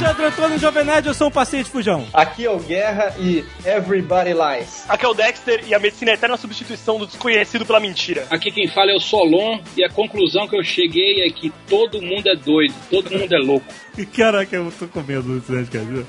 Alexandre 0.00 0.24
Antônio 0.24 0.58
Jovem 0.58 0.82
Nerd, 0.82 1.08
eu 1.08 1.12
sou 1.12 1.28
o 1.28 1.30
paciente 1.30 1.68
Fujão. 1.68 2.06
Aqui 2.14 2.46
é 2.46 2.50
o 2.50 2.58
Guerra 2.58 3.14
e 3.18 3.44
Everybody 3.66 4.30
Lies. 4.30 4.86
Aqui 4.88 5.04
é 5.04 5.08
o 5.08 5.12
Dexter 5.12 5.62
e 5.66 5.74
a 5.74 5.78
medicina 5.78 6.12
é 6.12 6.14
a 6.14 6.14
eterna 6.14 6.38
substituição 6.38 6.98
do 6.98 7.06
desconhecido 7.06 7.66
pela 7.66 7.78
mentira. 7.78 8.26
Aqui 8.30 8.50
quem 8.50 8.66
fala 8.66 8.92
é 8.92 8.94
o 8.94 8.98
Solon 8.98 9.60
e 9.76 9.84
a 9.84 9.90
conclusão 9.90 10.48
que 10.48 10.58
eu 10.58 10.64
cheguei 10.64 11.26
é 11.26 11.30
que 11.30 11.52
todo 11.68 12.00
mundo 12.00 12.30
é 12.30 12.34
doido, 12.34 12.72
todo 12.88 13.10
mundo 13.10 13.30
é 13.30 13.38
louco. 13.38 13.66
Caraca, 14.16 14.56
eu 14.56 14.72
tô 14.78 14.88
com 14.88 15.02
medo 15.02 15.38
desse 15.38 15.52
Nerdcast. 15.52 16.06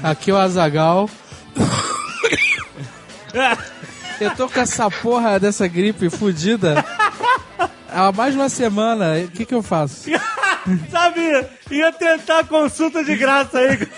Aqui 0.00 0.30
é 0.30 0.34
o 0.34 0.36
Azagal. 0.36 1.10
Eu 4.20 4.30
tô 4.36 4.48
com 4.48 4.60
essa 4.60 4.88
porra 4.88 5.40
dessa 5.40 5.66
gripe 5.66 6.08
fudida 6.08 6.84
há 7.90 8.12
mais 8.12 8.32
de 8.32 8.38
uma 8.38 8.48
semana. 8.48 9.18
O 9.24 9.28
que 9.28 9.44
que 9.44 9.52
eu 9.52 9.60
faço? 9.60 10.08
Sabe, 10.90 11.20
ia 11.70 11.92
tentar 11.92 12.44
consulta 12.46 13.04
de 13.04 13.16
graça 13.16 13.58
aí. 13.58 13.78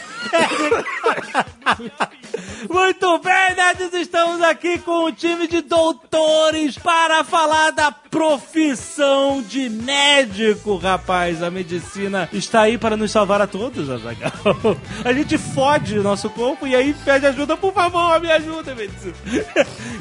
Muito 2.69 3.19
bem, 3.19 3.55
nerds, 3.55 3.93
estamos 3.95 4.43
aqui 4.43 4.79
com 4.79 5.05
o 5.05 5.13
time 5.13 5.47
de 5.47 5.61
doutores 5.61 6.77
para 6.77 7.23
falar 7.23 7.71
da 7.71 7.93
profissão 7.93 9.43
de 9.43 9.69
médico, 9.69 10.77
rapaz. 10.77 11.43
A 11.43 11.51
medicina 11.51 12.29
está 12.33 12.63
aí 12.63 12.77
para 12.79 12.97
nos 12.97 13.11
salvar 13.11 13.41
a 13.41 13.47
todos, 13.47 13.89
Azaghal. 13.89 14.33
A 15.05 15.13
gente 15.13 15.39
fode 15.39 15.99
o 15.99 16.03
nosso 16.03 16.29
corpo 16.31 16.67
e 16.67 16.75
aí 16.75 16.95
pede 17.05 17.27
ajuda, 17.27 17.57
por 17.57 17.73
favor, 17.73 18.21
me 18.21 18.31
ajuda, 18.31 18.75
medicina. 18.75 19.15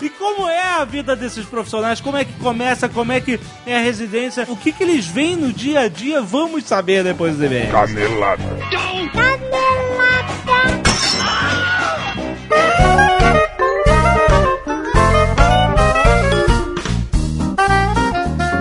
E 0.01 0.09
como 0.09 0.47
é 0.47 0.61
a 0.61 0.85
vida 0.85 1.15
desses 1.15 1.45
profissionais? 1.45 2.01
Como 2.01 2.17
é 2.17 2.25
que 2.25 2.33
começa? 2.33 2.89
Como 2.89 3.11
é 3.11 3.19
que 3.19 3.39
é 3.65 3.77
a 3.77 3.81
residência? 3.81 4.45
O 4.49 4.55
que, 4.55 4.71
que 4.71 4.83
eles 4.83 5.05
veem 5.05 5.35
no 5.35 5.53
dia 5.53 5.81
a 5.81 5.87
dia? 5.87 6.21
Vamos 6.21 6.54
saber 6.61 7.03
depois 7.03 7.37
do 7.37 7.45
e-mail. 7.45 7.71
Canelada. 7.71 8.43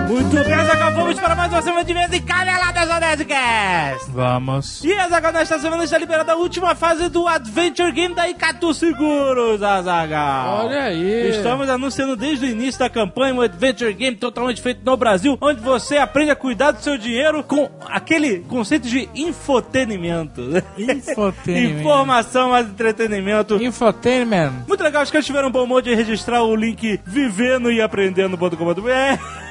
Muito 0.07 0.35
bem, 0.35 0.64
Azaghal, 0.85 0.91
vamos 0.91 1.19
para 1.19 1.35
mais 1.35 1.51
uma 1.51 1.61
semana 1.61 1.83
de 1.83 1.93
mesa 1.93 2.15
e 2.15 2.21
caneladas 2.21 2.89
ao 2.91 2.99
Nerdcast. 2.99 4.11
Vamos. 4.11 4.83
E 4.83 4.93
Azaghal, 4.93 5.31
nesta 5.33 5.57
semana 5.57 5.83
está 5.83 5.97
liberada 5.97 6.33
a 6.33 6.35
última 6.35 6.75
fase 6.75 7.09
do 7.09 7.27
Adventure 7.27 7.91
Game 7.91 8.13
da 8.13 8.29
Icatu 8.29 8.71
Seguros, 8.73 9.63
Azaghal. 9.63 10.65
Olha 10.65 10.83
aí. 10.83 11.29
Estamos 11.29 11.69
anunciando 11.69 12.15
desde 12.15 12.45
o 12.45 12.49
início 12.49 12.79
da 12.79 12.89
campanha 12.89 13.33
um 13.33 13.41
Adventure 13.41 13.91
Game 13.93 14.15
totalmente 14.15 14.61
feito 14.61 14.81
no 14.85 14.95
Brasil, 14.95 15.37
onde 15.41 15.59
você 15.59 15.97
aprende 15.97 16.31
a 16.31 16.35
cuidar 16.35 16.71
do 16.71 16.81
seu 16.81 16.97
dinheiro 16.97 17.43
com 17.43 17.69
aquele 17.87 18.41
conceito 18.41 18.87
de 18.87 19.09
infotenimento. 19.15 20.41
Infotainment. 20.77 21.79
Informação 21.79 22.49
mais 22.49 22.67
entretenimento. 22.67 23.55
Infotainment. 23.55 24.51
Muito 24.67 24.83
legal, 24.83 25.01
os 25.01 25.09
caras 25.09 25.25
tiveram 25.25 25.47
um 25.47 25.51
bom 25.51 25.65
modo 25.65 25.85
de 25.85 25.95
registrar 25.95 26.43
o 26.43 26.55
link 26.55 26.99
vivendo 27.05 27.71
e 27.71 27.81
aprendendo.com.br. 27.81 29.45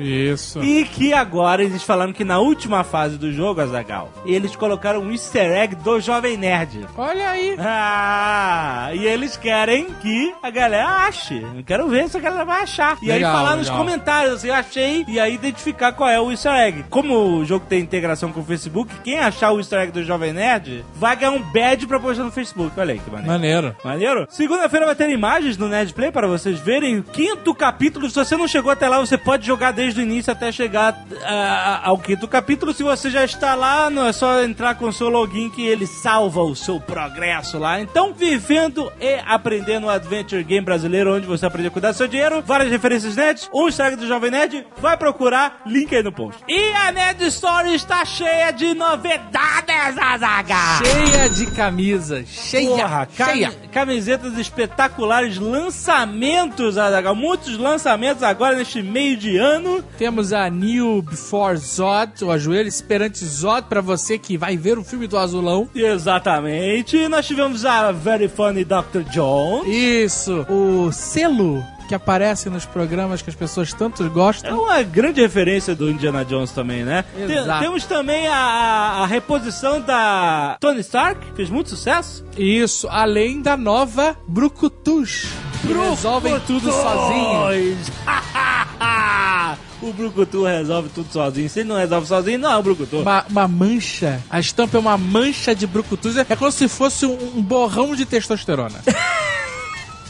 Isso. 0.00 0.63
E 0.64 0.84
que 0.84 1.12
agora 1.12 1.62
eles 1.62 1.82
falaram 1.82 2.12
que 2.12 2.24
na 2.24 2.38
última 2.38 2.82
fase 2.82 3.18
do 3.18 3.30
jogo, 3.30 3.60
Azagal, 3.60 4.10
eles 4.24 4.56
colocaram 4.56 5.00
um 5.00 5.12
easter 5.12 5.52
egg 5.52 5.74
do 5.74 6.00
Jovem 6.00 6.38
Nerd. 6.38 6.86
Olha 6.96 7.28
aí. 7.28 7.54
Ah, 7.58 8.88
e 8.94 9.04
eles 9.04 9.36
querem 9.36 9.86
que 10.00 10.34
a 10.42 10.48
galera 10.48 11.06
ache. 11.06 11.44
Eu 11.54 11.62
quero 11.62 11.86
ver 11.88 12.08
se 12.08 12.16
a 12.16 12.20
galera 12.20 12.46
vai 12.46 12.62
achar. 12.62 12.96
E 13.02 13.08
Legal, 13.08 13.30
aí 13.30 13.36
falar 13.36 13.56
nos 13.56 13.68
comentários 13.68 14.34
assim, 14.34 14.48
achei, 14.48 15.04
e 15.06 15.20
aí 15.20 15.34
identificar 15.34 15.92
qual 15.92 16.08
é 16.08 16.18
o 16.18 16.30
easter 16.30 16.52
egg. 16.52 16.84
Como 16.88 17.14
o 17.38 17.44
jogo 17.44 17.66
tem 17.68 17.80
integração 17.80 18.32
com 18.32 18.40
o 18.40 18.44
Facebook, 18.44 18.90
quem 19.04 19.18
achar 19.18 19.52
o 19.52 19.58
easter 19.58 19.80
egg 19.80 19.92
do 19.92 20.02
Jovem 20.02 20.32
Nerd 20.32 20.82
vai 20.94 21.14
ganhar 21.14 21.32
um 21.32 21.42
badge 21.42 21.86
pra 21.86 22.00
postar 22.00 22.24
no 22.24 22.32
Facebook. 22.32 22.72
Olha 22.80 22.94
aí 22.94 22.98
que 22.98 23.10
maneiro. 23.10 23.32
Maneiro. 23.32 23.76
Maneiro? 23.84 24.26
Segunda-feira 24.30 24.86
vai 24.86 24.94
ter 24.94 25.10
imagens 25.10 25.58
no 25.58 25.68
Nerd 25.68 25.92
Play 25.92 26.10
para 26.10 26.26
vocês 26.26 26.58
verem 26.58 26.98
o 26.98 27.02
quinto 27.02 27.54
capítulo. 27.54 28.08
Se 28.08 28.16
você 28.16 28.34
não 28.34 28.48
chegou 28.48 28.72
até 28.72 28.88
lá, 28.88 28.98
você 28.98 29.18
pode 29.18 29.46
jogar 29.46 29.72
desde 29.72 30.00
o 30.00 30.02
início 30.02 30.32
até 30.32 30.53
chegar 30.54 31.04
ah, 31.22 31.80
ao 31.84 31.98
quinto 31.98 32.28
capítulo. 32.28 32.72
Se 32.72 32.82
você 32.82 33.10
já 33.10 33.24
está 33.24 33.54
lá, 33.54 33.90
não 33.90 34.06
é 34.06 34.12
só 34.12 34.42
entrar 34.42 34.76
com 34.76 34.86
o 34.86 34.92
seu 34.92 35.08
login 35.08 35.50
que 35.50 35.66
ele 35.66 35.86
salva 35.86 36.42
o 36.42 36.54
seu 36.54 36.80
progresso 36.80 37.58
lá. 37.58 37.80
Então, 37.80 38.12
vivendo 38.12 38.90
e 39.00 39.20
aprendendo 39.26 39.86
o 39.86 39.90
Adventure 39.90 40.42
Game 40.44 40.64
brasileiro, 40.64 41.16
onde 41.16 41.26
você 41.26 41.44
aprende 41.46 41.68
a 41.68 41.70
cuidar 41.70 41.90
do 41.90 41.96
seu 41.96 42.08
dinheiro, 42.08 42.42
várias 42.42 42.70
referências 42.70 43.16
net, 43.16 43.48
um 43.52 43.68
Instagram 43.68 43.98
do 43.98 44.06
Jovem 44.06 44.30
Nerd, 44.30 44.66
vai 44.80 44.96
procurar, 44.96 45.62
link 45.66 45.94
aí 45.94 46.02
no 46.02 46.12
post. 46.12 46.40
E 46.48 46.72
a 46.72 46.92
Nerd 46.92 47.22
Story 47.26 47.74
está 47.74 48.04
cheia 48.04 48.50
de 48.50 48.74
novidades, 48.74 49.98
Azaga! 49.98 50.84
Cheia 50.84 51.28
de 51.28 51.46
camisas. 51.46 52.28
Cheia. 52.28 52.68
Porra, 52.68 53.08
cheia. 53.14 53.52
Camisetas 53.72 54.38
espetaculares, 54.38 55.38
lançamentos, 55.38 56.78
Azaghal. 56.78 57.14
Muitos 57.14 57.58
lançamentos 57.58 58.22
agora 58.22 58.56
neste 58.56 58.82
meio 58.82 59.16
de 59.16 59.36
ano. 59.36 59.82
Temos 59.98 60.32
a 60.32 60.43
New 60.50 61.02
Before 61.02 61.56
Zod, 61.56 62.24
o 62.24 62.30
ajoelho 62.30 62.68
esperante 62.68 63.24
Zod, 63.24 63.66
pra 63.68 63.80
você 63.80 64.18
que 64.18 64.36
vai 64.36 64.56
ver 64.56 64.78
o 64.78 64.84
filme 64.84 65.06
do 65.06 65.16
Azulão. 65.18 65.68
Exatamente. 65.74 67.08
Nós 67.08 67.26
tivemos 67.26 67.64
a 67.64 67.90
Very 67.92 68.28
Funny 68.28 68.64
Dr. 68.64 69.02
Jones. 69.10 69.66
Isso. 69.68 70.46
O 70.48 70.90
selo 70.92 71.62
que 71.86 71.94
aparece 71.94 72.48
nos 72.48 72.64
programas 72.64 73.20
que 73.20 73.28
as 73.28 73.36
pessoas 73.36 73.70
tanto 73.74 74.02
É 74.04 74.08
gostam. 74.08 74.62
uma 74.62 74.82
grande 74.82 75.20
referência 75.20 75.74
do 75.74 75.90
Indiana 75.90 76.24
Jones 76.24 76.50
também, 76.50 76.82
né? 76.82 77.04
Exato. 77.14 77.60
temos 77.62 77.84
também 77.84 78.26
a, 78.26 78.34
a- 78.34 79.02
a 79.02 79.06
reposição 79.06 79.82
da 79.82 80.56
Tony 80.58 80.80
Stark, 80.80 81.20
que 81.26 81.36
fez 81.36 81.50
muito 81.50 81.68
sucesso. 81.68 82.24
Isso, 82.38 82.88
além 82.90 83.42
da 83.42 83.54
nova 83.54 84.16
Brucutus. 84.26 85.26
Que 85.60 85.74
resolvem 85.74 86.40
tudo 86.46 86.72
sozinho. 86.72 87.76
o 89.88 89.92
Brucutu 89.92 90.44
resolve 90.44 90.88
tudo 90.88 91.12
sozinho. 91.12 91.48
Se 91.48 91.60
ele 91.60 91.68
não 91.68 91.76
resolve 91.76 92.06
sozinho, 92.06 92.38
não 92.38 92.50
é 92.50 92.56
o 92.56 92.62
Brucutu. 92.62 92.98
Uma, 92.98 93.24
uma 93.28 93.48
mancha. 93.48 94.20
A 94.30 94.40
estampa 94.40 94.76
é 94.76 94.80
uma 94.80 94.96
mancha 94.96 95.54
de 95.54 95.66
brucutus. 95.66 96.16
É 96.16 96.24
como 96.36 96.50
se 96.50 96.68
fosse 96.68 97.06
um, 97.06 97.38
um 97.38 97.42
borrão 97.42 97.94
de 97.94 98.04
testosterona. 98.04 98.80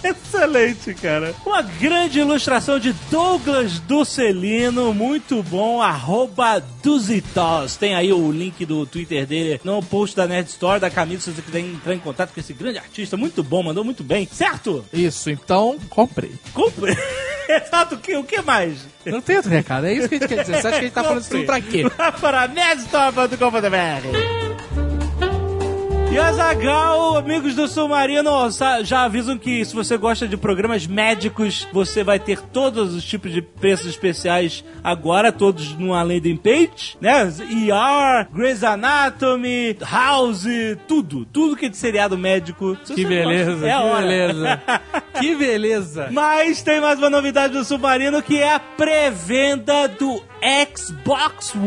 Excelente, 0.35 0.93
cara. 0.95 1.35
Uma 1.47 1.63
grande 1.63 2.21
ilustração 2.21 2.79
de 2.79 2.93
Douglas 3.11 3.79
Ducelino, 3.79 4.93
muito 4.93 5.43
bom, 5.43 5.81
arroba 5.81 6.63
Duzitos. 6.83 7.77
Tem 7.79 7.95
aí 7.95 8.13
o 8.13 8.31
link 8.31 8.67
do 8.67 8.85
Twitter 8.85 9.27
dele 9.27 9.61
no 9.65 9.83
post 9.83 10.15
da 10.15 10.27
Nerd 10.27 10.49
Store, 10.49 10.79
da 10.79 10.91
camisa, 10.91 11.23
se 11.23 11.31
você 11.33 11.43
quiser 11.43 11.61
entrar 11.61 11.95
em 11.95 11.99
contato 11.99 12.35
com 12.35 12.41
esse 12.41 12.53
grande 12.53 12.79
artista, 12.79 13.17
muito 13.17 13.43
bom, 13.43 13.63
mandou 13.63 13.83
muito 13.83 14.05
bem, 14.05 14.29
certo? 14.31 14.85
Isso, 14.93 15.31
então 15.31 15.79
comprei. 15.89 16.33
Compre. 16.53 16.95
Exato, 17.49 17.95
o 17.95 17.99
que, 17.99 18.17
o 18.17 18.25
que 18.25 18.41
mais? 18.43 18.87
Não 19.05 19.21
tem 19.21 19.37
outro 19.37 19.51
recado, 19.51 19.87
é 19.87 19.95
isso 19.95 20.09
que 20.09 20.15
a 20.15 20.19
gente 20.19 20.29
quer 20.29 20.43
dizer. 20.43 20.61
Você 20.61 20.69
acha 20.69 20.71
que 20.71 20.77
a 20.77 20.83
gente 20.83 20.93
tá 20.93 21.05
falando 21.05 21.21
isso 21.21 21.31
tudo 21.31 21.45
pra 21.45 21.61
quê? 21.61 21.85
Vá 21.97 22.13
para 22.13 22.49
nerdstore.com.br 22.49 24.44
E 26.15 26.17
Azagal, 26.17 27.17
amigos 27.17 27.57
do 27.57 27.67
Submarino, 27.67 28.31
já 28.85 29.03
avisam 29.03 29.37
que 29.37 29.65
se 29.65 29.75
você 29.75 29.97
gosta 29.97 30.29
de 30.29 30.37
programas 30.37 30.87
médicos, 30.87 31.67
você 31.73 32.05
vai 32.05 32.21
ter 32.21 32.41
todos 32.41 32.95
os 32.95 33.05
tipos 33.05 33.33
de 33.33 33.43
preços 33.43 33.89
especiais 33.89 34.65
agora, 34.81 35.33
todos 35.33 35.77
numa 35.77 36.05
landing 36.05 36.37
page, 36.37 36.97
né? 37.01 37.25
ER, 37.25 38.29
Grey's 38.33 38.63
Anatomy, 38.63 39.77
House, 39.81 40.47
tudo. 40.87 41.25
Tudo 41.25 41.57
que 41.57 41.67
é 41.67 41.69
de 41.69 41.77
seriado 41.77 42.17
médico. 42.17 42.79
Se 42.85 42.95
Que 42.95 43.05
beleza, 43.05 43.51
gosta, 43.51 43.67
é 43.67 43.75
que 43.75 44.07
beleza. 44.07 44.63
Que 45.21 45.35
beleza. 45.37 46.09
Mas 46.13 46.63
tem 46.63 46.81
mais 46.81 46.99
uma 46.99 47.11
novidade 47.11 47.55
do 47.55 47.65
Submarino 47.65 48.23
que 48.23 48.39
é 48.39 48.53
a 48.53 48.61
pré-venda 48.61 49.89
do 49.89 50.23
Xbox 50.77 51.55
One. 51.55 51.67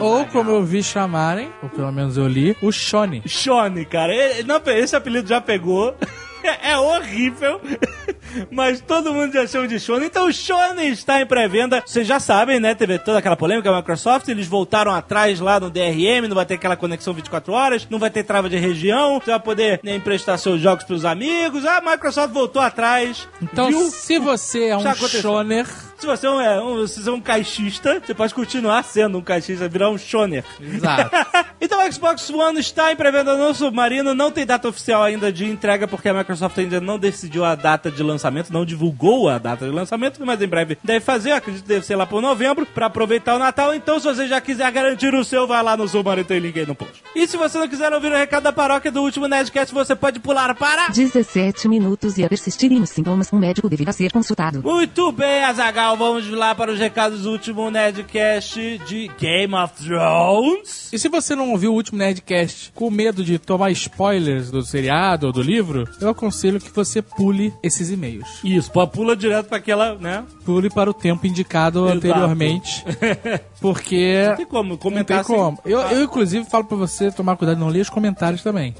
Ou 0.00 0.16
Azaghal. 0.16 0.26
como 0.32 0.50
eu 0.50 0.64
vi 0.64 0.82
chamarem, 0.82 1.50
ou 1.62 1.68
pelo 1.68 1.92
menos 1.92 2.16
eu 2.16 2.26
li, 2.26 2.56
o 2.60 2.72
Shone. 2.72 3.22
Shone, 3.26 3.84
cara. 3.84 4.12
Ele- 4.14 4.42
não, 4.42 4.60
esse 4.66 4.96
apelido 4.96 5.28
já 5.28 5.40
pegou. 5.40 5.94
É 6.62 6.78
horrível, 6.78 7.60
mas 8.48 8.80
todo 8.80 9.12
mundo 9.12 9.32
já 9.32 9.44
chama 9.44 9.66
de 9.66 9.78
Shone. 9.80 10.06
Então 10.06 10.28
o 10.28 10.32
Shone 10.32 10.88
está 10.88 11.20
em 11.20 11.26
pré-venda. 11.26 11.82
Vocês 11.84 12.06
já 12.06 12.20
sabem, 12.20 12.60
né? 12.60 12.76
Teve 12.76 12.96
toda 12.96 13.18
aquela 13.18 13.36
polêmica, 13.36 13.68
a 13.68 13.76
Microsoft, 13.76 14.28
eles 14.28 14.46
voltaram 14.46 14.92
atrás 14.94 15.40
lá 15.40 15.58
no 15.58 15.68
DRM, 15.68 16.28
não 16.28 16.36
vai 16.36 16.46
ter 16.46 16.54
aquela 16.54 16.76
conexão 16.76 17.12
24 17.12 17.52
horas, 17.52 17.88
não 17.90 17.98
vai 17.98 18.08
ter 18.08 18.22
trava 18.22 18.48
de 18.48 18.56
região, 18.56 19.18
você 19.18 19.32
vai 19.32 19.40
poder 19.40 19.80
né, 19.82 19.96
emprestar 19.96 20.38
seus 20.38 20.60
jogos 20.60 20.84
pros 20.84 21.04
amigos. 21.04 21.66
A 21.66 21.80
Microsoft 21.80 22.32
voltou 22.32 22.62
atrás. 22.62 23.28
Então, 23.42 23.68
viu? 23.68 23.90
se 23.90 24.18
você 24.20 24.66
é 24.68 24.76
um. 24.78 24.94
Shoner, 25.08 25.66
Se 25.98 26.06
você 26.06 26.26
é 26.26 26.30
um, 26.30 26.40
é, 26.40 26.62
um- 26.62 26.86
se 26.86 27.02
você 27.02 27.08
é 27.10 27.12
um 27.12 27.20
caixista, 27.20 28.00
você 28.04 28.14
pode 28.14 28.32
continuar 28.32 28.82
sendo 28.84 29.18
um 29.18 29.20
caixista, 29.22 29.68
virar 29.68 29.90
um 29.90 29.98
shoner. 29.98 30.44
exato. 30.60 31.10
Então 31.60 31.84
o 31.84 31.92
Xbox 31.92 32.30
One 32.30 32.60
está 32.60 32.92
em 32.92 32.96
pré-venda 32.96 33.36
no 33.36 33.52
Submarino, 33.52 34.14
não 34.14 34.30
tem 34.30 34.46
data 34.46 34.68
oficial 34.68 35.02
ainda 35.02 35.32
de 35.32 35.44
entrega, 35.44 35.88
porque 35.88 36.08
a 36.08 36.14
Microsoft 36.14 36.56
ainda 36.56 36.80
não 36.80 37.00
decidiu 37.00 37.44
a 37.44 37.56
data 37.56 37.90
de 37.90 38.00
lançamento, 38.00 38.52
não 38.52 38.64
divulgou 38.64 39.28
a 39.28 39.38
data 39.38 39.66
de 39.66 39.72
lançamento, 39.72 40.24
mas 40.24 40.40
em 40.40 40.46
breve 40.46 40.78
deve 40.84 41.00
fazer, 41.04 41.32
acredito 41.32 41.62
que 41.64 41.68
deve 41.68 41.84
ser 41.84 41.96
lá 41.96 42.06
por 42.06 42.22
novembro, 42.22 42.64
pra 42.64 42.86
aproveitar 42.86 43.34
o 43.34 43.40
Natal. 43.40 43.74
Então, 43.74 43.98
se 43.98 44.06
você 44.06 44.28
já 44.28 44.40
quiser 44.40 44.70
garantir 44.70 45.12
o 45.14 45.24
seu, 45.24 45.48
vai 45.48 45.60
lá 45.60 45.76
no 45.76 45.88
Submarino, 45.88 46.28
tem 46.28 46.38
link 46.38 46.58
aí 46.60 46.64
no 46.66 46.76
post. 46.76 47.02
E 47.14 47.26
se 47.26 47.36
você 47.36 47.58
não 47.58 47.66
quiser 47.66 47.92
ouvir 47.92 48.12
o 48.12 48.16
recado 48.16 48.44
da 48.44 48.52
paróquia 48.52 48.92
do 48.92 49.02
último 49.02 49.26
Nerdcast, 49.26 49.74
você 49.74 49.96
pode 49.96 50.20
pular 50.20 50.54
para... 50.54 50.88
17 50.90 51.66
minutos 51.68 52.16
e 52.18 52.24
a 52.24 52.28
persistirem 52.28 52.80
os 52.80 52.90
sintomas, 52.90 53.32
um 53.32 53.38
médico 53.38 53.68
deverá 53.68 53.90
ser 53.92 54.12
consultado. 54.12 54.62
Muito 54.62 55.10
bem, 55.10 55.42
Azagal, 55.44 55.87
vamos 55.96 56.28
lá 56.30 56.54
para 56.54 56.72
os 56.72 56.78
recados 56.78 57.22
do 57.22 57.30
último 57.30 57.70
Nerdcast 57.70 58.78
de 58.86 59.10
Game 59.18 59.54
of 59.54 59.74
Thrones. 59.74 60.90
E 60.92 60.98
se 60.98 61.08
você 61.08 61.34
não 61.34 61.50
ouviu 61.50 61.72
o 61.72 61.74
último 61.74 61.98
Nerdcast 61.98 62.72
com 62.74 62.90
medo 62.90 63.24
de 63.24 63.38
tomar 63.38 63.70
spoilers 63.70 64.50
do 64.50 64.62
seriado 64.62 65.26
ou 65.26 65.32
do 65.32 65.42
livro, 65.42 65.88
eu 66.00 66.08
aconselho 66.08 66.60
que 66.60 66.70
você 66.70 67.00
pule 67.00 67.52
esses 67.62 67.90
e-mails. 67.90 68.40
Isso, 68.44 68.70
pula 68.92 69.16
direto 69.16 69.46
para 69.46 69.58
aquela, 69.58 69.94
né? 69.94 70.24
Pule 70.44 70.70
para 70.70 70.90
o 70.90 70.94
tempo 70.94 71.26
indicado 71.26 71.84
Exato. 71.84 71.96
anteriormente, 71.96 72.84
porque 73.60 74.26
Não 74.28 74.36
tem 74.36 74.46
como 74.46 74.70
não 74.70 74.76
comentar 74.76 75.24
tem 75.24 75.36
como. 75.36 75.58
Eu, 75.64 75.80
eu, 75.80 76.02
inclusive, 76.04 76.44
falo 76.48 76.64
pra 76.64 76.76
você 76.76 77.10
tomar 77.10 77.36
cuidado 77.36 77.58
não 77.58 77.68
ler 77.68 77.80
os 77.80 77.90
comentários 77.90 78.42
também. 78.42 78.74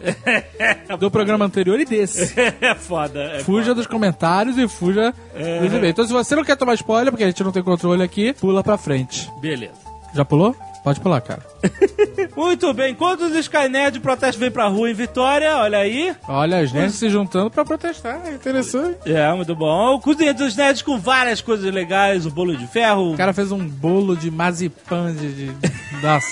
do 0.98 1.10
programa 1.10 1.44
anterior 1.44 1.78
e 1.78 1.84
desse. 1.84 2.34
é 2.60 2.74
foda. 2.74 3.22
É 3.22 3.40
Fuja 3.40 3.74
dos 3.74 3.86
comentários 3.86 4.58
e 4.58 4.66
fuja 4.68 5.12
dos 5.32 5.72
e-mails. 5.72 5.90
Então, 5.90 6.06
se 6.06 6.12
você 6.12 6.34
não 6.34 6.44
quer 6.44 6.56
tomar 6.56 6.74
spoiler, 6.74 6.97
porque 7.06 7.24
a 7.24 7.28
gente 7.28 7.42
não 7.44 7.52
tem 7.52 7.62
controle 7.62 8.02
aqui, 8.02 8.32
pula 8.32 8.62
pra 8.62 8.76
frente. 8.76 9.30
Beleza. 9.40 9.72
Já 10.14 10.24
pulou? 10.24 10.54
Pode 10.82 11.00
pular, 11.00 11.20
cara. 11.20 11.42
Muito 12.36 12.72
bem, 12.72 12.92
enquanto 12.92 13.22
os 13.22 13.34
Skynet 13.34 13.98
protestos 14.00 14.38
vêm 14.38 14.50
pra 14.50 14.68
rua 14.68 14.90
em 14.90 14.94
Vitória, 14.94 15.56
olha 15.58 15.78
aí. 15.78 16.14
Olha, 16.26 16.60
as 16.60 16.72
nerds 16.72 16.94
se 16.94 17.10
juntando 17.10 17.50
pra 17.50 17.64
protestar. 17.64 18.20
É 18.24 18.30
interessante. 18.30 19.12
É, 19.12 19.30
muito 19.34 19.54
bom. 19.54 19.94
O 19.94 20.00
Cozinha 20.00 20.32
dos 20.32 20.56
Nerds 20.56 20.82
com 20.82 20.98
várias 20.98 21.40
coisas 21.40 21.72
legais, 21.72 22.24
o 22.26 22.30
bolo 22.30 22.56
de 22.56 22.66
ferro. 22.66 23.12
O 23.12 23.16
cara 23.16 23.32
fez 23.32 23.52
um 23.52 23.58
bolo 23.58 24.16
de 24.16 24.30
marzipan 24.30 25.12
de... 25.14 25.32
de... 25.32 25.68
Nossa. 26.00 26.26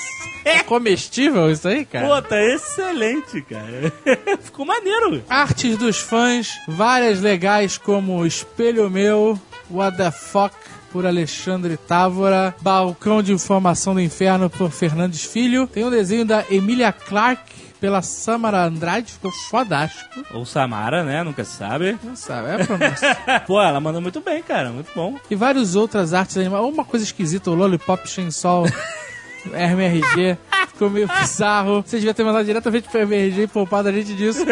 É 0.44 0.62
comestível 0.62 1.50
isso 1.50 1.66
aí, 1.66 1.84
cara? 1.84 2.06
Pô, 2.06 2.22
tá 2.22 2.40
excelente, 2.40 3.42
cara. 3.42 3.92
Ficou 4.40 4.64
maneiro. 4.64 5.24
Artes 5.28 5.76
dos 5.76 5.98
fãs, 5.98 6.52
várias 6.68 7.20
legais 7.20 7.76
como 7.76 8.24
Espelho 8.24 8.88
Meu, 8.88 9.36
What 9.70 9.96
the 9.96 10.10
Fuck, 10.10 10.54
por 10.92 11.06
Alexandre 11.06 11.76
Távora, 11.76 12.54
Balcão 12.60 13.22
de 13.22 13.32
Informação 13.32 13.94
do 13.94 14.00
Inferno 14.00 14.48
por 14.48 14.70
Fernandes 14.70 15.24
Filho. 15.24 15.66
Tem 15.66 15.84
um 15.84 15.90
desenho 15.90 16.24
da 16.24 16.44
Emília 16.50 16.92
Clark 16.92 17.42
pela 17.80 18.00
Samara 18.02 18.64
Andrade, 18.64 19.12
ficou 19.12 19.30
fodástico. 19.30 20.24
Ou 20.32 20.46
Samara, 20.46 21.04
né? 21.04 21.22
Nunca 21.22 21.44
se 21.44 21.56
sabe. 21.56 21.98
Não 22.02 22.16
sabe, 22.16 22.48
é 22.48 23.36
a. 23.36 23.40
Pô, 23.46 23.60
ela 23.60 23.80
manda 23.80 24.00
muito 24.00 24.20
bem, 24.20 24.42
cara. 24.42 24.70
Muito 24.70 24.90
bom. 24.94 25.16
e 25.30 25.34
várias 25.34 25.74
outras 25.76 26.14
artes 26.14 26.36
animais. 26.36 26.64
Uma 26.64 26.84
coisa 26.84 27.04
esquisita, 27.04 27.50
o 27.50 27.54
Lollipop 27.54 28.08
Chainsaw 28.08 28.64
RMRG. 29.52 30.38
Ficou 30.68 30.90
meio 30.90 31.08
bizarro. 31.20 31.82
Você 31.82 31.96
devia 31.96 32.14
ter 32.14 32.24
mandado 32.24 32.44
diretamente 32.44 32.88
pro 32.88 33.00
MRG 33.00 33.42
e 33.42 33.46
poupado 33.46 33.88
a 33.88 33.92
gente 33.92 34.14
disso. 34.14 34.44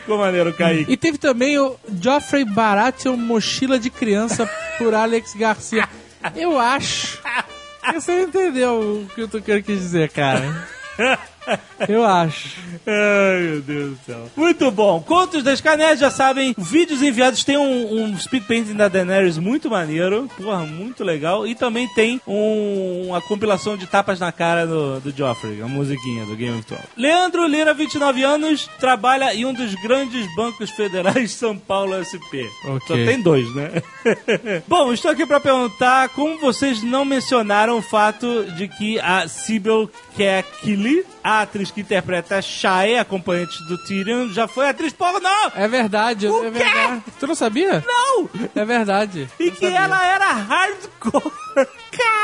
Ficou 0.00 0.18
maneiro, 0.18 0.52
Kaique. 0.54 0.92
E 0.92 0.96
teve 0.96 1.18
também 1.18 1.58
o 1.58 1.76
Geoffrey 2.00 2.44
Baratheon 2.44 3.16
Mochila 3.16 3.78
de 3.78 3.90
Criança 3.90 4.48
por 4.78 4.94
Alex 4.94 5.34
Garcia. 5.34 5.88
Eu 6.36 6.58
acho 6.58 7.18
que 7.84 7.92
você 7.92 8.22
entendeu 8.22 9.04
o 9.04 9.14
que 9.14 9.22
eu 9.22 9.28
tô 9.28 9.40
querendo 9.40 9.64
quis 9.64 9.78
dizer, 9.78 10.10
cara. 10.10 10.66
Eu 11.88 12.04
acho. 12.04 12.56
Ai, 12.86 13.40
meu 13.40 13.60
Deus 13.62 13.90
do 13.98 14.04
céu. 14.06 14.30
Muito 14.36 14.70
bom. 14.70 15.00
Contos 15.00 15.42
da 15.42 15.52
Skynet, 15.52 15.96
já 15.98 16.10
sabem, 16.10 16.54
vídeos 16.56 17.02
enviados. 17.02 17.42
Tem 17.44 17.56
um, 17.56 18.02
um 18.04 18.18
speed 18.18 18.44
painting 18.44 18.74
da 18.74 18.88
Daenerys 18.88 19.38
muito 19.38 19.68
maneiro. 19.70 20.28
Porra, 20.36 20.60
muito 20.64 21.02
legal. 21.02 21.46
E 21.46 21.54
também 21.54 21.88
tem 21.94 22.20
um- 22.26 23.06
uma 23.08 23.20
compilação 23.20 23.76
de 23.76 23.86
tapas 23.86 24.20
na 24.20 24.30
cara 24.32 24.66
do, 24.66 25.00
do 25.00 25.10
Joffrey, 25.16 25.60
a 25.62 25.66
musiquinha 25.68 26.24
do 26.26 26.36
Game 26.36 26.56
of 26.58 26.66
Thrones. 26.66 26.86
Leandro 26.96 27.46
Lira, 27.46 27.74
29 27.74 28.22
anos, 28.22 28.68
trabalha 28.78 29.34
em 29.34 29.44
um 29.44 29.52
dos 29.52 29.74
grandes 29.76 30.26
bancos 30.36 30.70
federais 30.70 31.32
São 31.32 31.56
Paulo 31.58 31.94
SP. 31.98 32.46
Ok. 32.66 32.86
Só 32.86 32.94
tem 32.94 33.20
dois, 33.20 33.52
né? 33.54 33.82
Bom, 34.68 34.92
estou 34.92 35.10
aqui 35.10 35.26
para 35.26 35.40
perguntar 35.40 36.08
como 36.10 36.38
vocês 36.38 36.82
não 36.82 37.04
mencionaram 37.04 37.78
o 37.78 37.82
fato 37.82 38.44
de 38.56 38.68
que 38.68 38.98
a 39.00 39.26
Sybil 39.28 39.90
Kekili, 40.16 41.04
a 41.22 41.42
atriz 41.42 41.70
que 41.70 41.80
interpreta 41.82 42.40
Shae, 42.42 42.98
acompanhante 42.98 43.62
do 43.68 43.78
Tyrion, 43.78 44.28
já 44.30 44.46
foi 44.48 44.68
atriz 44.68 44.92
pornô! 44.92 45.28
É 45.54 45.68
verdade, 45.68 46.26
O 46.28 46.38
é 46.38 46.50
quê? 46.50 46.58
verdade. 46.58 47.02
Tu 47.20 47.26
não 47.26 47.34
sabia? 47.34 47.84
Não! 47.86 48.28
É 48.54 48.64
verdade. 48.64 49.28
E 49.38 49.50
que 49.50 49.60
sabia. 49.66 49.78
ela 49.78 50.04
era 50.06 50.32
hardcore! 50.32 51.32
Caraca! 51.92 52.21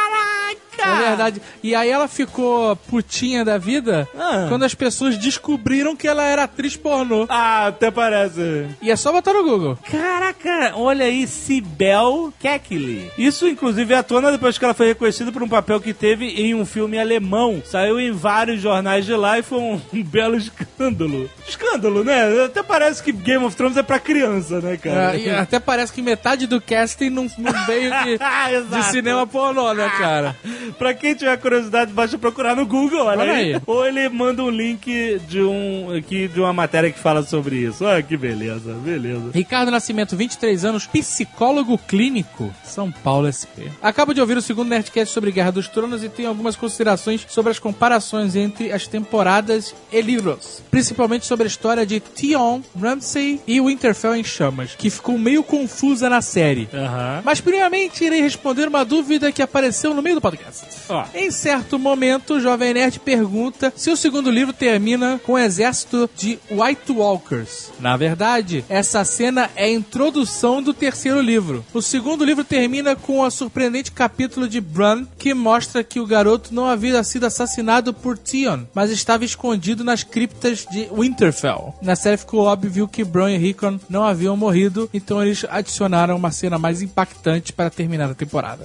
É 0.80 1.08
verdade. 1.08 1.42
E 1.62 1.74
aí 1.74 1.90
ela 1.90 2.08
ficou 2.08 2.74
putinha 2.76 3.44
da 3.44 3.58
vida 3.58 4.08
Ah. 4.18 4.46
quando 4.48 4.64
as 4.64 4.74
pessoas 4.74 5.16
descobriram 5.18 5.96
que 5.96 6.06
ela 6.08 6.22
era 6.24 6.44
atriz 6.44 6.76
pornô. 6.76 7.26
Ah, 7.28 7.66
até 7.66 7.90
parece. 7.90 8.66
E 8.80 8.90
é 8.90 8.96
só 8.96 9.12
botar 9.12 9.32
no 9.32 9.42
Google. 9.44 9.78
Caraca, 9.90 10.72
olha 10.74 11.04
aí, 11.04 11.26
Sibel 11.26 12.32
Kekili. 12.40 13.10
Isso, 13.18 13.46
inclusive, 13.48 13.92
é 13.94 13.98
à 13.98 14.02
tona 14.02 14.30
depois 14.32 14.56
que 14.58 14.64
ela 14.64 14.74
foi 14.74 14.88
reconhecida 14.88 15.32
por 15.32 15.42
um 15.42 15.48
papel 15.48 15.80
que 15.80 15.92
teve 15.92 16.26
em 16.26 16.54
um 16.54 16.64
filme 16.64 16.98
alemão. 16.98 17.62
Saiu 17.64 17.98
em 18.00 18.10
vários 18.12 18.60
jornais 18.60 19.04
de 19.04 19.14
lá 19.14 19.38
e 19.38 19.42
foi 19.42 19.58
um, 19.58 19.80
um 19.92 20.02
belo 20.02 20.36
escândalo. 20.36 21.28
Escândalo, 21.46 22.04
né? 22.04 22.44
Até 22.44 22.62
parece 22.62 23.02
que 23.02 23.12
Game 23.12 23.44
of 23.44 23.56
Thrones 23.56 23.76
é 23.76 23.82
pra 23.82 23.98
criança, 23.98 24.60
né, 24.60 24.76
cara? 24.76 25.16
É, 25.16 25.20
e 25.20 25.30
até 25.30 25.58
parece 25.58 25.92
que 25.92 26.02
metade 26.02 26.46
do 26.46 26.60
casting 26.60 27.10
não, 27.10 27.26
não 27.38 27.52
veio 27.66 27.90
de, 27.90 28.18
Ah, 28.22 28.48
de 28.60 28.82
cinema 28.86 29.26
pornô, 29.26 29.72
né, 29.74 29.90
cara? 29.98 30.36
Pra 30.72 30.94
quem 30.94 31.14
tiver 31.14 31.36
curiosidade, 31.38 31.92
basta 31.92 32.18
procurar 32.18 32.54
no 32.56 32.66
Google, 32.66 33.04
olha, 33.06 33.20
Olha 33.20 33.32
aí. 33.32 33.54
aí. 33.54 33.62
Ou 33.66 33.86
ele 33.86 34.08
manda 34.08 34.42
um 34.42 34.50
link 34.50 35.20
de 35.28 35.42
um 35.42 35.94
aqui 35.96 36.28
de 36.28 36.40
uma 36.40 36.52
matéria 36.52 36.90
que 36.90 36.98
fala 36.98 37.22
sobre 37.22 37.56
isso. 37.56 37.84
Olha 37.84 38.02
que 38.02 38.16
beleza, 38.16 38.72
beleza. 38.74 39.30
Ricardo 39.34 39.70
Nascimento, 39.70 40.16
23 40.16 40.64
anos, 40.64 40.86
psicólogo 40.86 41.76
clínico, 41.78 42.52
São 42.64 42.90
Paulo 42.92 43.26
SP. 43.32 43.70
Acabo 43.82 44.12
de 44.14 44.20
ouvir 44.20 44.36
o 44.36 44.42
segundo 44.42 44.68
Nerdcast 44.68 45.12
sobre 45.12 45.30
Guerra 45.32 45.50
dos 45.52 45.68
Tronos 45.68 46.02
e 46.04 46.08
tenho 46.08 46.28
algumas 46.28 46.56
considerações 46.56 47.24
sobre 47.28 47.50
as 47.50 47.58
comparações 47.58 48.36
entre 48.36 48.72
as 48.72 48.86
temporadas 48.86 49.74
e 49.92 50.00
livros. 50.00 50.62
Principalmente 50.70 51.26
sobre 51.26 51.44
a 51.44 51.46
história 51.48 51.84
de 51.86 52.00
Tion, 52.00 52.60
Ramsay 52.80 53.40
e 53.46 53.60
Winterfell 53.60 54.14
em 54.16 54.24
Chamas, 54.24 54.74
que 54.76 54.90
ficou 54.90 55.18
meio 55.18 55.42
confusa 55.42 56.08
na 56.08 56.20
série. 56.20 56.68
Aham. 56.72 57.22
Mas 57.24 57.40
primeiramente 57.40 58.04
irei 58.04 58.20
responder 58.20 58.68
uma 58.68 58.84
dúvida 58.84 59.32
que 59.32 59.42
apareceu 59.42 59.94
no 59.94 60.02
meio 60.02 60.16
do 60.16 60.20
podcast. 60.20 60.57
Ó. 60.88 61.04
Em 61.14 61.30
certo 61.30 61.78
momento, 61.78 62.34
o 62.34 62.40
Jovem 62.40 62.74
Nerd 62.74 63.00
pergunta 63.00 63.72
se 63.76 63.90
o 63.90 63.96
segundo 63.96 64.30
livro 64.30 64.52
termina 64.52 65.20
com 65.24 65.32
o 65.32 65.38
exército 65.38 66.08
de 66.16 66.38
White 66.50 66.92
Walkers. 66.92 67.70
Na 67.78 67.96
verdade, 67.96 68.64
essa 68.68 69.04
cena 69.04 69.50
é 69.54 69.64
a 69.64 69.70
introdução 69.70 70.62
do 70.62 70.72
terceiro 70.72 71.20
livro. 71.20 71.64
O 71.72 71.82
segundo 71.82 72.24
livro 72.24 72.44
termina 72.44 72.96
com 72.96 73.20
o 73.20 73.30
surpreendente 73.30 73.92
capítulo 73.92 74.48
de 74.48 74.60
Bran, 74.60 75.06
que 75.18 75.34
mostra 75.34 75.84
que 75.84 76.00
o 76.00 76.06
garoto 76.06 76.54
não 76.54 76.66
havia 76.66 77.02
sido 77.04 77.26
assassinado 77.26 77.92
por 77.92 78.16
Theon, 78.16 78.64
mas 78.74 78.90
estava 78.90 79.24
escondido 79.24 79.84
nas 79.84 80.02
criptas 80.02 80.66
de 80.70 80.88
Winterfell. 80.92 81.74
Na 81.82 81.96
série 81.96 82.16
ficou 82.16 82.44
óbvio 82.44 82.88
que 82.88 83.04
Bran 83.04 83.32
e 83.32 83.36
Rickon 83.36 83.78
não 83.88 84.04
haviam 84.04 84.36
morrido, 84.36 84.88
então 84.92 85.22
eles 85.22 85.44
adicionaram 85.48 86.16
uma 86.16 86.30
cena 86.30 86.58
mais 86.58 86.82
impactante 86.82 87.52
para 87.52 87.70
terminar 87.70 88.10
a 88.10 88.14
temporada. 88.14 88.64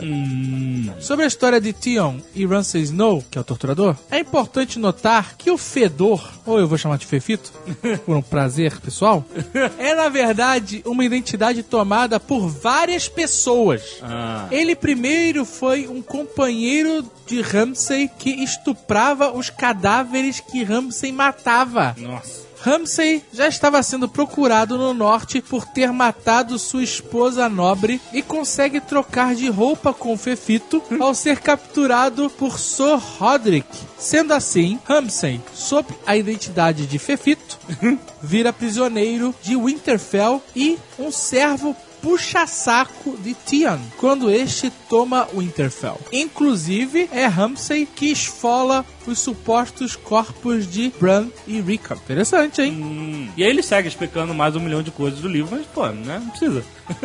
Sobre 0.99 1.25
a 1.25 1.27
história 1.27 1.59
de 1.59 1.73
Theon 1.83 2.19
e 2.33 2.45
Ramsay 2.45 2.81
Snow, 2.83 3.21
que 3.29 3.37
é 3.37 3.41
o 3.41 3.43
torturador, 3.43 3.97
é 4.09 4.19
importante 4.19 4.79
notar 4.79 5.35
que 5.37 5.51
o 5.51 5.57
Fedor, 5.57 6.23
ou 6.45 6.57
eu 6.57 6.67
vou 6.67 6.77
chamar 6.77 6.97
de 6.97 7.05
Fefito, 7.05 7.51
por 8.05 8.15
um 8.15 8.21
prazer 8.21 8.79
pessoal, 8.79 9.25
é 9.77 9.93
na 9.93 10.07
verdade 10.07 10.81
uma 10.85 11.03
identidade 11.03 11.61
tomada 11.61 12.21
por 12.21 12.47
várias 12.47 13.09
pessoas. 13.09 13.97
Ah. 14.01 14.47
Ele 14.49 14.75
primeiro 14.75 15.43
foi 15.43 15.87
um 15.87 16.01
companheiro 16.01 17.05
de 17.27 17.41
Ramsay 17.41 18.09
que 18.17 18.29
estuprava 18.29 19.33
os 19.33 19.49
cadáveres 19.49 20.39
que 20.39 20.63
Ramsay 20.63 21.11
matava. 21.11 21.95
Nossa. 21.97 22.52
Ramsay 22.63 23.21
já 23.33 23.45
estava 23.45 23.83
sendo 23.83 24.07
procurado 24.07 24.77
no 24.77 24.93
norte 24.93 25.41
por 25.41 25.65
ter 25.65 25.91
matado 25.91 26.57
sua 26.57 26.81
esposa 26.81 27.49
nobre 27.49 27.99
e 28.13 28.21
consegue 28.21 28.79
trocar 28.79 29.35
de 29.35 29.49
roupa 29.49 29.93
com 29.93 30.17
Fefito 30.17 30.81
ao 30.97 31.13
ser 31.13 31.41
capturado 31.41 32.29
por 32.29 32.57
Sir 32.57 32.97
Roderick. 33.19 33.67
Sendo 33.97 34.33
assim, 34.33 34.79
Ramsay, 34.85 35.41
sob 35.53 35.93
a 36.05 36.15
identidade 36.15 36.87
de 36.87 36.97
Fefito, 36.97 37.59
vira 38.23 38.53
prisioneiro 38.53 39.35
de 39.41 39.57
Winterfell 39.57 40.41
e 40.55 40.79
um 40.97 41.11
servo 41.11 41.75
puxa-saco 42.03 43.17
de 43.17 43.33
Tion 43.33 43.79
quando 43.97 44.29
este 44.29 44.69
toma 44.89 45.27
Winterfell. 45.33 45.99
Inclusive, 46.11 47.09
é 47.13 47.25
Ramsay 47.25 47.85
que 47.85 48.11
esfola 48.11 48.85
os 49.11 49.19
supostos 49.19 49.95
corpos 49.95 50.65
de 50.71 50.91
Bran 50.99 51.27
e 51.47 51.59
Rickon. 51.61 51.95
Interessante, 51.95 52.61
hein? 52.61 52.71
Hum, 52.73 53.29
E 53.37 53.43
aí 53.43 53.49
ele 53.49 53.63
segue 53.63 53.87
explicando 53.87 54.33
mais 54.33 54.55
um 54.55 54.59
milhão 54.59 54.81
de 54.83 54.91
coisas 54.91 55.19
do 55.19 55.27
livro, 55.27 55.55
mas, 55.55 55.65
pô, 55.67 55.87
né? 55.87 56.19
Não 56.23 56.29
precisa. 56.29 56.63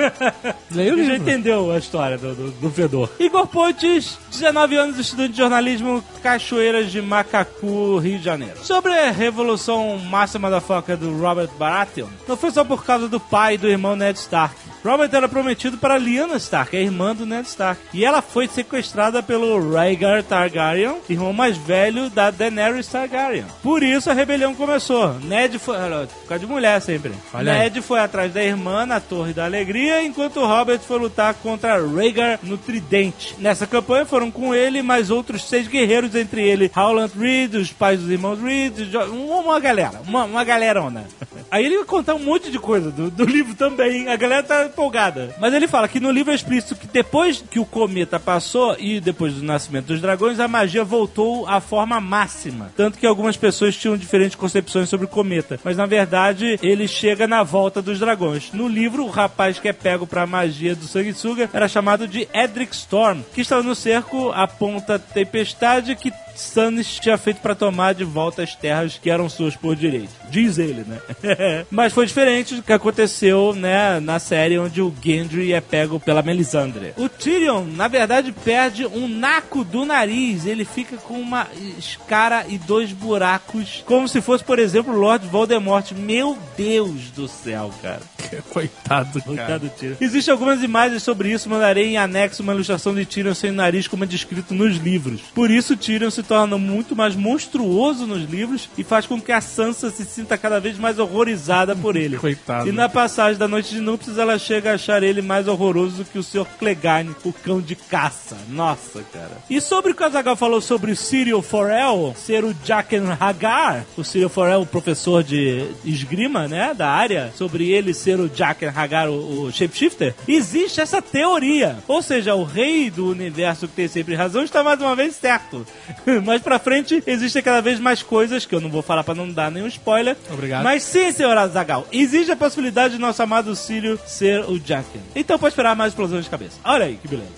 Leia 0.71 0.93
o 0.93 0.97
Ele 0.99 1.05
já 1.07 1.13
livro. 1.13 1.29
entendeu 1.29 1.71
a 1.73 1.79
história 1.79 2.19
do, 2.19 2.35
do, 2.35 2.51
do 2.51 2.71
fedor. 2.71 3.11
Igor 3.19 3.47
Pontes, 3.47 4.19
19 4.31 4.77
anos, 4.77 4.99
estudante 4.99 5.33
de 5.33 5.39
jornalismo, 5.39 6.03
Cachoeiras 6.23 6.91
de 6.91 7.01
Macacu, 7.01 7.99
Rio 7.99 8.19
de 8.19 8.25
Janeiro. 8.25 8.59
Sobre 8.65 8.93
a 8.93 9.11
revolução 9.11 9.99
máxima 9.99 10.51
da 10.51 10.61
foca 10.61 10.97
do 10.97 11.17
Robert 11.19 11.51
Baratheon, 11.59 12.09
não 12.27 12.37
foi 12.37 12.51
só 12.51 12.65
por 12.65 12.85
causa 12.85 13.09
do 13.09 13.21
pai 13.21 13.55
e 13.55 13.59
do 13.59 13.69
irmão 13.69 13.95
Ned 13.97 14.19
Stark. 14.19 14.55
Robert 14.85 15.11
era 15.13 15.29
prometido 15.29 15.77
para 15.77 15.99
Lyanna 15.99 16.37
Stark, 16.37 16.77
a 16.77 16.81
irmã 16.81 17.15
do 17.15 17.27
Ned 17.27 17.47
Stark. 17.49 17.81
E 17.93 18.05
ela 18.05 18.23
foi 18.23 18.47
sequestrada 18.47 19.23
pelo 19.23 19.73
Rhaegar 19.73 20.23
Targaryen, 20.23 20.97
irmão 21.09 21.33
mais 21.33 21.57
velho 21.57 21.88
da 22.13 22.31
Daenerys 22.31 22.87
Targaryen. 22.87 23.45
Por 23.63 23.83
isso 23.83 24.11
a 24.11 24.15
rebelião 24.15 24.55
começou. 24.55 25.15
Ned 25.21 25.59
foi... 25.59 25.77
Por 25.77 26.29
causa 26.29 26.45
de 26.45 26.51
mulher 26.51 26.81
sempre. 26.81 27.13
Olha 27.33 27.53
aí. 27.53 27.59
Ned 27.61 27.83
foi 27.83 28.01
atrás 28.01 28.33
da 28.33 28.43
irmã 28.43 28.87
na 28.87 29.01
Torre 29.01 29.33
da 29.33 29.45
Alegria, 29.45 30.03
enquanto 30.03 30.41
Robert 30.41 30.81
foi 30.81 30.99
lutar 30.99 31.35
contra 31.35 31.79
Rhaegar 31.81 32.39
no 32.43 32.59
Tridente. 32.59 33.35
Nessa 33.39 33.67
campanha 33.67 34.05
foram 34.05 34.31
com 34.31 34.55
ele 34.55 34.83
mais 34.83 35.11
outros 35.11 35.49
seis 35.49 35.67
guerreiros, 35.69 36.15
entre 36.15 36.43
ele 36.43 36.71
Howland 36.75 37.13
Reed, 37.19 37.55
os 37.55 37.73
pais 37.73 38.01
dos 38.01 38.11
irmãos 38.11 38.41
Reed, 38.41 38.79
uma 39.11 39.61
galera, 39.61 40.01
uma, 40.07 40.25
uma 40.25 40.45
galerona. 40.45 41.07
Aí 41.51 41.65
ele 41.65 41.79
vai 41.79 41.87
contar 41.87 42.15
um 42.15 42.19
monte 42.19 42.51
de 42.51 42.59
coisa 42.59 42.91
do, 42.91 43.11
do 43.11 43.25
livro 43.25 43.55
também, 43.55 44.09
a 44.09 44.17
galera 44.17 44.43
tá 44.43 44.67
empolgada. 44.67 45.35
Mas 45.41 45.55
ele 45.55 45.67
fala 45.67 45.89
que 45.89 46.01
no 46.01 46.11
livro 46.11 46.33
é 46.33 46.35
explícito 46.35 46.77
que 46.77 46.87
depois 46.87 47.43
que 47.51 47.59
o 47.59 47.65
cometa 47.65 48.21
passou 48.21 48.77
e 48.79 49.01
depois 49.01 49.35
do 49.35 49.43
nascimento 49.43 49.87
dos 49.87 50.01
dragões, 50.01 50.41
a 50.41 50.49
magia 50.49 50.85
voltou 50.85 51.47
à 51.47 51.61
forma 51.61 51.78
máxima. 51.87 52.73
Tanto 52.77 52.99
que 52.99 53.07
algumas 53.07 53.37
pessoas 53.37 53.77
tinham 53.77 53.97
diferentes 53.97 54.37
concepções 54.37 54.89
sobre 54.89 55.07
o 55.07 55.09
cometa. 55.09 55.59
Mas 55.63 55.77
na 55.77 55.87
verdade, 55.87 56.59
ele 56.63 56.87
chega 56.87 57.27
na 57.27 57.43
volta 57.43 57.81
dos 57.83 57.99
dragões. 57.99 58.53
No 58.53 58.69
livro, 58.69 59.05
o 59.05 59.11
rapaz 59.11 59.59
que 59.59 59.69
é 59.69 59.73
pego 59.73 60.07
pra 60.07 60.27
magia 60.27 60.75
do 60.75 60.87
sanguessuga 60.87 61.51
era 61.53 61.69
chamado 61.69 62.07
de 62.07 62.29
Edric 62.33 62.75
Storm, 62.75 63.23
que 63.35 63.41
estava 63.41 63.63
no 63.63 63.75
cerco 63.75 64.31
a 64.33 64.47
ponta 64.47 64.99
tempestade 64.99 65.97
que 65.97 66.13
Stannis 66.39 66.99
tinha 67.01 67.19
feito 67.19 67.41
pra 67.41 67.55
tomar 67.55 67.95
de 67.95 68.05
volta 68.05 68.43
as 68.43 68.55
terras 68.55 68.99
que 69.01 69.11
eram 69.11 69.29
suas 69.29 69.57
por 69.57 69.75
direito. 69.75 70.11
Diz 70.31 70.59
ele, 70.59 70.85
né? 70.87 70.99
Mas 71.71 71.93
foi 71.93 72.07
diferente 72.07 72.55
do 72.55 72.63
que 72.63 72.73
aconteceu, 72.73 73.55
né, 73.55 73.99
na 74.01 74.19
série 74.19 74.59
onde 74.59 74.81
o 74.81 74.95
Gendry 75.03 75.53
é 75.53 75.61
pego 75.61 75.99
pela 75.99 76.23
Melisandre. 76.23 76.93
O 76.97 77.09
Tyrion, 77.09 77.65
na 77.65 77.89
verdade, 77.89 78.33
perde 78.33 78.87
um 78.87 79.09
naco 79.09 79.65
do 79.65 79.85
nariz. 79.85 80.47
Ele 80.47 80.65
fica 80.65 80.97
com 80.97 81.15
uma 81.15 81.49
escara 81.77 82.47
e 82.49 82.57
dois 82.59 82.93
buracos, 82.93 83.83
como 83.85 84.09
se 84.09 84.21
fosse, 84.21 84.45
por 84.45 84.59
exemplo, 84.59 84.95
Lord 84.95 85.27
Voldemort. 85.27 85.93
Meu 85.93 86.39
Deus 86.57 87.11
do 87.11 87.27
céu, 87.27 87.73
cara. 87.83 88.03
Coitado. 88.51 89.21
Coitado 89.23 89.69
do 89.69 89.71
Tyrion. 89.71 89.97
Existem 90.01 90.33
algumas 90.33 90.63
imagens 90.63 91.03
sobre 91.03 91.31
isso, 91.33 91.49
mandarei 91.49 91.87
em 91.87 91.97
anexo 91.97 92.43
uma 92.43 92.55
ilustração 92.55 92.95
de 92.95 93.05
Tyrion 93.05 93.35
sem 93.35 93.51
nariz, 93.51 93.89
como 93.89 94.05
é 94.05 94.07
descrito 94.07 94.55
nos 94.55 94.77
livros. 94.77 95.21
Por 95.35 95.51
isso, 95.51 95.77
Tyrion 95.77 96.11
se 96.11 96.23
torna 96.29 96.59
muito 96.59 96.95
mais 96.95 97.17
monstruoso 97.17 98.07
nos 98.07 98.29
livros 98.29 98.69
e 98.77 98.85
faz 98.85 99.07
com 99.07 99.19
que 99.19 99.33
a 99.33 99.41
Sansa 99.41 99.91
se 99.91 100.05
sinta 100.05 100.37
cada 100.37 100.61
vez 100.61 100.79
mais 100.79 100.99
horrorizada 100.99 101.75
por 101.75 101.97
ele. 101.97 102.19
Coitado. 102.19 102.69
E 102.69 102.73
na 102.73 102.89
passagem 102.89 103.39
da 103.39 103.49
Noite 103.49 103.75
de 103.75 103.81
Núpcias, 103.81 104.19
ela 104.19 104.39
chega 104.39 104.71
a 104.71 104.75
achar 104.75 105.03
ele 105.03 105.23
mais 105.23 105.49
horroroso 105.49 105.99
do 105.99 106.05
que 106.05 106.19
o 106.19 106.23
Sr. 106.23 106.47
Clegane, 106.59 107.17
o 107.25 107.33
cão 107.33 107.61
de 107.61 107.75
caça. 107.75 108.37
Nossa, 108.51 109.03
cara. 109.13 109.39
E 109.49 109.61
sobre 109.61 109.93
o 109.93 109.95
que 109.95 110.03
o 110.03 110.07
Azaghal 110.07 110.37
falou 110.37 110.61
sobre 110.61 110.93
o 110.93 110.97
Cyril 110.97 111.41
Forel 111.41 112.15
ser 112.17 112.45
o 112.45 112.55
Jaqen 112.63 113.05
Hagar, 113.19 113.87
o 113.97 114.05
Cyril 114.05 114.29
Forel, 114.29 114.63
o 114.63 114.67
professor 114.67 115.25
de 115.25 115.65
esgrima, 115.85 116.47
né, 116.47 116.75
da 116.75 116.89
área, 116.89 117.33
sobre 117.35 117.71
ele 117.71 117.95
ser 117.95 118.21
o 118.21 118.31
Jaqen 118.33 118.69
Hagar, 118.69 119.09
o, 119.09 119.45
o 119.45 119.53
Shapeshifter, 119.53 120.15
existe 120.27 120.81
essa 120.81 121.01
teoria. 121.01 121.79
Ou 121.89 122.03
seja, 122.03 122.35
o 122.35 122.45
rei 122.45 122.91
do 122.91 123.09
universo 123.09 123.67
que 123.67 123.75
tem 123.75 123.89
sempre 123.89 124.15
razão 124.15 124.43
está 124.43 124.63
mais 124.63 124.81
uma 124.81 124.95
vez 124.95 125.15
certo. 125.15 125.67
Mais 126.25 126.43
pra 126.43 126.59
frente, 126.59 127.03
existem 127.07 127.43
cada 127.43 127.61
vez 127.61 127.79
mais 127.81 128.03
coisas 128.03 128.45
que 128.45 128.55
eu 128.55 128.61
não 128.61 128.69
vou 128.69 128.83
falar 128.83 129.05
pra 129.05 129.15
não 129.15 129.31
dar 129.31 129.51
nenhum 129.51 129.67
spoiler. 129.67 130.17
Obrigado. 130.31 130.65
Mas 130.65 130.83
sim, 130.83 131.11
senhor 131.13 131.37
Azagal, 131.37 131.87
existe 131.93 132.33
a 132.33 132.37
possibilidade 132.37 132.95
de 132.95 133.01
nosso 133.01 133.23
amado 133.23 133.55
Círio 133.55 133.99
ser 134.07 134.41
o 134.45 134.59
Jaqen. 134.59 135.01
Então 135.15 135.39
pode 135.39 135.53
esperar 135.53 135.75
mais 135.75 135.93
explosões 135.93 136.25
de 136.25 136.31
cabeça. 136.31 136.59
Olha 136.65 136.87
aí, 136.87 136.97
que 136.97 137.09
beleza. 137.09 137.29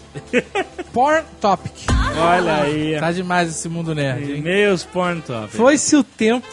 Porn 0.93 1.25
Topic. 1.41 1.73
Olha 2.17 2.63
aí. 2.63 2.99
Tá 2.99 3.13
demais 3.13 3.51
esse 3.51 3.69
mundo 3.69 3.95
nerd, 3.95 4.33
hein? 4.33 4.43
Meus 4.43 4.85
porn 4.85 5.21
top. 5.21 5.49
Foi-se 5.49 5.97
o 5.97 6.03
tempo 6.03 6.47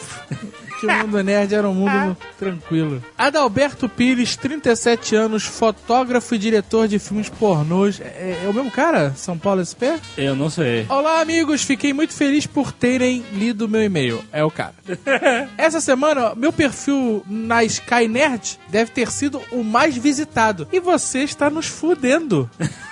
que 0.78 0.86
o 0.86 0.92
mundo 0.92 1.22
nerd 1.22 1.54
era 1.54 1.68
um 1.68 1.74
mundo 1.74 2.16
tranquilo. 2.38 3.02
Adalberto 3.16 3.88
Pires, 3.88 4.36
37 4.36 5.16
anos, 5.16 5.44
fotógrafo 5.44 6.34
e 6.34 6.38
diretor 6.38 6.86
de 6.86 6.98
filmes 6.98 7.28
pornôs. 7.28 8.00
É, 8.00 8.42
é 8.44 8.48
o 8.48 8.54
mesmo 8.54 8.70
cara? 8.70 9.12
São 9.16 9.36
Paulo 9.36 9.64
SP? 9.64 9.98
Eu 10.16 10.36
não 10.36 10.48
sei. 10.48 10.86
Olá, 10.88 11.20
amigos. 11.20 11.62
Fiquei 11.62 11.92
muito 11.92 12.12
feliz 12.14 12.46
por 12.46 12.72
terem 12.72 13.24
lido 13.32 13.68
meu 13.68 13.82
e-mail. 13.82 14.24
É 14.32 14.44
o 14.44 14.50
cara. 14.50 14.74
Essa 15.58 15.80
semana, 15.80 16.34
meu 16.34 16.52
perfil 16.52 17.22
na 17.26 17.64
Sky 17.64 18.08
Nerd 18.08 18.58
deve 18.68 18.90
ter 18.92 19.10
sido 19.10 19.42
o 19.50 19.64
mais 19.64 19.96
visitado. 19.96 20.68
E 20.72 20.80
você 20.80 21.20
está 21.20 21.50
nos 21.50 21.66
fudendo. 21.66 22.48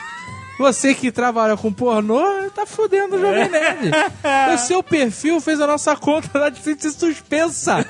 Você 0.59 0.95
que 0.95 1.13
trabalha 1.13 1.57
com 1.57 1.73
pornô, 1.73 2.23
tá 2.55 2.65
fudendo 2.65 3.17
o 3.17 3.21
Jovem 3.21 3.49
Nerd. 3.49 3.91
O 4.55 4.59
seu 4.59 4.83
perfil 4.83 5.41
fez 5.41 5.61
a 5.61 5.67
nossa 5.67 5.95
conta 5.97 6.39
da 6.39 6.55
ser 6.55 6.77
suspensa. 6.91 7.85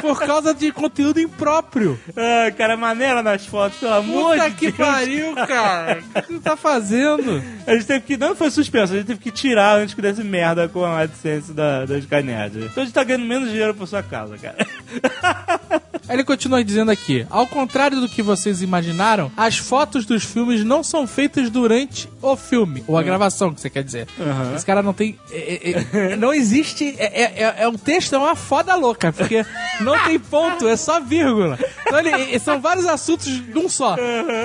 Por 0.00 0.18
causa 0.20 0.52
de 0.54 0.70
conteúdo 0.72 1.20
impróprio. 1.20 1.98
Ah, 2.16 2.50
cara, 2.52 2.76
maneira 2.76 3.22
nas 3.22 3.46
fotos, 3.46 3.78
pelo 3.78 3.94
amor 3.94 4.34
Puta 4.34 4.50
de 4.50 4.56
que 4.56 4.72
Deus. 4.72 4.76
pariu, 4.88 5.34
cara. 5.34 6.02
O 6.14 6.22
que 6.22 6.32
você 6.34 6.40
tá 6.40 6.56
fazendo? 6.56 7.42
A 7.66 7.72
gente 7.74 7.86
teve 7.86 8.00
que. 8.00 8.16
Não 8.16 8.36
foi 8.36 8.50
suspenso, 8.50 8.92
a 8.92 8.96
gente 8.96 9.06
teve 9.06 9.20
que 9.20 9.30
tirar 9.30 9.76
antes 9.78 9.94
que 9.94 10.02
desse 10.02 10.22
merda 10.22 10.68
com 10.68 10.84
a 10.84 11.00
AdSense 11.00 11.52
da, 11.52 11.84
da 11.86 11.98
Sky 11.98 12.22
Nerd. 12.22 12.58
Então 12.64 12.82
a 12.82 12.86
gente 12.86 12.94
tá 12.94 13.02
ganhando 13.04 13.24
menos 13.26 13.48
dinheiro 13.48 13.74
por 13.74 13.86
sua 13.88 14.02
casa, 14.02 14.36
cara. 14.38 14.56
Ele 16.08 16.24
continua 16.24 16.62
dizendo 16.62 16.90
aqui: 16.90 17.26
ao 17.30 17.46
contrário 17.46 18.00
do 18.00 18.08
que 18.08 18.22
vocês 18.22 18.62
imaginaram, 18.62 19.32
as 19.36 19.56
fotos 19.56 20.04
dos 20.04 20.22
filmes 20.24 20.62
não 20.64 20.82
são 20.82 21.06
feitas 21.06 21.50
durante 21.54 22.08
o 22.20 22.36
filme, 22.36 22.82
ou 22.86 22.98
a 22.98 23.02
gravação, 23.02 23.54
que 23.54 23.60
você 23.60 23.70
quer 23.70 23.82
dizer. 23.84 24.06
Esse 24.54 24.66
cara 24.66 24.82
não 24.82 24.92
tem. 24.92 25.16
é- 25.30 25.70
é- 25.70 26.10
é- 26.12 26.16
não 26.18 26.34
existe. 26.34 26.94
É, 26.98 27.22
é- 27.22 27.42
é- 27.44 27.54
é 27.64 27.68
um 27.68 27.74
texto, 27.78 28.14
é 28.14 28.18
uma 28.18 28.34
foda 28.34 28.74
louca, 28.74 29.12
porque 29.12 29.46
não 29.80 29.96
tem 30.04 30.18
ponto, 30.18 30.66
é 30.68 30.76
só 30.76 31.00
vírgula. 31.00 31.58
Então 31.86 31.98
ele, 32.00 32.38
são 32.40 32.60
vários 32.60 32.86
assuntos 32.86 33.26
de 33.26 33.58
um 33.58 33.68
só. 33.68 33.96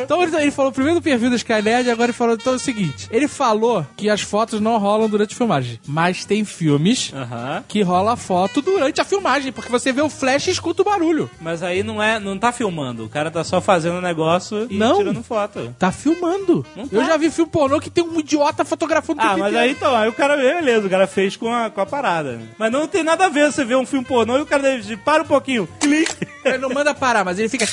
Então 0.04 0.22
ele, 0.22 0.36
ele 0.38 0.52
falou 0.52 0.72
primeiro 0.72 1.00
do 1.00 1.04
perfil 1.04 1.30
da 1.32 1.36
Skynet, 1.36 1.90
agora 1.90 2.06
ele 2.06 2.14
falou 2.14 2.36
então 2.36 2.54
é 2.54 2.56
o 2.56 2.60
seguinte: 2.60 3.08
ele 3.12 3.28
falou 3.28 3.86
que 3.98 4.10
as 4.10 4.22
fotos 4.22 4.62
não 4.62 4.78
rolam 4.78 5.10
durante 5.10 5.34
a 5.34 5.38
filmagem, 5.38 5.80
mas 5.88 6.26
tem 6.26 6.46
filmes 6.46 7.12
Aham. 7.14 7.64
que 7.68 7.82
rola 7.82 8.16
foto 8.16 8.62
durante 8.62 9.02
a 9.02 9.04
filmagem, 9.04 9.52
porque 9.52 9.72
você 9.72 9.92
vê 9.92 10.02
o 10.02 10.10
flash 10.10 10.48
e 10.48 10.52
escuta 10.52 10.82
o 10.84 10.86
barulho. 10.86 11.30
Mas 11.42 11.64
aí 11.64 11.82
não 11.84 12.02
é. 12.02 12.20
Não 12.20 12.38
tá 12.38 12.52
filmando. 12.52 13.06
O 13.06 13.10
cara 13.10 13.32
tá 13.32 13.44
só 13.44 13.60
fazendo 13.60 13.98
o 13.98 14.02
negócio 14.02 14.68
e 14.70 14.78
Não. 14.78 14.98
tirando 14.98 15.24
foto. 15.24 15.74
Tá 15.80 15.92
filmando. 15.92 16.66
Não 16.76 16.88
tá. 16.88 16.98
Eu 17.00 17.06
já 17.06 17.18
vi 17.18 17.30
filme 17.30 17.52
pornô 17.52 17.80
que 17.80 17.90
tem 17.90 18.04
um 18.04 18.20
idiota 18.20 18.64
fotografando 18.66 19.22
Ah, 19.22 19.38
mas 19.38 19.56
aí 19.56 19.72
então, 19.72 19.96
aí 19.96 20.10
o 20.10 20.14
cara, 20.14 20.36
beleza, 20.36 20.88
o 20.88 20.90
cara 20.90 21.08
fez 21.08 21.36
com 21.36 21.54
a, 21.54 21.70
com 21.70 21.82
a 21.82 21.86
parada. 21.86 22.40
Mas 22.58 22.72
não 22.72 22.88
tem 22.88 23.04
nada 23.04 23.26
a 23.26 23.30
ver 23.30 23.52
você 23.52 23.64
ver 23.64 23.76
um 23.76 23.86
filme 23.86 24.06
pornô 24.06 24.38
e 24.38 24.42
o 24.42 24.46
cara 24.46 24.64
deve 24.64 24.98
para 24.98 25.24
um 25.24 25.28
pouquinho, 25.28 25.68
clique. 25.80 26.28
Ele 26.44 26.58
não 26.58 26.70
manda 26.70 26.96
parar, 26.96 27.26
mas 27.26 27.38
ele 27.38 27.50
fica. 27.50 27.66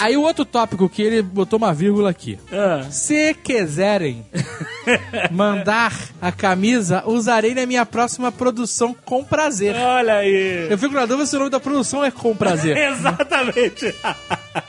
Aí 0.00 0.16
o 0.16 0.22
outro 0.22 0.44
tópico 0.44 0.88
que 0.88 1.00
ele 1.00 1.22
botou 1.22 1.58
uma 1.58 1.72
vírgula 1.72 2.10
aqui. 2.10 2.38
Ah. 2.52 2.90
Se 2.90 3.32
quiserem 3.34 4.26
mandar 5.30 5.92
a 6.20 6.32
camisa, 6.32 7.04
usarei 7.06 7.54
na 7.54 7.64
minha 7.66 7.86
próxima 7.86 8.32
produção 8.32 8.94
com 9.04 9.24
prazer. 9.24 9.76
Olha 9.76 10.16
aí. 10.16 10.66
Eu 10.68 10.76
fico 10.76 10.92
na 10.92 11.06
dúvida 11.06 11.26
se 11.26 11.36
o 11.36 11.38
nome 11.38 11.50
da 11.50 11.60
produção 11.60 12.04
é 12.04 12.10
com 12.10 12.34
prazer. 12.36 12.76
Exatamente. 12.76 13.94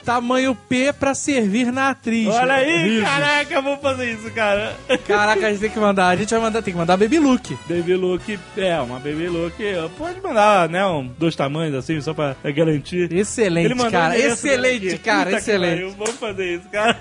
Tamanho 0.04 0.54
P 0.54 0.92
pra 0.92 1.14
servir 1.14 1.72
na 1.72 1.90
atriz. 1.90 2.28
Olha 2.28 2.54
aí, 2.54 3.02
caraca, 3.02 3.62
vamos 3.62 3.80
fazer 3.80 4.12
isso, 4.12 4.30
cara. 4.32 4.74
Caraca, 5.06 5.46
a 5.46 5.50
gente 5.50 5.60
tem 5.60 5.70
que 5.70 5.78
mandar. 5.78 6.08
A 6.08 6.16
gente 6.16 6.30
vai 6.30 6.40
mandar, 6.40 6.62
tem 6.62 6.72
que 6.72 6.78
mandar 6.78 6.96
baby 6.96 7.18
look. 7.18 7.56
Baby 7.68 7.94
look, 7.94 8.38
é, 8.56 8.80
uma 8.80 8.98
baby 8.98 9.28
look. 9.28 9.54
Pode 9.96 10.20
mandar, 10.20 10.68
né, 10.68 10.84
um, 10.86 11.06
dois 11.18 11.36
tamanhos 11.36 11.74
assim, 11.74 12.00
só 12.00 12.12
pra 12.14 12.36
garantir. 12.44 13.12
Excelente, 13.12 13.74
cara. 13.90 14.18
Excelente, 14.18 14.98
cara. 14.98 15.18
Puta 15.18 15.30
que 15.30 15.36
excelente. 15.36 15.80
pariu, 15.80 15.90
Vamos 15.90 16.16
fazer 16.16 16.56
isso, 16.56 16.68
cara. 16.68 16.96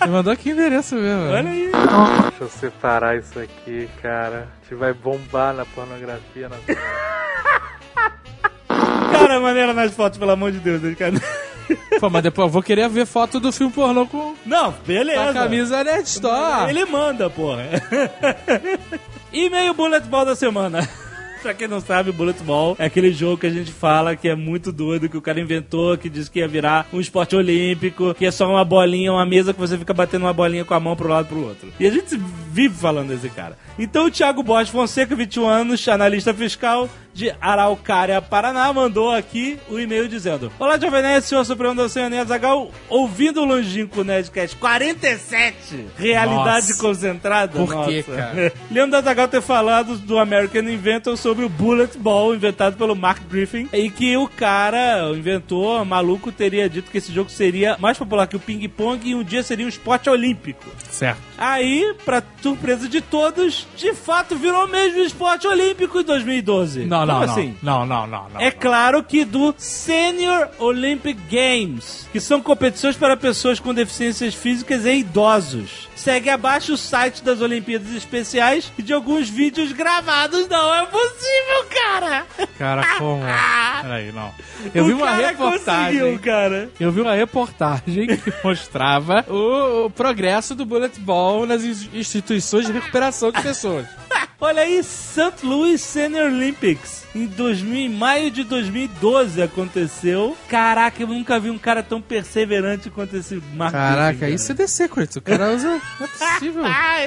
Ele 0.00 0.10
mandou 0.10 0.32
aqui 0.32 0.50
o 0.50 0.52
endereço 0.52 0.94
mesmo. 0.94 1.24
Olha 1.30 1.50
aí. 1.50 1.70
Deixa 2.30 2.44
eu 2.44 2.48
separar 2.48 3.16
isso 3.18 3.38
aqui, 3.38 3.88
cara. 4.00 4.48
A 4.60 4.64
gente 4.64 4.78
vai 4.78 4.92
bombar 4.92 5.54
na 5.54 5.64
pornografia. 5.64 6.48
Na... 6.48 6.56
Cara, 9.10 9.40
maneira 9.40 9.74
nas 9.74 9.94
fotos, 9.94 10.18
pelo 10.18 10.30
amor 10.30 10.52
de 10.52 10.58
Deus, 10.58 10.80
cara. 10.96 11.14
Pô, 12.00 12.08
mas 12.08 12.22
depois 12.22 12.46
eu 12.46 12.52
vou 12.52 12.62
querer 12.62 12.88
ver 12.88 13.06
foto 13.06 13.38
do 13.40 13.52
filme 13.52 13.72
pornô 13.72 14.06
com 14.06 14.34
Não, 14.46 14.74
beleza. 14.86 15.30
a 15.30 15.32
camisa 15.32 15.84
Nerd 15.84 16.06
Store. 16.06 16.70
Ele 16.70 16.84
manda, 16.84 17.28
porra. 17.28 17.64
E-mail 19.32 19.74
Bullet 19.74 20.06
Ball 20.06 20.24
da 20.24 20.34
semana. 20.36 20.88
Pra 21.42 21.54
quem 21.54 21.68
não 21.68 21.80
sabe, 21.80 22.10
Bullet 22.10 22.42
Ball 22.42 22.74
é 22.80 22.86
aquele 22.86 23.12
jogo 23.12 23.38
que 23.38 23.46
a 23.46 23.50
gente 23.50 23.70
fala 23.70 24.16
que 24.16 24.28
é 24.28 24.34
muito 24.34 24.72
doido, 24.72 25.08
que 25.08 25.16
o 25.16 25.22
cara 25.22 25.38
inventou, 25.40 25.96
que 25.96 26.08
disse 26.08 26.28
que 26.28 26.40
ia 26.40 26.48
virar 26.48 26.88
um 26.92 26.98
esporte 27.00 27.36
olímpico, 27.36 28.12
que 28.12 28.26
é 28.26 28.30
só 28.32 28.50
uma 28.50 28.64
bolinha, 28.64 29.12
uma 29.12 29.24
mesa 29.24 29.54
que 29.54 29.60
você 29.60 29.78
fica 29.78 29.94
batendo 29.94 30.22
uma 30.24 30.32
bolinha 30.32 30.64
com 30.64 30.74
a 30.74 30.80
mão 30.80 30.96
pro 30.96 31.06
lado 31.08 31.26
e 31.26 31.28
pro 31.28 31.46
outro. 31.46 31.72
E 31.78 31.86
a 31.86 31.90
gente 31.90 32.20
vive 32.50 32.74
falando 32.74 33.10
desse 33.10 33.28
cara. 33.28 33.56
Então 33.78 34.06
o 34.06 34.10
Thiago 34.10 34.42
Borges 34.42 34.70
Fonseca, 34.72 35.14
21 35.14 35.46
anos, 35.46 35.86
analista 35.86 36.34
fiscal 36.34 36.88
de 37.18 37.34
Araucária, 37.40 38.22
Paraná, 38.22 38.72
mandou 38.72 39.10
aqui 39.10 39.58
o 39.68 39.76
e-mail 39.76 40.06
dizendo: 40.06 40.52
Olá, 40.56 40.78
Jovem 40.78 41.02
Nerd, 41.02 41.26
senhor 41.26 41.44
Supremo 41.44 41.74
da 41.74 41.82
Oceania 41.82 42.24
Zagal, 42.24 42.70
ouvindo 42.88 43.42
o 43.42 43.44
longínquo 43.44 44.04
Nerdcast 44.04 44.56
47, 44.56 45.86
realidade 45.96 46.68
Nossa. 46.68 46.80
concentrada. 46.80 47.58
Por 47.58 47.86
quê, 47.86 48.04
Nossa. 48.06 48.22
cara? 48.22 48.52
Lembro 48.70 48.92
da 48.92 49.00
Zagal 49.00 49.26
ter 49.26 49.42
falado 49.42 49.98
do 49.98 50.16
American 50.16 50.62
Inventor 50.62 51.16
sobre 51.16 51.44
o 51.44 51.48
Bullet 51.48 51.98
Ball, 51.98 52.36
inventado 52.36 52.76
pelo 52.76 52.94
Mark 52.94 53.20
Griffin, 53.28 53.68
e 53.72 53.90
que 53.90 54.16
o 54.16 54.28
cara, 54.28 55.10
o 55.10 55.16
inventor, 55.16 55.84
maluco, 55.84 56.30
teria 56.30 56.70
dito 56.70 56.88
que 56.88 56.98
esse 56.98 57.12
jogo 57.12 57.30
seria 57.30 57.76
mais 57.80 57.98
popular 57.98 58.28
que 58.28 58.36
o 58.36 58.40
ping-pong 58.40 59.10
e 59.10 59.16
um 59.16 59.24
dia 59.24 59.42
seria 59.42 59.66
um 59.66 59.68
esporte 59.68 60.08
olímpico. 60.08 60.70
Certo. 60.88 61.18
Aí, 61.36 61.94
pra 62.04 62.22
surpresa 62.40 62.88
de 62.88 63.00
todos, 63.00 63.66
de 63.76 63.92
fato 63.92 64.36
virou 64.36 64.68
mesmo 64.68 65.00
esporte 65.00 65.48
olímpico 65.48 66.00
em 66.00 66.04
2012. 66.04 66.84
Não, 66.84 67.07
não, 67.14 67.22
assim? 67.22 67.56
Não, 67.62 67.86
não, 67.86 68.06
não, 68.06 68.28
não. 68.28 68.40
É 68.40 68.50
claro 68.50 69.02
que 69.02 69.24
do 69.24 69.54
Senior 69.56 70.48
Olympic 70.58 71.18
Games, 71.30 72.08
que 72.12 72.20
são 72.20 72.40
competições 72.40 72.96
para 72.96 73.16
pessoas 73.16 73.58
com 73.58 73.74
deficiências 73.74 74.34
físicas 74.34 74.84
e 74.84 74.98
idosos. 74.98 75.87
Segue 75.98 76.30
abaixo 76.30 76.74
o 76.74 76.76
site 76.78 77.22
das 77.24 77.40
Olimpíadas 77.40 77.90
Especiais 77.92 78.72
e 78.78 78.82
de 78.82 78.92
alguns 78.92 79.28
vídeos 79.28 79.72
gravados. 79.72 80.46
Não 80.48 80.72
é 80.74 80.86
possível, 80.86 81.64
cara! 81.70 82.26
Cara, 82.56 82.86
como? 82.98 83.22
Peraí, 83.82 84.12
não. 84.12 84.32
Eu 84.72 84.84
vi 84.86 84.92
o 84.92 84.96
uma 84.96 85.06
cara 85.06 85.26
reportagem. 85.28 86.18
cara. 86.18 86.70
Eu 86.78 86.92
vi 86.92 87.00
uma 87.00 87.14
reportagem 87.14 88.06
que 88.16 88.32
mostrava 88.44 89.24
o, 89.28 89.86
o 89.86 89.90
progresso 89.90 90.54
do 90.54 90.64
bullet 90.64 90.98
ball 91.00 91.44
nas 91.46 91.64
ins- 91.64 91.88
instituições 91.92 92.66
de 92.66 92.72
recuperação 92.72 93.32
de 93.32 93.42
pessoas. 93.42 93.86
Olha 94.40 94.62
aí, 94.62 94.80
St. 94.84 95.44
Louis 95.44 95.80
Senior 95.80 96.26
Olympics. 96.26 97.07
Em 97.14 97.26
2000, 97.26 97.74
em 97.74 97.88
maio 97.88 98.30
de 98.30 98.44
2012 98.44 99.40
aconteceu. 99.42 100.36
Caraca, 100.48 101.02
eu 101.02 101.06
nunca 101.08 101.40
vi 101.40 101.50
um 101.50 101.58
cara 101.58 101.82
tão 101.82 102.00
perseverante 102.00 102.90
quanto 102.90 103.16
esse 103.16 103.42
Mark 103.54 103.72
Caraca, 103.72 104.18
Griffin, 104.18 104.34
isso 104.34 104.52
é 104.52 104.54
descer, 104.54 104.88
Corinthians. 104.88 105.16
O 105.16 105.22
cara 105.22 105.50
usa. 105.52 105.68
Não 105.98 106.06
é 106.06 106.08
possível. 106.08 106.62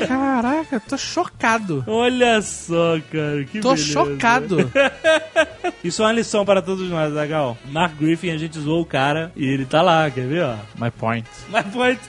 Caraca, 0.07 0.75
eu 0.75 0.79
tô 0.81 0.97
chocado. 0.97 1.83
Olha 1.87 2.41
só, 2.41 2.99
cara, 3.11 3.43
que 3.45 3.59
Tô 3.59 3.73
beleza. 3.73 3.91
chocado. 3.93 4.71
Isso 5.83 6.03
é 6.03 6.05
uma 6.05 6.11
lição 6.11 6.45
para 6.45 6.61
todos 6.61 6.87
nós, 6.89 7.11
Zagal. 7.13 7.57
Mark 7.65 7.95
Griffin, 7.97 8.29
a 8.31 8.37
gente 8.37 8.59
zoou 8.59 8.81
o 8.81 8.85
cara 8.85 9.31
e 9.35 9.45
ele 9.47 9.65
tá 9.65 9.81
lá, 9.81 10.09
quer 10.11 10.27
ver, 10.27 10.43
ó? 10.43 10.55
My 10.79 10.91
point. 10.91 11.27
Mas 11.49 11.65
pode. 11.67 11.99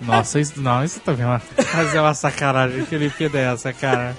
Nossa, 0.00 0.38
isso, 0.38 0.60
não, 0.60 0.84
isso 0.84 1.00
tá 1.00 1.12
vendo? 1.12 1.28
Mas 1.74 1.94
é 1.94 2.00
uma 2.00 2.14
sacanagem. 2.14 2.84
Que 2.84 2.94
Olimpíada 2.94 3.38
é 3.38 3.52
essa, 3.52 3.72
cara? 3.72 4.14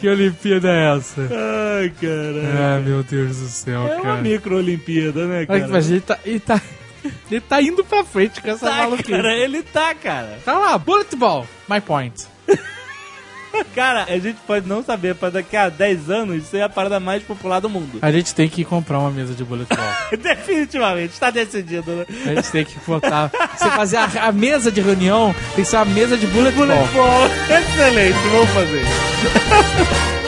Que 0.00 0.08
Olimpíada 0.08 0.68
é 0.70 0.96
essa? 0.96 1.20
Ai, 1.22 1.90
cara. 2.00 2.76
Ah, 2.76 2.80
meu 2.80 3.02
Deus 3.02 3.36
do 3.38 3.46
céu, 3.48 3.86
É 3.86 3.94
uma 3.96 4.02
cara. 4.02 4.20
micro-olimpíada, 4.22 5.26
né, 5.26 5.46
cara? 5.46 5.68
mas 5.68 5.90
ele 5.90 6.00
tá, 6.00 6.18
ele 6.24 6.40
tá. 6.40 6.60
Ele 7.30 7.40
tá 7.40 7.60
indo 7.60 7.84
pra 7.84 8.02
frente 8.02 8.40
com 8.40 8.48
essa 8.50 8.66
Tá, 8.68 8.76
maluquice. 8.78 9.10
cara, 9.10 9.36
ele 9.36 9.62
tá, 9.62 9.94
cara. 9.94 10.38
Tá 10.44 10.58
lá, 10.58 10.78
bullet 10.78 11.14
ball. 11.16 11.46
My 11.68 11.80
point. 11.80 12.26
Cara, 13.74 14.04
a 14.04 14.18
gente 14.18 14.38
pode 14.46 14.68
não 14.68 14.82
saber, 14.82 15.14
pra 15.14 15.30
daqui 15.30 15.56
a 15.56 15.68
10 15.68 16.10
anos 16.10 16.44
ser 16.44 16.62
a 16.62 16.68
parada 16.68 17.00
mais 17.00 17.22
popular 17.22 17.60
do 17.60 17.68
mundo. 17.68 17.98
A 18.02 18.10
gente 18.10 18.34
tem 18.34 18.48
que 18.48 18.64
comprar 18.64 18.98
uma 18.98 19.10
mesa 19.10 19.34
de 19.34 19.44
bullet 19.44 19.68
ball. 19.68 19.86
Definitivamente, 20.18 21.12
está 21.12 21.30
decidido, 21.30 21.90
né? 21.90 22.06
A 22.26 22.34
gente 22.34 22.50
tem 22.50 22.64
que 22.64 22.78
botar. 22.86 23.30
Você 23.56 23.70
fazer 23.70 23.96
a, 23.96 24.08
a 24.22 24.32
mesa 24.32 24.70
de 24.70 24.80
reunião 24.80 25.34
tem 25.54 25.64
que 25.64 25.70
ser 25.70 25.76
uma 25.76 25.84
mesa 25.86 26.16
de 26.16 26.26
bullet, 26.26 26.56
ball. 26.56 26.66
Bom, 26.66 27.26
excelente, 27.48 28.18
vamos 28.30 28.50
fazer 28.50 28.84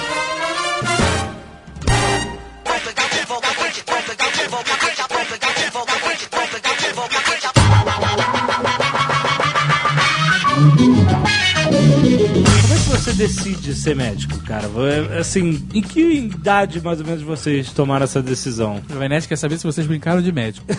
você 12.97 13.13
decide 13.13 13.75
ser 13.75 13.95
médico, 13.95 14.39
cara? 14.43 14.69
É, 15.13 15.19
Assim, 15.19 15.67
em 15.75 15.83
que 15.83 16.01
idade 16.01 16.81
mais 16.81 17.01
ou 17.01 17.07
menos 17.07 17.23
vocês 17.23 17.71
tomaram 17.71 18.05
essa 18.05 18.23
decisão? 18.23 18.83
O 18.91 18.99
Venete 18.99 19.29
quer 19.29 19.37
saber 19.37 19.59
se 19.59 19.65
vocês 19.65 19.87
brincaram 19.87 20.23
de 20.23 20.33
médico. 20.33 20.67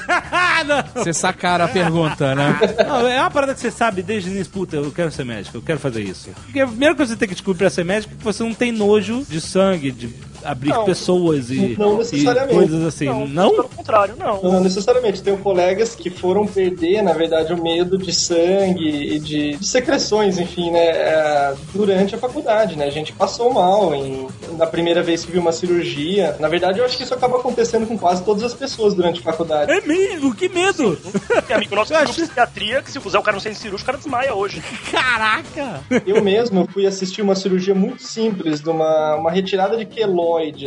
Vocês 0.96 1.16
sacaram 1.18 1.66
a 1.66 1.68
pergunta, 1.68 2.34
né? 2.34 2.60
Não, 2.88 3.08
é 3.08 3.22
uma 3.22 3.30
parada 3.30 3.54
que 3.54 3.60
você 3.60 3.70
sabe 3.70 4.02
desde 4.02 4.30
o 4.30 4.34
início, 4.34 4.52
puta, 4.52 4.76
eu 4.76 4.92
quero 4.92 5.12
ser 5.12 5.24
médico, 5.24 5.58
eu 5.58 5.62
quero 5.62 5.80
fazer 5.80 6.02
isso. 6.02 6.30
Porque 6.46 6.60
a 6.60 6.68
primeira 6.68 6.96
coisa 6.96 7.14
que 7.14 7.16
você 7.16 7.20
tem 7.20 7.30
que 7.30 7.36
descobrir 7.36 7.60
pra 7.60 7.70
ser 7.70 7.86
médico 7.86 8.14
é 8.16 8.18
que 8.18 8.24
você 8.24 8.44
não 8.44 8.54
tem 8.56 8.72
nojo 8.72 9.24
de 9.30 9.40
sangue, 9.40 9.92
de 9.92 10.08
abrir 10.48 10.70
Não, 10.70 10.86
pessoas 10.86 11.50
e, 11.52 11.76
não 11.78 11.96
e 11.96 11.98
necessariamente. 11.98 12.54
coisas 12.56 12.84
assim. 12.86 13.28
Não? 13.28 13.52
Pelo 13.52 13.70
contrário, 13.70 14.16
não. 14.18 14.42
Não 14.42 14.60
necessariamente. 14.62 15.22
Tenho 15.22 15.38
colegas 15.38 15.96
que 15.96 16.10
foram 16.10 16.46
perder, 16.48 17.02
na 17.02 17.14
verdade, 17.14 17.54
o 17.54 17.62
medo 17.62 17.98
de 17.98 18.14
sangue 18.14 18.88
e 19.16 19.20
de, 19.20 19.58
de 19.58 19.66
secreções, 19.68 20.38
enfim, 20.38 20.72
né? 20.72 20.80
é, 20.88 21.54
Durante 21.74 22.16
a 22.16 22.18
faculdade, 22.18 22.76
né? 22.78 22.86
A 22.86 22.90
gente 22.92 23.12
passou 23.14 23.52
mal 23.54 23.94
em, 23.94 24.28
na 24.58 24.66
primeira 24.66 25.04
vez 25.04 25.26
que 25.26 25.32
viu 25.32 25.42
uma 25.42 25.52
cirurgia. 25.52 26.36
Na 26.40 26.48
verdade, 26.48 26.80
eu 26.80 26.86
acho 26.86 26.98
que 26.98 27.04
isso 27.04 27.14
acaba 27.14 27.38
acontecendo 27.38 27.86
com 27.86 27.98
quase 27.98 28.24
todas 28.24 28.44
as 28.44 28.54
pessoas 28.54 28.94
durante 28.94 29.20
a 29.20 29.24
faculdade. 29.24 29.72
É 29.72 29.82
mesmo? 29.82 30.34
Que 30.34 30.48
medo! 30.50 30.96
Tem 31.48 31.56
amigo 31.56 31.76
nosso 31.76 31.90
que 31.94 31.98
acho- 31.98 32.14
psiquiatria 32.14 32.82
que 32.82 32.92
se 32.92 33.00
puser 33.00 33.20
o 33.20 33.24
cara 33.24 33.36
no 33.36 33.42
centro 33.42 33.60
cirúrgico, 33.60 33.84
o 33.84 33.86
cara 33.94 33.98
desmaia 33.98 34.34
hoje. 34.34 34.62
Caraca! 34.92 35.82
Eu 36.06 36.24
mesmo 36.24 36.68
fui 36.72 36.86
assistir 36.86 37.22
uma 37.22 37.36
cirurgia 37.36 37.74
muito 37.76 38.04
simples, 38.04 38.62
de 38.62 38.70
uma, 38.70 39.16
uma 39.16 39.32
retirada 39.32 39.78
de 39.78 39.86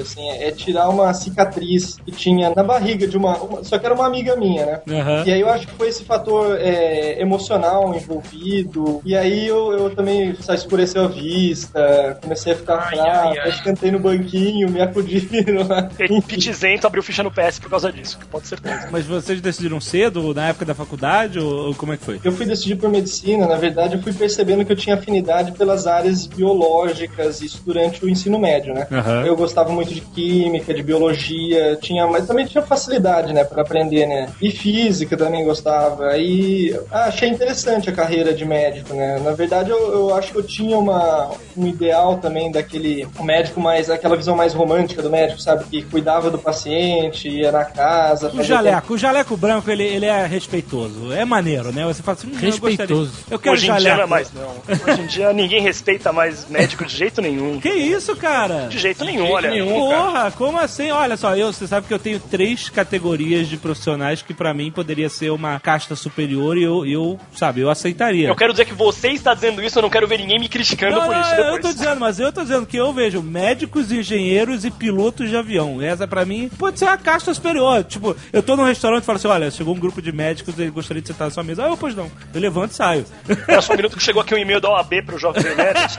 assim, 0.00 0.28
é 0.30 0.50
tirar 0.50 0.88
uma 0.88 1.12
cicatriz 1.14 1.96
que 2.04 2.12
tinha 2.12 2.52
na 2.54 2.62
barriga 2.62 3.06
de 3.06 3.16
uma, 3.16 3.36
uma- 3.38 3.64
Só 3.64 3.78
que 3.78 3.86
era 3.86 3.94
uma 3.94 4.06
amiga 4.06 4.36
minha, 4.36 4.64
né? 4.66 4.80
Aham. 4.88 5.24
E 5.26 5.32
aí 5.32 5.40
eu 5.40 5.48
acho 5.48 5.66
que 5.66 5.74
foi 5.74 5.88
esse 5.88 6.04
fator 6.04 6.56
é, 6.60 7.20
emocional 7.20 7.94
envolvido. 7.94 9.00
E 9.04 9.16
aí 9.16 9.46
eu, 9.46 9.72
eu 9.72 9.90
também 9.94 10.34
só 10.40 10.54
escureceu 10.54 11.04
a 11.04 11.08
vista, 11.08 12.18
comecei 12.22 12.52
a 12.52 12.56
ficar 12.56 12.76
Ai, 12.76 12.96
fraco, 12.96 13.38
ai, 13.42 13.60
que 13.62 13.70
entrei 13.70 13.90
no 13.90 13.98
banquinho, 13.98 14.70
me 14.70 14.80
acudiram 14.80 15.66
lá. 15.66 15.88
Pitizento 16.26 16.86
abriu 16.86 17.02
ficha 17.02 17.22
no 17.22 17.30
PS 17.30 17.58
por 17.58 17.70
causa 17.70 17.92
disso, 17.92 18.18
que 18.18 18.26
pode 18.26 18.46
ser 18.46 18.60
certeza. 18.60 18.88
Mas 18.90 19.06
vocês 19.06 19.40
decidiram 19.40 19.80
cedo, 19.80 20.34
na 20.34 20.48
época 20.48 20.64
da 20.64 20.74
faculdade, 20.74 21.38
ou, 21.38 21.68
ou 21.68 21.74
como 21.74 21.92
é 21.92 21.96
que 21.96 22.04
foi? 22.04 22.20
Eu 22.22 22.32
fui 22.32 22.46
decidir 22.46 22.76
por 22.76 22.88
medicina, 22.90 23.46
na 23.46 23.56
verdade, 23.56 23.94
eu 23.96 24.02
fui 24.02 24.12
percebendo 24.12 24.64
que 24.64 24.72
eu 24.72 24.76
tinha 24.76 24.96
afinidade 24.96 25.52
pelas 25.52 25.86
áreas 25.86 26.26
biológicas, 26.26 27.40
isso 27.40 27.62
durante 27.64 28.04
o 28.04 28.08
ensino 28.08 28.38
médio, 28.38 28.74
né? 28.74 28.86
Aham. 28.90 29.24
Eu 29.24 29.36
gostava 29.50 29.72
muito 29.72 29.92
de 29.92 30.00
química, 30.00 30.72
de 30.72 30.82
biologia, 30.82 31.76
tinha, 31.80 32.06
mas 32.06 32.26
também 32.26 32.46
tinha 32.46 32.62
facilidade, 32.62 33.32
né, 33.32 33.44
para 33.44 33.62
aprender, 33.62 34.06
né? 34.06 34.28
E 34.40 34.50
física 34.50 35.16
também 35.16 35.44
gostava. 35.44 36.08
Aí 36.08 36.78
ah, 36.90 37.06
achei 37.06 37.28
interessante 37.28 37.90
a 37.90 37.92
carreira 37.92 38.32
de 38.32 38.44
médico, 38.44 38.94
né? 38.94 39.20
Na 39.22 39.32
verdade, 39.32 39.70
eu, 39.70 39.92
eu 39.92 40.14
acho 40.14 40.32
que 40.32 40.38
eu 40.38 40.42
tinha 40.42 40.78
uma, 40.78 41.30
um 41.56 41.66
ideal 41.66 42.18
também 42.18 42.50
daquele 42.50 43.06
médico 43.20 43.60
mais, 43.60 43.90
aquela 43.90 44.16
visão 44.16 44.36
mais 44.36 44.54
romântica 44.54 45.02
do 45.02 45.10
médico, 45.10 45.40
sabe? 45.40 45.64
Que 45.64 45.82
cuidava 45.82 46.30
do 46.30 46.38
paciente, 46.38 47.28
ia 47.28 47.50
na 47.50 47.64
casa. 47.64 48.30
O 48.32 48.42
jaleco, 48.42 48.94
o 48.94 48.98
jaleco 48.98 49.36
branco, 49.36 49.70
ele, 49.70 49.84
ele 49.84 50.06
é 50.06 50.26
respeitoso. 50.26 51.12
É 51.12 51.24
maneiro, 51.24 51.72
né? 51.72 51.84
Você 51.84 52.02
fala 52.02 52.16
assim, 52.16 52.28
hum, 52.28 52.34
eu 52.34 52.40
Respeitoso. 52.40 53.12
Eu, 53.30 53.38
quero 53.38 53.54
Hoje 53.54 53.68
em 53.68 53.76
dia 53.76 53.80
jaleco. 53.80 53.96
não 53.96 54.04
é 54.04 54.06
mais, 54.06 54.32
não. 54.32 54.92
Hoje 54.92 55.02
em 55.02 55.06
dia 55.06 55.32
ninguém 55.32 55.60
respeita 55.60 56.12
mais 56.12 56.48
médico 56.48 56.84
de 56.84 56.96
jeito 56.96 57.20
nenhum. 57.20 57.58
Que 57.60 57.70
isso, 57.70 58.14
cara? 58.14 58.68
De 58.68 58.78
jeito 58.78 59.04
nenhum, 59.04 59.39
olha. 59.48 59.50
nenhum. 59.50 59.88
cara. 59.88 60.02
Porra, 60.04 60.30
como 60.32 60.58
assim? 60.58 60.90
Olha 60.90 61.16
só, 61.16 61.36
eu, 61.36 61.52
você 61.52 61.66
sabe 61.66 61.86
que 61.86 61.94
eu 61.94 61.98
tenho 61.98 62.18
três 62.20 62.68
categorias 62.68 63.48
de 63.48 63.56
profissionais 63.56 64.22
que 64.22 64.32
pra 64.34 64.52
mim 64.54 64.70
poderia 64.70 65.08
ser 65.08 65.30
uma 65.30 65.58
casta 65.60 65.94
superior 65.96 66.56
e 66.56 66.62
eu, 66.62 66.86
eu 66.86 67.18
sabe, 67.34 67.60
eu 67.60 67.70
aceitaria. 67.70 68.28
Eu 68.28 68.36
quero 68.36 68.52
dizer 68.52 68.64
que 68.64 68.74
você 68.74 69.08
está 69.08 69.34
dizendo 69.34 69.62
isso, 69.62 69.78
eu 69.78 69.82
não 69.82 69.90
quero 69.90 70.06
ver 70.06 70.18
ninguém 70.18 70.38
me 70.38 70.48
criticando 70.48 70.96
Não, 70.96 71.06
por 71.06 71.14
não, 71.14 71.20
isso 71.20 71.30
eu 71.32 71.44
depois. 71.44 71.62
tô 71.62 71.72
dizendo, 71.72 72.00
mas 72.00 72.18
eu 72.20 72.32
tô 72.32 72.42
dizendo 72.42 72.66
que 72.66 72.76
eu 72.76 72.92
vejo 72.92 73.22
médicos, 73.22 73.90
engenheiros 73.92 74.64
e 74.64 74.70
pilotos 74.70 75.28
de 75.28 75.36
avião. 75.36 75.80
Essa 75.80 76.06
pra 76.06 76.24
mim 76.24 76.50
pode 76.58 76.78
ser 76.78 76.84
uma 76.86 76.98
casta 76.98 77.32
superior. 77.34 77.84
Tipo, 77.84 78.16
eu 78.32 78.42
tô 78.42 78.56
num 78.56 78.64
restaurante 78.64 79.02
e 79.02 79.06
falo 79.06 79.16
assim: 79.16 79.28
olha, 79.28 79.50
chegou 79.50 79.74
um 79.74 79.78
grupo 79.78 80.00
de 80.02 80.12
médicos 80.12 80.58
e 80.58 80.68
gostaria 80.70 81.00
de 81.02 81.08
sentar 81.08 81.28
na 81.28 81.34
sua 81.34 81.42
mesa. 81.42 81.64
Ah, 81.64 81.68
eu, 81.68 81.76
pois 81.76 81.94
não. 81.94 82.10
Eu 82.34 82.40
levanto 82.40 82.72
e 82.72 82.74
saio. 82.74 83.04
Era 83.48 83.60
só 83.62 83.72
um 83.72 83.76
minuto 83.76 83.96
que 83.96 84.02
chegou 84.02 84.22
aqui 84.22 84.34
um 84.34 84.38
e-mail 84.38 84.60
da 84.60 84.70
OAB 84.70 85.02
pro 85.04 85.18
Jovem 85.18 85.42
Nerd. 85.42 85.98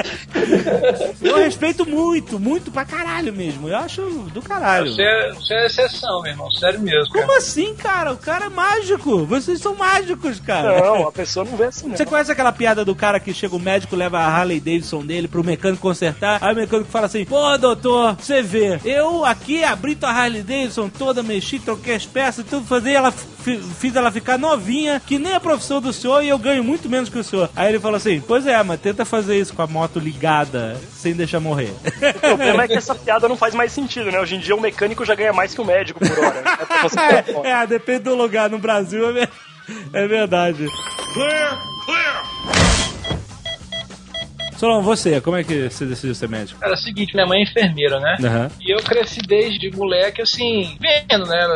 Eu 1.22 1.36
respeito 1.36 1.86
muito, 1.88 2.38
muito 2.38 2.49
pra 2.70 2.84
caralho 2.84 3.32
mesmo. 3.32 3.68
Eu 3.68 3.76
acho 3.76 4.02
do 4.32 4.40
caralho. 4.40 4.92
Você 4.92 5.02
é, 5.02 5.32
você 5.32 5.54
é 5.54 5.66
exceção, 5.66 6.22
meu 6.22 6.32
irmão. 6.32 6.50
Sério 6.52 6.80
mesmo. 6.80 7.12
Como 7.12 7.26
cara. 7.26 7.38
assim, 7.38 7.74
cara? 7.74 8.12
O 8.12 8.16
cara 8.16 8.46
é 8.46 8.48
mágico. 8.48 9.24
Vocês 9.26 9.60
são 9.60 9.74
mágicos, 9.74 10.40
cara. 10.40 10.80
Não, 10.80 11.08
a 11.08 11.12
pessoa 11.12 11.44
não 11.44 11.56
vê 11.56 11.64
assim, 11.64 11.88
não. 11.88 11.96
Você 11.96 12.06
conhece 12.06 12.32
aquela 12.32 12.52
piada 12.52 12.84
do 12.84 12.94
cara 12.94 13.20
que 13.20 13.34
chega 13.34 13.54
o 13.54 13.60
médico, 13.60 13.94
leva 13.94 14.18
a 14.18 14.26
Harley 14.26 14.60
Davidson 14.60 15.04
dele 15.04 15.28
pro 15.28 15.44
mecânico 15.44 15.82
consertar, 15.82 16.38
aí 16.42 16.52
o 16.52 16.56
mecânico 16.56 16.90
fala 16.90 17.06
assim, 17.06 17.24
pô, 17.24 17.58
doutor, 17.58 18.14
você 18.14 18.42
vê, 18.42 18.78
eu 18.84 19.24
aqui 19.24 19.64
abri 19.64 19.96
tua 19.96 20.10
Harley 20.10 20.42
Davidson 20.42 20.88
toda, 20.88 21.22
mexi, 21.22 21.58
troquei 21.58 21.94
as 21.94 22.06
peças, 22.06 22.44
tudo, 22.48 22.66
fazer 22.66 22.92
ela, 22.92 23.12
fiz 23.40 23.96
ela 23.96 24.10
ficar 24.10 24.38
novinha, 24.38 25.00
que 25.04 25.18
nem 25.18 25.34
a 25.34 25.40
profissão 25.40 25.80
do 25.80 25.92
senhor, 25.92 26.22
e 26.22 26.28
eu 26.28 26.38
ganho 26.38 26.62
muito 26.62 26.88
menos 26.88 27.08
que 27.08 27.18
o 27.18 27.24
senhor. 27.24 27.50
Aí 27.56 27.70
ele 27.70 27.80
fala 27.80 27.96
assim, 27.96 28.20
pois 28.20 28.46
é, 28.46 28.62
mas 28.62 28.80
tenta 28.80 29.04
fazer 29.04 29.38
isso 29.38 29.54
com 29.54 29.62
a 29.62 29.66
moto 29.66 29.98
ligada, 29.98 30.76
sem 30.92 31.14
deixar 31.14 31.40
morrer. 31.40 31.72
O 32.16 32.20
problema 32.20 32.64
é 32.64 32.68
que 32.68 32.74
essa 32.74 32.94
piada 32.94 33.28
não 33.28 33.36
faz 33.36 33.54
mais 33.54 33.72
sentido, 33.72 34.10
né? 34.10 34.20
Hoje 34.20 34.36
em 34.36 34.40
dia 34.40 34.54
o 34.54 34.60
mecânico 34.60 35.04
já 35.04 35.14
ganha 35.14 35.32
mais 35.32 35.54
que 35.54 35.60
o 35.60 35.64
médico 35.64 36.00
por 36.00 36.18
hora. 36.18 36.42
É 36.70 36.80
uma 36.80 37.22
foto. 37.22 37.46
é, 37.46 37.66
depende 37.66 38.04
do 38.04 38.14
lugar, 38.14 38.48
no 38.48 38.58
Brasil 38.58 39.16
é, 39.18 39.28
é 39.92 40.06
verdade. 40.06 40.66
Solon, 44.60 44.82
você, 44.82 45.20
como 45.22 45.38
é 45.38 45.42
que 45.42 45.70
você 45.70 45.86
decidiu 45.86 46.14
ser 46.14 46.28
médico? 46.28 46.60
Cara, 46.60 46.72
é 46.72 46.76
o 46.76 46.78
seguinte, 46.78 47.14
minha 47.14 47.26
mãe 47.26 47.40
é 47.40 47.42
enfermeira, 47.44 47.98
né? 47.98 48.18
Aham. 48.22 48.50
E 48.60 48.70
eu 48.70 48.78
cresci 48.78 49.20
desde 49.22 49.70
moleque, 49.74 50.20
assim, 50.20 50.76
vendo, 50.78 51.26
né, 51.26 51.46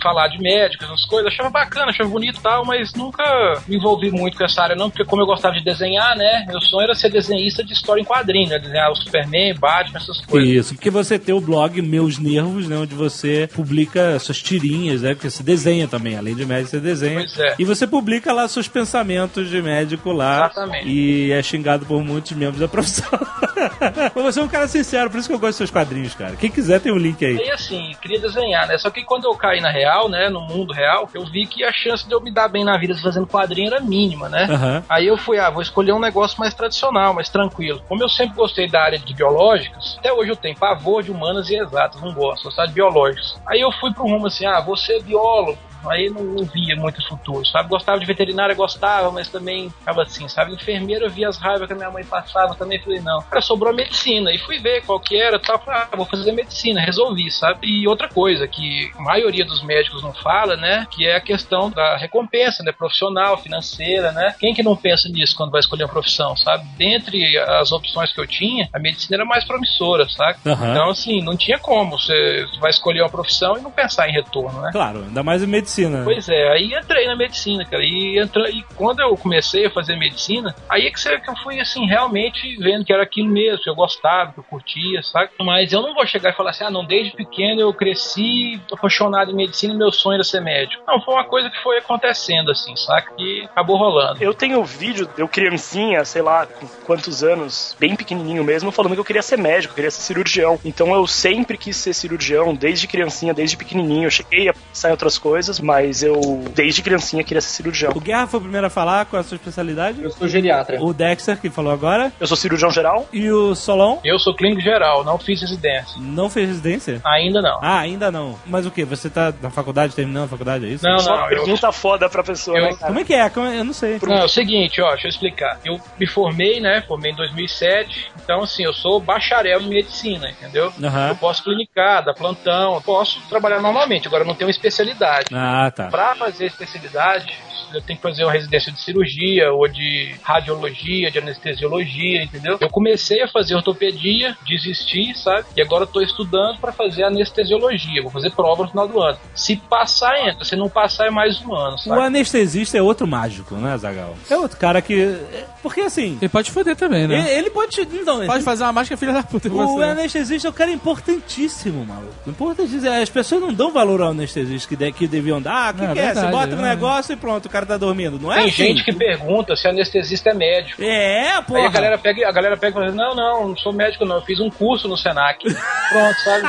falar 0.00 0.28
de 0.28 0.38
médicos, 0.40 0.86
essas 0.86 1.04
coisas, 1.06 1.32
achava 1.32 1.50
bacana, 1.50 1.90
achava 1.90 2.08
bonito 2.08 2.38
e 2.38 2.42
tal, 2.42 2.64
mas 2.64 2.94
nunca 2.94 3.24
me 3.66 3.76
envolvi 3.76 4.12
muito 4.12 4.38
com 4.38 4.44
essa 4.44 4.62
área 4.62 4.76
não, 4.76 4.88
porque 4.88 5.04
como 5.04 5.22
eu 5.22 5.26
gostava 5.26 5.54
de 5.54 5.64
desenhar, 5.64 6.16
né, 6.16 6.44
meu 6.46 6.60
sonho 6.60 6.84
era 6.84 6.94
ser 6.94 7.10
desenhista 7.10 7.64
de 7.64 7.72
história 7.72 8.00
em 8.00 8.04
quadrinho, 8.04 8.50
né, 8.50 8.58
desenhar 8.58 8.92
o 8.92 8.96
Superman, 8.96 9.54
Batman, 9.54 9.98
essas 9.98 10.20
coisas. 10.24 10.48
Isso, 10.48 10.74
porque 10.74 10.90
você 10.90 11.18
tem 11.18 11.34
o 11.34 11.40
blog 11.40 11.82
Meus 11.82 12.18
Nervos, 12.18 12.68
né? 12.68 12.76
Onde 12.76 12.94
você 12.94 13.48
publica 13.52 14.18
suas 14.18 14.40
tirinhas, 14.40 15.02
né? 15.02 15.14
Porque 15.14 15.30
você 15.30 15.42
desenha 15.42 15.88
também, 15.88 16.16
além 16.16 16.34
de 16.34 16.44
médico, 16.44 16.70
você 16.70 16.80
desenha. 16.80 17.20
Pois 17.20 17.38
é. 17.38 17.54
E 17.58 17.64
você 17.64 17.86
publica 17.86 18.32
lá 18.32 18.46
seus 18.46 18.68
pensamentos 18.68 19.50
de 19.50 19.60
médico 19.60 20.12
lá. 20.12 20.46
Exatamente. 20.46 20.88
E 20.88 21.32
é 21.32 21.42
xingado 21.42 21.86
por 21.86 22.02
muitos 22.04 22.32
membros 22.32 22.51
da 22.58 22.68
profissão. 22.68 23.08
Mas 24.14 24.24
você 24.24 24.40
é 24.40 24.42
um 24.42 24.48
cara 24.48 24.68
sincero, 24.68 25.10
por 25.10 25.18
isso 25.18 25.28
que 25.28 25.34
eu 25.34 25.38
gosto 25.38 25.50
dos 25.50 25.56
seus 25.56 25.70
quadrinhos, 25.70 26.14
cara. 26.14 26.36
Quem 26.36 26.50
quiser 26.50 26.80
tem 26.80 26.92
um 26.92 26.98
link 26.98 27.24
aí. 27.24 27.38
Aí 27.38 27.50
assim, 27.50 27.94
queria 28.00 28.20
desenhar, 28.20 28.66
né? 28.66 28.78
Só 28.78 28.90
que 28.90 29.04
quando 29.04 29.24
eu 29.24 29.34
caí 29.34 29.60
na 29.60 29.70
real, 29.70 30.08
né, 30.08 30.28
no 30.28 30.40
mundo 30.40 30.72
real, 30.72 31.08
eu 31.14 31.24
vi 31.24 31.46
que 31.46 31.64
a 31.64 31.72
chance 31.72 32.06
de 32.06 32.14
eu 32.14 32.20
me 32.20 32.32
dar 32.32 32.48
bem 32.48 32.64
na 32.64 32.76
vida 32.78 32.94
fazendo 32.96 33.26
quadrinho 33.26 33.68
era 33.68 33.80
mínima, 33.80 34.28
né? 34.28 34.44
Aham. 34.50 34.84
Aí 34.88 35.06
eu 35.06 35.16
fui, 35.16 35.38
ah, 35.38 35.50
vou 35.50 35.62
escolher 35.62 35.92
um 35.92 36.00
negócio 36.00 36.38
mais 36.38 36.54
tradicional, 36.54 37.14
mais 37.14 37.28
tranquilo. 37.28 37.82
Como 37.88 38.02
eu 38.02 38.08
sempre 38.08 38.34
gostei 38.34 38.68
da 38.68 38.82
área 38.82 38.98
de 38.98 39.14
biológicas, 39.14 39.96
até 39.98 40.12
hoje 40.12 40.30
eu 40.30 40.36
tenho 40.36 40.56
pavor 40.56 41.02
de 41.02 41.10
humanas 41.10 41.48
e 41.50 41.56
exatas, 41.56 42.00
não 42.00 42.12
gosto, 42.12 42.44
gostar 42.44 42.66
de 42.66 42.72
biológicos. 42.72 43.40
Aí 43.46 43.60
eu 43.60 43.70
fui 43.72 43.92
pro 43.92 44.04
rumo 44.04 44.26
assim, 44.26 44.46
ah, 44.46 44.60
vou 44.60 44.76
ser 44.76 45.02
biólogo. 45.02 45.58
Aí 45.88 46.10
não, 46.10 46.22
não 46.22 46.44
via 46.44 46.76
muito 46.76 47.06
futuro, 47.06 47.44
sabe? 47.46 47.68
Gostava 47.68 47.98
de 47.98 48.06
veterinária, 48.06 48.54
gostava, 48.54 49.10
mas 49.10 49.28
também 49.28 49.70
ficava 49.70 50.02
assim, 50.02 50.28
sabe? 50.28 50.52
Enfermeira, 50.52 51.06
eu 51.06 51.10
via 51.10 51.28
as 51.28 51.36
raivas 51.36 51.66
que 51.66 51.72
a 51.72 51.76
minha 51.76 51.90
mãe 51.90 52.04
passava, 52.04 52.54
também 52.54 52.78
falei, 52.80 53.00
não. 53.00 53.22
Cara, 53.22 53.40
sobrou 53.40 53.74
medicina. 53.74 54.32
E 54.32 54.38
fui 54.38 54.58
ver 54.58 54.82
qual 54.84 55.00
que 55.00 55.16
era, 55.16 55.38
tal. 55.38 55.58
Falei, 55.58 55.80
ah, 55.80 55.96
vou 55.96 56.06
fazer 56.06 56.32
medicina, 56.32 56.80
resolvi, 56.80 57.30
sabe? 57.30 57.66
E 57.66 57.86
outra 57.86 58.08
coisa 58.08 58.46
que 58.46 58.90
a 58.96 59.02
maioria 59.02 59.44
dos 59.44 59.62
médicos 59.62 60.02
não 60.02 60.12
fala, 60.12 60.56
né? 60.56 60.86
Que 60.90 61.06
é 61.06 61.16
a 61.16 61.20
questão 61.20 61.70
da 61.70 61.96
recompensa, 61.96 62.62
né? 62.62 62.72
Profissional, 62.72 63.38
financeira, 63.38 64.12
né? 64.12 64.34
Quem 64.38 64.54
que 64.54 64.62
não 64.62 64.76
pensa 64.76 65.08
nisso 65.08 65.36
quando 65.36 65.50
vai 65.50 65.60
escolher 65.60 65.84
uma 65.84 65.92
profissão, 65.92 66.36
sabe? 66.36 66.64
Dentre 66.76 67.38
as 67.38 67.72
opções 67.72 68.12
que 68.12 68.20
eu 68.20 68.26
tinha, 68.26 68.68
a 68.72 68.78
medicina 68.78 69.16
era 69.16 69.24
mais 69.24 69.44
promissora, 69.44 70.08
sabe? 70.08 70.38
Aham. 70.46 70.70
Então, 70.70 70.90
assim, 70.90 71.22
não 71.22 71.36
tinha 71.36 71.58
como. 71.58 71.98
Você 71.98 72.46
vai 72.60 72.70
escolher 72.70 73.02
uma 73.02 73.10
profissão 73.10 73.56
e 73.56 73.60
não 73.60 73.70
pensar 73.70 74.08
em 74.08 74.12
retorno, 74.12 74.60
né? 74.60 74.70
Claro, 74.72 75.04
ainda 75.04 75.22
mais 75.22 75.42
em 75.42 75.46
medicina. 75.46 75.71
Pois 76.04 76.28
é, 76.28 76.52
aí 76.52 76.72
entrei 76.74 77.06
na 77.06 77.16
medicina, 77.16 77.64
cara. 77.64 77.84
E, 77.84 78.18
entra, 78.18 78.50
e 78.50 78.62
quando 78.76 79.00
eu 79.00 79.16
comecei 79.16 79.66
a 79.66 79.70
fazer 79.70 79.96
medicina, 79.96 80.54
aí 80.68 80.86
é 80.86 80.90
que, 80.90 81.00
você, 81.00 81.18
que 81.18 81.30
eu 81.30 81.36
fui, 81.36 81.60
assim, 81.60 81.86
realmente 81.86 82.56
vendo 82.56 82.84
que 82.84 82.92
era 82.92 83.02
aquilo 83.02 83.28
mesmo, 83.28 83.62
que 83.62 83.70
eu 83.70 83.74
gostava, 83.74 84.32
que 84.32 84.40
eu 84.40 84.44
curtia, 84.44 85.02
sabe? 85.02 85.30
Mas 85.40 85.72
eu 85.72 85.82
não 85.82 85.94
vou 85.94 86.06
chegar 86.06 86.30
e 86.30 86.36
falar 86.36 86.50
assim, 86.50 86.64
ah, 86.64 86.70
não, 86.70 86.84
desde 86.84 87.12
pequeno 87.12 87.60
eu 87.60 87.72
cresci 87.72 88.60
apaixonado 88.70 89.30
em 89.30 89.34
medicina 89.34 89.74
e 89.74 89.76
meu 89.76 89.92
sonho 89.92 90.14
era 90.14 90.24
ser 90.24 90.40
médico. 90.40 90.82
Não, 90.86 91.00
foi 91.00 91.14
uma 91.14 91.24
coisa 91.24 91.50
que 91.50 91.62
foi 91.62 91.78
acontecendo, 91.78 92.50
assim, 92.50 92.76
saca? 92.76 93.14
Que 93.14 93.44
acabou 93.44 93.76
rolando. 93.76 94.22
Eu 94.22 94.34
tenho 94.34 94.62
vídeo, 94.64 95.08
eu 95.16 95.28
criancinha, 95.28 96.04
sei 96.04 96.22
lá, 96.22 96.46
com 96.46 96.66
quantos 96.84 97.22
anos, 97.24 97.76
bem 97.78 97.96
pequenininho 97.96 98.44
mesmo, 98.44 98.70
falando 98.70 98.94
que 98.94 99.00
eu 99.00 99.04
queria 99.04 99.22
ser 99.22 99.38
médico, 99.38 99.72
eu 99.72 99.76
queria 99.76 99.90
ser 99.90 100.02
cirurgião. 100.02 100.58
Então 100.64 100.94
eu 100.94 101.06
sempre 101.06 101.56
quis 101.56 101.76
ser 101.76 101.94
cirurgião, 101.94 102.54
desde 102.54 102.86
criancinha, 102.86 103.34
desde 103.34 103.56
pequenininho. 103.56 104.06
Eu 104.06 104.10
cheguei 104.10 104.48
a 104.48 104.54
pensar 104.54 104.88
em 104.88 104.92
outras 104.92 105.18
coisas, 105.18 105.60
mas 105.62 106.02
eu, 106.02 106.20
desde 106.54 106.82
criancinha, 106.82 107.22
queria 107.24 107.40
ser 107.40 107.50
cirurgião. 107.50 107.92
O 107.94 108.00
Guerra 108.00 108.26
foi 108.26 108.38
o 108.38 108.42
primeiro 108.42 108.66
a 108.66 108.70
falar 108.70 109.06
com 109.06 109.16
a 109.16 109.22
sua 109.22 109.36
especialidade. 109.36 110.02
Eu 110.02 110.10
sou 110.10 110.28
geriatra. 110.28 110.82
O 110.82 110.92
Dexter, 110.92 111.38
que 111.40 111.48
falou 111.50 111.72
agora. 111.72 112.12
Eu 112.20 112.26
sou 112.26 112.36
cirurgião 112.36 112.70
geral. 112.70 113.08
E 113.12 113.30
o 113.30 113.54
Solon 113.54 113.98
Eu 114.04 114.18
sou 114.18 114.34
clínico 114.34 114.60
geral, 114.60 115.04
não 115.04 115.18
fiz 115.18 115.40
residência. 115.40 115.94
não 116.00 116.28
fez 116.28 116.48
residência? 116.48 117.00
Ainda 117.04 117.40
não. 117.40 117.58
Ah, 117.62 117.78
ainda 117.80 118.10
não. 118.10 118.38
Mas 118.46 118.66
o 118.66 118.70
que? 118.70 118.84
Você 118.84 119.08
tá 119.08 119.32
na 119.40 119.50
faculdade, 119.50 119.94
terminando 119.94 120.24
a 120.24 120.28
faculdade, 120.28 120.66
é 120.66 120.68
isso? 120.68 120.84
Não, 120.84 120.98
Só 120.98 121.16
não, 121.16 121.22
eu, 121.30 121.42
pergunta 121.44 121.72
foda 121.72 122.08
pra 122.08 122.22
pessoa, 122.22 122.58
eu- 122.58 122.64
né, 122.64 122.70
cara? 122.74 122.86
Como 122.86 123.00
é 123.00 123.04
que 123.04 123.14
é? 123.14 123.22
É? 123.22 123.30
Eu 123.60 123.64
não 123.64 123.72
sei. 123.72 123.98
Não, 124.02 124.16
é 124.18 124.24
o 124.24 124.28
seguinte, 124.28 124.80
ó, 124.80 124.90
deixa 124.90 125.06
eu 125.06 125.10
explicar. 125.10 125.58
Eu 125.64 125.80
me 125.98 126.06
formei, 126.06 126.60
né? 126.60 126.82
Formei 126.86 127.12
em 127.12 127.16
2007. 127.16 128.10
Então, 128.22 128.42
assim, 128.42 128.64
eu 128.64 128.72
sou 128.74 129.00
bacharel 129.00 129.60
em 129.60 129.68
medicina, 129.68 130.28
entendeu? 130.30 130.72
Aham. 130.82 131.08
Eu 131.08 131.16
posso 131.16 131.42
clinicar, 131.44 132.04
dar 132.04 132.14
plantão, 132.14 132.74
eu 132.74 132.80
posso 132.80 133.20
trabalhar 133.28 133.60
normalmente. 133.60 134.06
Agora, 134.08 134.22
eu 134.22 134.26
não 134.26 134.34
tenho 134.34 134.48
uma 134.48 134.52
especialidade. 134.52 135.26
Ah, 135.32 135.51
tá. 135.70 135.88
Pra 135.88 136.14
fazer 136.16 136.46
especialidade, 136.46 137.32
eu 137.72 137.80
tenho 137.80 137.96
que 137.98 138.02
fazer 138.02 138.24
uma 138.24 138.32
residência 138.32 138.70
de 138.72 138.80
cirurgia, 138.80 139.50
ou 139.52 139.66
de 139.68 140.14
radiologia, 140.22 141.10
de 141.10 141.18
anestesiologia, 141.18 142.22
entendeu? 142.22 142.58
Eu 142.60 142.68
comecei 142.68 143.22
a 143.22 143.28
fazer 143.28 143.54
ortopedia, 143.54 144.36
desisti, 144.46 145.16
sabe? 145.18 145.46
E 145.56 145.62
agora 145.62 145.84
eu 145.84 145.86
tô 145.86 146.00
estudando 146.02 146.58
pra 146.60 146.70
fazer 146.72 147.04
anestesiologia. 147.04 148.02
Vou 148.02 148.10
fazer 148.10 148.30
prova 148.30 148.64
no 148.64 148.68
final 148.70 148.86
do 148.88 149.00
ano. 149.00 149.18
Se 149.34 149.56
passar, 149.56 150.18
entra. 150.28 150.44
Se 150.44 150.54
não 150.56 150.68
passar, 150.68 151.06
é 151.06 151.10
mais 151.10 151.40
um 151.40 151.54
ano, 151.54 151.76
O 151.76 151.78
sabe? 151.78 152.00
anestesista 152.02 152.76
é 152.76 152.82
outro 152.82 153.06
mágico, 153.06 153.54
né, 153.56 153.76
Zagal? 153.78 154.14
É 154.30 154.36
outro 154.36 154.58
cara 154.58 154.80
que. 154.82 155.16
Porque 155.62 155.80
assim. 155.80 156.18
Ele 156.20 156.28
pode 156.28 156.50
foder 156.50 156.76
também, 156.76 157.04
Ele, 157.04 157.16
né? 157.16 157.32
ele 157.38 157.50
pode. 157.50 157.80
Então, 157.80 158.24
Pode 158.26 158.44
fazer 158.44 158.64
uma 158.64 158.72
máscara 158.72 158.98
filha 158.98 159.12
da 159.12 159.22
puta 159.22 159.48
O 159.48 159.52
você. 159.52 159.82
anestesista 159.84 160.48
é 160.48 160.50
um 160.50 160.54
cara 160.54 160.70
importantíssimo, 160.70 161.84
maluco. 161.84 162.12
Importantíssimo. 162.26 162.88
As 162.90 163.08
pessoas 163.10 163.40
não 163.40 163.52
dão 163.52 163.72
valor 163.72 164.00
ao 164.02 164.10
anestesista 164.10 164.68
que, 164.68 164.76
de- 164.76 164.92
que 164.92 165.06
deviam 165.06 165.40
dar. 165.42 165.68
Ah, 165.68 165.70
o 165.70 165.74
que, 165.74 165.84
É, 165.84 165.92
que 165.92 165.98
é? 166.00 166.14
Você 166.14 166.26
bota 166.28 166.54
um 166.56 166.64
é. 166.64 166.70
negócio 166.70 167.12
e 167.12 167.16
pronto, 167.16 167.46
o 167.46 167.48
cara 167.50 167.66
tá 167.66 167.76
dormindo. 167.76 168.18
Não 168.18 168.32
é 168.32 168.36
Tem 168.36 168.44
assim. 168.48 168.52
gente 168.66 168.84
que 168.84 168.92
pergunta 168.92 169.54
se 169.56 169.68
anestesista 169.68 170.30
é 170.30 170.34
médico. 170.34 170.82
É, 170.82 171.40
porra. 171.42 171.60
Aí 171.60 171.66
a 171.66 171.70
galera 171.70 171.98
pega, 171.98 172.28
a 172.28 172.32
galera 172.32 172.56
pega 172.56 172.70
e 172.70 172.74
fala, 172.74 172.86
assim, 172.86 172.96
não, 172.96 173.14
não, 173.14 173.48
não 173.48 173.56
sou 173.56 173.72
médico 173.72 174.04
não, 174.04 174.16
eu 174.16 174.22
fiz 174.22 174.40
um 174.40 174.48
curso 174.50 174.88
no 174.88 174.96
Senac. 174.96 175.38
Pronto, 175.90 176.20
sabe? 176.24 176.48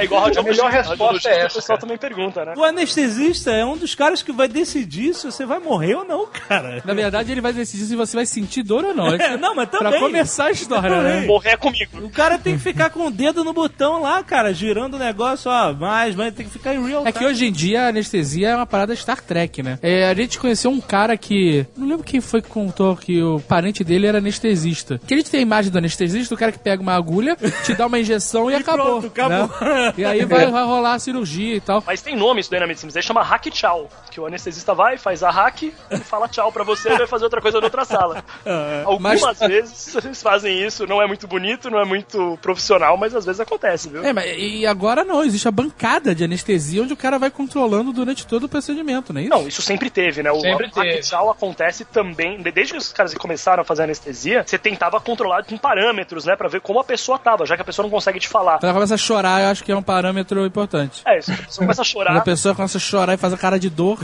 É 0.00 0.04
igual 0.04 0.26
a 0.26 0.28
A 0.38 0.42
melhor 0.42 0.70
resposta 0.70 1.28
é 1.30 1.38
essa, 1.40 1.58
O 1.58 1.60
pessoal 1.60 1.78
também 1.78 1.96
pergunta, 1.96 2.44
né? 2.44 2.54
O 2.56 2.64
anestesista 2.64 3.50
é 3.50 3.64
um 3.64 3.76
dos 3.76 3.94
caras 3.94 4.22
que 4.22 4.32
vai 4.32 4.48
decidir 4.48 5.14
se 5.14 5.26
você 5.26 5.46
vai 5.46 5.58
morrer 5.58 5.94
ou 5.94 6.04
não, 6.04 6.26
cara. 6.26 6.82
Na 6.84 6.94
verdade, 6.94 7.32
ele 7.32 7.40
vai 7.40 7.52
decidir 7.52 7.84
se 7.84 7.96
você 7.96 8.16
vai 8.16 8.26
sentir 8.26 8.62
dor 8.62 8.84
ou 8.84 8.94
não. 8.94 9.06
É, 9.26 9.36
não, 9.36 9.54
mas 9.54 9.68
também. 9.70 9.90
Pra 9.92 9.98
começar 10.00 10.46
a 10.46 10.50
história, 10.50 11.00
né? 11.02 11.20
Morrer 11.26 11.50
é 11.50 11.56
comigo. 11.56 11.98
O 12.04 12.10
cara 12.10 12.38
tem 12.38 12.54
que 12.56 12.62
ficar 12.62 12.90
com 12.90 13.06
o 13.06 13.10
dedo 13.10 13.42
no 13.42 13.52
botão 13.52 14.00
lá, 14.02 14.22
cara, 14.22 14.52
girando 14.52 14.94
o 14.94 14.98
negócio, 14.98 15.50
ó, 15.50 15.72
mais, 15.72 16.14
mas 16.14 16.34
tem 16.34 16.44
que 16.46 16.52
ficar 16.52 16.74
em 16.74 16.86
real 16.86 17.06
É 17.06 17.12
que 17.12 17.18
time. 17.18 17.30
hoje 17.30 17.46
em 17.46 17.52
dia 17.52 17.75
a 17.76 17.88
anestesia 17.88 18.48
é 18.50 18.56
uma 18.56 18.66
parada 18.66 18.94
Star 18.96 19.20
Trek, 19.22 19.62
né? 19.62 19.78
É, 19.82 20.08
a 20.08 20.14
gente 20.14 20.38
conheceu 20.38 20.70
um 20.70 20.80
cara 20.80 21.16
que. 21.16 21.66
Não 21.76 21.86
lembro 21.88 22.04
quem 22.04 22.20
foi 22.20 22.40
que 22.42 22.48
contou 22.48 22.96
que 22.96 23.22
o 23.22 23.40
parente 23.40 23.82
dele 23.84 24.06
era 24.06 24.18
anestesista. 24.18 25.00
Que 25.06 25.14
a 25.14 25.16
gente 25.16 25.30
tem 25.30 25.40
a 25.40 25.42
imagem 25.42 25.70
do 25.70 25.78
anestesista, 25.78 26.34
o 26.34 26.38
cara 26.38 26.52
que 26.52 26.58
pega 26.58 26.82
uma 26.82 26.94
agulha, 26.94 27.36
te 27.64 27.74
dá 27.74 27.86
uma 27.86 27.98
injeção 27.98 28.50
e, 28.50 28.54
acabou. 28.54 29.00
pronto, 29.00 29.06
acabou. 29.06 29.48
né? 29.60 29.94
E 29.98 30.04
aí 30.04 30.24
vai, 30.24 30.50
vai 30.50 30.64
rolar 30.64 30.94
a 30.94 30.98
cirurgia 30.98 31.56
e 31.56 31.60
tal. 31.60 31.82
Mas 31.86 32.00
tem 32.02 32.16
nome 32.16 32.40
isso 32.40 32.50
daí 32.50 32.60
na 32.60 32.66
medicina, 32.66 32.88
isso 32.88 32.94
daí 32.94 33.02
chama 33.02 33.22
hack 33.22 33.46
tchau. 33.50 33.88
Que 34.10 34.20
o 34.20 34.26
anestesista 34.26 34.74
vai, 34.74 34.96
faz 34.98 35.22
a 35.22 35.30
hack 35.30 35.62
e 35.64 35.72
fala 35.98 36.28
tchau 36.28 36.50
pra 36.52 36.64
você 36.64 36.90
e 36.92 36.96
vai 36.98 37.06
fazer 37.06 37.24
outra 37.24 37.40
coisa 37.40 37.58
na 37.60 37.66
outra 37.66 37.84
sala. 37.84 38.24
Algumas 38.84 39.20
Mas- 39.20 39.38
vezes 39.38 39.94
eles 39.96 40.22
fazem 40.22 40.64
isso, 40.66 40.86
não 40.86 41.00
é 41.02 41.06
muito 41.06 41.26
bonito, 41.26 41.70
não 41.70 41.80
é 41.80 41.84
muito 41.84 42.38
profissional, 42.40 42.96
mas 42.96 43.14
às 43.14 43.24
vezes 43.24 43.40
acontece, 43.40 43.88
viu? 43.88 44.04
É, 44.04 44.12
mas 44.12 44.26
e 44.38 44.66
agora 44.66 45.04
não, 45.04 45.22
existe 45.24 45.46
a 45.48 45.50
bancada 45.50 46.14
de 46.14 46.24
anestesia 46.24 46.82
onde 46.82 46.92
o 46.92 46.96
cara 46.96 47.18
vai 47.18 47.30
con- 47.30 47.46
controlando 47.56 47.92
durante 47.92 48.26
todo 48.26 48.44
o 48.44 48.48
procedimento, 48.48 49.12
não 49.12 49.20
é 49.20 49.24
isso? 49.24 49.30
Não, 49.30 49.48
isso 49.48 49.62
sempre 49.62 49.88
teve, 49.88 50.22
né? 50.22 50.30
O 50.30 50.40
Sempre 50.40 50.66
a 50.66 51.30
acontece 51.30 51.84
também, 51.84 52.40
desde 52.42 52.72
que 52.74 52.78
os 52.78 52.92
caras 52.92 53.14
começaram 53.14 53.62
a 53.62 53.64
fazer 53.64 53.84
anestesia, 53.84 54.44
você 54.46 54.58
tentava 54.58 55.00
controlar 55.00 55.44
com 55.44 55.56
parâmetros, 55.56 56.24
né, 56.24 56.36
Pra 56.36 56.48
ver 56.48 56.60
como 56.60 56.78
a 56.78 56.84
pessoa 56.84 57.18
tava, 57.18 57.46
já 57.46 57.56
que 57.56 57.62
a 57.62 57.64
pessoa 57.64 57.84
não 57.84 57.90
consegue 57.90 58.20
te 58.20 58.28
falar. 58.28 58.54
Quando 58.58 58.64
ela 58.64 58.74
começa 58.74 58.94
a 58.94 58.98
chorar, 58.98 59.42
eu 59.42 59.48
acho 59.48 59.64
que 59.64 59.72
é 59.72 59.76
um 59.76 59.82
parâmetro 59.82 60.44
importante. 60.44 61.00
É, 61.06 61.20
se 61.20 61.32
a 61.32 61.36
pessoa 61.36 61.64
começa 61.64 61.80
a 61.80 61.84
Quando 61.84 61.86
chorar, 61.86 62.16
a 62.16 62.20
pessoa 62.20 62.54
começa 62.54 62.76
a 62.76 62.80
chorar 62.80 63.14
e 63.14 63.16
faz 63.16 63.32
a 63.32 63.38
cara 63.38 63.58
de 63.58 63.70
dor. 63.70 63.98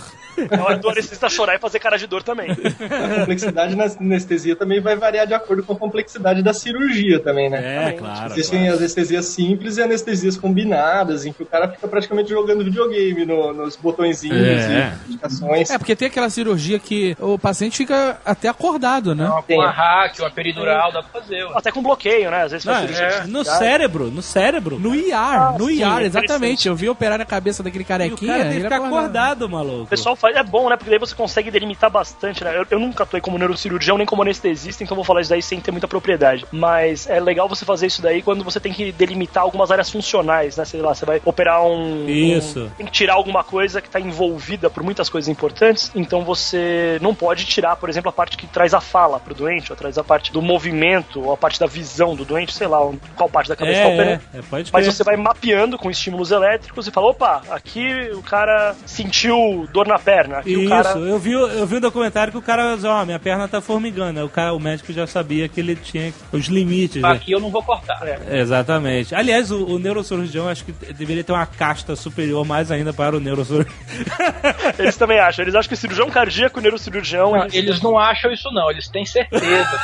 na 0.51 0.65
hora 0.65 0.79
do 0.79 0.89
anestesista 0.89 1.29
chorar 1.29 1.57
e 1.57 1.59
fazer 1.59 1.79
cara 1.79 1.99
de 1.99 2.07
dor 2.07 2.23
também. 2.23 2.51
A 2.51 3.19
complexidade 3.21 3.77
na 3.77 3.85
anestesia 3.85 4.57
também 4.57 4.81
vai 4.81 4.97
variar 4.97 5.27
de 5.27 5.35
acordo 5.35 5.63
com 5.63 5.75
a 5.75 5.77
complexidade 5.77 6.43
da 6.43 6.55
cirurgia 6.55 7.21
também, 7.21 7.51
né? 7.51 7.89
É, 7.89 7.93
claro. 7.93 8.33
Existem 8.33 8.67
anestesias 8.71 9.27
simples 9.27 9.77
e 9.77 9.83
anestesias 9.83 10.37
combinadas, 10.39 11.27
em 11.27 11.33
que 11.35 11.43
o 11.43 11.47
cara 11.47 11.69
fica 11.69 11.87
praticamente 11.87 12.31
jogando 12.31 12.65
videogame 12.65 13.27
no- 13.27 13.42
nos 13.53 13.77
botõezinhos 13.77 14.37
É. 14.39 14.93
e 15.07 15.13
indicações. 15.13 15.71
É, 15.71 15.79
porque 15.79 15.97
tem 15.97 16.09
aquela 16.09 16.29
cirurgia 16.29 16.79
que 16.79 17.17
o 17.19 17.39
paciente 17.39 17.79
fica 17.79 18.21
até 18.25 18.49
acordado, 18.49 19.15
né? 19.15 19.27
Uma, 19.29 19.43
Tem. 19.43 19.59
uma 19.59 19.71
hack, 19.71 20.19
uma 20.19 20.31
peridural, 20.31 20.93
dá 20.93 21.03
pra 21.03 21.21
fazer. 21.23 21.45
ué. 21.45 21.53
Até 21.55 21.73
com 21.73 21.83
bloqueio, 21.83 22.31
né? 22.31 22.43
Às 22.43 22.53
vezes 22.53 22.65
Não, 22.67 22.75
faz 22.75 22.85
cirurgia 22.91 23.07
é, 23.07 23.27
no 23.27 23.45
cérebro, 23.45 24.11
no 24.11 24.21
cérebro. 24.23 24.79
No 24.79 24.95
IR, 24.95 25.59
no 25.59 25.67
sim, 25.69 25.75
IR, 25.81 26.03
é 26.03 26.05
exatamente. 26.05 26.69
Eu 26.69 26.77
vi 26.77 26.89
operar 26.89 27.17
na 27.19 27.25
cabeça 27.25 27.63
daquele 27.63 27.83
E 27.83 27.87
o 27.87 27.89
carequinha. 27.89 28.33
cara 28.33 28.43
tem 28.45 28.51
que 28.51 28.57
ele 28.59 28.65
ficar 28.65 28.77
acordado. 28.77 28.99
acordado, 28.99 29.49
maluco. 29.49 29.83
O 29.85 29.87
pessoal 29.87 30.15
faz, 30.15 30.37
é 30.37 30.43
bom, 30.43 30.69
né? 30.69 30.77
Porque 30.77 30.91
daí 30.91 30.99
você 30.99 31.15
consegue 31.15 31.51
delimitar 31.51 31.91
bastante, 31.91 32.45
né? 32.45 32.57
Eu, 32.57 32.67
eu 32.71 32.79
nunca 32.79 33.05
atuei 33.05 33.21
como 33.21 33.39
neurocirurgião 33.39 33.97
nem 33.97 34.07
como 34.07 34.23
anestesista, 34.23 34.85
então 34.85 34.95
vou 34.95 35.05
falar 35.05 35.21
isso 35.23 35.31
daí 35.31 35.43
sem 35.43 35.61
ter 35.61 35.71
muita 35.71 35.89
propriedade. 35.89 36.45
Mas 36.53 37.09
é 37.09 37.19
legal 37.21 37.49
você 37.49 37.65
fazer 37.65 37.87
isso 37.87 38.03
daí 38.03 38.23
quando 38.23 38.45
você 38.45 38.61
tem 38.61 38.73
que 38.73 38.93
delimitar 38.93 39.43
algumas 39.43 39.71
áreas 39.71 39.91
funcionais, 39.91 40.57
né? 40.57 40.65
Sei 40.65 40.81
lá, 40.83 40.95
você 40.95 41.07
vai 41.07 41.21
operar 41.25 41.65
um. 41.65 42.09
Isso. 42.09 42.65
um- 42.65 42.69
tem 42.71 42.87
que 42.87 42.93
tirar 42.93 43.15
alguma 43.33 43.45
coisa 43.45 43.81
que 43.81 43.89
tá 43.89 43.99
envolvida 43.99 44.69
por 44.69 44.83
muitas 44.83 45.09
coisas 45.09 45.29
importantes, 45.29 45.91
então 45.95 46.23
você 46.23 46.99
não 47.01 47.15
pode 47.15 47.45
tirar, 47.47 47.77
por 47.77 47.89
exemplo, 47.89 48.11
a 48.11 48.13
parte 48.13 48.37
que 48.37 48.47
traz 48.47 48.75
a 48.75 48.81
fala 48.81 49.19
pro 49.19 49.35
doente, 49.35 49.73
ou 49.73 49.77
traz 49.77 49.97
a 49.97 50.05
parte 50.05 50.31
do 50.33 50.43
movimento, 50.43 51.21
ou 51.23 51.33
a 51.33 51.37
parte 51.37 51.59
da 51.59 51.67
visão 51.67 52.15
do 52.15 52.25
doente, 52.25 52.53
sei 52.53 52.67
lá, 52.67 52.79
qual 53.17 53.29
parte 53.29 53.49
da 53.49 53.57
cabeça 53.57 53.81
tá 53.81 53.89
É, 53.89 53.95
operando. 53.95 54.23
é, 54.35 54.39
é, 54.39 54.65
Mas 54.73 54.87
você 54.87 55.03
vai 55.03 55.17
mapeando 55.17 55.79
com 55.79 55.91
estímulos 55.91 56.31
elétricos 56.31 56.87
e 56.87 56.91
fala, 56.91 57.09
opa, 57.09 57.43
aqui 57.51 58.11
o 58.13 58.23
cara 58.23 58.75
sentiu 58.85 59.67
dor 59.73 59.87
na 59.87 59.99
perna, 59.99 60.39
aqui 60.39 60.53
Isso, 60.53 60.67
o 60.67 60.69
cara... 60.69 60.99
eu 60.99 61.19
vi, 61.19 61.33
eu 61.33 61.67
vi 61.67 61.77
um 61.77 61.81
documentário 61.81 62.33
que 62.33 62.39
o 62.39 62.43
cara 62.43 62.77
ó, 62.85 63.05
minha 63.05 63.19
perna 63.19 63.49
tá 63.49 63.61
formigando. 63.61 64.19
Aí 64.21 64.25
O, 64.25 64.29
cara, 64.29 64.53
o 64.53 64.61
médico 64.61 64.93
já 64.93 65.07
sabia 65.07 65.49
que 65.49 65.61
ele 65.61 65.75
tinha 65.77 66.13
os 66.33 66.47
limites. 66.47 67.01
né? 67.03 67.09
Aqui 67.09 67.33
eu 67.33 67.41
não 67.41 67.51
vou 67.51 67.63
cortar. 67.63 68.01
É. 68.07 68.41
Exatamente. 68.41 69.15
Aliás, 69.15 69.51
o, 69.51 69.65
o 69.65 69.79
neurocirurgião 69.79 70.49
acho 70.49 70.65
que 70.65 70.73
deveria 70.93 71.25
ter 71.25 71.33
uma 71.33 71.47
casta 71.47 71.97
superior 71.97 72.45
mais 72.45 72.71
ainda 72.71 72.93
para 72.93 73.17
o 73.17 73.21
neurocirurgião. 73.23 73.75
Eles 74.79 74.97
também 74.97 75.19
acham, 75.19 75.43
eles 75.43 75.55
acham 75.55 75.69
que 75.69 75.77
cirurgião 75.77 76.11
cardíaco 76.11 76.59
e 76.59 76.63
neurocirurgião... 76.63 77.33
Não, 77.33 77.47
Eles 77.53 77.81
não 77.81 77.99
acham 77.99 78.33
isso 78.33 78.51
não, 78.53 78.71
eles 78.71 78.89
têm 78.89 79.05
certeza. 79.05 79.81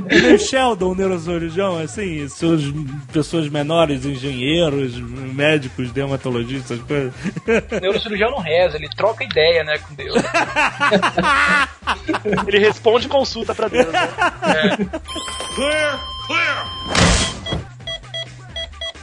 o 0.34 0.38
Sheldon, 0.38 0.90
o 0.90 0.94
neurocirurgião, 0.94 1.78
assim, 1.78 2.28
suas 2.28 2.62
pessoas 3.12 3.48
menores, 3.48 4.04
engenheiros, 4.04 4.98
médicos, 4.98 5.90
dermatologistas, 5.92 6.80
coisas. 6.80 7.12
O 7.70 7.80
neurocirurgião 7.80 8.30
não 8.30 8.40
reza, 8.40 8.76
ele 8.76 8.88
troca 8.88 9.24
ideia, 9.24 9.62
né, 9.64 9.78
com 9.78 9.94
Deus. 9.94 10.20
Ele 12.46 12.58
responde 12.58 13.08
consulta 13.08 13.54
pra 13.54 13.68
Deus, 13.68 13.92
né? 13.92 14.08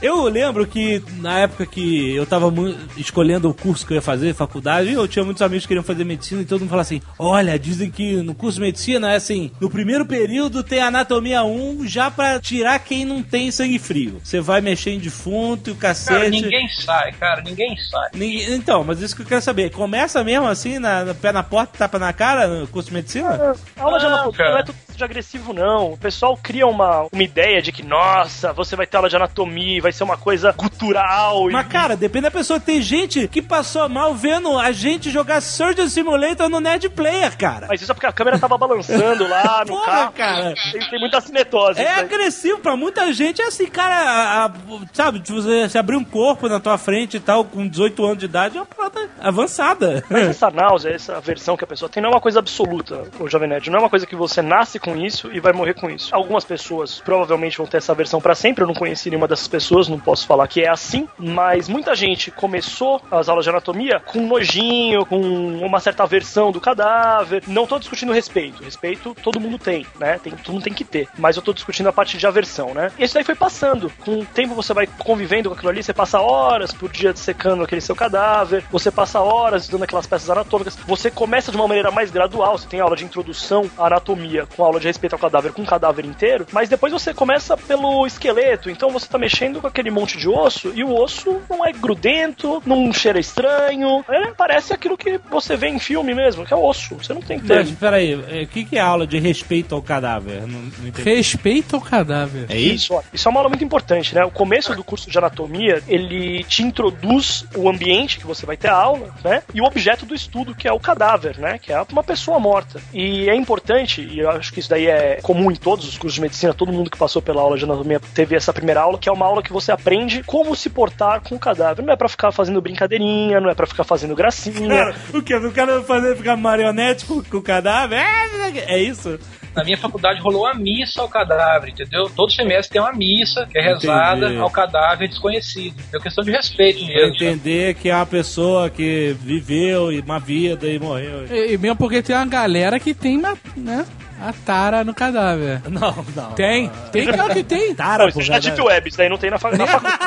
Eu 0.02 0.24
lembro 0.26 0.66
que 0.68 1.02
na 1.18 1.40
época 1.40 1.66
que 1.66 2.16
eu 2.16 2.26
tava 2.26 2.54
escolhendo 2.96 3.50
o 3.50 3.54
curso 3.54 3.86
que 3.86 3.94
eu 3.94 3.96
ia 3.96 4.02
fazer, 4.02 4.34
faculdade, 4.36 4.92
eu 4.92 5.08
tinha 5.08 5.26
muitos 5.26 5.42
amigos 5.42 5.64
que 5.64 5.70
queriam 5.70 5.84
fazer 5.84 6.04
medicina 6.04 6.42
e 6.42 6.46
todo 6.46 6.60
mundo 6.60 6.70
falava 6.70 6.84
assim: 6.84 7.02
olha, 7.18 7.58
dizem 7.58 7.90
que 7.90 8.18
no 8.18 8.36
curso 8.36 8.56
de 8.60 8.66
medicina 8.66 9.12
é 9.14 9.16
assim, 9.16 9.52
no 9.60 9.70
primeiro 9.70 10.06
período 10.06 10.62
tem 10.64 10.80
anatomia 10.82 11.44
1 11.44 11.88
já 11.88 12.12
pra 12.12 12.40
tirar 12.40 12.78
quem 12.80 13.06
não 13.06 13.24
tem 13.24 13.50
sangue 13.52 13.80
frio. 13.80 14.20
Você 14.24 14.40
vai 14.40 14.62
mexer 14.62 14.92
em 14.92 15.00
defunto 15.00 15.70
e 15.70 15.74
o 15.74 15.76
cacete. 15.76 16.10
Cara, 16.20 16.30
ninguém 16.30 16.68
sai, 16.70 17.12
cara, 17.14 17.42
ninguém 17.42 17.76
sai. 17.78 18.10
Ninguém- 18.14 18.54
Então, 18.54 18.84
mas 18.84 19.02
isso 19.02 19.16
que 19.16 19.24
eu 19.24 19.26
quero 19.26 19.42
saber. 19.42 19.72
Começa 19.72 20.24
mesmo 20.24 20.48
assim, 20.48 20.78
na, 20.80 21.06
na- 21.06 21.14
pé 21.16 21.32
na 21.32 21.42
porta, 21.44 21.78
tapa 21.78 21.98
na 21.98 22.14
cara 22.14 22.48
no 22.48 22.68
curso 22.68 22.90
de 22.90 22.94
medicina? 22.96 23.56
Aula 23.78 23.98
de 24.00 24.06
anatomia 24.06 24.38
cara. 24.38 24.52
não 24.52 24.58
é 24.60 24.64
tudo 24.64 24.76
de 24.98 25.04
agressivo, 25.04 25.54
não. 25.54 25.94
O 25.94 25.98
pessoal 25.98 26.38
cria 26.42 26.66
uma, 26.68 27.08
uma 27.12 27.24
ideia 27.24 27.62
de 27.62 27.72
que, 27.72 27.84
nossa, 27.84 28.52
você 28.54 28.76
vai 28.76 28.86
ter 28.88 28.98
aula 28.98 29.10
de 29.10 29.16
anatomia, 29.16 29.82
vai 29.82 29.92
ser 29.92 30.04
uma 30.04 30.18
coisa 30.18 30.52
cultural. 30.54 31.50
e- 31.50 31.54
Mas, 31.54 31.68
cara, 31.68 31.96
depende 31.96 32.24
da 32.24 32.32
pessoa. 32.32 32.60
Tem 32.60 32.82
gente 32.82 33.28
que 33.28 33.42
passou 33.42 33.88
mal 33.90 34.14
vendo 34.16 34.58
a 34.58 34.72
gente 34.72 35.10
jogar 35.10 35.42
Surgeon 35.42 35.88
Simulator 35.88 36.50
no 36.50 36.60
Nerd 36.60 36.90
Player, 36.90 37.38
cara. 37.38 37.68
Mas 37.68 37.82
isso 37.82 37.92
é 37.92 37.94
porque 37.94 38.08
a 38.08 38.12
câmera 38.12 38.40
tava 38.40 38.58
balançando 38.58 39.28
lá 39.28 39.64
no 39.68 39.74
Porra, 39.74 39.86
carro. 39.86 40.12
cara. 40.14 40.54
Tem, 40.72 40.90
tem 40.90 41.00
muita 41.00 41.22
cinetose. 41.22 41.80
É 41.80 41.96
agressivo 42.00 42.60
pra 42.60 42.76
muita 42.76 43.12
gente. 43.14 43.42
É 43.42 43.46
assim, 43.48 43.68
cara, 43.68 43.96
a- 43.96 44.46
a- 44.46 44.52
sabe, 44.94 45.22
se 45.24 45.32
você 45.32 45.70
se 45.70 45.78
abrir 45.78 45.96
um 45.96 46.04
corpo 46.04 46.48
na 46.50 46.60
tua 46.60 46.78
frente 46.78 47.18
e 47.18 47.20
tal, 47.20 47.46
com 47.46 47.68
18 47.68 48.04
anos 48.06 48.18
de 48.18 48.26
idade, 48.26 48.58
é 48.58 48.62
uma 48.62 48.66
parada 48.66 49.10
avançada. 49.20 50.04
Mas 50.10 50.28
essa 50.28 50.50
náusea, 50.50 50.90
essa 50.92 51.18
aversão 51.18 51.56
que 51.56 51.64
a 51.64 51.68
pessoa 51.68 51.90
tem, 51.90 52.02
não 52.02 52.10
é 52.10 52.14
uma 52.14 52.22
coisa 52.22 52.40
absoluta, 52.40 53.04
o 53.20 53.30
Jovem 53.30 53.48
Nerd. 53.50 53.70
Não 53.70 53.78
é 53.80 53.82
uma 53.82 53.90
coisa 53.90 54.06
que 54.06 54.16
você 54.16 54.42
nasce 54.42 54.80
com 54.80 54.87
isso 54.96 55.32
e 55.32 55.40
vai 55.40 55.54
morrer 55.54 55.74
com 55.74 55.90
isso. 55.90 56.14
Algumas 56.14 56.44
pessoas 56.44 57.00
provavelmente 57.00 57.58
vão 57.58 57.68
ter 57.68 57.78
essa 57.78 57.92
aversão 57.92 58.22
pra 58.22 58.36
sempre. 58.36 58.64
Eu 58.64 58.68
não 58.68 58.74
conheci 58.74 59.10
nenhuma 59.10 59.28
dessas 59.28 59.48
pessoas, 59.48 59.88
não 59.88 60.00
posso 60.00 60.26
falar 60.26 60.48
que 60.48 60.62
é 60.62 60.70
assim. 60.70 61.08
Mas 61.18 61.68
muita 61.68 61.96
gente 61.96 62.32
começou 62.32 63.02
as 63.12 63.30
aulas 63.30 63.46
de 63.46 63.50
anatomia 63.50 64.00
com 64.00 64.22
nojinho, 64.22 65.06
com 65.06 65.20
uma 65.20 65.80
certa 65.80 66.04
aversão 66.04 66.52
do 66.52 66.62
cadáver. 66.62 67.44
Não 67.48 67.66
tô 67.66 67.80
discutindo 67.80 68.12
respeito. 68.12 68.64
Respeito 68.64 69.16
todo 69.22 69.40
mundo 69.40 69.58
tem, 69.58 69.86
né? 70.00 70.20
Tem, 70.20 70.34
todo 70.34 70.54
mundo 70.54 70.64
tem 70.64 70.74
que 70.74 70.84
ter. 70.84 71.08
Mas 71.18 71.36
eu 71.36 71.42
tô 71.42 71.54
discutindo 71.54 71.88
a 71.88 71.94
parte 71.94 72.18
de 72.18 72.28
aversão, 72.28 72.74
né? 72.74 72.92
E 72.98 73.04
isso 73.04 73.14
daí 73.14 73.24
foi 73.24 73.36
passando. 73.36 73.92
Com 74.04 74.20
o 74.20 74.26
tempo 74.26 74.54
você 74.54 74.74
vai 74.74 74.88
convivendo 74.88 75.50
com 75.50 75.56
aquilo 75.56 75.70
ali, 75.70 75.84
você 75.84 75.94
passa 75.94 76.20
horas 76.20 76.74
por 76.74 76.92
dia 76.92 77.16
secando 77.16 77.64
aquele 77.64 77.82
seu 77.82 77.96
cadáver, 77.96 78.64
você 78.72 78.92
passa 78.92 79.20
horas 79.20 79.64
estudando 79.64 79.84
aquelas 79.84 80.08
peças 80.08 80.30
anatômicas, 80.30 80.76
você 80.88 81.10
começa 81.10 81.52
de 81.52 81.58
uma 81.58 81.68
maneira 81.68 81.92
mais 81.92 82.12
gradual, 82.12 82.58
você 82.58 82.68
tem 82.68 82.80
aula 82.80 82.96
de 82.96 83.06
introdução 83.06 83.70
à 83.78 83.88
anatomia, 83.88 84.46
com 84.56 84.64
aula 84.64 84.77
de 84.80 84.88
respeito 84.88 85.14
ao 85.14 85.20
cadáver, 85.20 85.52
com 85.52 85.62
o 85.62 85.66
cadáver 85.66 86.06
inteiro, 86.06 86.46
mas 86.52 86.70
depois 86.70 86.92
você 86.94 87.14
começa 87.14 87.56
pelo 87.56 88.06
esqueleto, 88.06 88.70
então 88.70 88.90
você 88.90 89.08
tá 89.08 89.18
mexendo 89.18 89.62
com 89.62 89.68
aquele 89.68 89.92
monte 89.92 90.18
de 90.18 90.30
osso, 90.30 90.72
e 90.76 90.84
o 90.84 90.94
osso 90.94 91.42
não 91.50 91.66
é 91.66 91.72
grudento, 91.72 92.62
não 92.66 92.92
cheira 92.94 93.20
estranho, 93.20 94.04
é, 94.10 94.32
parece 94.32 94.74
aquilo 94.74 94.98
que 94.98 95.20
você 95.30 95.56
vê 95.56 95.68
em 95.68 95.80
filme 95.80 96.14
mesmo, 96.14 96.46
que 96.46 96.54
é 96.54 96.58
osso, 96.58 96.96
você 96.96 97.14
não 97.14 97.22
tem 97.22 97.40
que 97.40 97.48
ter. 97.48 97.58
Mas, 97.58 97.72
peraí, 97.72 98.14
é, 98.30 98.44
o 98.44 98.48
que, 98.48 98.66
que 98.66 98.78
é 98.78 98.82
aula 98.82 99.06
de 99.06 99.20
respeito 99.20 99.76
ao 99.76 99.82
cadáver? 99.82 100.42
Não, 100.42 100.60
não 100.60 100.88
entendi. 100.88 101.10
Respeita 101.10 101.78
o 101.78 101.82
cadáver. 101.82 102.46
É 102.50 102.58
isso? 102.58 102.76
Isso, 102.76 102.94
ó, 102.94 103.04
isso 103.14 103.28
é 103.28 103.32
uma 103.32 103.40
aula 103.40 103.50
muito 103.50 103.64
importante, 103.64 104.14
né? 104.16 104.24
O 104.24 104.32
começo 104.32 104.74
do 104.76 104.84
curso 104.84 105.10
de 105.10 105.18
anatomia, 105.18 105.82
ele 105.88 106.44
te 106.44 106.64
introduz 106.64 107.46
o 107.56 107.70
ambiente 107.70 108.18
que 108.18 108.26
você 108.26 108.46
vai 108.46 108.58
ter 108.58 108.70
a 108.70 108.76
aula, 108.76 109.14
né? 109.24 109.44
E 109.54 109.62
o 109.62 109.66
objeto 109.66 110.06
do 110.06 110.16
estudo, 110.16 110.56
que 110.56 110.68
é 110.68 110.72
o 110.72 110.80
cadáver, 110.80 111.38
né? 111.38 111.58
Que 111.58 111.74
é 111.74 111.82
uma 111.92 112.04
pessoa 112.04 112.40
morta. 112.40 112.80
E 112.94 113.30
é 113.30 113.36
importante, 113.36 114.02
e 114.02 114.20
eu 114.20 114.30
acho 114.30 114.52
que 114.54 114.60
isso 114.68 114.70
daí 114.70 114.88
é 114.88 115.20
comum 115.22 115.50
em 115.50 115.56
todos 115.56 115.88
os 115.88 115.98
cursos 115.98 116.16
de 116.16 116.22
medicina, 116.22 116.54
todo 116.54 116.74
mundo 116.74 116.90
que 116.90 116.98
passou 116.98 117.22
pela 117.22 117.42
aula 117.42 117.58
de 117.58 117.64
anatomia 117.64 118.02
teve 118.14 118.36
essa 118.36 118.52
primeira 118.52 118.82
aula, 118.82 118.98
que 118.98 119.08
é 119.08 119.12
uma 119.12 119.26
aula 119.26 119.42
que 119.42 119.54
você 119.54 119.72
aprende 119.72 120.22
como 120.24 120.54
se 120.56 120.70
portar 120.70 121.22
com 121.22 121.36
o 121.36 121.40
cadáver. 121.40 121.84
Não 121.86 121.94
é 121.94 121.96
pra 121.96 122.10
ficar 122.10 122.32
fazendo 122.34 122.62
brincadeirinha, 122.62 123.40
não 123.40 123.50
é 123.50 123.56
pra 123.56 123.66
ficar 123.66 123.86
fazendo 123.86 124.14
gracinha. 124.14 124.68
Cara, 124.68 124.96
o 125.14 125.22
que? 125.22 125.34
O 125.36 125.52
cara 125.54 125.82
fazer 125.82 126.18
ficar 126.18 126.36
marionete 126.36 127.06
com, 127.06 127.24
com 127.24 127.38
o 127.38 127.42
cadáver? 127.42 127.98
É, 127.98 128.74
é 128.76 128.80
isso? 128.84 129.18
Na 129.56 129.64
minha 129.64 129.78
faculdade 129.78 130.20
rolou 130.20 130.46
a 130.46 130.54
missa 130.54 131.02
ao 131.02 131.10
cadáver, 131.10 131.70
entendeu? 131.70 132.10
Todo 132.16 132.32
semestre 132.32 132.74
tem 132.74 132.82
uma 132.82 132.94
missa 132.94 133.48
que 133.50 133.58
é 133.58 133.62
rezada 133.62 134.26
Entendi. 134.28 134.40
ao 134.40 134.52
cadáver 134.52 135.08
desconhecido. 135.08 135.76
É 135.94 136.00
questão 136.00 136.24
de 136.24 136.32
respeito 136.32 136.86
Pra 136.86 136.88
mesmo. 136.94 137.16
entender 137.16 137.74
que 137.76 137.90
é 137.90 137.96
uma 137.96 138.06
pessoa 138.06 138.70
que 138.70 139.16
viveu 139.20 139.92
e 139.92 140.00
uma 140.02 140.20
vida 140.20 140.68
e 140.68 140.78
morreu. 140.78 141.26
E, 141.26 141.54
e 141.54 141.58
mesmo 141.58 141.76
porque 141.78 142.04
tem 142.04 142.16
uma 142.16 142.26
galera 142.28 142.80
que 142.80 142.94
tem, 142.94 143.18
uma, 143.18 143.36
né, 143.56 143.84
a 144.22 144.34
tara 144.34 144.84
no 144.84 144.94
cadáver. 144.94 145.62
Não, 145.70 146.06
não. 146.16 146.32
Tem, 146.32 146.72
tem, 146.92 147.06
claro 147.12 147.34
que 147.34 147.44
tem. 147.44 147.76
Tara, 147.76 148.04
Não, 148.04 148.10
isso 148.22 148.34
é 148.34 148.40
Deep 148.40 148.62
Web, 148.62 148.90
isso 148.90 148.98
daí 148.98 149.10
não 149.10 149.18
tem 149.18 149.30
na, 149.30 149.38
fa 149.38 149.52
na 149.52 149.68
faculdade. 149.68 149.98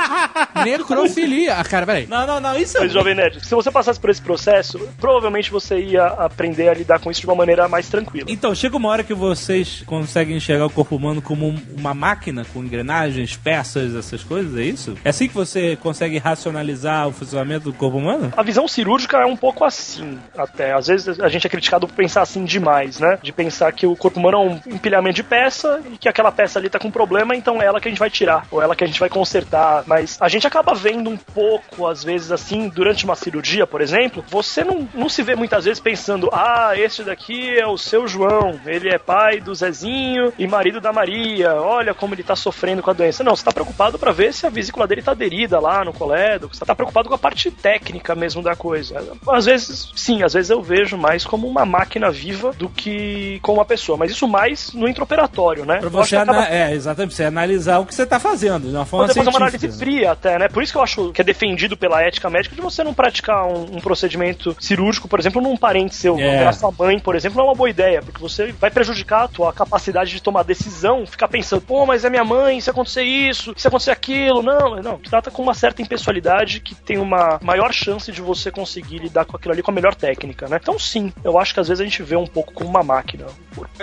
Necrofilia. 0.64 1.56
Ah, 1.56 1.64
cara, 1.64 1.86
peraí. 1.86 2.06
Não, 2.06 2.26
não, 2.26 2.40
não, 2.40 2.56
isso 2.56 2.76
é 2.78 2.80
Mas, 2.80 2.92
Jovem 2.92 3.14
Nerd, 3.14 3.44
se 3.44 3.54
você 3.54 3.70
passasse 3.70 3.98
por 4.00 4.10
esse 4.10 4.20
processo, 4.20 4.78
provavelmente 4.98 5.50
você 5.50 5.78
ia 5.80 6.06
aprender 6.06 6.68
a 6.68 6.74
lidar 6.74 6.98
com 6.98 7.10
isso 7.10 7.20
de 7.20 7.26
uma 7.26 7.34
maneira 7.36 7.68
mais 7.68 7.88
tranquila. 7.88 8.26
Então, 8.30 8.54
chega 8.54 8.76
uma 8.76 8.88
hora 8.88 9.02
que 9.04 9.14
vocês 9.14 9.82
conseguem 9.86 10.36
enxergar 10.36 10.66
o 10.66 10.70
corpo 10.70 10.96
humano 10.96 11.20
como 11.22 11.48
um- 11.48 11.58
uma 11.76 11.94
máquina 11.94 12.44
com 12.52 12.60
engrenagens, 12.64 13.36
peças, 13.36 13.94
essas 13.94 14.22
coisas, 14.22 14.56
é 14.58 14.62
isso? 14.62 14.96
É 15.04 15.10
assim 15.10 15.28
que 15.28 15.34
você 15.34 15.76
consegue 15.76 16.18
racionalizar 16.18 17.08
o 17.08 17.12
funcionamento 17.12 17.64
do 17.64 17.72
corpo 17.72 17.98
humano? 17.98 18.32
A 18.36 18.42
visão 18.42 18.66
cirúrgica 18.66 19.18
é 19.18 19.26
um 19.26 19.36
pouco 19.36 19.64
assim, 19.64 20.18
até. 20.36 20.72
Às 20.72 20.86
vezes 20.88 21.20
a 21.20 21.28
gente 21.28 21.46
é 21.46 21.50
criticado 21.50 21.86
por 21.86 21.94
pensar 21.94 22.22
assim 22.22 22.44
demais, 22.44 22.98
né? 23.00 23.18
De 23.22 23.32
pensar 23.32 23.72
que 23.72 23.86
o 23.86 23.96
corpo 24.00 24.18
humano 24.18 24.36
é 24.36 24.40
um 24.40 24.74
empilhamento 24.74 25.16
de 25.16 25.22
peça 25.22 25.80
e 25.92 25.98
que 25.98 26.08
aquela 26.08 26.32
peça 26.32 26.58
ali 26.58 26.68
tá 26.68 26.78
com 26.78 26.90
problema, 26.90 27.36
então 27.36 27.60
é 27.62 27.66
ela 27.66 27.80
que 27.80 27.86
a 27.86 27.90
gente 27.90 28.00
vai 28.00 28.10
tirar, 28.10 28.46
ou 28.50 28.60
ela 28.60 28.74
que 28.74 28.82
a 28.82 28.86
gente 28.86 28.98
vai 28.98 29.08
consertar. 29.08 29.84
Mas 29.86 30.16
a 30.20 30.28
gente 30.28 30.46
acaba 30.46 30.74
vendo 30.74 31.10
um 31.10 31.16
pouco, 31.16 31.86
às 31.86 32.02
vezes, 32.02 32.32
assim, 32.32 32.68
durante 32.68 33.04
uma 33.04 33.14
cirurgia, 33.14 33.66
por 33.66 33.80
exemplo, 33.80 34.24
você 34.28 34.64
não, 34.64 34.88
não 34.94 35.08
se 35.08 35.22
vê 35.22 35.36
muitas 35.36 35.64
vezes 35.64 35.80
pensando, 35.80 36.30
ah, 36.32 36.72
este 36.76 37.04
daqui 37.04 37.58
é 37.58 37.66
o 37.66 37.76
seu 37.76 38.08
João, 38.08 38.58
ele 38.66 38.88
é 38.88 38.98
pai 38.98 39.40
do 39.40 39.54
Zezinho 39.54 40.32
e 40.38 40.46
marido 40.46 40.80
da 40.80 40.92
Maria, 40.92 41.54
olha 41.54 41.92
como 41.92 42.14
ele 42.14 42.22
tá 42.22 42.34
sofrendo 42.34 42.82
com 42.82 42.90
a 42.90 42.94
doença. 42.94 43.22
Não, 43.22 43.36
você 43.36 43.44
tá 43.44 43.52
preocupado 43.52 43.98
para 43.98 44.12
ver 44.12 44.32
se 44.32 44.46
a 44.46 44.50
vesícula 44.50 44.86
dele 44.86 45.02
tá 45.02 45.12
aderida 45.12 45.60
lá 45.60 45.84
no 45.84 45.92
coledo, 45.92 46.48
você 46.48 46.64
tá 46.64 46.74
preocupado 46.74 47.08
com 47.08 47.14
a 47.14 47.18
parte 47.18 47.50
técnica 47.50 48.14
mesmo 48.14 48.42
da 48.42 48.56
coisa. 48.56 49.04
Às 49.28 49.44
vezes, 49.44 49.92
sim, 49.94 50.22
às 50.22 50.32
vezes 50.32 50.50
eu 50.50 50.62
vejo 50.62 50.96
mais 50.96 51.24
como 51.24 51.46
uma 51.46 51.66
máquina 51.66 52.10
viva 52.10 52.52
do 52.52 52.68
que 52.68 53.38
como 53.42 53.58
uma 53.58 53.64
pessoa, 53.64 53.89
mas 53.96 54.10
isso 54.10 54.26
mais 54.28 54.72
no 54.72 54.88
intraoperatório, 54.88 55.64
né? 55.64 55.78
Pra 55.78 55.88
você, 55.88 56.16
acaba- 56.16 56.48
é, 56.48 56.72
exatamente, 56.72 57.14
você 57.14 57.24
analisar 57.24 57.78
o 57.78 57.86
que 57.86 57.94
você 57.94 58.06
tá 58.06 58.18
fazendo, 58.20 58.68
de 58.68 58.74
uma 58.76 58.84
forma 58.86 59.06
Poder 59.06 59.18
fazer 59.24 59.28
uma 59.36 59.38
científica. 59.50 59.66
análise 59.66 59.78
fria 59.78 60.12
até, 60.12 60.38
né? 60.38 60.48
Por 60.48 60.62
isso 60.62 60.72
que 60.72 60.78
eu 60.78 60.82
acho 60.82 61.12
que 61.12 61.20
é 61.20 61.24
defendido 61.24 61.76
pela 61.76 62.02
ética 62.02 62.28
médica 62.30 62.54
de 62.54 62.60
você 62.60 62.82
não 62.84 62.94
praticar 62.94 63.46
um, 63.46 63.76
um 63.76 63.80
procedimento 63.80 64.56
cirúrgico, 64.60 65.08
por 65.08 65.18
exemplo, 65.18 65.40
num 65.40 65.56
parente 65.56 65.94
seu, 65.94 66.18
É. 66.18 66.44
na 66.44 66.52
sua 66.52 66.72
mãe, 66.76 66.98
por 66.98 67.14
exemplo, 67.14 67.38
não 67.38 67.44
é 67.46 67.48
uma 67.48 67.54
boa 67.54 67.70
ideia, 67.70 68.02
porque 68.02 68.20
você 68.20 68.52
vai 68.52 68.70
prejudicar 68.70 69.24
a 69.24 69.28
tua 69.28 69.52
capacidade 69.52 70.10
de 70.10 70.22
tomar 70.22 70.42
decisão, 70.42 71.06
ficar 71.06 71.28
pensando, 71.28 71.62
pô, 71.62 71.84
mas 71.86 72.04
é 72.04 72.10
minha 72.10 72.24
mãe, 72.24 72.60
se 72.60 72.70
acontecer 72.70 73.02
isso, 73.02 73.52
se 73.56 73.66
acontecer 73.68 73.90
aquilo, 73.90 74.42
não, 74.42 74.76
não, 74.82 74.98
trata 74.98 75.30
com 75.30 75.42
uma 75.42 75.54
certa 75.54 75.82
impessoalidade 75.82 76.60
que 76.60 76.74
tem 76.74 76.98
uma 76.98 77.38
maior 77.42 77.72
chance 77.72 78.10
de 78.12 78.20
você 78.20 78.50
conseguir 78.50 78.98
lidar 78.98 79.24
com 79.24 79.36
aquilo 79.36 79.52
ali 79.52 79.62
com 79.62 79.70
a 79.70 79.74
melhor 79.74 79.94
técnica, 79.94 80.48
né? 80.48 80.58
Então 80.60 80.78
sim, 80.78 81.12
eu 81.24 81.38
acho 81.38 81.54
que 81.54 81.60
às 81.60 81.68
vezes 81.68 81.80
a 81.80 81.84
gente 81.84 82.02
vê 82.02 82.16
um 82.16 82.26
pouco 82.26 82.52
como 82.52 82.68
uma 82.70 82.82
máquina. 82.82 83.26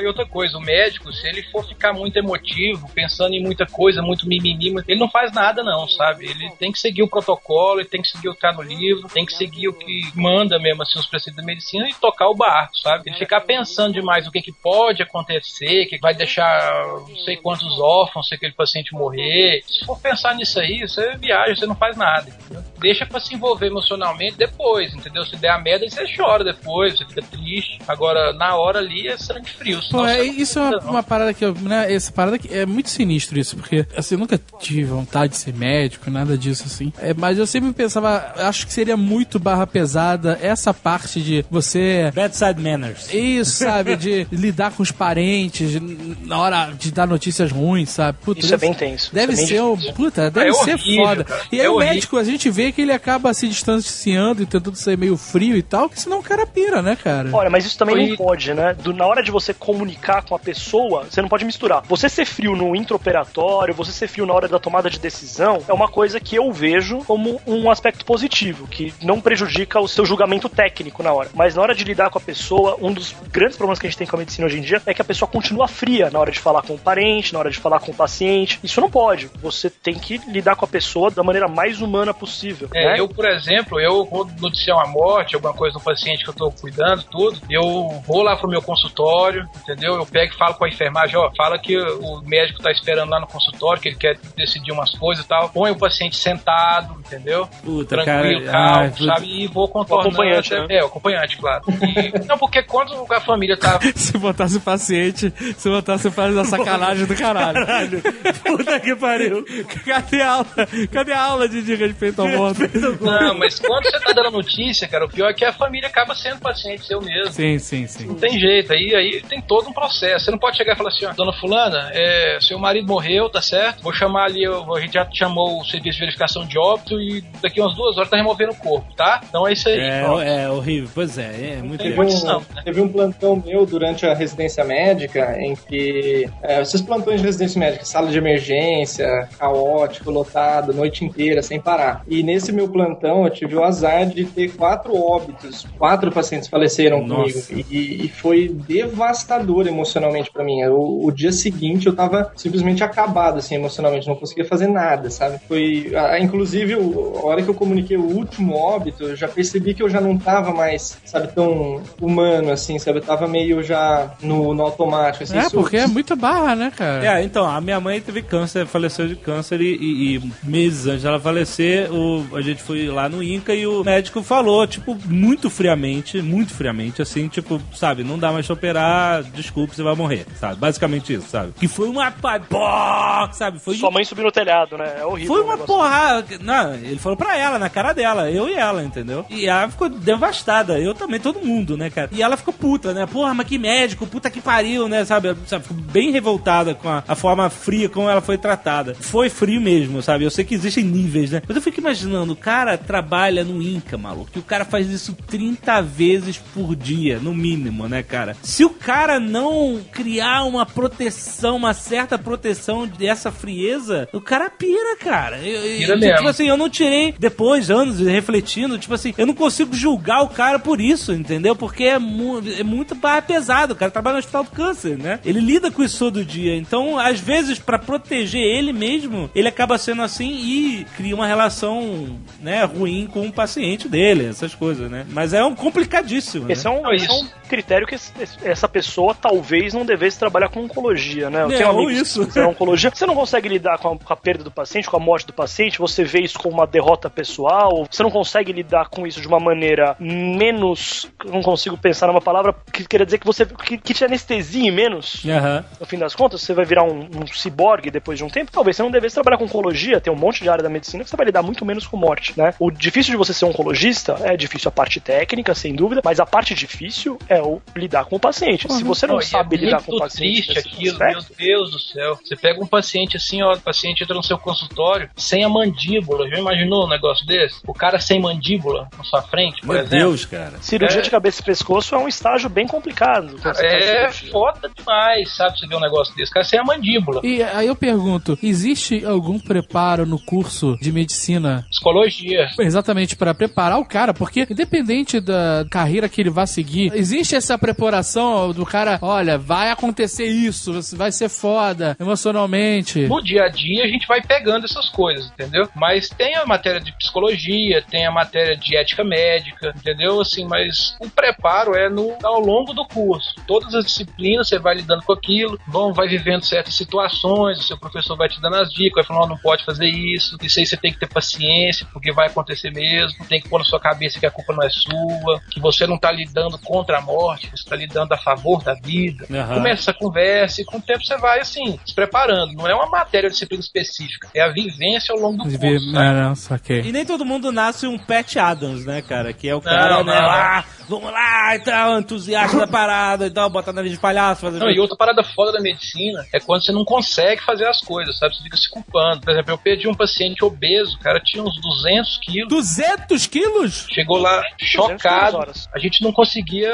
E 0.02 0.06
outra 0.06 0.26
coisa, 0.26 0.58
o 0.58 0.62
médico, 0.62 1.12
se 1.12 1.28
ele 1.28 1.42
for 1.44 1.66
ficar 1.68 1.92
muito 1.92 2.18
emotivo, 2.18 2.90
pensando 2.94 3.34
em 3.34 3.42
muita 3.42 3.66
coisa, 3.66 4.02
muito 4.02 4.28
mimimi, 4.28 4.74
ele 4.88 5.00
não 5.00 5.10
faz 5.10 5.32
nada 5.32 5.64
não, 5.64 5.88
sabe? 5.88 6.30
Ele 6.30 6.52
tem 6.52 6.72
que 6.72 6.80
seguir 6.80 7.02
o 7.02 7.08
protocolo, 7.08 7.80
ele 7.80 7.90
tem 7.90 8.02
que 8.02 8.08
seguir 8.08 8.30
o 8.30 8.34
que 8.34 8.40
tá 8.42 8.54
no 8.54 8.62
livro, 8.62 9.10
tem 9.10 9.26
que 9.26 9.34
seguir 9.34 9.68
o 9.68 9.74
que 9.74 10.02
manda 10.14 10.60
mesmo, 10.60 10.84
assim, 10.84 11.00
os 11.00 11.08
preceitos 11.08 11.42
da 11.42 11.46
medicina 11.46 11.90
e 11.90 11.94
tocar 11.96 12.30
o 12.30 12.36
barco, 12.36 12.78
sabe? 12.78 13.04
Ele 13.08 13.18
ficar 13.18 13.42
pensando 13.42 13.94
demais 13.94 14.28
o 14.28 14.32
que 14.32 14.42
que 14.42 14.52
pode 14.52 15.02
acontecer, 15.02 15.86
que 15.86 15.98
vai 15.98 16.14
deixar 16.14 16.86
não 17.08 17.18
sei 17.18 17.38
quantos 17.38 17.80
órfãos 17.80 18.28
se 18.28 18.36
aquele 18.36 18.54
paciente 18.54 18.94
morrer. 18.94 19.62
Se 19.66 19.86
for 19.86 20.00
pensar 20.00 20.36
nisso 20.36 20.60
aí, 20.60 20.88
você 20.88 21.16
viaja, 21.18 21.56
você 21.56 21.66
não 21.66 21.76
faz 21.76 21.98
nada, 21.98 22.30
entendeu? 22.30 22.64
Deixa 22.80 23.06
pra 23.06 23.20
se 23.20 23.34
envolver 23.34 23.68
emocionalmente 23.68 24.38
depois, 24.38 24.94
entendeu? 24.94 25.26
Se 25.26 25.36
der 25.38 25.50
a 25.50 25.60
merda, 25.60 25.90
você 25.90 26.06
chora 26.16 26.44
depois, 26.44 26.98
você 26.98 27.06
fica 27.06 27.22
triste. 27.22 27.80
Agora, 27.88 28.34
na 28.34 28.56
hora 28.56 28.80
ali, 28.80 29.08
é 29.08 29.18
sangue 29.18 29.50
frio. 29.50 29.82
Pô, 29.90 30.06
é, 30.06 30.24
isso 30.26 30.60
é 30.60 30.62
uma, 30.62 30.80
uma 30.92 31.04
parada 31.04 31.34
que 31.34 31.44
eu. 31.46 31.54
Né, 31.54 31.94
essa 31.94 32.12
parada 32.12 32.38
que 32.38 32.54
é 32.54 32.66
muito 32.66 32.90
sinistro 32.90 33.40
isso, 33.40 33.56
porque 33.56 33.86
assim, 33.96 34.16
eu 34.16 34.20
nunca 34.20 34.40
tive 34.60 34.84
vontade 34.86 35.34
de 35.34 35.38
ser 35.40 35.54
médico, 35.54 36.10
nada 36.12 36.38
disso 36.38 36.64
assim. 36.66 36.92
É, 37.00 37.14
mas 37.14 37.38
eu 37.38 37.48
sempre 37.48 37.72
pensava, 37.74 38.34
acho 38.38 38.66
que 38.68 38.74
seria 38.74 38.98
muito 38.98 39.40
barra 39.40 39.66
pesada 39.68 40.38
essa 40.42 40.74
parte 40.74 41.22
de 41.22 41.46
você. 41.50 42.12
Bedside 42.14 42.62
manners. 42.62 43.14
Isso, 43.14 43.64
sabe? 43.66 43.96
De 43.96 44.28
lidar 44.32 44.72
com 44.72 44.84
os 44.84 44.92
parentes 44.92 45.80
na 46.26 46.38
hora 46.40 46.72
de 46.78 46.92
dar 46.92 47.08
notícias 47.08 47.52
ruins, 47.52 47.90
sabe? 47.90 48.18
Puta, 48.24 48.40
Isso 48.42 48.50
é 48.54 48.58
deve- 48.58 48.68
bem 48.68 48.74
tenso. 48.74 49.14
Deve 49.14 49.34
é 49.34 49.36
bem 49.36 49.46
ser 49.48 49.62
difícil. 49.62 49.94
Puta, 49.94 50.30
deve 50.32 50.50
é 50.50 50.54
ser 50.54 50.74
horrível, 50.76 51.06
foda. 51.06 51.24
cara. 51.24 51.42
E 51.52 51.60
aí 51.60 51.66
É 51.66 51.70
o 51.70 51.74
horrível. 51.76 51.94
médico, 51.94 52.18
a 52.18 52.24
gente 52.24 52.50
vê 52.50 52.72
que 52.72 52.82
ele 52.82 52.92
acaba 52.92 53.34
se 53.34 53.48
distanciando 53.48 54.44
e 54.44 54.46
tentando 54.46 54.76
ser 54.76 54.98
meio 54.98 55.18
frio 55.18 55.56
e 55.58 55.62
tal, 55.62 55.90
que 55.90 56.00
senão 56.00 56.20
o 56.20 56.24
cara 56.24 56.46
pira, 56.46 56.82
né, 56.82 56.96
cara? 56.96 57.30
Olha, 57.34 57.50
mas 57.50 57.66
isso 57.66 57.78
também 57.78 57.96
Foi- 57.96 58.10
não 58.10 58.16
pode, 58.18 58.54
né? 58.54 58.74
Do- 58.74 58.94
na 58.94 59.06
hora 59.06 59.22
de 59.24 59.32
você 59.32 59.54
comunicar 59.78 60.24
com 60.24 60.34
a 60.34 60.40
pessoa, 60.40 61.06
você 61.06 61.22
não 61.22 61.30
pode 61.30 61.46
misturar. 61.46 61.84
Você 61.84 62.10
ser 62.10 62.26
frio 62.26 62.56
no 62.56 62.76
intraoperatório, 62.76 63.76
você 63.76 63.92
ser 63.92 64.08
frio 64.08 64.26
na 64.26 64.34
hora 64.34 64.48
da 64.48 64.58
tomada 64.58 64.90
de 64.90 64.98
decisão, 64.98 65.64
é 65.68 65.74
uma 65.74 65.88
coisa 65.88 66.20
que 66.20 66.36
eu 66.36 66.52
vejo 66.52 67.00
como 67.06 67.40
um 67.46 67.70
aspecto 67.70 68.04
positivo, 68.04 68.68
que 68.68 68.92
não 69.04 69.22
prejudica 69.22 69.80
o 69.80 69.88
seu 69.88 70.04
julgamento 70.04 70.50
técnico 70.50 71.04
na 71.04 71.14
hora. 71.14 71.30
Mas 71.36 71.56
na 71.56 71.62
hora 71.62 71.76
de 71.76 71.84
lidar 71.84 72.10
com 72.10 72.18
a 72.18 72.22
pessoa, 72.22 72.76
um 72.82 72.92
dos 72.92 73.16
grandes 73.32 73.56
problemas 73.56 73.78
que 73.78 73.86
a 73.86 73.90
gente 73.90 74.00
tem 74.00 74.08
com 74.08 74.16
a 74.16 74.20
medicina 74.20 74.48
hoje 74.48 74.58
em 74.58 74.62
dia 74.62 74.82
é 74.86 74.94
que 74.94 75.02
a 75.02 75.06
pessoa 75.06 75.30
continua 75.30 75.68
fria 75.68 76.10
na 76.10 76.20
hora 76.20 76.32
de 76.32 76.40
falar 76.40 76.64
com 76.64 76.74
o 76.74 76.80
parente, 76.80 77.34
na 77.34 77.40
hora 77.40 77.52
de 77.52 77.60
falar 77.60 77.80
com 77.80 77.92
o 77.92 77.96
paciente. 77.96 78.60
Isso 78.64 78.82
não 78.82 78.90
pode. 78.90 79.30
Você 79.42 79.70
tem 79.70 79.94
que 79.94 80.18
lidar 80.28 80.56
com 80.56 80.66
a 80.66 80.68
pessoa 80.68 81.12
da 81.12 81.22
maneira 81.22 81.48
mais 81.48 81.82
humana 81.82 82.14
possível. 82.14 82.68
É, 82.74 82.94
né? 82.94 83.00
eu, 83.00 83.08
por 83.08 83.26
exemplo, 83.28 83.80
eu 83.80 84.06
vou 84.06 84.28
noticiar 84.40 84.78
uma 84.78 84.88
morte, 84.88 85.36
alguma 85.36 85.54
coisa 85.54 85.78
do 85.78 85.84
paciente 85.84 86.24
que 86.24 86.30
eu 86.30 86.34
tô 86.34 86.52
cuidando, 86.52 87.04
tudo, 87.04 87.40
eu 87.50 88.02
vou 88.08 88.24
lá 88.24 88.36
pro 88.36 88.50
meu 88.50 88.62
consultório, 88.62 89.48
entendeu? 89.68 89.96
Eu 89.96 90.06
pego 90.06 90.34
e 90.34 90.38
falo 90.38 90.54
com 90.56 90.66
a 90.66 90.70
enfermagem, 90.70 91.18
ó, 91.18 91.30
fala 91.36 91.58
que 91.60 91.78
o 91.78 92.22
médico 92.26 92.62
tá 92.62 92.72
esperando 92.72 93.10
lá 93.10 93.20
no 93.20 93.28
consultório, 93.28 93.82
que 93.82 93.90
ele 93.90 93.96
quer 93.98 94.18
decidir 94.36 94.72
umas 94.72 94.92
coisas 94.92 95.24
e 95.26 95.28
tal. 95.28 95.50
Põe 95.50 95.72
o 95.72 95.76
paciente 95.78 96.16
sentado, 96.16 96.96
entendeu? 97.00 97.48
Puta, 97.64 97.96
Tranquilo, 98.04 98.46
cara. 98.46 98.52
calmo, 98.52 98.92
puta. 98.92 99.06
sabe? 99.06 99.28
E 99.44 99.48
vou 99.48 99.68
contornando. 99.68 100.10
acompanhante, 100.10 100.54
até- 100.54 100.68
né? 100.68 100.76
É, 100.80 100.84
o 100.84 100.88
acompanhante, 100.88 101.38
claro. 101.38 101.64
E- 101.68 102.20
não, 102.28 102.38
porque 102.38 102.64
quando 102.64 103.06
a 103.12 103.20
família 103.22 103.58
tá 103.58 103.80
Se 103.96 104.18
botasse 104.18 104.58
o 104.58 104.62
paciente, 104.62 105.34
se 105.58 105.70
botasse 105.70 106.08
o 106.08 106.12
paciente 106.12 106.36
na 106.36 106.46
sacanagem 106.46 107.06
do 107.06 107.16
caralho. 107.16 107.66
Caralho. 107.66 108.02
Puta 108.44 108.80
que 108.80 108.96
pariu. 108.96 109.46
Cadê 109.86 110.22
a 110.22 110.32
aula? 110.32 110.48
Cadê 110.92 111.12
a 111.14 111.22
aula 111.22 111.48
de 111.50 111.62
de 111.62 111.76
respeito 111.76 112.22
ao 112.22 112.28
morto? 112.30 112.60
Não, 113.02 113.38
mas 113.38 113.60
quando 113.60 113.84
você 113.86 114.00
tá 114.00 114.14
dando 114.14 114.32
notícia, 114.32 114.88
cara, 114.88 115.06
o 115.06 115.10
pior 115.10 115.30
é 115.30 115.34
que 115.34 115.44
a 115.44 115.52
família 115.52 115.88
acaba 115.90 116.16
sendo 116.16 116.40
paciente 116.40 116.86
seu 116.86 117.02
mesmo. 117.02 117.32
Sim, 117.34 117.58
sim, 117.60 117.88
sim. 117.88 118.06
Não 118.08 118.16
tem 118.16 118.40
jeito, 118.40 118.72
aí, 118.72 118.96
aí 118.96 119.22
tem 119.28 119.42
todo 119.48 119.70
um 119.70 119.74
processo. 119.74 120.26
Você 120.26 120.32
não 120.32 120.38
pode 120.38 120.58
chegar 120.58 120.74
e 120.74 120.76
falar 120.76 120.90
assim, 120.90 121.06
ó, 121.06 121.14
dona 121.14 121.34
fulana, 121.34 121.90
é, 121.94 122.38
seu 122.42 122.60
marido 122.60 122.88
morreu, 122.88 123.30
tá 123.30 123.42
certo? 123.42 123.82
Vou 123.82 123.94
chamar 123.94 124.26
ali, 124.26 124.44
eu- 124.44 124.76
a 124.76 124.80
gente 124.82 124.94
já 124.94 125.08
chamou 125.12 125.60
o 125.62 125.66
serviço 125.66 125.96
de 125.96 126.00
verificação 126.02 126.46
de 126.46 126.58
óbito 126.58 127.00
e 127.00 127.22
daqui 127.42 127.62
umas 127.62 127.76
duas 127.76 127.98
horas 127.98 128.10
tá 128.10 128.18
removendo 128.18 128.52
o 128.52 128.56
corpo, 128.56 128.94
tá? 128.96 129.22
Então 129.28 129.48
é 129.48 129.54
isso 129.54 129.68
aí. 129.70 129.80
É, 129.80 130.44
é 130.44 130.50
horrível. 130.50 130.90
Pois 130.94 131.18
é, 131.18 131.54
é 131.60 131.62
muito 131.62 131.82
Teve 131.82 132.00
um, 132.00 132.04
né? 132.04 132.42
teve 132.64 132.82
um 132.82 132.90
plantão 132.90 133.42
meu 133.46 133.66
durante 133.66 134.06
a 134.06 134.14
residência 134.14 134.64
médica 134.64 135.38
em 135.40 135.56
que 135.56 136.30
é, 136.44 136.62
esses 136.62 136.82
plantões 136.82 137.22
de 137.22 137.26
residência 137.26 137.60
médica, 137.60 137.86
sala 137.86 138.10
de 138.10 138.18
emergência, 138.18 139.30
caótico, 139.40 140.12
lotado, 140.12 140.74
noite 140.74 141.06
inteira, 141.06 141.42
sem 141.42 141.60
parar. 141.60 142.02
E 142.08 142.24
nesse 142.24 142.52
meu 142.52 142.68
plantão 142.68 143.24
eu 143.24 143.30
tive 143.30 143.56
o 143.56 143.64
azar 143.64 144.06
de 144.08 144.26
ter 144.26 144.50
quatro 144.56 144.96
óbitos, 144.96 145.66
quatro 145.78 146.12
pacientes 146.12 146.48
faleceram 146.50 147.06
Nossa. 147.06 147.48
comigo. 147.48 147.68
E, 147.72 148.06
e 148.06 148.10
foi 148.10 148.50
devastador 148.50 149.37
emocionalmente 149.68 150.32
pra 150.32 150.44
mim. 150.44 150.64
O, 150.66 151.06
o 151.06 151.12
dia 151.12 151.32
seguinte 151.32 151.88
eu 151.88 151.96
tava 151.96 152.32
simplesmente 152.36 152.84
acabado, 152.84 153.38
assim, 153.40 153.56
emocionalmente, 153.56 154.08
não 154.08 154.16
conseguia 154.16 154.46
fazer 154.46 154.68
nada, 154.68 155.10
sabe? 155.10 155.40
Foi, 155.48 155.92
ah, 155.96 156.20
inclusive, 156.20 156.76
o- 156.76 157.20
a 157.24 157.26
hora 157.28 157.42
que 157.44 157.50
eu 157.50 157.54
comuniquei 157.54 157.98
o 157.98 158.06
último 158.06 158.56
óbito, 158.56 159.04
eu 159.04 159.16
já 159.16 159.28
percebi 159.28 159.74
que 159.74 159.84
eu 159.84 159.90
já 159.90 160.00
não 160.02 160.18
tava 160.18 160.52
mais, 160.54 160.98
sabe, 161.06 161.28
tão 161.34 161.82
humano, 162.02 162.52
assim, 162.52 162.78
sabe? 162.80 163.00
Eu 163.00 163.04
tava 163.04 163.28
meio 163.28 163.62
já 163.64 164.12
no, 164.22 164.54
no 164.54 164.64
automático, 164.64 165.24
assim. 165.24 165.38
É, 165.38 165.42
isso- 165.42 165.52
porque 165.52 165.78
é 165.78 165.88
muita 165.88 166.16
barra, 166.16 166.56
né, 166.56 166.72
cara? 166.76 167.20
É, 167.20 167.24
então, 167.24 167.46
a 167.48 167.60
minha 167.62 167.80
mãe 167.80 168.00
teve 168.02 168.22
câncer, 168.22 168.66
faleceu 168.66 169.08
de 169.08 169.16
câncer 169.16 169.62
e, 169.62 169.76
e- 169.76 170.16
e 170.18 170.32
meses 170.44 170.88
antes 170.88 171.04
dela 171.04 171.20
falecer, 171.20 171.92
o, 171.94 172.26
a 172.36 172.42
gente 172.42 172.62
foi 172.62 172.88
lá 172.88 173.08
no 173.10 173.22
Inca 173.24 173.54
e 173.54 173.66
o 173.68 173.84
médico 173.84 174.22
falou, 174.24 174.66
tipo, 174.68 174.98
muito 175.06 175.50
friamente, 175.50 176.22
muito 176.22 176.54
friamente, 176.54 177.02
assim, 177.02 177.28
tipo, 177.28 177.62
sabe, 177.74 178.04
não 178.04 178.18
dá 178.18 178.32
mais 178.32 178.46
pra 178.46 178.54
operar, 178.54 179.24
desculpe, 179.34 179.76
você 179.76 179.84
vai 179.84 179.96
morrer, 179.96 180.26
sabe? 180.40 180.56
Basicamente 180.56 181.14
isso, 181.14 181.28
sabe? 181.30 181.54
Que 181.54 181.68
foi 181.68 181.90
uma 181.90 182.12
pá, 182.12 183.30
sabe? 183.34 183.60
Foi 183.60 183.76
Sua 183.76 183.92
mãe 183.92 184.04
subiu 184.04 184.26
no 184.26 184.32
telhado, 184.32 184.78
né? 184.78 184.98
É 185.00 185.06
horrível. 185.06 185.36
Foi 185.36 185.44
uma 185.44 185.58
porrada. 185.58 186.38
Não, 186.42 186.74
ele 186.76 187.00
falou 187.00 187.18
pra 187.18 187.38
ela, 187.38 187.60
na 187.60 187.70
cara 187.70 187.94
dela, 187.94 188.30
eu 188.32 188.48
e 188.50 188.54
ela, 188.54 188.84
entendeu? 188.84 189.26
E 189.30 189.48
ela 189.48 189.70
ficou 189.70 189.90
devastada, 189.90 190.80
eu 190.80 190.94
também, 190.94 191.20
todo 191.20 191.40
mundo, 191.40 191.78
né, 191.78 191.90
cara? 191.90 192.10
E 192.12 192.22
ela 192.22 192.38
ficou 192.38 192.54
puta, 192.54 192.94
né? 192.94 193.06
Porra, 193.06 193.34
mas 193.34 193.48
que 193.48 193.58
médico, 193.58 194.08
puta 194.08 194.30
que 194.30 194.42
pariu, 194.42 194.88
né? 194.88 195.06
Sabe? 195.06 195.36
sabe? 195.46 195.64
Ficou 195.64 195.78
bem 195.78 196.12
revoltada 196.12 196.74
com 196.76 196.90
a, 196.90 197.04
a 197.08 197.16
forma 197.16 197.50
fria 197.50 197.90
como 197.90 198.10
ela 198.10 198.22
foi 198.22 198.38
tratada. 198.38 198.96
Foi 198.96 199.30
frio 199.30 199.62
mesmo, 199.62 200.02
sabe? 200.02 200.24
Eu 200.24 200.32
sei 200.32 200.46
que 200.46 200.56
existem 200.56 200.84
níveis, 200.84 201.32
né? 201.32 201.42
Mas 201.48 201.56
eu 201.56 201.62
fico 201.62 201.80
imaginando, 201.80 202.34
o 202.34 202.36
cara 202.36 202.78
trabalha 202.78 203.44
no 203.44 203.62
Inca, 203.62 203.98
maluco, 203.98 204.32
que 204.32 204.40
o 204.40 204.44
cara 204.44 204.66
faz 204.66 204.90
isso 204.90 205.14
30 205.14 205.82
vezes 205.82 206.38
por 206.38 206.76
dia, 206.76 207.20
no 207.20 207.34
mínimo, 207.34 207.88
né, 207.88 208.04
cara? 208.04 208.36
Se 208.42 208.64
o 208.64 208.70
cara 208.70 209.17
não 209.20 209.80
criar 209.92 210.44
uma 210.44 210.66
proteção, 210.66 211.56
uma 211.58 211.74
certa 211.74 212.18
proteção 212.18 212.88
dessa 212.88 213.32
frieza, 213.32 214.08
o 214.14 214.22
cara 214.22 214.50
pira, 214.50 214.96
cara. 214.98 215.38
Eu, 215.40 215.56
eu- 215.64 215.78
Pira 215.78 215.94
tipo 215.94 216.06
mesmo. 216.06 216.28
assim, 216.30 216.48
eu 216.48 216.58
não 216.58 216.70
tirei 216.70 217.14
depois, 217.18 217.70
anos 217.70 218.00
refletindo, 218.00 218.78
tipo 218.78 218.94
assim, 218.94 219.14
eu 219.18 219.26
não 219.26 219.34
consigo 219.34 219.76
julgar 219.76 220.22
o 220.24 220.30
cara 220.30 220.60
por 220.60 220.80
isso, 220.82 221.14
entendeu? 221.14 221.56
Porque 221.56 221.84
é, 221.84 222.00
mu 222.00 222.42
é 222.58 222.64
muito 222.64 222.96
barra 222.96 223.22
pesado. 223.22 223.74
O 223.74 223.76
cara 223.76 223.92
trabalha 223.92 224.14
no 224.16 224.20
hospital 224.20 224.44
do 224.44 224.52
câncer, 224.52 224.98
né? 224.98 225.20
Ele 225.26 225.40
lida 225.40 225.70
com 225.72 225.84
isso 225.84 226.00
todo 226.00 226.24
dia. 226.26 226.56
Então, 226.56 226.98
às 226.98 227.20
vezes, 227.20 227.60
pra 227.60 227.78
proteger 227.80 228.42
ele 228.42 228.74
mesmo, 228.74 229.30
ele 229.36 229.48
acaba 229.48 229.78
sendo 229.78 230.02
assim 230.02 230.30
e 230.32 230.86
cria 230.96 231.16
uma 231.16 231.28
relação, 231.28 232.20
né, 232.42 232.64
ruim 232.64 233.08
com 233.12 233.28
o 233.28 233.32
paciente 233.32 233.88
dele, 233.88 234.26
essas 234.26 234.54
coisas, 234.56 234.90
né? 234.90 235.06
Mas 235.10 235.34
é 235.34 235.44
um 235.44 235.56
complicadíssimo. 235.56 236.46
né? 236.46 236.54
Esse 236.54 236.68
é, 236.68 236.70
um, 236.70 236.82
Não, 236.82 236.94
esse 236.94 237.08
é 237.08 237.12
um 237.14 237.28
critério 237.48 237.88
que 237.88 237.96
esse- 237.96 238.12
essa 238.44 238.68
pessoa 238.68 239.07
talvez 239.14 239.74
não 239.74 239.86
devesse 239.86 240.18
trabalhar 240.20 240.50
com 240.50 240.62
oncologia, 240.62 241.30
né? 241.30 241.44
Eu 241.44 241.52
É, 241.52 241.58
tenho 241.58 241.70
amigos 241.70 241.94
isso. 241.94 242.28
que 242.28 242.40
oncologia. 242.40 242.92
Você 242.94 243.06
não 243.06 243.16
consegue 243.16 243.48
lidar 243.50 243.78
com 243.78 243.90
a, 243.94 243.98
com 243.98 244.14
a 244.14 244.16
perda 244.16 244.44
do 244.44 244.52
paciente, 244.52 244.90
com 244.90 244.98
a 244.98 245.00
morte 245.00 245.28
do 245.28 245.34
paciente, 245.34 245.80
você 245.80 246.04
vê 246.04 246.22
isso 246.22 246.38
como 246.40 246.54
uma 246.56 246.68
derrota 246.68 247.10
pessoal? 247.10 247.86
Você 247.90 248.04
não 248.04 248.12
consegue 248.12 248.52
lidar 248.52 248.90
com 248.90 249.06
isso 249.06 249.22
de 249.22 249.28
uma 249.28 249.40
maneira 249.40 249.96
menos. 250.00 251.10
Não 251.26 251.42
consigo 251.42 251.78
pensar 251.78 252.08
numa 252.08 252.22
palavra 252.22 252.56
que 252.72 252.86
queria 252.88 253.06
dizer 253.06 253.18
que 253.18 253.26
você. 253.26 253.46
que, 253.46 253.78
que 253.78 253.94
te 253.94 254.04
anestesie 254.06 254.72
menos? 254.72 255.24
Aham. 255.26 255.64
No 255.80 255.86
fim 255.86 255.98
das 255.98 256.16
contas, 256.16 256.42
você 256.42 256.54
vai 256.54 256.66
virar 256.66 256.84
um, 256.84 257.08
um 257.16 257.28
ciborgue 257.28 257.90
depois 257.92 258.18
de 258.18 258.24
um 258.24 258.30
tempo. 258.30 258.52
Talvez 258.52 258.76
você 258.76 258.84
não 258.84 258.92
devesse 258.92 259.16
trabalhar 259.16 259.38
com 259.38 259.46
oncologia, 259.46 260.00
tem 260.00 260.12
um 260.12 260.16
monte 260.16 260.42
de 260.44 260.50
área 260.50 260.64
da 260.64 260.70
medicina 260.70 261.04
que 261.04 261.10
você 261.10 261.16
vai 261.16 261.26
lidar 261.26 261.42
muito 261.44 261.66
menos 261.66 261.86
com 261.88 261.98
morte, 261.98 262.34
né? 262.38 262.54
O 262.60 262.72
difícil 262.72 263.12
de 263.12 263.18
você 263.18 263.34
ser 263.34 263.46
oncologista 263.46 264.18
é 264.24 264.36
difícil 264.38 264.70
a 264.70 264.72
parte 264.72 265.00
técnica, 265.00 265.54
sem 265.56 265.74
dúvida, 265.76 266.02
mas 266.04 266.20
a 266.20 266.26
parte 266.26 266.54
difícil 266.54 267.18
é 267.30 267.42
o 267.42 267.62
lidar 267.76 268.06
com 268.06 268.16
o 268.16 268.20
paciente. 268.20 268.72
Se 268.72 268.84
você 268.84 268.97
não 269.06 269.16
Não, 269.16 269.22
e 269.22 269.26
sabe 269.26 269.56
é 269.56 269.60
lidar 269.60 269.84
com 269.84 269.96
o 269.96 270.00
paciente. 270.00 270.48
triste 270.48 270.58
aquilo, 270.60 270.98
meu 270.98 271.20
Deus 271.38 271.72
do 271.72 271.80
céu. 271.80 272.18
Você 272.24 272.36
pega 272.36 272.64
um 272.64 272.68
paciente 272.68 273.18
assim, 273.18 273.42
ó, 273.44 273.54
o 273.54 273.60
paciente 273.62 274.04
entra 274.04 274.16
no 274.16 274.24
seu 274.24 274.38
consultório 274.38 275.10
sem 275.16 275.44
a 275.44 275.50
mandíbula. 275.50 276.28
Já 276.30 276.38
imaginou 276.38 276.86
um 276.86 276.90
negócio 276.90 277.26
desse? 277.28 277.58
O 277.68 277.74
cara 277.74 278.00
sem 278.00 278.20
mandíbula 278.22 278.88
na 278.98 279.04
sua 279.04 279.22
frente, 279.22 279.62
por 279.62 279.68
Meu 279.76 279.78
exemplo. 279.84 279.98
Deus, 279.98 280.26
cara. 280.26 280.54
Cirurgia 280.62 281.00
É. 281.00 281.02
de 281.04 281.10
cabeça 281.10 281.42
e 281.42 281.46
pescoço 281.46 281.94
é 281.94 281.98
um 281.98 282.08
estágio 282.08 282.50
bem 282.50 282.66
complicado. 282.66 283.32
você 283.38 283.42
faz 283.44 283.60
É 283.60 284.10
cirurgia. 284.10 284.32
foda 284.32 284.72
demais, 284.76 285.36
sabe? 285.36 285.60
Você 285.60 285.68
ver 285.68 285.76
um 285.76 285.80
negócio 285.82 286.16
desse. 286.16 286.32
O 286.32 286.34
cara 286.34 286.46
sem 286.46 286.60
a 286.60 286.64
mandíbula. 286.64 287.22
E 287.24 287.44
aí 287.44 287.68
eu 287.68 287.76
pergunto, 287.76 288.38
existe 288.42 289.06
algum 289.06 289.38
preparo 289.40 290.06
no 290.06 290.18
curso 290.20 290.78
de 290.82 290.92
medicina 290.92 291.66
Psicologia. 291.70 292.48
exatamente 292.60 293.16
para 293.16 293.34
preparar 293.34 293.80
o 293.80 293.86
cara? 293.86 294.14
Porque 294.14 294.48
independente 294.50 295.20
da 295.20 295.66
carreira 295.70 296.08
que 296.08 296.22
ele 296.22 296.30
vá 296.30 296.46
seguir, 296.46 296.92
existe 296.96 297.36
essa 297.36 297.58
preparação 297.58 298.52
do 298.54 298.66
cara, 298.66 298.87
olha, 299.02 299.38
vai 299.38 299.70
acontecer 299.70 300.26
isso, 300.26 300.82
vai 300.96 301.12
ser 301.12 301.30
foda 301.30 301.96
emocionalmente. 302.00 303.08
No 303.08 303.22
dia 303.22 303.44
a 303.44 303.50
dia 303.50 303.84
a 303.84 303.88
gente 303.88 304.08
vai 304.08 304.22
pegando 304.22 304.66
essas 304.66 304.90
coisas, 304.90 305.28
entendeu? 305.32 305.68
Mas 305.76 306.10
tem 306.10 306.36
a 306.36 306.46
matéria 306.46 306.80
de 306.80 306.92
psicologia, 306.94 307.84
tem 307.90 308.06
a 308.06 308.12
matéria 308.12 308.56
de 308.56 308.76
ética 308.76 309.04
médica, 309.04 309.74
entendeu? 309.76 310.22
Assim, 310.22 310.46
mas 310.46 310.96
o 311.00 311.10
preparo 311.10 311.76
é 311.76 311.90
no 311.90 312.16
ao 312.24 312.40
longo 312.40 312.74
do 312.74 312.86
curso. 312.86 313.36
Todas 313.48 313.74
as 313.74 313.86
disciplinas 313.86 314.48
você 314.48 314.60
vai 314.60 314.76
lidando 314.76 315.04
com 315.04 315.14
aquilo, 315.14 315.60
bom, 315.68 315.94
vai 315.94 316.08
vivendo 316.08 316.44
certas 316.44 316.76
situações, 316.76 317.60
o 317.60 317.64
seu 317.64 317.78
professor 317.78 318.16
vai 318.16 318.30
te 318.30 318.42
dando 318.42 318.58
as 318.58 318.72
dicas, 318.72 318.96
vai 318.96 319.04
falando, 319.04 319.24
ó, 319.24 319.28
não 319.28 319.38
pode 319.38 319.64
fazer 319.66 319.88
isso, 319.88 320.38
isso 320.42 320.60
aí 320.60 320.66
você 320.66 320.78
tem 320.78 320.92
que 320.92 321.00
ter 321.00 321.08
paciência, 321.08 321.88
porque 321.92 322.12
vai 322.12 322.28
acontecer 322.28 322.72
mesmo, 322.72 323.26
tem 323.26 323.42
que 323.42 323.50
pôr 323.50 323.60
na 323.60 323.66
sua 323.66 323.80
cabeça 323.80 324.20
que 324.20 324.26
a 324.26 324.32
culpa 324.32 324.54
não 324.54 324.64
é 324.64 324.70
sua, 324.70 325.42
que 325.52 325.60
você 325.60 325.86
não 325.86 325.98
tá 325.98 326.12
lidando 326.12 326.58
contra 326.60 326.98
a 326.98 327.02
morte, 327.02 327.50
você 327.52 327.68
tá 327.68 327.76
lidando 327.76 328.14
a 328.14 328.18
favor 328.18 328.64
da 328.64 328.74
vida. 328.84 329.26
Aham. 329.32 329.56
Começa 329.56 329.82
essa 329.82 329.94
conversa 329.94 330.62
e 330.62 330.66
com 330.66 330.78
o 330.78 330.82
tempo 330.82 331.04
você 331.04 331.18
vai 331.18 331.40
assim, 331.40 331.80
se 331.86 331.94
preparando. 331.94 332.54
Não 332.54 332.68
é 332.68 332.74
uma 332.76 332.88
matéria 332.90 333.28
ou 333.28 333.32
disciplina 333.32 333.62
específica, 333.62 334.30
é 334.34 334.42
a 334.42 334.50
vivência 334.52 335.14
ao 335.14 335.20
longo 335.20 335.44
do 335.44 335.50
De 335.50 335.58
curso. 335.58 335.92
né? 335.92 336.00
Ah, 336.00 336.14
não, 336.14 336.36
saquei. 336.36 336.82
E 336.82 336.92
nem 336.92 337.06
todo 337.06 337.26
mundo 337.26 337.52
nasce 337.52 337.86
um 337.88 337.98
Pat 337.98 338.36
Adams, 338.38 338.86
né, 338.86 339.02
cara? 339.02 339.34
Que 339.34 339.50
é 339.50 339.56
o 339.56 339.62
cara, 339.62 339.98
Não, 339.98 340.04
né? 340.04 340.14
não. 340.20 340.28
Lá, 340.28 340.66
vamos 340.90 341.12
lá, 341.12 341.56
e 341.56 341.60
tal, 341.60 342.00
entusiasta 342.00 342.58
da 342.58 342.68
parada 342.68 343.28
e 343.28 343.30
tal, 343.32 343.50
botar 343.50 343.74
nariz 343.74 343.92
de 343.92 344.00
palhaço, 344.00 344.42
fazer. 344.42 344.60
Não, 344.60 344.70
e 344.70 344.80
outra 344.80 344.96
parada 344.98 345.24
foda 345.24 345.52
da 345.52 345.60
medicina 345.62 346.24
é 346.34 346.40
quando 346.40 346.64
você 346.64 346.72
não 346.72 346.84
consegue 346.86 347.42
fazer 347.44 347.68
as 347.68 347.80
coisas, 347.82 348.18
sabe? 348.18 348.36
Você 348.36 348.44
fica 348.44 348.58
se 348.58 348.70
culpando. 348.70 349.22
Por 349.22 349.32
exemplo, 349.32 349.52
eu 349.54 349.58
perdi 349.58 349.88
um 349.88 349.94
paciente 349.96 350.44
obeso, 350.44 350.96
o 350.96 351.00
cara 351.00 351.20
tinha 351.20 351.44
uns 351.44 351.60
200 351.62 352.18
quilos. 352.20 352.50
200 352.50 353.28
quilos? 353.28 353.88
Chegou 353.92 354.18
lá 354.18 354.42
200 354.60 354.68
chocado. 354.68 355.38
A 355.74 355.80
gente 355.80 356.04
não 356.04 356.12
conseguia 356.12 356.72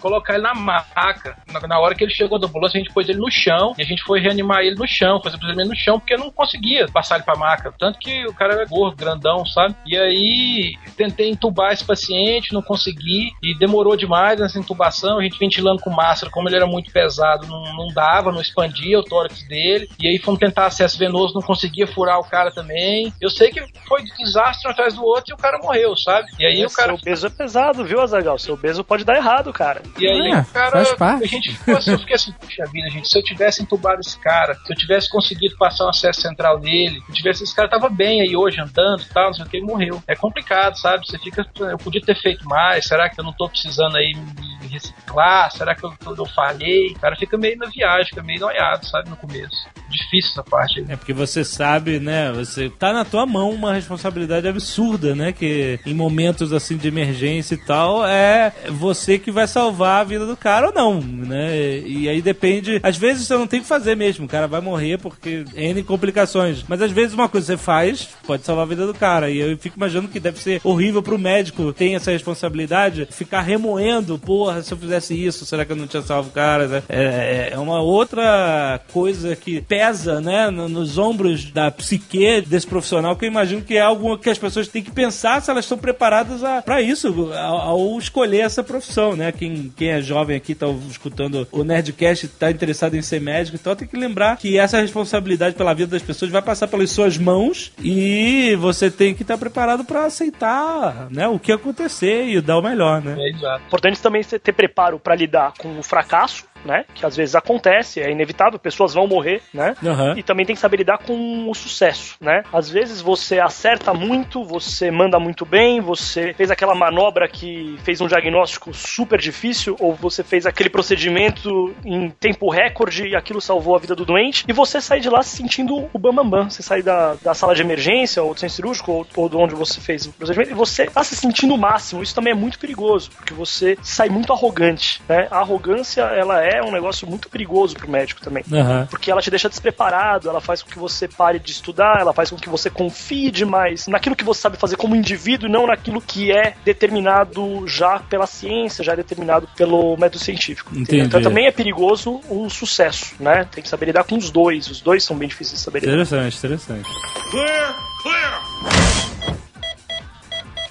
colocar 0.00 0.34
ele 0.34 0.42
na 0.42 0.54
maca. 0.54 1.21
Na, 1.52 1.60
na 1.66 1.78
hora 1.78 1.94
que 1.94 2.04
ele 2.04 2.12
chegou 2.12 2.38
da 2.38 2.46
ambulância, 2.46 2.78
a 2.78 2.82
gente 2.82 2.92
pôs 2.92 3.08
ele 3.08 3.18
no 3.18 3.30
chão. 3.30 3.74
E 3.78 3.82
a 3.82 3.86
gente 3.86 4.02
foi 4.02 4.20
reanimar 4.20 4.60
ele 4.60 4.76
no 4.76 4.86
chão, 4.86 5.20
fazer 5.22 5.36
o 5.36 5.38
procedimento 5.38 5.70
no 5.70 5.76
chão, 5.76 5.98
porque 5.98 6.14
eu 6.14 6.18
não 6.18 6.30
conseguia 6.30 6.86
passar 6.88 7.16
ele 7.16 7.24
pra 7.24 7.36
maca. 7.36 7.72
Tanto 7.78 7.98
que 7.98 8.26
o 8.26 8.34
cara 8.34 8.54
era 8.54 8.64
gordo, 8.64 8.96
grandão, 8.96 9.44
sabe? 9.46 9.74
E 9.86 9.96
aí 9.96 10.74
tentei 10.96 11.30
entubar 11.30 11.72
esse 11.72 11.84
paciente, 11.84 12.52
não 12.52 12.62
consegui. 12.62 13.32
E 13.42 13.56
demorou 13.58 13.96
demais 13.96 14.38
nessa 14.40 14.58
intubação. 14.58 15.18
A 15.18 15.22
gente 15.22 15.38
ventilando 15.38 15.82
com 15.82 15.90
máscara, 15.90 16.32
como 16.32 16.48
ele 16.48 16.56
era 16.56 16.66
muito 16.66 16.90
pesado, 16.92 17.46
não, 17.46 17.62
não 17.76 17.88
dava, 17.88 18.32
não 18.32 18.40
expandia 18.40 18.98
o 18.98 19.04
tórax 19.04 19.42
dele. 19.46 19.88
E 19.98 20.08
aí 20.08 20.18
fomos 20.18 20.40
tentar 20.40 20.66
acesso 20.66 20.98
venoso, 20.98 21.34
não 21.34 21.42
conseguia 21.42 21.86
furar 21.86 22.18
o 22.18 22.24
cara 22.24 22.50
também. 22.50 23.12
Eu 23.20 23.30
sei 23.30 23.50
que 23.50 23.62
foi 23.86 24.02
de 24.02 24.12
desastre 24.16 24.68
um 24.68 24.70
atrás 24.70 24.94
do 24.94 25.04
outro 25.04 25.32
e 25.32 25.34
o 25.34 25.36
cara 25.36 25.58
morreu, 25.58 25.96
sabe? 25.96 26.28
E 26.38 26.46
aí 26.46 26.64
o 26.64 26.70
cara 26.70 26.92
Seu 26.92 26.98
peso 26.98 27.26
é 27.26 27.30
pesado, 27.30 27.84
viu, 27.84 28.00
Azagal? 28.00 28.38
Seu 28.38 28.56
peso 28.56 28.84
pode 28.84 29.04
dar 29.04 29.16
errado, 29.16 29.52
cara. 29.52 29.82
e 29.98 30.06
aí 30.06 30.32
É, 30.32 30.40
o 30.40 30.44
cara, 30.46 30.82
a 31.20 31.26
gente 31.26 31.52
ficou 31.52 31.76
assim, 31.76 31.90
eu 31.92 31.98
fiquei 31.98 32.16
assim, 32.16 32.32
puxa 32.32 32.64
vida, 32.72 32.90
gente, 32.90 33.08
se 33.08 33.18
eu 33.18 33.22
tivesse 33.22 33.62
entubado 33.62 34.00
esse 34.00 34.18
cara, 34.18 34.54
se 34.54 34.72
eu 34.72 34.76
tivesse 34.76 35.08
conseguido 35.08 35.56
passar 35.56 35.86
um 35.86 35.90
acesso 35.90 36.20
central 36.20 36.60
nele, 36.60 37.00
se 37.00 37.10
eu 37.10 37.14
tivesse, 37.14 37.44
esse 37.44 37.54
cara 37.54 37.68
tava 37.68 37.88
bem 37.88 38.20
aí 38.20 38.36
hoje 38.36 38.60
andando 38.60 39.02
e 39.02 39.08
tal, 39.12 39.26
não 39.26 39.34
sei 39.34 39.44
o 39.44 39.48
que, 39.48 39.56
ele 39.56 39.66
morreu. 39.66 40.02
É 40.06 40.14
complicado, 40.14 40.78
sabe? 40.78 41.06
Você 41.06 41.18
fica, 41.18 41.46
eu 41.60 41.78
podia 41.78 42.00
ter 42.00 42.20
feito 42.20 42.46
mais, 42.48 42.86
será 42.86 43.08
que 43.08 43.20
eu 43.20 43.24
não 43.24 43.32
tô 43.32 43.48
precisando 43.48 43.96
aí 43.96 44.14
me 44.14 44.68
reciclar? 44.68 45.50
Será 45.50 45.74
que 45.74 45.84
eu, 45.84 45.92
eu 46.06 46.26
falhei? 46.26 46.92
O 46.92 46.98
cara 46.98 47.16
fica 47.16 47.36
meio 47.36 47.56
na 47.58 47.66
viagem, 47.66 48.06
fica 48.06 48.22
meio 48.22 48.40
noiado, 48.40 48.86
sabe, 48.86 49.10
no 49.10 49.16
começo. 49.16 49.68
Difícil 49.88 50.30
essa 50.32 50.42
parte 50.42 50.80
aí. 50.80 50.86
É 50.88 50.96
porque 50.96 51.12
você 51.12 51.44
sabe, 51.44 51.98
né? 51.98 52.32
Você 52.32 52.70
tá 52.70 52.92
na 52.92 53.04
tua 53.04 53.26
mão 53.26 53.50
uma 53.50 53.74
responsabilidade 53.74 54.48
absurda, 54.48 55.14
né? 55.14 55.32
Que 55.32 55.78
em 55.84 55.94
momentos 55.94 56.52
assim 56.52 56.76
de 56.76 56.88
emergência 56.88 57.54
e 57.54 57.58
tal, 57.58 58.06
é 58.06 58.52
você 58.70 59.18
que 59.18 59.30
vai 59.30 59.46
salvar 59.46 60.00
a 60.00 60.04
vida 60.04 60.26
do 60.26 60.36
cara 60.36 60.68
ou 60.68 60.72
não, 60.72 61.01
né? 61.02 61.78
E 61.86 62.08
aí 62.08 62.20
depende. 62.22 62.80
Às 62.82 62.96
vezes 62.96 63.26
você 63.26 63.34
não 63.34 63.46
tem 63.46 63.60
que 63.60 63.66
fazer 63.66 63.96
mesmo, 63.96 64.24
o 64.26 64.28
cara 64.28 64.46
vai 64.46 64.60
morrer 64.60 64.98
porque 64.98 65.44
N 65.54 65.82
complicações. 65.82 66.64
Mas 66.68 66.80
às 66.82 66.90
vezes 66.90 67.14
uma 67.14 67.28
coisa 67.28 67.46
você 67.46 67.56
faz 67.56 68.08
pode 68.26 68.44
salvar 68.44 68.64
a 68.64 68.68
vida 68.68 68.86
do 68.86 68.94
cara. 68.94 69.30
E 69.30 69.38
eu 69.38 69.56
fico 69.58 69.76
imaginando 69.76 70.08
que 70.08 70.20
deve 70.20 70.38
ser 70.38 70.60
horrível 70.64 71.02
pro 71.02 71.18
médico 71.18 71.72
ter 71.72 71.92
essa 71.92 72.10
responsabilidade, 72.10 73.06
ficar 73.10 73.40
remoendo, 73.42 74.18
porra, 74.18 74.62
se 74.62 74.72
eu 74.72 74.78
fizesse 74.78 75.14
isso, 75.14 75.44
será 75.46 75.64
que 75.64 75.72
eu 75.72 75.76
não 75.76 75.86
tinha 75.86 76.02
salvo 76.02 76.28
o 76.28 76.32
cara? 76.32 76.66
né? 76.68 76.82
É, 76.88 77.50
é 77.52 77.58
uma 77.58 77.80
outra 77.80 78.80
coisa 78.92 79.34
que 79.36 79.60
pesa, 79.62 80.20
né, 80.20 80.50
no- 80.50 80.68
nos 80.68 80.98
ombros 80.98 81.44
da 81.50 81.70
psique 81.70 82.40
desse 82.42 82.66
profissional, 82.66 83.16
que 83.16 83.24
eu 83.24 83.28
imagino 83.30 83.62
que 83.62 83.76
é 83.76 83.80
algo 83.80 84.16
que 84.18 84.30
as 84.30 84.38
pessoas 84.38 84.68
têm 84.68 84.82
que 84.82 84.90
pensar 84.90 85.40
se 85.42 85.50
elas 85.50 85.64
estão 85.64 85.78
preparadas 85.78 86.42
a- 86.44 86.62
pra 86.62 86.80
isso, 86.80 87.08
ao, 87.32 87.56
ao 87.60 87.98
escolher 87.98 88.40
essa 88.40 88.62
profissão, 88.62 89.16
né? 89.16 89.32
Quem, 89.32 89.72
quem 89.76 89.88
é 89.88 90.00
jovem 90.00 90.36
aqui, 90.36 90.54
tá 90.54 90.66
escutando 90.92 91.46
o 91.50 91.64
Nerdcast, 91.64 92.28
tá 92.28 92.50
interessado 92.50 92.96
em 92.96 93.02
ser 93.02 93.20
médico, 93.20 93.56
então 93.56 93.74
tem 93.74 93.88
que 93.88 93.96
lembrar 93.96 94.36
que 94.36 94.58
essa 94.58 94.80
responsabilidade 94.80 95.56
pela 95.56 95.74
vida 95.74 95.90
das 95.90 96.02
pessoas 96.02 96.30
vai 96.30 96.42
passar 96.42 96.68
pelas 96.68 96.90
suas 96.90 97.18
mãos 97.18 97.72
e 97.82 98.56
você 98.56 98.90
tem 98.90 99.14
que 99.14 99.22
estar 99.22 99.38
preparado 99.38 99.84
pra 99.84 100.06
aceitar, 100.06 101.08
né, 101.10 101.26
o 101.28 101.38
que 101.38 101.52
acontecer 101.52 102.28
e 102.28 102.40
dar 102.40 102.58
o 102.58 102.62
melhor, 102.62 103.02
né? 103.02 103.16
É 103.18 103.30
exato. 103.30 103.64
Importante 103.66 104.00
também 104.00 104.22
ter 104.22 104.52
preparo 104.52 104.98
pra 104.98 105.14
lidar 105.14 105.52
com 105.58 105.78
o 105.78 105.82
fracasso, 105.82 106.44
né? 106.64 106.84
Que 106.94 107.04
às 107.04 107.16
vezes 107.16 107.34
acontece, 107.34 108.00
é 108.00 108.10
inevitável, 108.10 108.58
pessoas 108.58 108.94
vão 108.94 109.06
morrer, 109.06 109.42
né? 109.52 109.74
Aham. 109.84 110.14
E 110.16 110.22
também 110.22 110.46
tem 110.46 110.54
que 110.54 110.60
saber 110.60 110.78
lidar 110.78 110.98
com 110.98 111.50
o 111.50 111.54
sucesso, 111.54 112.16
né? 112.20 112.42
Às 112.52 112.70
vezes 112.70 113.00
você 113.00 113.38
acerta 113.40 113.92
muito, 113.92 114.44
você 114.44 114.90
manda 114.90 115.18
muito 115.18 115.44
bem, 115.44 115.80
você 115.80 116.32
fez 116.34 116.50
aquela 116.50 116.74
manobra 116.74 117.28
que 117.28 117.76
fez 117.82 118.00
um 118.00 118.06
diagnóstico 118.06 118.72
super 118.72 119.18
difícil, 119.18 119.76
ou 119.80 119.94
você 119.94 120.22
fez 120.22 120.46
aquele 120.46 120.70
procedimento 120.70 121.74
em 121.84 122.10
tempo 122.10 122.50
recorde 122.50 123.08
e 123.08 123.16
aquilo 123.16 123.40
salvou 123.40 123.76
a 123.76 123.78
vida 123.78 123.94
do 123.94 124.04
doente, 124.04 124.44
e 124.48 124.52
você 124.52 124.80
sai 124.80 125.00
de 125.00 125.08
lá 125.08 125.22
se 125.22 125.36
sentindo 125.36 125.88
o 125.92 125.98
bambambam. 125.98 126.22
Bam, 126.22 126.42
bam. 126.42 126.50
Você 126.50 126.62
sai 126.62 126.82
da, 126.82 127.14
da 127.22 127.34
sala 127.34 127.54
de 127.54 127.62
emergência, 127.62 128.22
ou 128.22 128.34
do 128.34 128.40
centro 128.40 128.54
cirúrgico, 128.54 128.92
ou, 128.92 129.06
ou 129.16 129.28
de 129.28 129.36
onde 129.36 129.54
você 129.54 129.80
fez 129.80 130.06
o 130.06 130.12
procedimento, 130.12 130.50
e 130.50 130.54
você 130.54 130.86
tá 130.86 131.02
se 131.02 131.16
sentindo 131.16 131.54
o 131.54 131.58
máximo. 131.58 132.02
Isso 132.02 132.14
também 132.14 132.32
é 132.32 132.36
muito 132.36 132.58
perigoso, 132.58 133.10
porque 133.10 133.34
você 133.34 133.76
sai 133.82 134.08
muito 134.08 134.32
arrogante, 134.32 135.02
né? 135.08 135.26
A 135.30 135.38
arrogância, 135.38 136.02
ela 136.02 136.44
é 136.44 136.51
um 136.60 136.72
negócio 136.72 137.06
muito 137.06 137.28
perigoso 137.28 137.76
pro 137.76 137.88
médico 137.88 138.20
também. 138.20 138.44
Aham. 138.52 138.86
Porque 138.90 139.10
ela 139.10 139.22
te 139.22 139.30
deixa 139.30 139.48
despreparado, 139.48 140.28
ela 140.28 140.40
faz 140.40 140.62
com 140.62 140.70
que 140.70 140.78
você 140.78 141.06
pare 141.06 141.38
de 141.38 141.52
estudar, 141.52 142.00
ela 142.00 142.12
faz 142.12 142.30
com 142.30 142.36
que 142.36 142.48
você 142.48 142.68
confie 142.68 143.30
demais 143.30 143.86
naquilo 143.86 144.16
que 144.16 144.24
você 144.24 144.40
sabe 144.40 144.56
fazer 144.56 144.76
como 144.76 144.96
indivíduo 144.96 145.48
e 145.48 145.52
não 145.52 145.66
naquilo 145.66 146.00
que 146.00 146.32
é 146.32 146.54
determinado 146.64 147.66
já 147.66 148.00
pela 148.00 148.26
ciência, 148.26 148.84
já 148.84 148.92
é 148.92 148.96
determinado 148.96 149.48
pelo 149.56 149.96
método 149.96 150.18
científico. 150.18 150.72
Então 150.74 151.22
também 151.22 151.46
é 151.46 151.52
perigoso 151.52 152.20
o 152.28 152.50
sucesso, 152.50 153.14
né? 153.20 153.46
Tem 153.50 153.62
que 153.62 153.68
saber 153.68 153.86
lidar 153.86 154.04
com 154.04 154.16
os 154.16 154.30
dois. 154.30 154.68
Os 154.68 154.80
dois 154.80 155.04
são 155.04 155.16
bem 155.16 155.28
difíceis 155.28 155.58
de 155.58 155.64
saber 155.64 155.80
lidar. 155.80 155.92
Interessante, 155.92 156.36
interessante. 156.36 156.88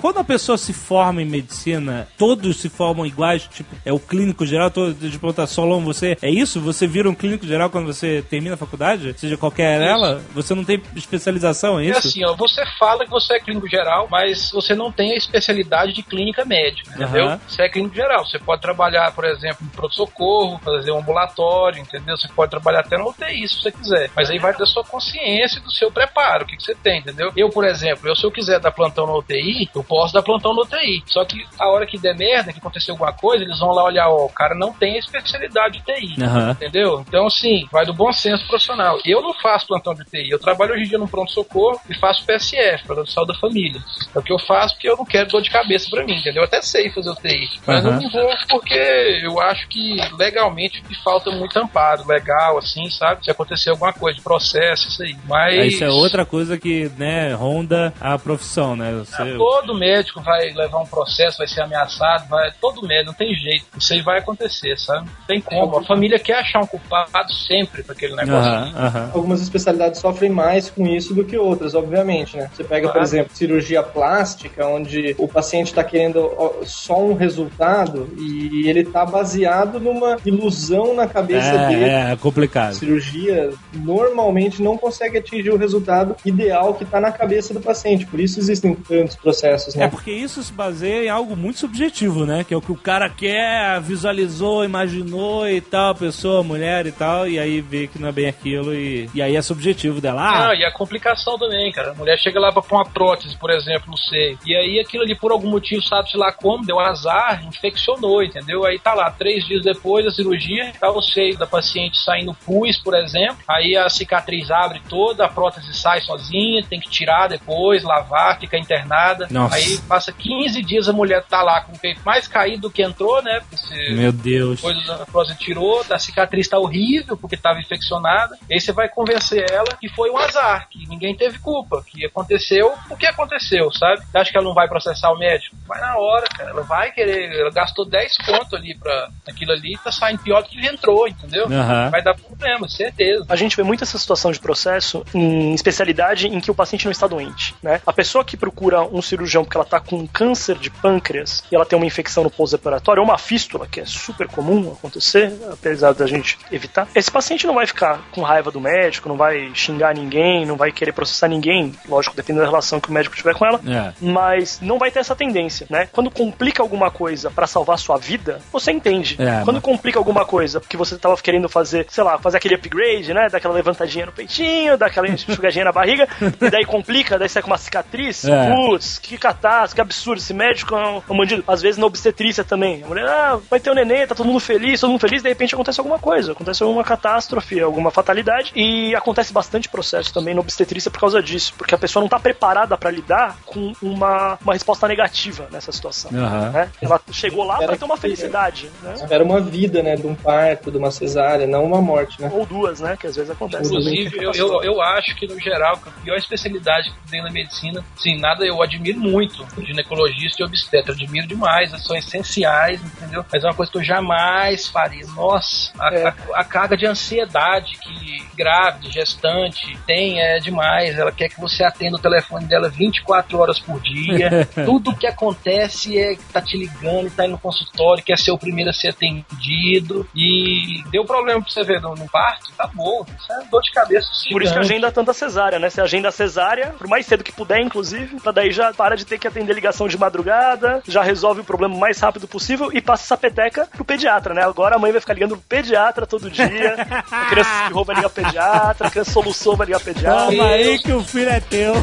Quando 0.01 0.17
a 0.17 0.23
pessoa 0.23 0.57
se 0.57 0.73
forma 0.73 1.21
em 1.21 1.25
medicina, 1.25 2.07
todos 2.17 2.57
se 2.57 2.69
formam 2.69 3.05
iguais, 3.05 3.43
tipo, 3.43 3.75
é 3.85 3.93
o 3.93 3.99
clínico 3.99 4.45
geral, 4.45 4.71
todo 4.71 4.93
de 4.93 5.17
perguntar, 5.17 5.47
Solon, 5.47 5.81
você 5.81 6.17
é 6.21 6.29
isso? 6.29 6.59
Você 6.61 6.87
vira 6.87 7.09
um 7.09 7.15
clínico 7.15 7.45
geral 7.45 7.69
quando 7.69 7.85
você 7.85 8.23
termina 8.29 8.55
a 8.55 8.57
faculdade? 8.57 9.13
Seja 9.17 9.37
qualquer 9.37 9.81
ela? 9.81 10.21
Você 10.33 10.55
não 10.55 10.63
tem 10.63 10.81
especialização, 10.95 11.79
é 11.79 11.85
É 11.85 11.89
isso? 11.89 12.07
assim, 12.07 12.25
ó, 12.25 12.33
você 12.35 12.63
fala 12.79 13.05
que 13.05 13.11
você 13.11 13.35
é 13.35 13.39
clínico 13.39 13.67
geral, 13.69 14.07
mas 14.09 14.49
você 14.51 14.73
não 14.73 14.91
tem 14.91 15.13
a 15.13 15.17
especialidade 15.17 15.93
de 15.93 16.01
clínica 16.03 16.43
médica, 16.43 16.89
entendeu? 16.95 17.25
Aham. 17.27 17.39
Você 17.47 17.61
é 17.61 17.69
clínico 17.69 17.95
geral. 17.95 18.25
Você 18.25 18.39
pode 18.39 18.61
trabalhar, 18.61 19.11
por 19.13 19.25
exemplo, 19.25 19.65
em 19.65 19.69
pronto-socorro, 19.69 20.59
fazer 20.63 20.91
um 20.91 20.99
ambulatório, 20.99 21.79
entendeu? 21.79 22.17
Você 22.17 22.27
pode 22.29 22.49
trabalhar 22.49 22.79
até 22.79 22.97
no 22.97 23.09
UTI 23.09 23.47
se 23.47 23.61
você 23.61 23.71
quiser. 23.71 24.09
Mas 24.15 24.29
aí 24.29 24.39
vai 24.39 24.55
da 24.57 24.65
sua 24.65 24.83
consciência 24.83 25.59
e 25.59 25.61
do 25.61 25.71
seu 25.71 25.91
preparo, 25.91 26.43
o 26.43 26.47
que, 26.47 26.57
que 26.57 26.63
você 26.63 26.75
tem, 26.75 26.99
entendeu? 26.99 27.31
Eu, 27.35 27.49
por 27.49 27.65
exemplo, 27.65 28.07
eu, 28.07 28.15
se 28.15 28.23
eu 28.23 28.31
quiser 28.31 28.59
dar 28.59 28.71
plantão 28.71 29.05
no 29.05 29.17
UTI, 29.17 29.69
eu 29.75 29.83
posso 29.91 30.13
dar 30.13 30.23
plantão 30.23 30.53
no 30.53 30.61
UTI. 30.61 31.03
Só 31.05 31.25
que 31.25 31.45
a 31.59 31.67
hora 31.67 31.85
que 31.85 31.97
der 31.97 32.15
merda, 32.15 32.53
que 32.53 32.59
acontecer 32.59 32.91
alguma 32.91 33.11
coisa, 33.11 33.43
eles 33.43 33.59
vão 33.59 33.71
lá 33.71 33.83
olhar, 33.83 34.07
ó, 34.07 34.25
o 34.25 34.29
cara 34.29 34.55
não 34.55 34.71
tem 34.71 34.97
especialidade 34.97 35.73
de 35.73 35.79
UTI. 35.81 36.23
Aham. 36.23 36.51
Entendeu? 36.51 37.03
Então, 37.05 37.27
assim, 37.27 37.67
vai 37.69 37.85
do 37.85 37.93
bom 37.93 38.13
senso 38.13 38.47
profissional. 38.47 38.97
Eu 39.03 39.21
não 39.21 39.33
faço 39.33 39.67
plantão 39.67 39.93
de 39.93 40.03
UTI. 40.03 40.29
Eu 40.29 40.39
trabalho 40.39 40.73
hoje 40.73 40.85
em 40.85 40.87
dia 40.87 40.97
no 40.97 41.09
pronto-socorro 41.09 41.77
e 41.89 41.99
faço 41.99 42.25
PSF, 42.25 42.87
de 42.87 43.11
Saúde 43.11 43.33
da 43.33 43.39
Família. 43.39 43.81
É 44.15 44.19
o 44.19 44.23
que 44.23 44.31
eu 44.31 44.39
faço 44.39 44.75
porque 44.75 44.87
eu 44.87 44.95
não 44.95 45.03
quero 45.03 45.27
dor 45.27 45.41
de 45.41 45.49
cabeça 45.49 45.89
pra 45.89 46.05
mim, 46.05 46.13
entendeu? 46.13 46.41
Eu 46.41 46.45
até 46.45 46.61
sei 46.61 46.89
fazer 46.89 47.09
UTI. 47.09 47.49
Mas 47.67 47.85
Aham. 47.85 47.95
eu 47.95 48.01
não 48.01 48.09
vou 48.09 48.31
porque 48.49 49.19
eu 49.23 49.41
acho 49.41 49.67
que 49.67 49.97
legalmente 50.17 50.81
me 50.87 50.95
falta 51.03 51.29
muito 51.31 51.57
amparo 51.59 52.07
legal, 52.07 52.57
assim, 52.57 52.89
sabe? 52.89 53.25
Se 53.25 53.31
acontecer 53.31 53.71
alguma 53.71 53.91
coisa 53.91 54.17
de 54.17 54.23
processo, 54.23 54.87
isso 54.87 55.03
aí. 55.03 55.17
Mas. 55.27 55.73
Isso 55.73 55.83
é 55.83 55.89
outra 55.89 56.25
coisa 56.25 56.57
que, 56.57 56.89
né, 56.97 57.33
ronda 57.33 57.93
a 57.99 58.17
profissão, 58.17 58.75
né? 58.75 58.93
Você... 58.93 59.35
Todo 59.35 59.75
médico 59.81 60.21
vai 60.21 60.53
levar 60.53 60.79
um 60.79 60.85
processo, 60.85 61.39
vai 61.39 61.47
ser 61.47 61.61
ameaçado, 61.61 62.27
vai. 62.29 62.51
Todo 62.61 62.85
médico, 62.87 63.07
não 63.07 63.13
tem 63.13 63.33
jeito. 63.33 63.65
Isso 63.77 63.93
aí 63.93 64.01
vai 64.01 64.19
acontecer, 64.19 64.77
sabe? 64.77 65.07
Não 65.07 65.25
tem 65.27 65.41
como. 65.41 65.79
A 65.79 65.83
família 65.83 66.19
quer 66.19 66.35
achar 66.35 66.61
um 66.61 66.67
culpado 66.67 67.33
sempre 67.33 67.81
pra 67.81 67.93
aquele 67.93 68.15
negócio. 68.15 68.51
Aham, 68.51 68.73
aham. 68.75 69.11
Algumas 69.13 69.41
especialidades 69.41 69.99
sofrem 69.99 70.29
mais 70.29 70.69
com 70.69 70.85
isso 70.85 71.15
do 71.15 71.25
que 71.25 71.37
outras, 71.37 71.73
obviamente, 71.73 72.37
né? 72.37 72.49
Você 72.53 72.63
pega, 72.63 72.89
por 72.89 73.01
exemplo, 73.01 73.35
cirurgia 73.35 73.81
plástica, 73.81 74.67
onde 74.67 75.15
o 75.17 75.27
paciente 75.27 75.67
está 75.67 75.83
querendo 75.83 76.31
só 76.63 76.99
um 76.99 77.13
resultado 77.13 78.09
e 78.17 78.67
ele 78.69 78.81
está 78.81 79.03
baseado 79.05 79.79
numa 79.79 80.17
ilusão 80.23 80.93
na 80.93 81.07
cabeça 81.07 81.57
dele. 81.67 81.85
É, 81.85 82.11
é 82.11 82.15
complicado. 82.15 82.73
Cirurgia 82.75 83.51
normalmente 83.73 84.61
não 84.61 84.77
consegue 84.77 85.17
atingir 85.17 85.49
o 85.49 85.57
resultado 85.57 86.15
ideal 86.23 86.73
que 86.75 86.83
está 86.83 86.99
na 86.99 87.11
cabeça 87.11 87.53
do 87.53 87.61
paciente. 87.61 88.05
Por 88.05 88.19
isso 88.19 88.39
existem 88.39 88.75
tantos 88.75 89.15
processos, 89.15 89.70
É 89.75 89.79
né? 89.81 89.87
porque 89.87 90.11
isso 90.11 90.41
se 90.43 90.51
baseia 90.51 91.05
em 91.05 91.09
algo 91.09 91.35
muito 91.35 91.59
subjetivo, 91.59 92.25
né? 92.25 92.43
Que 92.43 92.53
é 92.53 92.57
o 92.57 92.61
que 92.61 92.71
o 92.71 92.77
cara 92.77 93.09
quer, 93.09 93.79
visualizou, 93.81 94.63
imaginou 94.65 95.47
e 95.49 95.61
tal, 95.61 95.95
pessoa, 95.95 96.43
mulher 96.43 96.85
e 96.85 96.91
tal, 96.91 97.27
e 97.27 97.39
aí 97.39 97.61
vê 97.61 97.87
que 97.87 97.99
não 97.99 98.09
é 98.09 98.11
bem 98.11 98.27
aquilo 98.27 98.73
e, 98.73 99.09
e 99.13 99.21
aí 99.21 99.35
é 99.35 99.41
subjetivo 99.41 100.01
dela. 100.01 100.21
Ah, 100.21 100.49
Ah, 100.49 100.55
e 100.55 100.65
a 100.65 100.71
complicação 100.71 101.37
também, 101.37 101.71
cara. 101.71 101.91
A 101.91 101.93
mulher 101.93 102.17
chega 102.17 102.39
lá 102.39 102.51
pra 102.51 102.61
pôr 102.61 102.75
uma 102.75 102.85
prótese, 102.85 103.35
por 103.37 103.49
exemplo, 103.51 103.91
no 103.91 103.97
seio. 103.97 104.37
E 104.45 104.55
aí 104.55 104.79
aquilo 104.79 105.03
ali, 105.03 105.15
por 105.15 105.31
algum 105.31 105.49
motivo, 105.49 105.81
sabe-se 105.83 106.17
lá 106.17 106.31
como, 106.31 106.65
deu 106.65 106.79
azar, 106.79 107.43
infeccionou, 107.45 108.23
entendeu? 108.23 108.65
Aí 108.65 108.79
tá 108.79 108.93
lá, 108.93 109.09
três 109.11 109.45
dias 109.45 109.63
depois 109.63 110.05
da 110.05 110.11
cirurgia, 110.11 110.71
tá 110.79 110.89
o 110.91 111.01
seio 111.01 111.37
da 111.37 111.45
paciente 111.45 111.97
saindo 112.01 112.33
pus, 112.45 112.77
por 112.79 112.95
exemplo. 112.95 113.37
Aí 113.47 113.75
a 113.77 113.87
cicatriz 113.89 114.49
abre 114.51 114.81
toda, 114.89 115.25
a 115.25 115.29
prótese 115.29 115.73
sai 115.73 116.01
sozinha, 116.01 116.63
tem 116.67 116.79
que 116.79 116.89
tirar 116.89 117.27
depois, 117.27 117.83
lavar, 117.83 118.39
fica 118.39 118.57
internada. 118.57 119.27
Nossa. 119.29 119.55
Aí 119.55 119.60
passa 119.87 120.11
15 120.11 120.61
dias 120.61 120.87
a 120.89 120.93
mulher 120.93 121.23
tá 121.29 121.41
lá 121.41 121.61
com 121.61 121.73
o 121.73 121.79
peito 121.79 122.01
mais 122.05 122.27
caído 122.27 122.61
do 122.63 122.71
que 122.71 122.81
entrou, 122.83 123.21
né? 123.21 123.39
Porque 123.41 123.57
se- 123.57 123.93
meu 123.93 124.11
Deus. 124.11 124.55
depois 124.61 124.89
a 124.89 125.05
prótese 125.05 125.37
tirou, 125.39 125.83
a 125.89 125.99
cicatriz 125.99 126.47
tá 126.47 126.57
horrível 126.59 127.17
porque 127.17 127.35
estava 127.35 127.59
infeccionada. 127.59 128.37
E 128.49 128.53
aí 128.53 128.61
você 128.61 128.71
vai 128.71 128.87
convencer 128.89 129.45
ela 129.51 129.75
que 129.79 129.89
foi 129.89 130.09
um 130.09 130.17
azar, 130.17 130.67
que 130.69 130.87
ninguém 130.87 131.15
teve 131.15 131.39
culpa, 131.39 131.83
que 131.85 132.05
aconteceu 132.05 132.73
o 132.89 132.95
que 132.95 133.05
aconteceu, 133.05 133.71
sabe? 133.71 134.01
Você 134.05 134.17
acha 134.17 134.31
que 134.31 134.37
ela 134.37 134.47
não 134.47 134.53
vai 134.53 134.67
processar 134.67 135.11
o 135.11 135.17
médico? 135.17 135.55
Vai 135.67 135.79
na 135.79 135.97
hora, 135.97 136.25
cara. 136.27 136.49
Ela 136.51 136.61
vai 136.63 136.91
querer. 136.91 137.31
Ela 137.39 137.51
gastou 137.51 137.85
10 137.85 138.17
conto 138.17 138.55
ali 138.55 138.75
pra 138.77 139.09
aquilo 139.27 139.51
ali, 139.51 139.77
tá 139.83 139.91
saindo 139.91 140.19
pior 140.21 140.41
do 140.43 140.49
que 140.49 140.65
entrou, 140.65 141.07
entendeu? 141.07 141.45
Aham. 141.45 141.89
Vai 141.89 142.01
dar 142.03 142.13
problema, 142.15 142.67
certeza. 142.67 143.25
A 143.29 143.35
gente 143.35 143.55
vê 143.55 143.63
muito 143.63 143.83
essa 143.83 143.97
situação 143.97 144.31
de 144.31 144.39
processo 144.39 145.03
em 145.13 145.53
especialidade 145.53 146.27
em 146.27 146.39
que 146.39 146.51
o 146.51 146.55
paciente 146.55 146.85
não 146.85 146.91
está 146.91 147.07
doente, 147.07 147.55
né? 147.61 147.81
A 147.85 147.93
pessoa 147.93 148.23
que 148.23 148.35
procura 148.37 148.81
um 148.81 149.01
cirurgião 149.01 149.40
porque 149.43 149.57
ela 149.57 149.63
está 149.65 149.79
com 149.79 150.07
câncer 150.07 150.57
de 150.57 150.69
pâncreas 150.69 151.43
e 151.51 151.55
ela 151.55 151.65
tem 151.65 151.77
uma 151.77 151.85
infecção 151.85 152.23
no 152.23 152.29
pós-operatório 152.29 153.01
ou 153.01 153.07
uma 153.07 153.17
fístula, 153.17 153.67
que 153.67 153.79
é 153.79 153.85
super 153.85 154.27
comum 154.27 154.71
acontecer, 154.71 155.33
apesar 155.51 155.93
da 155.93 156.05
gente 156.07 156.37
evitar, 156.51 156.87
esse 156.95 157.09
paciente 157.11 157.45
não 157.47 157.53
vai 157.55 157.65
ficar 157.67 157.99
com 158.11 158.21
raiva 158.21 158.51
do 158.51 158.59
médico, 158.59 159.07
não 159.09 159.17
vai 159.17 159.51
xingar 159.53 159.93
ninguém, 159.95 160.45
não 160.45 160.55
vai 160.55 160.71
querer 160.71 160.91
processar 160.91 161.27
ninguém, 161.27 161.73
lógico, 161.87 162.15
dependendo 162.15 162.43
da 162.45 162.49
relação 162.49 162.79
que 162.79 162.89
o 162.89 162.93
médico 162.93 163.15
tiver 163.15 163.33
com 163.35 163.45
ela, 163.45 163.59
É. 163.67 163.93
mas 164.01 164.59
não 164.61 164.77
vai 164.77 164.91
ter 164.91 164.99
essa 164.99 165.15
tendência, 165.15 165.67
né? 165.69 165.87
Quando 165.91 166.09
complica 166.11 166.61
alguma 166.61 166.91
coisa 166.91 167.29
pra 167.31 167.47
salvar 167.47 167.77
sua 167.79 167.97
vida, 167.97 168.39
você 168.51 168.71
entende. 168.71 169.15
É, 169.19 169.41
Quando 169.43 169.55
mas- 169.57 169.63
complica 169.63 169.99
alguma 169.99 170.25
coisa 170.25 170.59
porque 170.59 170.77
você 170.77 170.97
tava 170.97 171.15
querendo 171.17 171.47
fazer, 171.49 171.85
sei 171.89 172.03
lá, 172.03 172.17
fazer 172.17 172.37
aquele 172.37 172.55
upgrade, 172.55 173.13
né? 173.13 173.27
Daquela 173.29 173.53
levantadinha 173.53 174.05
no 174.05 174.11
peitinho, 174.11 174.77
daquela 174.77 175.07
enxugadinha 175.09 175.65
na 175.65 175.71
barriga, 175.71 176.07
e 176.41 176.49
daí 176.49 176.65
complica, 176.65 177.17
daí 177.17 177.29
sai 177.29 177.41
com 177.41 177.47
uma 177.49 177.57
cicatriz. 177.57 178.25
É. 178.25 178.53
Putz, 178.55 178.97
que 178.99 179.17
catástrofe, 179.33 179.75
que 179.75 179.81
absurdo, 179.81 180.19
esse 180.19 180.33
médico 180.33 180.75
é 180.75 180.87
um, 180.87 180.97
é 180.97 181.13
um 181.13 181.17
bandido. 181.17 181.43
Às 181.47 181.61
vezes 181.61 181.77
na 181.77 181.85
obstetrícia 181.85 182.43
também. 182.43 182.83
A 182.83 182.87
mulher, 182.87 183.05
ah, 183.05 183.39
vai 183.49 183.59
ter 183.59 183.71
um 183.71 183.73
neném, 183.73 184.05
tá 184.05 184.15
todo 184.15 184.27
mundo 184.27 184.39
feliz, 184.39 184.79
todo 184.79 184.89
mundo 184.89 184.99
feliz, 185.01 185.21
de 185.21 185.29
repente 185.29 185.53
acontece 185.53 185.79
alguma 185.79 185.99
coisa, 185.99 186.31
acontece 186.31 186.63
alguma 186.63 186.83
catástrofe, 186.83 187.59
alguma 187.59 187.91
fatalidade, 187.91 188.51
e 188.55 188.95
acontece 188.95 189.33
bastante 189.33 189.69
processo 189.69 190.13
também 190.13 190.33
na 190.33 190.41
obstetrícia 190.41 190.91
por 190.91 190.99
causa 190.99 191.21
disso, 191.21 191.53
porque 191.57 191.75
a 191.75 191.77
pessoa 191.77 192.01
não 192.01 192.09
tá 192.09 192.19
preparada 192.19 192.77
pra 192.77 192.91
lidar 192.91 193.37
com 193.45 193.73
uma, 193.81 194.37
uma 194.41 194.53
resposta 194.53 194.87
negativa 194.87 195.47
nessa 195.51 195.71
situação. 195.71 196.11
Aham. 196.13 196.49
né? 196.51 196.71
Ela 196.81 196.99
chegou 197.11 197.43
lá 197.43 197.55
pra 197.55 197.65
Era 197.65 197.77
ter 197.77 197.85
uma 197.85 197.97
felicidade, 197.97 198.69
né? 198.81 198.93
Era 199.09 199.23
uma 199.23 199.39
vida, 199.39 199.81
né? 199.81 199.95
De 199.95 200.07
um 200.07 200.15
parto, 200.15 200.71
de 200.71 200.77
uma 200.77 200.91
cesárea, 200.91 201.47
não 201.47 201.65
uma 201.65 201.81
morte, 201.81 202.21
né? 202.21 202.29
Ou 202.33 202.45
duas, 202.45 202.79
né? 202.79 202.97
Que 202.97 203.07
às 203.07 203.15
vezes 203.15 203.31
acontece. 203.31 203.65
Inclusive, 203.65 204.23
eu, 204.23 204.31
eu, 204.33 204.63
eu 204.63 204.81
acho 204.81 205.15
que, 205.15 205.27
no 205.27 205.39
geral, 205.39 205.77
que 205.77 205.89
a 205.89 205.91
pior 206.03 206.17
especialidade 206.17 206.91
que 206.91 207.11
tem 207.11 207.21
na 207.21 207.31
medicina, 207.31 207.83
sim, 207.95 208.19
nada 208.19 208.45
eu 208.45 208.61
admiro 208.61 208.99
muito, 208.99 209.20
ginecologista 209.65 210.41
e 210.41 210.45
obstetra, 210.45 210.93
admiro 210.93 211.27
demais, 211.27 211.71
são 211.83 211.95
essenciais, 211.95 212.81
entendeu? 212.83 213.25
Mas 213.31 213.43
é 213.43 213.47
uma 213.47 213.53
coisa 213.53 213.71
que 213.71 213.77
eu 213.77 213.83
jamais 213.83 214.67
faria. 214.67 215.05
Nossa, 215.15 215.71
a, 215.79 215.93
É. 215.93 216.07
a- 216.07 216.15
a 216.35 216.43
carga 216.43 216.75
de 216.77 216.85
ansiedade 216.85 217.77
que 217.79 218.25
grávida, 218.35 218.89
gestante 218.91 219.77
tem 219.85 220.21
é 220.21 220.39
demais. 220.39 220.97
Ela 220.97 221.11
quer 221.11 221.29
que 221.29 221.39
você 221.39 221.63
atenda 221.63 221.97
o 221.97 221.99
telefone 222.01 222.45
dela 222.45 222.69
24 222.69 223.37
horas 223.39 223.59
por 223.59 223.79
dia. 223.81 224.47
Tudo 224.65 224.95
que 224.95 225.07
acontece 225.07 225.97
é 225.99 226.15
que 226.15 226.23
tá 226.25 226.41
te 226.41 226.57
ligando, 226.57 227.09
tá 227.11 227.25
indo 227.25 227.31
no 227.33 227.39
consultório, 227.39 228.03
quer 228.03 228.17
ser 228.17 228.31
o 228.31 228.37
primeiro 228.37 228.69
a 228.69 228.73
ser 228.73 228.89
atendido. 228.89 230.07
E 230.15 230.83
deu 230.91 231.05
problema 231.05 231.41
pra 231.41 231.49
você 231.51 231.63
ver 231.63 231.81
no, 231.81 231.95
no 231.95 232.07
parto, 232.09 232.51
tá 232.57 232.67
bom. 232.73 233.05
Isso 233.17 233.31
é 233.33 233.45
dor 233.49 233.61
de 233.61 233.71
cabeça. 233.71 234.07
Por 234.31 234.41
isso 234.41 234.53
que 234.53 234.59
gigante. 234.59 234.59
agenda 234.73 234.91
tanta 234.91 235.13
cesárea, 235.13 235.59
né? 235.59 235.69
Você 235.69 235.81
agenda 235.81 236.09
a 236.09 236.11
cesárea, 236.11 236.67
por 236.77 236.87
mais 236.87 237.05
cedo 237.05 237.23
que 237.23 237.31
puder, 237.31 237.59
inclusive, 237.61 238.19
pra 238.19 238.31
daí 238.31 238.51
já 238.51 238.73
para 238.73 238.95
de 238.95 239.05
ter 239.11 239.17
que 239.17 239.27
atender 239.27 239.53
ligação 239.53 239.89
de 239.89 239.97
madrugada, 239.97 240.81
já 240.87 241.03
resolve 241.03 241.41
o 241.41 241.43
problema 241.43 241.75
o 241.75 241.79
mais 241.79 241.99
rápido 241.99 242.29
possível 242.29 242.71
e 242.71 242.81
passa 242.81 243.03
essa 243.03 243.17
peteca 243.17 243.67
pro 243.69 243.83
pediatra, 243.83 244.33
né? 244.33 244.41
Agora 244.41 244.77
a 244.77 244.79
mãe 244.79 244.89
vai 244.89 245.01
ficar 245.01 245.13
ligando 245.13 245.35
pro 245.35 245.45
pediatra 245.49 246.07
todo 246.07 246.31
dia, 246.31 246.75
a 247.11 247.25
criança 247.25 247.49
se 247.49 247.55
espirrou 247.57 247.83
vai 247.83 247.95
ligar 247.97 248.09
pro 248.09 248.23
pediatra, 248.23 248.87
a 248.87 248.89
criança 248.89 249.11
soluçou 249.11 249.57
vai 249.57 249.65
ligar 249.65 249.81
pro 249.81 249.93
pediatra. 249.93 250.27
Toma 250.27 250.45
aí 250.45 250.79
que 250.79 250.93
o 250.93 251.03
filho 251.03 251.29
é 251.29 251.41
teu. 251.41 251.73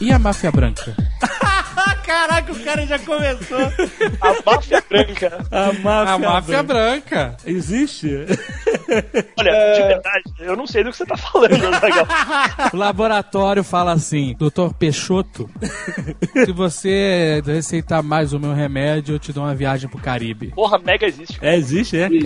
E 0.00 0.10
a 0.10 0.18
máfia 0.18 0.50
branca? 0.50 0.96
Caraca, 2.04 2.52
o 2.52 2.60
cara 2.60 2.86
já 2.86 2.98
começou. 2.98 3.58
A 4.20 4.50
máfia 4.50 4.82
branca. 4.88 5.46
A 5.50 5.72
máfia, 5.72 6.14
A 6.14 6.18
máfia 6.18 6.62
branca. 6.62 7.02
branca. 7.02 7.36
Existe? 7.46 8.08
Olha, 9.38 9.52
de 9.74 9.82
verdade, 9.82 10.22
eu 10.40 10.56
não 10.56 10.66
sei 10.66 10.84
do 10.84 10.90
que 10.90 10.96
você 10.96 11.06
tá 11.06 11.16
falando, 11.16 11.52
Azaghal. 11.74 12.06
O 12.72 12.76
laboratório 12.76 13.64
fala 13.64 13.92
assim, 13.92 14.34
doutor 14.38 14.74
Peixoto, 14.74 15.48
se 16.44 16.52
você 16.52 17.42
receitar 17.44 18.02
mais 18.02 18.32
o 18.32 18.40
meu 18.40 18.52
remédio, 18.52 19.14
eu 19.14 19.18
te 19.18 19.32
dou 19.32 19.44
uma 19.44 19.54
viagem 19.54 19.88
pro 19.88 19.98
Caribe. 20.00 20.48
Porra, 20.54 20.78
mega 20.78 21.06
existe. 21.06 21.38
É, 21.40 21.56
existe, 21.56 21.96
é? 21.96 22.06
Existe, 22.06 22.22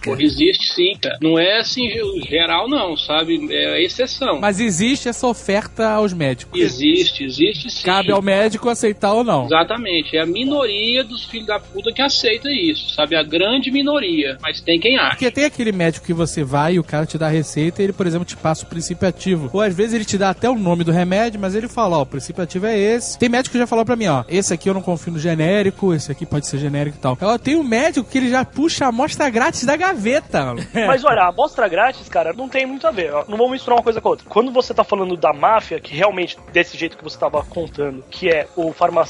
Caraca. 0.00 0.22
existe 0.22 0.74
sim, 0.74 0.96
cara. 1.00 1.18
Não 1.22 1.38
é 1.38 1.58
assim 1.58 1.88
geral, 2.28 2.68
não, 2.68 2.96
sabe? 2.96 3.48
É 3.50 3.82
exceção. 3.82 4.40
Mas 4.40 4.60
existe 4.60 5.08
essa 5.08 5.26
oferta 5.26 5.88
aos 5.90 6.12
médicos. 6.12 6.58
Existe, 6.60 7.24
existe 7.24 7.70
sim. 7.70 7.84
Cabe 7.84 8.12
ao 8.12 8.22
médico 8.22 8.68
aceitar 8.68 9.11
ou 9.12 9.24
não. 9.24 9.44
Exatamente, 9.46 10.16
é 10.16 10.22
a 10.22 10.26
minoria 10.26 11.04
dos 11.04 11.24
filhos 11.24 11.46
da 11.46 11.58
puta 11.58 11.92
que 11.92 12.02
aceita 12.02 12.48
isso, 12.50 12.94
sabe? 12.94 13.16
A 13.16 13.22
grande 13.22 13.70
minoria, 13.70 14.36
mas 14.40 14.60
tem 14.60 14.78
quem 14.78 14.98
acha. 14.98 15.10
Porque 15.10 15.30
tem 15.30 15.44
aquele 15.44 15.72
médico 15.72 16.06
que 16.06 16.12
você 16.12 16.44
vai 16.44 16.74
e 16.74 16.78
o 16.78 16.84
cara 16.84 17.06
te 17.06 17.18
dá 17.18 17.26
a 17.26 17.30
receita 17.30 17.80
e 17.80 17.86
ele, 17.86 17.92
por 17.92 18.06
exemplo, 18.06 18.24
te 18.24 18.36
passa 18.36 18.64
o 18.64 18.68
princípio 18.68 19.08
ativo. 19.08 19.50
Ou 19.52 19.60
às 19.60 19.74
vezes 19.74 19.94
ele 19.94 20.04
te 20.04 20.18
dá 20.18 20.30
até 20.30 20.48
o 20.48 20.54
nome 20.58 20.84
do 20.84 20.92
remédio, 20.92 21.40
mas 21.40 21.54
ele 21.54 21.68
fala, 21.68 21.98
ó, 21.98 22.02
o 22.02 22.06
princípio 22.06 22.42
ativo 22.42 22.66
é 22.66 22.78
esse. 22.78 23.18
Tem 23.18 23.28
médico 23.28 23.52
que 23.52 23.58
já 23.58 23.66
falou 23.66 23.84
pra 23.84 23.96
mim, 23.96 24.06
ó, 24.06 24.24
esse 24.28 24.52
aqui 24.52 24.68
eu 24.68 24.74
não 24.74 24.82
confio 24.82 25.12
no 25.12 25.18
genérico, 25.18 25.94
esse 25.94 26.10
aqui 26.10 26.24
pode 26.26 26.46
ser 26.46 26.58
genérico 26.58 26.96
e 26.96 27.00
tal. 27.00 27.16
Ela 27.20 27.38
tem 27.38 27.56
um 27.56 27.62
médico 27.64 28.08
que 28.08 28.18
ele 28.18 28.30
já 28.30 28.44
puxa 28.44 28.86
a 28.86 28.88
amostra 28.88 29.28
grátis 29.30 29.64
da 29.64 29.76
gaveta. 29.76 30.44
mano. 30.46 30.66
Mas 30.86 31.04
olha, 31.04 31.22
a 31.22 31.28
amostra 31.28 31.68
grátis, 31.68 32.08
cara, 32.08 32.32
não 32.32 32.48
tem 32.48 32.66
muito 32.66 32.86
a 32.86 32.90
ver. 32.90 33.12
ó. 33.12 33.24
Não 33.28 33.36
vamos 33.36 33.52
misturar 33.52 33.78
uma 33.78 33.82
coisa 33.84 34.00
com 34.00 34.08
a 34.08 34.10
outra. 34.12 34.26
Quando 34.28 34.52
você 34.52 34.72
tá 34.74 34.84
falando 34.84 35.16
da 35.16 35.32
máfia, 35.32 35.80
que 35.80 35.94
realmente, 35.94 36.36
desse 36.52 36.76
jeito 36.76 36.96
que 36.96 37.04
você 37.04 37.18
tava 37.18 37.42
contando, 37.44 38.04
que 38.10 38.28
é 38.28 38.46
o 38.56 38.72
farmacêutico 38.72 39.01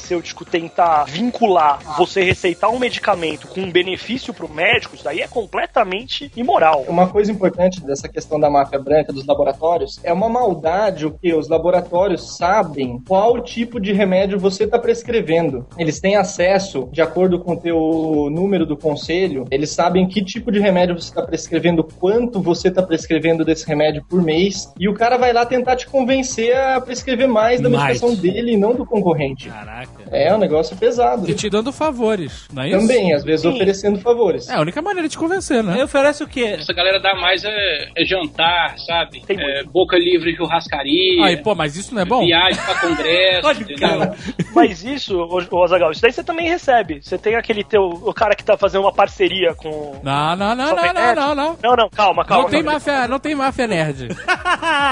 tentar 0.45 1.05
vincular 1.05 1.79
você 1.97 2.23
receitar 2.23 2.69
um 2.69 2.79
medicamento 2.79 3.47
com 3.47 3.61
um 3.61 3.71
benefício 3.71 4.33
pro 4.33 4.49
médico, 4.49 4.95
isso 4.95 5.03
daí 5.03 5.21
é 5.21 5.27
completamente 5.27 6.31
imoral. 6.35 6.85
Uma 6.87 7.07
coisa 7.07 7.31
importante 7.31 7.81
dessa 7.81 8.07
questão 8.07 8.39
da 8.39 8.49
máfia 8.49 8.79
branca 8.79 9.11
dos 9.11 9.25
laboratórios 9.25 9.99
é 10.03 10.13
uma 10.13 10.29
maldade 10.29 11.05
o 11.05 11.11
que 11.11 11.33
os 11.33 11.47
laboratórios 11.47 12.37
sabem 12.37 13.01
qual 13.07 13.41
tipo 13.41 13.79
de 13.79 13.91
remédio 13.93 14.39
você 14.39 14.63
está 14.63 14.79
prescrevendo. 14.79 15.65
Eles 15.77 15.99
têm 15.99 16.15
acesso, 16.15 16.89
de 16.91 17.01
acordo 17.01 17.39
com 17.39 17.53
o 17.53 17.59
teu 17.59 18.29
número 18.31 18.65
do 18.65 18.77
conselho, 18.77 19.45
eles 19.49 19.71
sabem 19.71 20.07
que 20.07 20.23
tipo 20.23 20.51
de 20.51 20.59
remédio 20.59 20.99
você 20.99 21.09
está 21.09 21.21
prescrevendo, 21.21 21.83
quanto 21.83 22.41
você 22.41 22.67
está 22.67 22.81
prescrevendo 22.81 23.43
desse 23.43 23.67
remédio 23.67 24.03
por 24.07 24.21
mês, 24.21 24.71
e 24.79 24.87
o 24.87 24.93
cara 24.93 25.17
vai 25.17 25.33
lá 25.33 25.45
tentar 25.45 25.75
te 25.75 25.87
convencer 25.87 26.55
a 26.55 26.79
prescrever 26.79 27.27
mais 27.27 27.61
da 27.61 27.69
Mais. 27.69 28.01
medicação 28.01 28.15
dele 28.15 28.53
e 28.53 28.57
não 28.57 28.73
do 28.73 28.85
concorrente. 28.85 29.49
Caraca. 29.49 29.82
É 30.11 30.33
um 30.33 30.37
negócio 30.37 30.75
pesado. 30.77 31.29
E 31.29 31.33
te 31.33 31.49
dando 31.49 31.71
favores, 31.71 32.47
não 32.53 32.63
é 32.63 32.69
isso? 32.69 32.79
Também, 32.79 33.13
às 33.13 33.23
vezes 33.23 33.41
Sim. 33.41 33.49
oferecendo 33.53 33.99
favores. 33.99 34.49
É 34.49 34.55
a 34.55 34.61
única 34.61 34.81
maneira 34.81 35.07
de 35.07 35.13
te 35.13 35.17
convencer, 35.17 35.63
né? 35.63 35.73
Ele 35.73 35.83
oferece 35.83 36.23
o 36.23 36.27
quê? 36.27 36.55
Essa 36.59 36.73
galera 36.73 36.99
dá 36.99 37.15
mais 37.15 37.43
é, 37.43 37.89
é 37.95 38.05
jantar, 38.05 38.77
sabe? 38.79 39.21
Tem 39.25 39.37
É, 39.39 39.63
boca 39.63 39.97
livre 39.97 40.35
churrascaria. 40.35 41.25
Aí, 41.25 41.37
pô, 41.37 41.55
mas 41.55 41.75
isso 41.75 41.93
não 41.93 42.01
é 42.01 42.05
bom? 42.05 42.25
Viagem 42.25 42.61
pra 42.63 42.75
congresso, 42.79 43.41
Pode, 43.43 43.63
entendeu? 43.63 43.89
cara. 43.89 44.15
Mas 44.55 44.83
isso, 44.83 45.17
ô, 45.51 45.63
Azagal, 45.63 45.91
isso 45.91 46.01
daí 46.01 46.11
você 46.11 46.23
também 46.23 46.47
recebe. 46.47 47.01
Você 47.01 47.17
tem 47.17 47.35
aquele 47.35 47.63
teu. 47.63 47.81
O 47.83 48.13
cara 48.13 48.35
que 48.35 48.43
tá 48.43 48.55
fazendo 48.57 48.81
uma 48.81 48.93
parceria 48.93 49.53
com. 49.55 49.99
Não, 50.03 50.35
não, 50.35 50.55
não, 50.55 50.75
não, 50.75 50.93
não, 50.93 51.15
não, 51.15 51.35
não. 51.35 51.57
Não, 51.63 51.75
não, 51.75 51.89
calma, 51.89 52.23
calma. 52.25 52.43
Não 52.43 52.49
tem 52.49 52.63
calma. 52.63 52.73
máfia, 52.79 53.07
não 53.07 53.19
tem 53.19 53.35
máfia 53.35 53.67
nerd. 53.67 54.07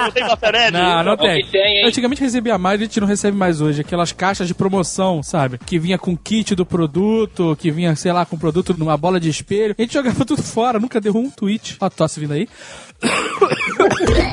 Não 0.04 0.12
tem 0.12 0.24
máfia 0.24 0.52
nerd? 0.52 0.74
Não, 0.74 1.04
não 1.04 1.14
Ó, 1.14 1.18
tem. 1.18 1.46
tem? 1.46 1.86
Antigamente 1.86 2.22
recebia 2.22 2.58
mais, 2.58 2.80
a 2.80 2.84
gente 2.84 3.00
não 3.00 3.08
recebe 3.08 3.38
mais 3.38 3.62
hoje. 3.62 3.82
Aquelas 3.82 4.12
caixas 4.12 4.48
de 4.48 4.54
promoção, 4.54 4.80
sabe? 5.23 5.57
Que 5.57 5.79
vinha 5.79 5.97
com 5.97 6.15
kit 6.15 6.55
do 6.55 6.65
produto, 6.65 7.55
que 7.59 7.71
vinha, 7.71 7.95
sei 7.95 8.11
lá, 8.11 8.25
com 8.25 8.38
produto 8.38 8.75
numa 8.77 8.97
bola 8.97 9.19
de 9.19 9.29
espelho. 9.29 9.75
A 9.77 9.82
gente 9.82 9.93
jogava 9.93 10.23
tudo 10.25 10.41
fora, 10.41 10.79
nunca 10.79 11.01
deu 11.01 11.15
um 11.15 11.29
tweet. 11.29 11.77
Ó, 11.79 11.86
a 11.86 11.89
tosse 11.89 12.19
vindo 12.19 12.34
aí. 12.34 12.47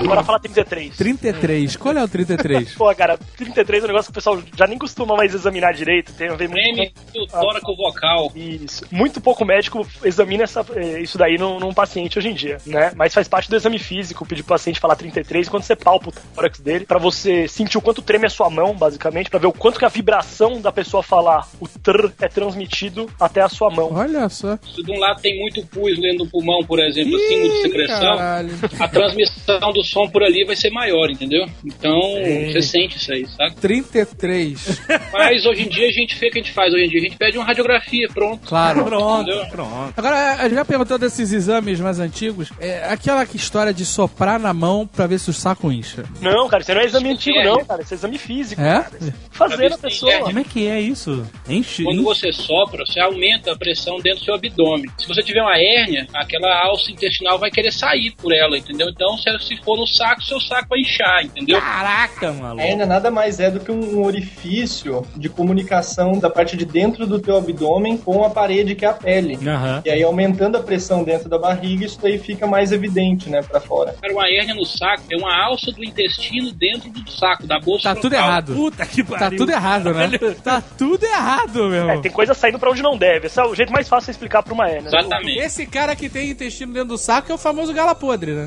Agora 0.01 0.23
fala 0.25 0.39
33. 0.41 0.97
33. 0.97 1.77
Qual 1.77 1.97
é 1.97 2.03
o 2.05 2.09
33? 2.09 2.75
Pô, 2.75 2.95
cara, 2.95 3.19
33 3.37 3.83
é 3.83 3.85
um 3.85 3.89
negócio 3.89 4.07
que 4.07 4.11
o 4.13 4.15
pessoal 4.15 4.43
já 4.57 4.67
nem 4.67 4.79
costuma 4.79 5.17
mais 5.17 5.35
examinar 5.35 5.73
direito. 5.75 6.13
Tem 6.13 6.29
a 6.29 6.35
ver 6.35 6.49
muito 6.49 7.27
tóraco 7.31 7.75
vocal. 7.77 8.33
Isso. 8.35 8.85
Muito 8.91 9.21
pouco 9.21 9.45
médico 9.45 9.87
examina 10.05 10.45
essa- 10.45 10.65
eh, 10.75 11.01
isso 11.01 11.19
daí 11.19 11.37
num, 11.39 11.59
num 11.59 11.73
paciente 11.73 12.19
hoje 12.19 12.29
em 12.29 12.35
dia, 12.35 12.59
né? 12.67 12.93
Mas 12.95 13.15
faz 13.15 13.27
parte 13.29 13.49
do 13.51 13.57
exame 13.57 13.79
físico, 13.79 14.27
pedir 14.27 14.43
pro 14.43 14.55
paciente 14.55 14.81
falar 14.81 14.97
33, 14.97 15.49
quando 15.49 15.63
você 15.63 15.75
palpa 15.77 16.11
o 16.11 16.13
tórax 16.35 16.61
dele, 16.61 16.85
pra 16.87 16.99
você 16.99 17.49
sentir 17.49 17.79
o 17.79 17.83
quanto 17.83 18.03
treme 18.03 18.27
a 18.27 18.31
sua 18.31 18.49
mão, 18.51 18.75
basicamente, 18.75 19.31
pra 19.31 19.39
ver 19.39 19.47
o 19.47 19.53
quanto 19.53 19.79
que 19.79 19.85
a 19.85 19.89
vibração 19.89 20.61
da 20.61 20.71
pessoa 20.73 21.03
falar 21.03 21.47
o 21.61 21.67
tr 21.69 22.11
é 22.21 22.29
transmitido 22.29 23.09
até 23.21 23.41
a 23.41 23.49
sua 23.49 23.71
mão. 23.71 23.91
Olha 23.93 24.29
só. 24.29 24.59
Se 24.75 24.83
de 24.83 24.91
um 24.93 24.99
lado 24.99 25.21
tem 25.21 25.39
muito 25.39 25.65
pus 25.67 25.99
dentro 26.01 26.25
do 26.25 26.31
pulmão, 26.31 26.65
por 26.65 26.79
exemplo, 26.81 27.15
assim, 27.17 27.43
de 27.43 27.47
Ih, 27.49 27.63
secreção, 27.63 28.17
caralho. 28.17 28.58
A 28.79 28.89
transmissão 28.89 29.73
do 29.73 29.83
som 29.83 30.09
por 30.09 30.23
ali 30.23 30.45
vai 30.45 30.57
ser 30.57 30.71
maior, 30.71 31.11
entendeu? 31.11 31.47
Então, 31.65 32.01
você 32.47 32.63
sente 32.63 32.97
isso 32.97 33.13
aí, 33.13 33.27
sabe? 33.29 33.57
33. 33.57 34.81
Mas 35.13 35.47
hoje 35.47 35.63
em 35.63 35.69
dia 35.69 35.89
a 35.89 35.93
gente 35.93 36.15
fez 36.15 36.31
o 36.31 36.33
que 36.33 36.39
a 36.39 36.43
gente 36.43 36.53
faz 36.53 36.73
hoje 36.75 36.85
em 36.85 36.89
dia, 36.89 37.01
a 37.01 37.03
gente 37.03 37.17
pede 37.17 37.39
uma 37.39 37.47
radiografia, 37.47 38.09
pronto. 38.09 38.47
Claro. 38.47 38.85
Pronto, 38.85 39.31
Entendeu? 39.31 39.47
pronto. 39.51 39.95
Agora, 39.97 40.35
a 40.35 40.43
gente 40.45 40.55
já 40.55 40.65
perguntou 40.65 40.99
desses 40.99 41.33
exames 41.33 41.81
mais 41.81 41.99
antigos. 42.01 42.51
É 42.59 42.89
aquela 42.91 43.25
que 43.27 43.37
história 43.37 43.73
de 43.73 43.85
soprar 43.85 44.39
na 44.39 44.53
mão 44.53 44.87
pra 44.87 45.07
ver 45.07 45.19
se 45.19 45.31
o 45.31 45.33
saco 45.33 45.71
incha. 45.71 46.05
Não, 46.21 46.49
cara, 46.49 46.63
isso 46.63 46.75
não 46.75 46.81
é 46.81 46.85
exame 46.85 47.09
Isso 47.09 47.15
antigo, 47.15 47.39
é. 47.39 47.45
não, 47.45 47.65
cara. 47.65 47.83
Isso 47.83 47.95
é 47.95 47.97
exame 47.97 48.19
físico. 48.19 48.61
É? 48.61 48.83
cara. 48.83 49.15
Fazer 49.31 49.71
na 49.71 49.79
pessoa. 49.79 50.13
tem 50.13 50.23
Como 50.23 50.39
é 50.39 50.45
que 50.45 50.67
é 50.67 50.81
isso? 50.81 51.27
Enche. 51.49 51.85
Quando 51.85 52.03
você 52.03 52.33
sopra, 52.33 52.85
você 52.87 53.01
aumenta 53.01 53.53
a 53.53 53.57
pressão 53.57 53.99
dentro 53.99 54.21
do 54.21 54.25
seu 54.25 54.35
abdômen. 54.35 54.91
Se 54.99 55.07
você 55.07 55.23
tiver 55.23 55.43
uma 55.43 55.57
hérnia, 55.57 56.07
aquela 56.15 56.65
alça 56.65 56.91
intestinal 56.91 57.39
vai 57.39 57.51
querer 57.51 57.73
sair 57.73 58.13
por 58.13 58.33
ela, 58.33 58.48
entendeu? 58.57 58.89
Então, 58.89 59.17
se, 59.19 59.29
se 59.47 59.57
for 59.63 59.77
no 59.77 59.87
saco, 59.87 60.23
seu 60.23 60.41
saco 60.41 60.69
vai 60.71 60.81
inchar, 60.81 61.25
entendeu? 61.25 61.61
Caraca, 61.61 62.33
maluco. 62.33 62.61
A 62.63 62.65
hérnia 62.67 62.87
nada 62.87 63.11
mais 63.11 63.41
é 63.41 63.51
do 63.51 63.61
que 63.61 63.71
um 63.71 64.03
orifício 64.05 65.07
de 65.17 65.29
comunicação 65.29 66.19
da 66.19 66.31
parte 66.31 66.57
de 66.57 66.65
dentro 66.65 67.07
do 67.07 67.19
teu 67.19 67.37
abdômen 67.37 67.97
com 67.97 68.25
a 68.25 68.31
parede 68.31 68.75
que 68.75 68.85
é 68.85 68.89
a 68.89 68.93
pele. 68.93 69.39
Aham. 69.47 69.83
E 69.85 69.91
aí, 69.91 70.03
aumentando 70.03 70.57
a 70.57 70.63
pressão 70.63 71.03
dentro 71.05 71.29
da 71.29 71.39
barriga, 71.39 71.85
isso 71.85 71.99
daí 72.01 72.19
fica 72.19 72.47
mais 72.47 72.73
evidente, 72.73 73.29
né, 73.31 73.43
pra 73.43 73.61
fora. 73.61 73.95
Cara, 74.01 74.13
uma 74.13 74.29
hérnia 74.29 74.55
no 74.55 74.65
saco 74.65 75.03
é 75.11 75.17
uma 75.17 75.45
alça 75.47 75.73
do 75.73 75.85
intestino 75.85 76.53
dentro 76.53 76.91
do 76.91 77.11
saco, 77.11 77.47
da 77.47 77.59
bolsa 77.59 77.89
Tá 77.89 77.95
tudo 77.95 78.11
frontal. 78.11 78.29
errado. 78.29 78.55
Puta 78.55 78.87
que 78.87 79.03
Tá 79.05 79.19
pariu. 79.19 79.39
tudo 79.39 79.53
errado, 79.53 79.95
né? 79.95 80.11
Tá 80.43 80.63
tudo 80.77 81.05
errado, 81.05 81.69
meu 81.69 81.91
É, 81.91 81.99
tem 82.01 82.11
coisa 82.11 82.35
saindo 82.35 82.59
pra 82.59 82.71
onde 82.71 82.83
não 82.83 82.97
deve. 82.97 83.27
Esse 83.27 83.41
é 83.41 83.45
o 83.45 83.55
jeito 83.55 83.73
mais 83.73 83.89
fácil 83.89 84.07
de 84.07 84.11
explicar 84.13 84.43
pra 84.43 84.53
uma 84.55 84.69
hérnia. 84.69 84.89
Exatamente. 84.89 85.39
Esse 85.39 85.67
cara 85.67 85.95
que 85.97 86.09
tem 86.09 86.31
intestino 86.31 86.73
dentro 86.73 86.89
do 86.91 86.99
saco 86.99 87.31
é 87.31 87.35
o 87.35 87.39
famoso 87.39 87.73
gala 87.73 87.95
podre, 87.95 88.33
né? 88.33 88.38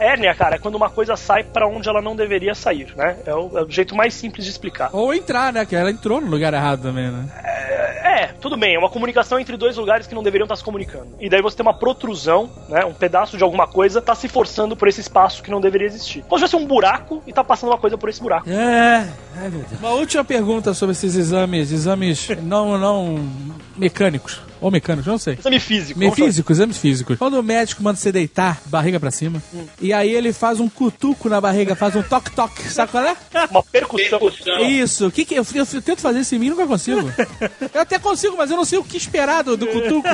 Hérnia, 0.00 0.34
cara, 0.36 0.56
é 0.56 0.58
quando 0.58 0.74
uma 0.74 0.90
coisa 0.90 1.16
sai 1.16 1.44
pra 1.44 1.66
onde 1.66 1.88
ela 1.88 2.00
não 2.00 2.16
deveria 2.16 2.54
sair, 2.54 2.92
né? 2.96 3.16
É 3.26 3.34
o, 3.34 3.58
é 3.58 3.62
o 3.62 3.70
jeito 3.70 3.94
mais 3.94 4.14
simples 4.14 4.44
de 4.44 4.50
explicar. 4.50 4.90
Ou 4.92 5.12
entrar, 5.14 5.52
né? 5.52 5.64
Que 5.64 5.76
ela 5.76 5.90
entrou 5.90 6.20
no 6.20 6.28
lugar 6.28 6.52
errado 6.54 6.82
também, 6.82 7.10
né? 7.10 7.28
É, 8.04 8.26
tudo 8.40 8.56
bem, 8.56 8.74
é 8.74 8.78
uma 8.78 8.90
comunicação 8.90 9.38
entre 9.38 9.56
dois 9.56 9.76
lugares 9.76 10.06
que 10.06 10.14
não 10.14 10.22
deveriam 10.22 10.44
estar 10.44 10.56
se 10.56 10.62
comunicando. 10.64 11.08
E 11.18 11.30
daí 11.30 11.40
você 11.40 11.56
tem 11.56 11.64
uma 11.64 11.72
protrusão, 11.72 12.50
né? 12.68 12.84
Um 12.84 12.92
pedaço 12.92 13.36
de 13.38 13.42
alguma 13.42 13.66
coisa 13.66 14.02
tá 14.02 14.14
se 14.14 14.28
forçando 14.28 14.76
por 14.76 14.86
esse 14.86 15.00
espaço 15.00 15.42
que 15.42 15.50
não 15.50 15.60
deveria 15.60 15.86
existir. 15.86 16.22
Como 16.28 16.38
se 16.38 16.50
fosse 16.50 16.56
um 16.62 16.66
buraco 16.66 17.22
e 17.26 17.32
tá 17.32 17.42
passando 17.42 17.70
uma 17.70 17.78
coisa 17.78 17.96
por 17.96 18.08
esse 18.08 18.20
buraco. 18.20 18.48
É. 18.50 19.08
Meu 19.36 19.50
Deus. 19.50 19.80
Uma 19.80 19.90
última 19.90 20.24
pergunta 20.24 20.74
sobre 20.74 20.92
esses 20.92 21.16
exames, 21.16 21.72
exames 21.72 22.28
não, 22.42 22.76
não 22.76 23.28
mecânicos. 23.76 24.40
Ou 24.62 24.70
mecânicos, 24.70 25.06
não 25.06 25.18
sei. 25.18 25.34
Exame 25.34 25.60
físico. 25.60 25.98
Me 25.98 26.10
físicos, 26.14 26.58
exames 26.58 26.78
físicos. 26.78 27.18
Quando 27.18 27.34
o 27.34 27.42
médico 27.42 27.82
manda 27.82 27.96
você 27.96 28.12
deitar, 28.12 28.60
barriga 28.66 28.98
pra 29.00 29.10
cima, 29.10 29.42
e 29.80 29.92
aí 29.92 30.10
ele 30.10 30.32
faz 30.32 30.60
um 30.60 30.68
cutuco 30.68 31.28
na 31.28 31.40
barriga, 31.40 31.74
faz 31.74 31.96
um 31.96 32.02
toque-toque, 32.02 32.62
sabe 32.68 32.92
qual 32.92 33.04
é? 33.04 33.16
Uma 33.50 33.62
percussão. 33.62 34.20
Percussão. 34.20 34.60
Isso, 34.60 35.08
o 35.08 35.10
que 35.10 35.24
que 35.24 35.34
eu, 35.34 35.44
eu, 35.54 35.66
eu 35.74 35.82
tento 35.82 36.00
fazer 36.00 36.20
isso 36.20 36.34
em 36.34 36.38
mim 36.38 36.46
e 36.46 36.50
nunca 36.50 36.66
consigo. 36.66 37.02
Eu 37.74 37.80
até 37.80 37.98
consigo, 37.98 38.36
mas 38.36 38.50
eu 38.50 38.56
não 38.56 38.64
sei 38.64 38.78
o 38.78 38.84
que 38.84 38.96
esperar 38.96 39.42
do, 39.42 39.56
do 39.56 39.66
cutuco. 39.66 40.08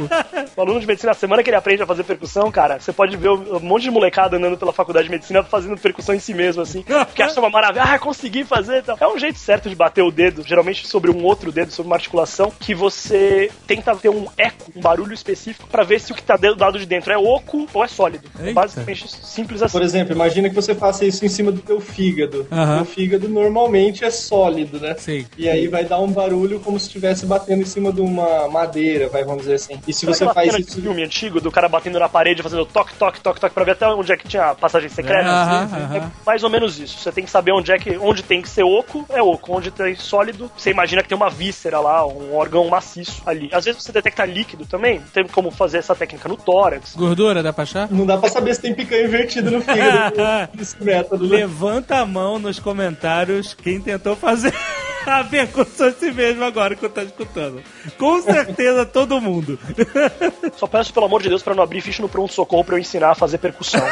O 0.56 0.60
aluno 0.60 0.80
de 0.80 0.86
medicina, 0.86 1.12
a 1.12 1.14
semana 1.14 1.42
que 1.42 1.50
ele 1.50 1.56
aprende 1.56 1.82
a 1.82 1.86
fazer 1.86 2.04
percussão, 2.04 2.50
cara, 2.50 2.78
você 2.78 2.92
pode 2.92 3.16
ver 3.16 3.30
um 3.30 3.60
monte 3.60 3.82
de 3.82 3.90
molecada 3.90 4.36
andando 4.36 4.56
pela 4.56 4.72
faculdade 4.72 5.06
de 5.06 5.10
medicina 5.10 5.42
fazendo 5.42 5.76
percussão 5.76 6.14
em 6.14 6.20
si 6.20 6.32
mesmo, 6.32 6.62
assim. 6.62 6.84
Que 7.14 7.22
acha 7.22 7.38
uma 7.40 7.50
maravilha. 7.50 7.82
Ah, 7.84 7.98
consegui 7.98 8.44
fazer 8.44 8.78
e 8.78 8.82
tal. 8.82 8.96
É 9.00 9.08
um 9.08 9.18
jeito 9.18 9.38
certo 9.38 9.68
de 9.68 9.74
bater 9.74 10.02
o 10.02 10.10
dedo, 10.10 10.42
geralmente 10.46 10.86
sobre 10.86 11.10
um 11.10 11.24
outro 11.24 11.50
dedo, 11.50 11.72
sobre 11.72 11.88
uma 11.88 11.96
articulação, 11.96 12.52
que 12.58 12.74
você 12.74 13.50
tenta 13.66 13.94
ter 13.96 14.08
um 14.08 14.26
eco, 14.38 14.72
um 14.74 14.80
barulho 14.80 15.12
específico, 15.12 15.68
pra 15.68 15.82
ver 15.82 16.00
se 16.00 16.12
o 16.12 16.14
que 16.14 16.22
tá 16.22 16.36
do 16.36 16.58
lado 16.58 16.78
de 16.78 16.86
dentro 16.86 17.12
é 17.12 17.18
oco 17.18 17.68
ou 17.74 17.84
é 17.84 17.88
sólido. 17.88 18.28
É 18.38 18.48
Eita. 18.48 18.54
basicamente 18.54 19.08
simples 19.08 19.62
assim. 19.62 19.72
Por 19.72 19.82
exemplo, 19.82 20.14
imagina 20.14 20.48
que 20.48 20.54
você 20.54 20.74
faça 20.74 21.04
isso 21.04 21.24
em 21.24 21.28
cima 21.28 21.50
do 21.50 21.60
teu 21.60 21.80
fígado. 21.80 22.46
Aham. 22.50 22.82
O 22.82 22.84
fígado 22.84 23.28
normalmente 23.28 24.04
é 24.04 24.10
sólido, 24.10 24.80
né? 24.80 24.94
Sim. 24.98 25.26
E 25.36 25.48
aí 25.48 25.66
vai 25.68 25.84
dar 25.84 26.00
um 26.00 26.08
barulho 26.08 26.60
como 26.60 26.78
se 26.78 26.86
estivesse 26.86 27.26
batendo 27.26 27.62
em 27.62 27.66
cima 27.66 27.92
de 27.92 28.00
uma 28.00 28.48
madeira, 28.48 29.08
vai, 29.08 29.24
vamos 29.24 29.42
dizer 29.42 29.54
assim. 29.54 29.80
E 29.86 29.92
se 29.92 30.06
Sabe 30.06 30.16
você 30.16 30.24
faz 30.32 30.52
cena 30.52 30.62
de 30.62 30.68
isso... 30.68 30.80
filme 30.80 31.02
antigo 31.02 31.40
do 31.40 31.50
cara 31.50 31.68
batendo 31.68 31.98
na 31.98 32.08
parede, 32.08 32.42
fazendo 32.42 32.64
toque, 32.64 32.94
toque, 32.94 33.20
toque, 33.20 33.40
toque, 33.40 33.54
pra 33.54 33.64
ver 33.64 33.72
até 33.72 33.86
onde 33.88 34.12
é 34.12 34.16
que 34.16 34.28
tinha 34.28 34.50
a 34.50 34.54
passagem 34.54 34.88
secreta? 34.88 35.28
Assim, 35.28 35.74
aham. 35.76 35.96
É 35.96 36.02
mais 36.24 36.42
ou 36.42 36.50
menos 36.50 36.78
isso. 36.78 36.98
Você 36.98 37.10
tem 37.12 37.24
que 37.24 37.30
saber 37.30 37.52
onde 37.52 37.72
é 37.72 37.78
que 37.78 37.96
onde 37.98 38.22
tem 38.22 38.40
que 38.42 38.48
ser 38.48 38.62
oco, 38.62 39.04
é 39.08 39.22
oco. 39.22 39.56
Onde 39.56 39.70
tem 39.70 39.94
sólido, 39.96 40.50
você 40.56 40.70
imagina 40.70 41.02
que 41.02 41.08
tem 41.08 41.16
uma 41.16 41.30
víscera 41.30 41.80
lá, 41.80 42.06
um 42.06 42.36
órgão 42.36 42.68
maciço 42.68 43.22
ali. 43.26 43.48
Às 43.52 43.64
vezes 43.64 43.82
você 43.82 43.92
detecta 43.92 44.26
líquido 44.28 44.64
também, 44.66 45.00
tem 45.12 45.26
como 45.26 45.50
fazer 45.50 45.78
essa 45.78 45.94
técnica 45.94 46.28
no 46.28 46.36
tórax. 46.36 46.94
Gordura, 46.94 47.42
dá 47.42 47.52
pra 47.52 47.64
achar? 47.64 47.90
Não 47.90 48.06
dá 48.06 48.16
pra 48.16 48.28
saber 48.28 48.54
se 48.54 48.60
tem 48.62 48.74
picanha 48.74 49.04
invertida 49.04 49.50
no 49.50 49.60
fígado 49.60 50.16
nesse 50.54 50.82
método. 50.82 51.26
né? 51.26 51.36
Levanta 51.38 51.96
a 51.98 52.06
mão 52.06 52.38
nos 52.38 52.58
comentários 52.58 53.54
quem 53.54 53.80
tentou 53.80 54.14
fazer 54.14 54.54
a 55.06 55.24
percussão 55.24 55.92
si 55.98 56.10
mesmo 56.12 56.44
agora 56.44 56.76
que 56.76 56.88
tá 56.88 57.02
escutando. 57.02 57.62
Com 57.98 58.20
certeza 58.22 58.84
todo 58.84 59.20
mundo. 59.20 59.58
Só 60.56 60.66
peço 60.66 60.92
pelo 60.92 61.06
amor 61.06 61.22
de 61.22 61.28
Deus 61.28 61.42
pra 61.42 61.54
não 61.54 61.62
abrir 61.62 61.80
ficha 61.80 62.02
no 62.02 62.08
pronto-socorro 62.08 62.64
pra 62.64 62.74
eu 62.76 62.78
ensinar 62.78 63.10
a 63.10 63.14
fazer 63.14 63.38
percussão. 63.38 63.82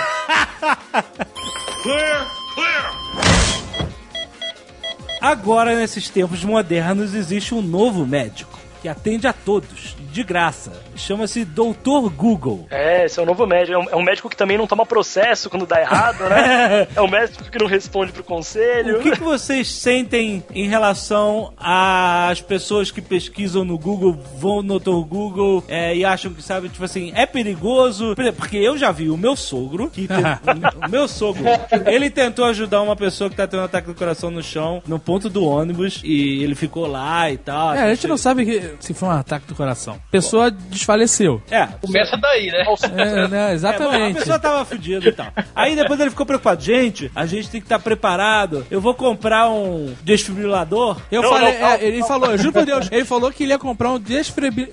Agora, 5.21 5.75
nesses 5.75 6.09
tempos 6.09 6.45
modernos, 6.45 7.15
existe 7.15 7.55
um 7.55 7.63
novo 7.63 8.07
médico. 8.07 8.59
Que 8.87 8.89
atende 8.89 9.27
a 9.27 9.33
todos, 9.33 9.97
de 10.13 10.23
graça. 10.23 10.73
Chama-se 10.95 11.45
Doutor 11.45 12.09
Google. 12.09 12.69
É, 12.71 13.05
esse 13.07 13.19
é 13.19 13.23
o 13.23 13.27
novo 13.27 13.45
médico. 13.45 13.73
É 13.73 13.79
um, 13.79 13.91
é 13.91 13.97
um 13.97 14.03
médico 14.03 14.29
que 14.31 14.37
também 14.37 14.57
não 14.57 14.65
toma 14.67 14.87
processo 14.87 15.51
quando 15.51 15.67
dá 15.67 15.81
errado, 15.81 16.21
né? 16.29 16.87
é 16.95 17.03
um 17.03 17.09
médico 17.09 17.43
que 17.51 17.59
não 17.59 17.67
responde 17.67 18.13
pro 18.13 18.23
conselho. 18.23 18.99
O 18.99 19.03
que, 19.03 19.11
que 19.11 19.21
vocês 19.21 19.73
sentem 19.73 20.45
em 20.55 20.69
relação 20.69 21.53
às 21.57 22.41
pessoas 22.41 22.93
que 22.93 23.03
pesquisam 23.03 23.65
no 23.65 23.77
Google, 23.77 24.17
vão 24.39 24.63
no 24.63 24.79
Dr. 24.79 25.05
Google 25.05 25.65
é, 25.67 25.97
e 25.97 26.05
acham 26.05 26.33
que, 26.33 26.41
sabe, 26.41 26.69
tipo 26.69 26.85
assim, 26.85 27.13
é 27.17 27.27
perigoso? 27.27 28.15
Por 28.15 28.23
exemplo, 28.23 28.39
Porque 28.39 28.57
eu 28.59 28.79
já 28.79 28.93
vi 28.93 29.11
o 29.11 29.17
meu 29.17 29.35
sogro, 29.35 29.91
que 29.91 30.07
te- 30.07 30.13
o 30.87 30.89
meu 30.89 31.09
sogro, 31.09 31.43
ele 31.87 32.09
tentou 32.09 32.45
ajudar 32.45 32.83
uma 32.83 32.95
pessoa 32.95 33.29
que 33.29 33.35
tá 33.35 33.49
tendo 33.49 33.63
um 33.63 33.65
ataque 33.65 33.89
do 33.89 33.95
coração 33.97 34.31
no 34.31 34.45
chão, 34.45 34.81
no 34.87 35.01
ponto 35.01 35.29
do 35.29 35.45
ônibus, 35.45 36.01
e 36.05 36.45
ele 36.45 36.55
ficou 36.55 36.87
lá 36.87 37.29
e 37.33 37.37
tal. 37.37 37.75
É, 37.75 37.83
a 37.83 37.95
gente 37.95 38.07
não 38.07 38.17
sabe 38.17 38.45
que- 38.47 38.76
se 38.85 38.95
foi 38.95 39.09
um 39.09 39.13
ataque 39.13 39.47
do 39.47 39.55
coração. 39.55 39.95
A 39.95 40.11
pessoa 40.11 40.51
desfaleceu. 40.51 41.43
É, 41.51 41.67
Começa 41.81 42.17
daí, 42.17 42.47
né? 42.51 42.65
É, 42.97 43.29
né? 43.29 43.51
É, 43.51 43.55
Exatamente. 43.55 44.17
a 44.17 44.21
pessoa 44.21 44.39
tava 44.39 44.65
fudida 44.65 45.09
e 45.09 45.13
tal. 45.13 45.27
Aí 45.55 45.75
depois 45.77 45.99
ele 46.01 46.11
ficou 46.11 46.27
preocupado. 46.27 46.63
Gente, 46.63 47.11
a 47.15 47.27
gente 47.27 47.49
tem 47.51 47.61
que 47.61 47.67
estar 47.67 47.79
preparado. 47.79 48.67
Eu 48.71 48.81
vou 48.81 48.95
comprar 48.95 49.49
um 49.51 49.95
desfibrilador. 50.03 50.99
Eu 51.11 51.23
Não, 51.23 51.29
falei, 51.31 51.53
não, 51.53 51.61
calma, 51.61 51.77
é, 51.77 51.85
ele 51.85 52.03
falou, 52.05 52.31
eu 52.31 52.39
juro 52.39 52.53
por 52.53 52.65
Deus, 52.67 52.89
ele 52.91 53.05
falou 53.05 53.31
que 53.33 53.43
ele 53.45 53.53
ia 53.53 53.59
comprar 53.59 53.91
um 53.93 53.99
desfibri- 53.99 54.71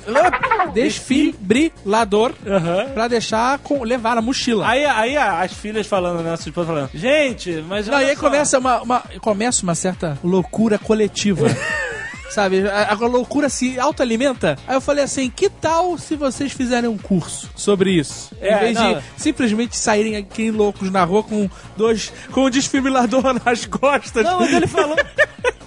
desfibrilador 0.74 2.34
Aham. 2.46 2.86
pra 2.94 3.08
deixar 3.08 3.58
com, 3.60 3.84
levar 3.84 4.16
na 4.16 4.22
mochila. 4.22 4.68
Aí, 4.68 4.86
aí 4.86 5.18
a- 5.18 5.42
as 5.42 5.54
filhas 5.54 5.88
falando, 5.88 6.22
né? 6.24 6.32
Nossa 6.32 6.48
esposa 6.50 6.68
falando, 6.68 6.90
gente, 6.94 7.64
mas. 7.68 7.88
Não, 7.88 8.02
e 8.02 8.06
aí 8.06 8.16
só." 8.16 8.22
começa 8.22 8.60
uma, 8.60 8.82
uma- 8.82 9.04
começa 9.22 9.64
uma 9.64 9.76
certa 9.76 10.18
loucura 10.24 10.78
coletiva. 10.80 11.48
Sabe, 12.34 12.68
a, 12.68 12.92
a 12.92 12.96
loucura 13.08 13.48
se 13.48 13.80
autoalimenta. 13.80 14.58
Aí 14.68 14.76
eu 14.76 14.82
falei 14.82 15.04
assim: 15.04 15.30
que 15.30 15.50
tal 15.50 15.98
se 15.98 16.16
vocês 16.16 16.52
fizerem 16.52 16.90
um 16.90 16.98
curso 16.98 17.50
sobre 17.56 17.92
isso? 17.92 18.32
É, 18.42 18.56
em 18.56 18.60
vez 18.60 18.76
não. 18.76 18.94
de 18.96 19.04
simplesmente 19.18 19.78
saírem 19.78 20.16
aqui 20.18 20.50
loucos 20.50 20.90
na 20.92 21.04
rua 21.04 21.22
com 21.24 21.50
dois. 21.78 22.12
com 22.32 22.46
um 22.46 22.50
desfibrilador 22.50 23.24
nas 23.46 23.66
costas. 23.66 24.24
Não, 24.24 24.40
mas 24.40 24.52
ele 24.54 24.68
falou. 24.68 24.96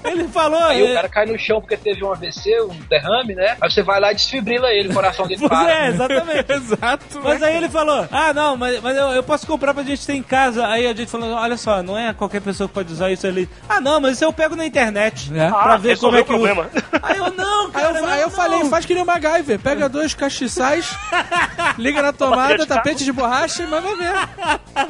ele 0.04 0.28
falou. 0.28 0.62
Aí 0.64 0.86
é, 0.86 0.90
o 0.90 0.94
cara 0.94 1.08
cai 1.08 1.26
no 1.26 1.38
chão 1.38 1.60
porque 1.60 1.76
teve 1.76 2.04
um 2.04 2.10
AVC, 2.12 2.60
um 2.62 2.76
derrame, 2.88 3.34
né? 3.34 3.56
Aí 3.60 3.70
você 3.70 3.82
vai 3.82 4.00
lá 4.00 4.10
e 4.12 4.14
desfibrila 4.16 4.68
ele, 4.72 4.88
o 4.88 4.94
coração 4.94 5.26
dele 5.26 5.38
Pois 5.46 5.50
para. 5.50 5.72
é, 5.72 5.88
exatamente. 5.88 6.46
Exato. 6.52 7.20
Mas 7.22 7.42
aí 7.42 7.56
ele 7.56 7.68
falou, 7.68 8.06
ah, 8.10 8.32
não, 8.32 8.56
mas, 8.56 8.80
mas 8.80 8.96
eu, 8.96 9.08
eu 9.08 9.22
posso 9.22 9.46
comprar 9.46 9.72
pra 9.74 9.82
gente 9.82 10.04
ter 10.06 10.14
em 10.14 10.22
casa. 10.22 10.66
Aí 10.66 10.86
a 10.86 10.94
gente 10.94 11.10
falou, 11.10 11.30
olha 11.32 11.56
só, 11.56 11.82
não 11.82 11.96
é 11.98 12.12
qualquer 12.12 12.40
pessoa 12.40 12.68
que 12.68 12.74
pode 12.74 12.92
usar 12.92 13.10
isso 13.10 13.26
ali. 13.26 13.48
Ah, 13.68 13.80
não, 13.80 14.00
mas 14.00 14.12
isso 14.14 14.24
eu 14.24 14.32
pego 14.32 14.56
na 14.56 14.64
internet. 14.66 15.30
É. 15.34 15.48
Pra 15.48 15.74
Ah, 15.74 15.76
ver 15.76 15.98
como 15.98 16.16
é 16.16 16.22
que 16.22 16.32
o 16.32 16.36
usa. 16.36 16.48
Problema. 16.64 17.00
Aí 17.02 17.18
eu, 17.18 17.32
não, 17.34 17.66
Aí 17.66 17.72
cara, 17.72 17.98
eu, 17.98 18.02
não, 18.02 18.08
aí 18.08 18.20
eu 18.20 18.26
não. 18.26 18.30
falei, 18.34 18.64
faz 18.66 18.84
que 18.86 18.94
nem 18.94 19.02
o 19.02 19.06
MacGyver, 19.06 19.58
pega 19.60 19.88
dois 19.88 20.14
castiçais, 20.14 20.94
liga 21.78 22.02
na 22.02 22.12
tomada, 22.12 22.58
de 22.58 22.66
carro. 22.66 22.82
tapete 22.82 23.04
de 23.04 23.12
borracha 23.12 23.62
e 23.62 23.66
manda 23.66 23.88
ver. 23.96 24.12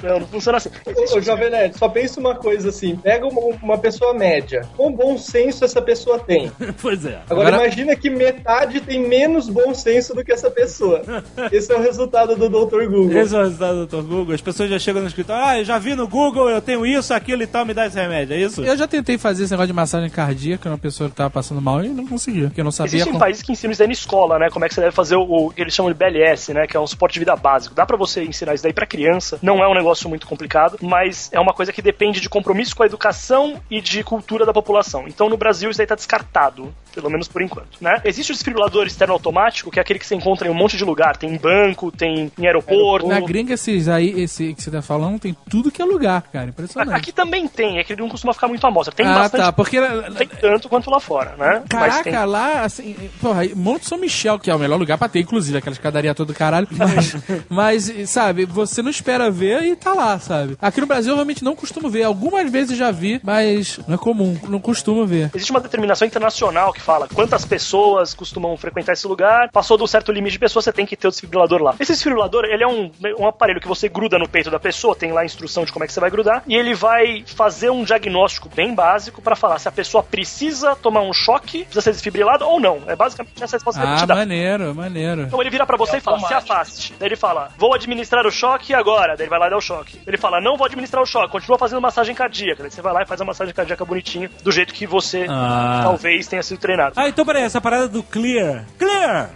Não, 0.02 0.20
não 0.20 0.26
funciona 0.26 0.58
assim. 0.58 0.70
Ô, 1.14 1.20
Jovem 1.20 1.50
Nerd, 1.50 1.78
só 1.78 1.88
pensa 1.88 2.20
uma 2.20 2.34
coisa 2.34 2.68
assim: 2.70 2.96
pega 2.96 3.26
uma, 3.26 3.40
uma 3.62 3.78
pessoa 3.78 4.14
média. 4.14 4.66
Quão 4.76 4.92
bom 4.92 5.16
senso 5.18 5.64
essa 5.64 5.80
pessoa 5.82 6.18
tem? 6.18 6.50
Pois 6.80 7.04
é. 7.06 7.20
Agora, 7.30 7.48
Agora- 7.48 7.64
imagina 7.66 7.96
que 7.96 8.10
metade 8.10 8.80
tem 8.80 9.06
menos 9.08 9.48
bom 9.48 9.74
senso 9.74 10.14
do 10.14 10.24
que 10.24 10.32
essa 10.32 10.50
pessoa. 10.50 11.02
Esse 11.50 11.72
é 11.72 11.76
o 11.76 11.80
resultado 11.82 12.36
do 12.36 12.48
Dr. 12.48 12.86
Google. 12.88 13.16
Esse 13.16 13.34
é 13.34 13.38
o 13.38 13.42
resultado 13.44 13.86
do 13.86 14.02
Dr. 14.02 14.06
Google. 14.06 14.34
As 14.34 14.40
pessoas 14.40 14.68
já 14.70 14.78
chegam 14.78 15.00
no 15.02 15.08
escritório, 15.08 15.44
ah, 15.44 15.58
eu 15.58 15.64
já 15.64 15.78
vi 15.78 15.94
no 15.94 16.06
Google, 16.06 16.48
eu 16.50 16.60
tenho 16.60 16.84
isso, 16.84 17.14
aquilo 17.14 17.42
e 17.42 17.46
tal, 17.46 17.64
me 17.64 17.72
dá 17.74 17.86
esse 17.86 17.96
remédio, 17.96 18.34
é 18.34 18.38
isso? 18.40 18.62
Eu 18.62 18.76
já 18.76 18.86
tentei 18.86 19.16
fazer 19.18 19.44
esse 19.44 19.52
negócio 19.52 19.68
de 19.68 19.72
massagem 19.72 20.10
cardíaca 20.10 20.68
numa 20.68 20.78
pessoa 20.78 21.08
que 21.08 21.16
tava 21.16 21.30
passando 21.30 21.55
mal 21.60 21.84
e 21.84 21.88
não 21.88 22.06
conseguia, 22.06 22.48
porque 22.48 22.60
eu 22.60 22.64
não 22.64 22.70
sabia 22.70 22.88
Existem 22.88 23.12
como... 23.12 23.20
países 23.20 23.42
que 23.42 23.52
ensinam 23.52 23.72
isso 23.72 23.78
daí 23.78 23.88
na 23.88 23.92
escola, 23.92 24.38
né? 24.38 24.50
Como 24.50 24.64
é 24.64 24.68
que 24.68 24.74
você 24.74 24.80
deve 24.80 24.92
fazer 24.92 25.16
o, 25.16 25.52
eles 25.56 25.74
chamam 25.74 25.92
de 25.92 25.98
BLS, 25.98 26.52
né? 26.52 26.66
Que 26.66 26.76
é 26.76 26.80
um 26.80 26.86
suporte 26.86 27.14
de 27.14 27.20
vida 27.20 27.34
básico. 27.36 27.74
Dá 27.74 27.84
pra 27.84 27.96
você 27.96 28.24
ensinar 28.24 28.54
isso 28.54 28.62
daí 28.62 28.72
pra 28.72 28.86
criança. 28.86 29.38
Não 29.42 29.62
é 29.62 29.68
um 29.68 29.74
negócio 29.74 30.08
muito 30.08 30.26
complicado, 30.26 30.78
mas 30.82 31.30
é 31.32 31.40
uma 31.40 31.52
coisa 31.52 31.72
que 31.72 31.82
depende 31.82 32.20
de 32.20 32.28
compromisso 32.28 32.74
com 32.74 32.82
a 32.82 32.86
educação 32.86 33.60
e 33.70 33.80
de 33.80 34.02
cultura 34.02 34.44
da 34.44 34.52
população. 34.52 35.06
Então 35.06 35.28
no 35.28 35.36
Brasil 35.36 35.70
isso 35.70 35.78
daí 35.78 35.86
tá 35.86 35.94
descartado. 35.94 36.74
Pelo 37.00 37.10
menos 37.10 37.28
por 37.28 37.42
enquanto, 37.42 37.78
né? 37.80 38.00
Existe 38.04 38.32
o 38.32 38.34
desfibrilador 38.34 38.86
externo 38.86 39.14
automático, 39.14 39.70
que 39.70 39.78
é 39.78 39.82
aquele 39.82 39.98
que 39.98 40.06
você 40.06 40.14
encontra 40.14 40.48
em 40.48 40.50
um 40.50 40.54
monte 40.54 40.76
de 40.76 40.84
lugar. 40.84 41.16
Tem 41.16 41.30
em 41.30 41.36
banco, 41.36 41.90
tem 41.90 42.32
em 42.38 42.46
aeroporto. 42.46 43.06
Na 43.06 43.20
gringa, 43.20 43.54
esses 43.54 43.88
aí, 43.88 44.20
esse 44.20 44.54
que 44.54 44.62
você 44.62 44.70
tá 44.70 44.82
falando, 44.82 45.18
tem 45.18 45.36
tudo 45.48 45.70
que 45.70 45.80
é 45.80 45.84
lugar, 45.84 46.22
cara. 46.22 46.48
Impressionante. 46.48 46.96
Aqui 46.96 47.12
também 47.12 47.46
tem, 47.48 47.78
é 47.78 47.84
que 47.84 47.92
ele 47.92 48.02
não 48.02 48.08
costuma 48.08 48.32
ficar 48.32 48.48
muito 48.48 48.66
amostra. 48.66 48.94
Tem 48.94 49.06
ah, 49.06 49.14
bastante, 49.14 49.42
tá, 49.42 49.52
porque... 49.52 49.80
tem 50.16 50.28
tanto 50.28 50.68
quanto 50.68 50.90
lá 50.90 51.00
fora, 51.00 51.34
né? 51.36 51.62
Mas 51.72 52.00
tem. 52.00 52.12
Caraca, 52.12 52.24
lá, 52.24 52.62
assim, 52.62 52.96
porra, 53.20 53.42
Monte 53.54 53.86
São 53.86 53.98
Michel, 53.98 54.38
que 54.38 54.50
é 54.50 54.54
o 54.54 54.58
melhor 54.58 54.78
lugar 54.78 54.98
pra 54.98 55.08
ter, 55.08 55.20
inclusive, 55.20 55.58
aquela 55.58 55.74
escadaria 55.74 56.14
toda 56.14 56.26
do 56.26 56.34
caralho. 56.34 56.68
Mas, 56.70 57.16
mas, 57.48 58.10
sabe, 58.10 58.44
você 58.44 58.82
não 58.82 58.90
espera 58.90 59.30
ver 59.30 59.62
e 59.62 59.76
tá 59.76 59.94
lá, 59.94 60.18
sabe? 60.18 60.56
Aqui 60.60 60.80
no 60.80 60.86
Brasil 60.86 61.12
eu 61.12 61.16
realmente 61.16 61.44
não 61.44 61.54
costumo 61.54 61.88
ver. 61.88 62.02
Algumas 62.02 62.50
vezes 62.50 62.76
já 62.76 62.90
vi, 62.90 63.20
mas 63.22 63.78
não 63.86 63.94
é 63.94 63.98
comum, 63.98 64.38
não 64.48 64.60
costumo 64.60 65.06
ver. 65.06 65.30
Existe 65.34 65.50
uma 65.50 65.60
determinação 65.60 66.06
internacional 66.06 66.72
que 66.72 66.80
fala 66.86 67.08
quantas 67.12 67.44
pessoas 67.44 68.14
costumam 68.14 68.56
frequentar 68.56 68.92
esse 68.92 69.06
lugar. 69.08 69.50
Passou 69.50 69.76
do 69.76 69.86
certo 69.88 70.12
limite 70.12 70.32
de 70.34 70.38
pessoas, 70.38 70.64
você 70.64 70.72
tem 70.72 70.86
que 70.86 70.96
ter 70.96 71.08
o 71.08 71.10
desfibrilador 71.10 71.60
lá. 71.60 71.74
Esse 71.80 71.92
desfibrilador, 71.92 72.44
ele 72.44 72.62
é 72.62 72.66
um, 72.68 72.90
um 73.18 73.26
aparelho 73.26 73.60
que 73.60 73.66
você 73.66 73.88
gruda 73.88 74.18
no 74.18 74.28
peito 74.28 74.50
da 74.50 74.60
pessoa, 74.60 74.94
tem 74.94 75.10
lá 75.12 75.22
a 75.22 75.24
instrução 75.24 75.64
de 75.64 75.72
como 75.72 75.84
é 75.84 75.86
que 75.88 75.92
você 75.92 75.98
vai 75.98 76.10
grudar, 76.10 76.42
e 76.46 76.54
ele 76.54 76.74
vai 76.74 77.24
fazer 77.26 77.70
um 77.70 77.82
diagnóstico 77.82 78.48
bem 78.54 78.72
básico 78.72 79.20
pra 79.20 79.34
falar 79.34 79.58
se 79.58 79.66
a 79.68 79.72
pessoa 79.72 80.00
precisa 80.02 80.76
tomar 80.76 81.00
um 81.00 81.12
choque, 81.12 81.64
precisa 81.64 81.80
ser 81.80 81.90
desfibrilada 81.90 82.46
ou 82.46 82.60
não. 82.60 82.80
É 82.86 82.94
basicamente 82.94 83.42
essa 83.42 83.56
resposta 83.56 83.80
que 83.80 83.86
Ah, 83.86 83.96
te 83.96 84.06
dá. 84.06 84.14
maneiro, 84.14 84.72
maneiro. 84.74 85.22
Então 85.22 85.40
ele 85.40 85.50
vira 85.50 85.66
pra 85.66 85.76
você 85.76 85.96
É 85.96 85.98
e 85.98 86.00
fala, 86.00 86.20
se 86.20 86.34
afaste. 86.34 86.94
Daí 87.00 87.08
ele 87.08 87.16
fala, 87.16 87.50
vou 87.58 87.74
administrar 87.74 88.24
o 88.26 88.30
choque 88.30 88.72
agora. 88.72 89.16
Daí 89.16 89.24
ele 89.24 89.30
vai 89.30 89.40
lá 89.40 89.48
e 89.48 89.50
dá 89.50 89.56
o 89.56 89.60
choque. 89.60 90.00
Ele 90.06 90.16
fala, 90.16 90.40
não 90.40 90.56
vou 90.56 90.66
administrar 90.66 91.02
o 91.02 91.06
choque, 91.06 91.32
continua 91.32 91.58
fazendo 91.58 91.80
massagem 91.80 92.14
cardíaca. 92.14 92.62
Daí 92.62 92.70
você 92.70 92.80
vai 92.80 92.92
lá 92.92 93.02
e 93.02 93.06
faz 93.06 93.20
a 93.20 93.24
massagem 93.24 93.52
cardíaca 93.52 93.84
bonitinha, 93.84 94.30
do 94.44 94.52
jeito 94.52 94.72
que 94.72 94.86
você 94.86 95.26
Ah. 95.28 95.80
talvez 95.82 96.28
tenha 96.28 96.42
sido 96.44 96.58
treinado. 96.60 96.75
Ah, 96.96 97.08
então 97.08 97.24
peraí, 97.24 97.42
essa 97.42 97.60
parada 97.60 97.88
do 97.88 98.02
Clear. 98.02 98.64
Clear! 98.78 99.30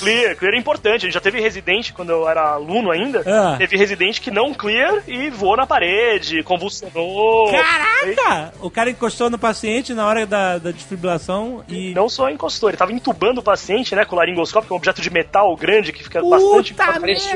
Clear, 0.00 0.34
clear 0.34 0.54
é 0.54 0.58
importante. 0.58 1.02
A 1.02 1.06
gente 1.06 1.14
já 1.14 1.20
teve 1.20 1.40
residente 1.40 1.92
quando 1.92 2.10
eu 2.10 2.28
era 2.28 2.52
aluno 2.52 2.90
ainda. 2.90 3.22
Ah. 3.26 3.56
Teve 3.58 3.76
residente 3.76 4.20
que 4.20 4.30
não 4.30 4.54
clear 4.54 5.02
e 5.06 5.28
voou 5.30 5.56
na 5.56 5.66
parede, 5.66 6.42
convulsionou. 6.42 7.50
Caraca! 7.50 8.54
O 8.60 8.70
cara 8.70 8.90
encostou 8.90 9.28
no 9.28 9.38
paciente 9.38 9.92
na 9.92 10.06
hora 10.06 10.26
da, 10.26 10.58
da 10.58 10.70
desfibrilação 10.70 11.62
e. 11.68 11.92
Não 11.94 12.08
só 12.08 12.30
encostou, 12.30 12.70
ele 12.70 12.78
tava 12.78 12.92
entubando 12.92 13.40
o 13.40 13.44
paciente, 13.44 13.94
né, 13.94 14.04
com 14.04 14.16
o 14.16 14.18
laringoscópio, 14.18 14.68
que 14.68 14.72
é 14.72 14.74
um 14.74 14.78
objeto 14.78 15.02
de 15.02 15.10
metal 15.10 15.54
grande 15.56 15.92
que 15.92 16.02
fica 16.02 16.20
Puta 16.20 16.36
bastante. 16.36 16.74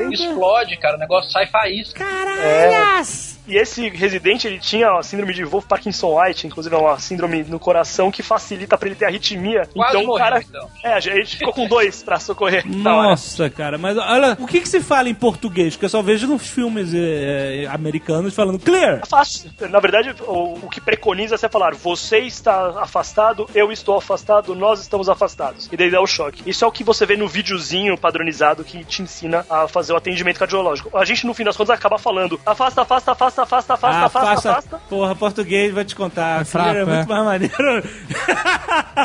Que 0.08 0.14
explode, 0.14 0.76
cara. 0.78 0.96
O 0.96 1.00
negócio 1.00 1.30
sai 1.30 1.46
faísca. 1.46 2.02
Caralhas! 2.04 3.33
E 3.46 3.56
esse 3.56 3.88
residente, 3.88 4.46
ele 4.46 4.58
tinha 4.58 4.90
a 4.90 5.02
síndrome 5.02 5.34
de 5.34 5.44
Wolf 5.44 5.66
Parkinson 5.66 6.20
White, 6.20 6.46
inclusive 6.46 6.74
é 6.74 6.78
uma 6.78 6.98
síndrome 6.98 7.44
no 7.44 7.58
coração 7.58 8.10
que 8.10 8.22
facilita 8.22 8.76
pra 8.78 8.88
ele 8.88 8.96
ter 8.96 9.06
arritmia. 9.06 9.68
Quase 9.72 9.90
então 9.90 10.02
o 10.02 10.06
morreu, 10.06 10.24
cara. 10.24 10.40
então. 10.40 10.70
É, 10.82 10.94
a 10.94 11.00
gente 11.00 11.36
ficou 11.36 11.52
com 11.52 11.66
dois 11.66 12.02
pra 12.02 12.18
socorrer. 12.18 12.64
Nossa, 12.66 13.50
cara, 13.50 13.76
mas 13.76 13.96
olha, 13.96 14.36
o 14.40 14.46
que 14.46 14.60
que 14.60 14.68
se 14.68 14.80
fala 14.80 15.08
em 15.08 15.14
português? 15.14 15.76
Que 15.76 15.84
eu 15.84 15.88
só 15.88 16.02
vejo 16.02 16.26
nos 16.26 16.48
filmes 16.48 16.94
eh, 16.94 17.64
eh, 17.64 17.66
americanos 17.66 18.34
falando 18.34 18.58
clear. 18.58 19.00
É 19.02 19.06
fácil. 19.06 19.50
Na 19.70 19.80
verdade, 19.80 20.14
o, 20.22 20.54
o 20.62 20.68
que 20.70 20.80
preconiza 20.80 21.34
é 21.34 21.38
você 21.38 21.48
falar: 21.48 21.74
você 21.74 22.18
está 22.20 22.80
afastado, 22.80 23.48
eu 23.54 23.70
estou 23.70 23.96
afastado, 23.96 24.54
nós 24.54 24.80
estamos 24.80 25.08
afastados. 25.08 25.68
E 25.70 25.76
daí 25.76 25.90
dá 25.90 26.00
o 26.00 26.06
choque. 26.06 26.42
Isso 26.46 26.64
é 26.64 26.68
o 26.68 26.72
que 26.72 26.84
você 26.84 27.04
vê 27.04 27.16
no 27.16 27.28
videozinho 27.28 27.96
padronizado 27.98 28.64
que 28.64 28.84
te 28.84 29.02
ensina 29.02 29.44
a 29.48 29.68
fazer 29.68 29.92
o 29.92 29.96
atendimento 29.96 30.38
cardiológico. 30.38 30.96
A 30.96 31.04
gente, 31.04 31.26
no 31.26 31.34
fim 31.34 31.44
das 31.44 31.56
contas, 31.56 31.76
acaba 31.76 31.98
falando: 31.98 32.40
afasta, 32.44 32.82
afasta, 32.82 33.12
afasta, 33.12 33.33
afasta, 33.42 33.74
afasta, 33.74 33.98
Ah, 33.98 34.04
afasta, 34.06 34.34
faça- 34.34 34.50
afasta. 34.52 34.80
Porra, 34.88 35.14
português, 35.14 35.72
vai 35.72 35.84
te 35.84 35.94
contar. 35.94 36.42
É 36.42 36.44
fraco, 36.44 36.70
Clear 36.70 36.82
é 36.82 36.84
muito 36.90 37.12
é. 37.12 37.14
mais 37.14 37.24
maneiro. 37.24 37.82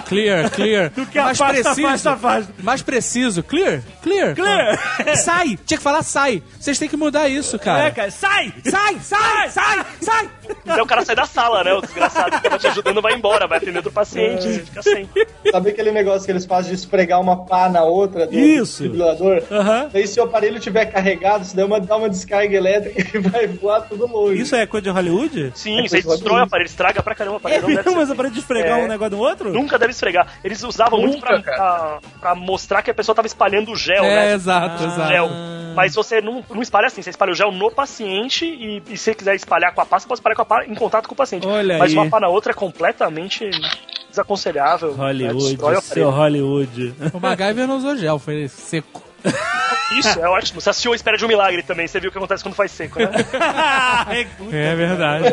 Clear, 0.07 0.49
clear. 0.51 0.89
Do 0.95 1.05
que 1.05 1.17
afasta, 1.19 1.71
afasta, 1.71 2.11
afasta. 2.11 2.53
Mais 2.63 2.82
preciso. 2.82 3.43
Clear, 3.43 3.82
clear. 4.01 4.36
Clear. 4.36 4.77
Sai. 5.17 5.57
Tinha 5.65 5.77
que 5.77 5.84
falar 5.84 6.03
sai. 6.03 6.41
Vocês 6.59 6.77
têm 6.80 6.89
que 6.89 6.97
mudar 6.97 7.27
isso, 7.30 7.57
cara. 7.59 7.86
É, 7.86 7.91
cara, 7.91 8.11
sai! 8.11 8.53
Sai, 8.65 8.99
sai, 9.01 9.49
sai, 9.49 9.86
sai. 10.01 10.30
Daí 10.66 10.82
o 10.82 10.86
cara 10.86 11.04
sai 11.06 11.16
da 11.16 11.26
sala, 11.26 11.64
né? 11.64 11.74
O 11.74 11.82
desgraçado 11.82 12.32
que 12.32 12.41
tava 12.43 12.58
te 12.58 12.68
ajudando 12.68 13.02
vai 13.02 13.14
embora, 13.14 13.47
vai 13.47 13.58
atender 13.58 13.78
outro 13.78 13.91
paciente, 13.91 14.43
você 14.47 14.60
fica 14.60 14.82
sem. 14.84 15.10
Sabe 15.52 15.70
aquele 15.70 15.91
negócio 15.91 16.26
que 16.26 16.32
eles 16.32 16.45
fazem 16.45 16.70
de 16.72 16.76
esfregar 16.80 17.20
uma 17.20 17.45
pá 17.45 17.70
na 17.70 17.84
outra 17.84 18.28
do 18.28 18.34
Isso. 18.38 18.84
desfibrilador? 18.84 19.43
Aham. 19.52 19.89
Daí 19.91 20.08
se 20.08 20.20
o 20.20 20.24
aparelho 20.24 20.58
estiver 20.58 20.86
carregado, 20.86 21.45
se 21.45 21.56
der 21.56 21.66
uma, 21.66 21.80
dá 21.80 21.95
uma 21.95 22.10
descarga 22.10 22.56
elétrica 22.56 23.02
e 23.18 23.22
vai 23.22 23.47
voar 23.47 23.82
tudo 23.82 24.06
longe. 24.08 24.41
Isso 24.41 24.56
é 24.56 24.66
coisa 24.66 24.84
de 24.84 24.89
Hollywood? 24.89 25.52
Sim, 25.56 25.88
você 25.88 26.02
destrói 26.02 26.39
o 26.41 26.43
aparelho, 26.43 26.68
estrega 26.68 27.02
pra 27.02 27.16
caramba 27.16 27.36
o 27.36 27.38
É 27.38 27.39
aparelho. 27.39 27.62
não 27.62 27.68
deve 27.70 27.82
mesmo, 27.84 27.95
mas 28.00 28.10
assim. 28.10 28.18
para 28.18 28.30
de 28.30 28.39
esfregar 28.39 28.80
É. 28.80 28.84
um 28.84 28.88
negócio 28.88 29.16
no 29.18 29.24
outro? 29.24 29.54
Nunca 29.54 29.78
deve 29.80 29.91
esfregar. 29.91 30.28
Eles 30.43 30.64
usavam 30.64 31.00
muito 31.00 31.16
Nunca, 31.16 31.28
pra, 31.41 31.41
pra, 31.41 32.00
pra 32.20 32.36
mostrar 32.36 32.82
que 32.82 32.91
a 32.91 32.93
pessoa 32.93 33.16
tava 33.16 33.28
espalhando 33.28 33.72
o 33.72 33.76
gel, 33.76 34.04
É, 34.04 34.16
né? 34.28 34.34
exato, 34.34 34.84
Ah. 34.84 34.88
exato. 34.88 35.08
Gel. 35.10 35.30
Mas 35.76 35.93
você 35.95 36.20
não, 36.20 36.43
não 36.50 36.62
espalha 36.62 36.88
assim, 36.88 37.02
você 37.02 37.10
espalha 37.12 37.32
o 37.32 37.36
gel 37.36 37.52
no 37.52 37.72
paciente 37.72 38.43
e, 38.45 38.82
e 38.89 38.97
se 38.97 39.04
você 39.06 39.16
quiser 39.16 39.36
espalhar 39.36 39.74
com 39.74 39.80
a 39.82 39.86
pá, 39.86 40.00
você 40.00 40.08
pode 40.08 40.20
espalhar 40.20 40.36
com 40.36 40.39
a 40.42 40.66
em 40.66 40.76
contato 40.76 41.08
com 41.08 41.14
o 41.14 41.18
paciente. 41.18 41.46
Olha 41.48 41.78
Mas 41.78 41.92
aí. 41.92 41.98
uma 41.98 42.10
pá 42.10 42.20
na 42.20 42.28
outra 42.28 42.52
é 42.52 42.56
completamente 42.56 43.50
desaconselhável. 44.10 44.94
né, 44.94 44.98
Hollywood, 44.98 45.58
o 45.78 45.82
seu. 45.82 46.10
Hollywood. 46.10 46.96
O 47.14 47.20
MacGyver 47.20 47.68
não 47.68 47.78
usou 47.78 47.96
gel, 47.98 48.20
foi 48.20 48.48
seco. 48.48 49.04
Isso, 49.98 50.20
é 50.20 50.30
ótimo. 50.30 50.62
Você 50.62 50.70
assistiu 50.70 50.94
a 50.94 50.96
Espera 50.96 51.18
de 51.18 51.26
um 51.26 51.28
Milagre 51.28 51.64
também, 51.64 51.88
você 51.88 52.00
viu 52.00 52.10
o 52.10 52.12
que 52.12 52.18
acontece 52.18 52.44
quando 52.44 52.56
faz 52.56 52.72
seco, 52.72 53.00
né? 53.00 53.10
É 54.52 54.76
verdade. 54.76 55.26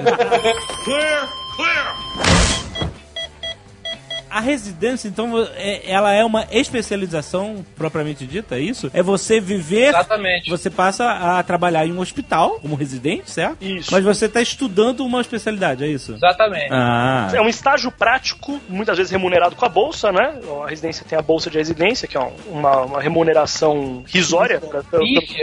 A 4.31 4.41
residência, 4.41 5.09
então, 5.09 5.33
é- 5.57 5.83
ela 5.91 6.13
é 6.13 6.25
uma 6.25 6.47
especialização 6.51 7.65
propriamente 7.77 8.27
dita, 8.27 8.57
é 8.57 8.61
isso? 8.61 8.91
É 8.93 9.03
você 9.03 9.41
viver. 9.41 9.89
Exatamente. 9.89 10.51
Você 10.51 10.71
passa 10.71 11.11
a 11.39 11.43
trabalhar 11.43 11.87
em 11.87 11.93
um 11.93 12.01
hospital 12.01 12.59
como 12.61 12.75
residente, 12.75 13.31
certo? 13.31 13.63
Isso. 13.63 13.91
Mas 13.93 14.05
você 14.05 14.27
está 14.27 14.41
estudando 14.41 15.05
uma 15.05 15.21
especialidade, 15.21 15.85
é 15.85 15.89
isso? 15.89 16.15
Exatamente. 16.15 16.69
Ah. 16.71 17.31
É 17.35 17.41
um 17.41 17.49
estágio 17.49 17.91
prático, 17.91 18.61
muitas 18.69 18.97
vezes 18.99 19.11
remunerado 19.11 19.55
com 19.57 19.65
a 19.65 19.69
bolsa, 19.69 20.11
né? 20.13 20.35
A 20.65 20.69
residência 20.69 21.05
tem 21.09 21.19
a 21.19 21.23
bolsa 21.23 21.51
de 21.51 21.59
residência, 21.59 22.07
que 22.09 22.17
é 22.17 22.21
um- 22.21 22.33
uma, 22.49 22.81
uma 22.83 23.01
remuneração 23.01 24.05
risória 24.07 24.61
pra- 24.61 24.83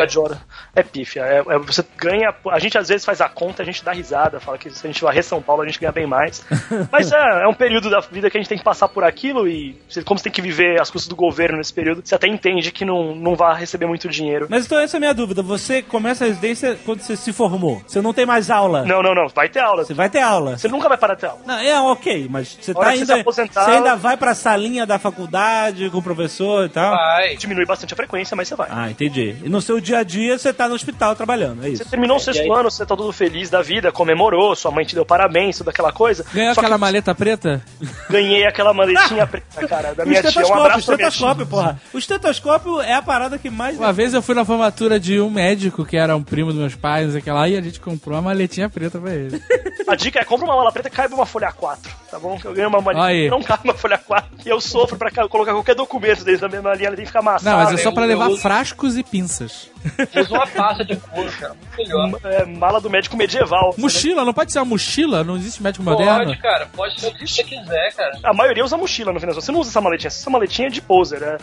de 0.06 0.20
hora. 0.20 0.42
É 0.76 0.84
pífia. 0.84 1.22
É, 1.24 1.38
é- 1.40 1.60
você 1.60 1.84
ganha. 1.98 2.34
A 2.52 2.60
gente 2.60 2.78
às 2.78 2.88
vezes 2.90 3.06
faz 3.06 3.22
a 3.22 3.30
conta, 3.30 3.62
a 3.64 3.66
gente 3.66 3.84
dá 3.84 3.92
risada, 3.92 4.40
fala 4.40 4.58
que 4.58 4.70
se 4.70 4.86
a 4.86 4.90
gente 4.92 5.02
varrer 5.02 5.24
São 5.24 5.42
Paulo, 5.42 5.62
a 5.62 5.66
gente 5.66 5.80
ganha 5.80 5.92
bem 5.92 6.06
mais. 6.06 6.44
Mas 6.92 7.12
é, 7.12 7.44
é 7.44 7.48
um 7.48 7.54
período 7.54 7.90
da 7.90 8.00
vida 8.00 8.30
que 8.30 8.38
a 8.38 8.40
gente 8.40 8.50
tem 8.50 8.58
que 8.58 8.64
passar 8.64 8.73
por 8.88 9.04
aquilo 9.04 9.48
e 9.48 9.78
você- 9.88 10.04
como 10.04 10.18
você 10.18 10.24
tem 10.26 10.32
que 10.34 10.42
viver 10.42 10.80
as 10.82 10.90
custas 10.90 11.08
do 11.08 11.16
governo 11.16 11.58
nesse 11.58 11.74
período, 11.74 12.02
você 12.04 12.16
até 12.16 12.28
entende 12.28 12.72
que 12.72 12.84
não, 12.86 13.16
não 13.16 13.36
vai 13.36 13.58
receber 13.60 13.86
muito 13.86 14.08
dinheiro. 14.10 14.48
Mas 14.50 14.66
então 14.66 14.80
essa 14.80 14.96
é 14.96 14.98
a 14.98 15.00
minha 15.00 15.14
dúvida. 15.14 15.42
Você 15.42 15.82
começa 15.82 16.24
a 16.26 16.28
residência 16.28 16.78
quando 16.86 17.02
você 17.02 17.16
se 17.16 17.32
formou. 17.34 17.82
Você 17.88 18.02
não 18.02 18.14
tem 18.14 18.26
mais 18.26 18.50
aula. 18.50 18.84
Não, 18.86 19.02
não, 19.04 19.14
não. 19.14 19.28
Vai 19.28 19.50
ter 19.50 19.60
aula. 19.60 19.84
Você 19.86 19.94
vai 19.94 20.10
ter 20.10 20.20
aula. 20.22 20.58
Você 20.58 20.68
nunca 20.68 20.88
vai 20.90 20.98
parar 20.98 21.16
de 21.16 21.22
ter 21.22 21.28
aula. 21.28 21.42
Não, 21.46 21.58
é 21.60 21.80
ok, 21.80 22.28
mas 22.30 22.58
você 22.60 22.74
tá 22.74 22.80
você 22.82 22.90
ainda. 22.90 23.06
se 23.16 23.20
aposentar- 23.22 23.66
Você 23.66 23.72
ainda 23.72 23.96
vai 23.96 24.18
pra 24.18 24.34
salinha 24.36 24.86
da 24.86 24.98
faculdade 25.00 25.90
com 25.90 25.98
o 25.98 26.04
professor 26.04 26.66
e 26.66 26.70
tal? 26.70 26.92
Vai. 26.96 27.36
Diminui 27.38 27.66
bastante 27.66 27.94
a 27.94 27.98
frequência, 27.98 28.36
mas 28.36 28.48
você 28.48 28.56
vai. 28.56 28.68
Ah, 28.72 28.90
entendi. 28.90 29.36
E 29.44 29.50
no 29.50 29.62
seu 29.62 29.80
dia 29.80 30.00
a 30.00 30.04
dia 30.04 30.38
você 30.38 30.54
tá 30.54 30.68
no 30.68 30.76
hospital 30.76 31.16
trabalhando, 31.16 31.66
é 31.66 31.70
isso? 31.70 31.84
Você 31.84 31.90
terminou 31.90 32.18
o 32.18 32.20
sexto 32.20 32.52
ano, 32.54 32.70
você 32.72 32.86
tá 32.86 32.96
todo 32.96 33.12
feliz 33.12 33.50
da 33.50 33.62
vida, 33.62 33.92
comemorou, 33.92 34.56
sua 34.56 34.72
mãe 34.72 34.86
te 34.86 34.96
deu 34.96 35.06
parabéns, 35.06 35.58
toda 35.58 35.72
aquela 35.72 35.92
coisa. 35.92 36.26
Ganhou 36.34 36.54
Só 36.54 36.62
que 36.62 36.66
aquela 36.66 36.78
maleta 36.78 37.14
preta? 37.14 37.62
Ganhei 38.10 38.46
aquela 38.46 38.63
maletinha 38.72 39.26
preta, 39.26 39.66
cara, 39.68 39.96
da 39.96 40.04
O 40.04 40.08
minha 40.08 40.22
tia. 40.22 40.28
Um 40.28 40.30
estetoscópio, 40.30 40.62
o 40.62 40.66
abraço 40.66 40.82
tia. 40.86 40.94
estetoscópio, 40.94 41.46
porra. 41.48 41.82
O 41.92 41.98
estetoscópio 41.98 42.82
é 42.82 42.94
a 42.94 43.02
parada 43.02 43.40
que 43.40 43.50
mais. 43.50 43.76
Uma 43.80 43.92
vez 43.92 44.14
eu 44.14 44.22
fui 44.22 44.36
na 44.36 44.46
formatura 44.46 45.00
de 45.00 45.20
um 45.20 45.32
médico 45.32 45.84
que 45.84 45.98
era 45.98 46.16
um 46.16 46.22
primo 46.24 46.52
dos 46.52 46.60
meus 46.60 46.76
pais, 46.76 47.06
não 47.06 47.12
sei 47.14 47.22
o 47.22 47.24
que 47.24 47.32
lá, 47.32 47.50
e 47.50 47.58
a 47.58 47.62
gente 47.62 47.80
comprou 47.80 48.16
uma 48.16 48.22
maletinha 48.22 48.70
preta 48.70 49.00
pra 49.00 49.12
ele. 49.14 49.42
A 49.88 49.96
dica 49.96 50.20
é 50.20 50.24
compra 50.24 50.46
uma 50.46 50.56
mala 50.56 50.72
preta 50.72 50.88
e 50.88 50.92
caiba 50.92 51.16
uma 51.16 51.26
folha 51.26 51.52
4, 51.52 51.92
tá 52.12 52.20
bom? 52.20 52.40
Eu 52.44 52.54
ganho 52.54 52.70
uma 52.70 52.80
malinha 52.80 53.04
Aí. 53.04 53.30
não 53.30 53.42
cabe 53.42 53.62
uma 53.66 53.74
folha 53.74 53.98
4 53.98 54.30
e 54.46 54.50
eu 54.50 54.62
sofro 54.62 54.96
pra 54.98 55.10
ca- 55.12 55.28
colocar 55.28 55.52
qualquer 55.54 55.76
documento 55.76 56.24
dentro 56.24 56.42
da 56.42 56.48
minha 56.50 56.62
malinha, 56.62 56.88
ela 56.88 56.96
tem 56.96 57.04
que 57.06 57.10
ficar 57.10 57.20
amassada. 57.20 57.50
Não, 57.58 57.64
mas 57.66 57.74
é 57.80 57.84
só 57.84 57.92
pra 57.92 58.06
levar 58.06 58.30
frascos 58.38 58.96
e 58.98 59.04
pinças. 59.04 59.68
Usa 60.16 60.34
uma 60.34 60.48
pasta 60.48 60.86
de 60.86 60.96
couro, 60.96 61.32
cara. 61.40 61.54
Muito 61.54 61.78
melhor. 61.78 62.20
É, 62.26 62.46
mala 62.46 62.80
do 62.80 62.90
médico 62.90 63.18
medieval. 63.18 63.74
Mochila, 63.78 64.24
não 64.26 64.34
pode 64.34 64.52
ser 64.52 64.60
uma 64.60 64.66
mochila? 64.66 65.24
Não 65.24 65.36
existe 65.36 65.62
médico 65.62 65.84
moderno? 65.84 66.26
Pode, 66.26 66.38
cara. 66.40 66.68
Pode 66.76 67.00
ser 67.00 67.08
o 67.08 67.14
que 67.14 67.28
você 67.28 67.44
quiser, 67.44 67.94
cara. 67.96 68.20
A 68.24 68.34
maioria 68.34 68.64
usa 68.64 68.78
mochila 68.78 69.12
no 69.12 69.20
final 69.20 69.34
das 69.34 69.36
contas. 69.36 69.46
Você 69.46 69.52
não 69.52 69.60
usa 69.60 69.70
essa 69.72 69.82
maletinha, 69.82 70.08
essa 70.08 70.30
maletinha 70.30 70.68
é 70.68 70.72
de 70.72 70.82
poser, 70.82 71.20
né? 71.20 71.38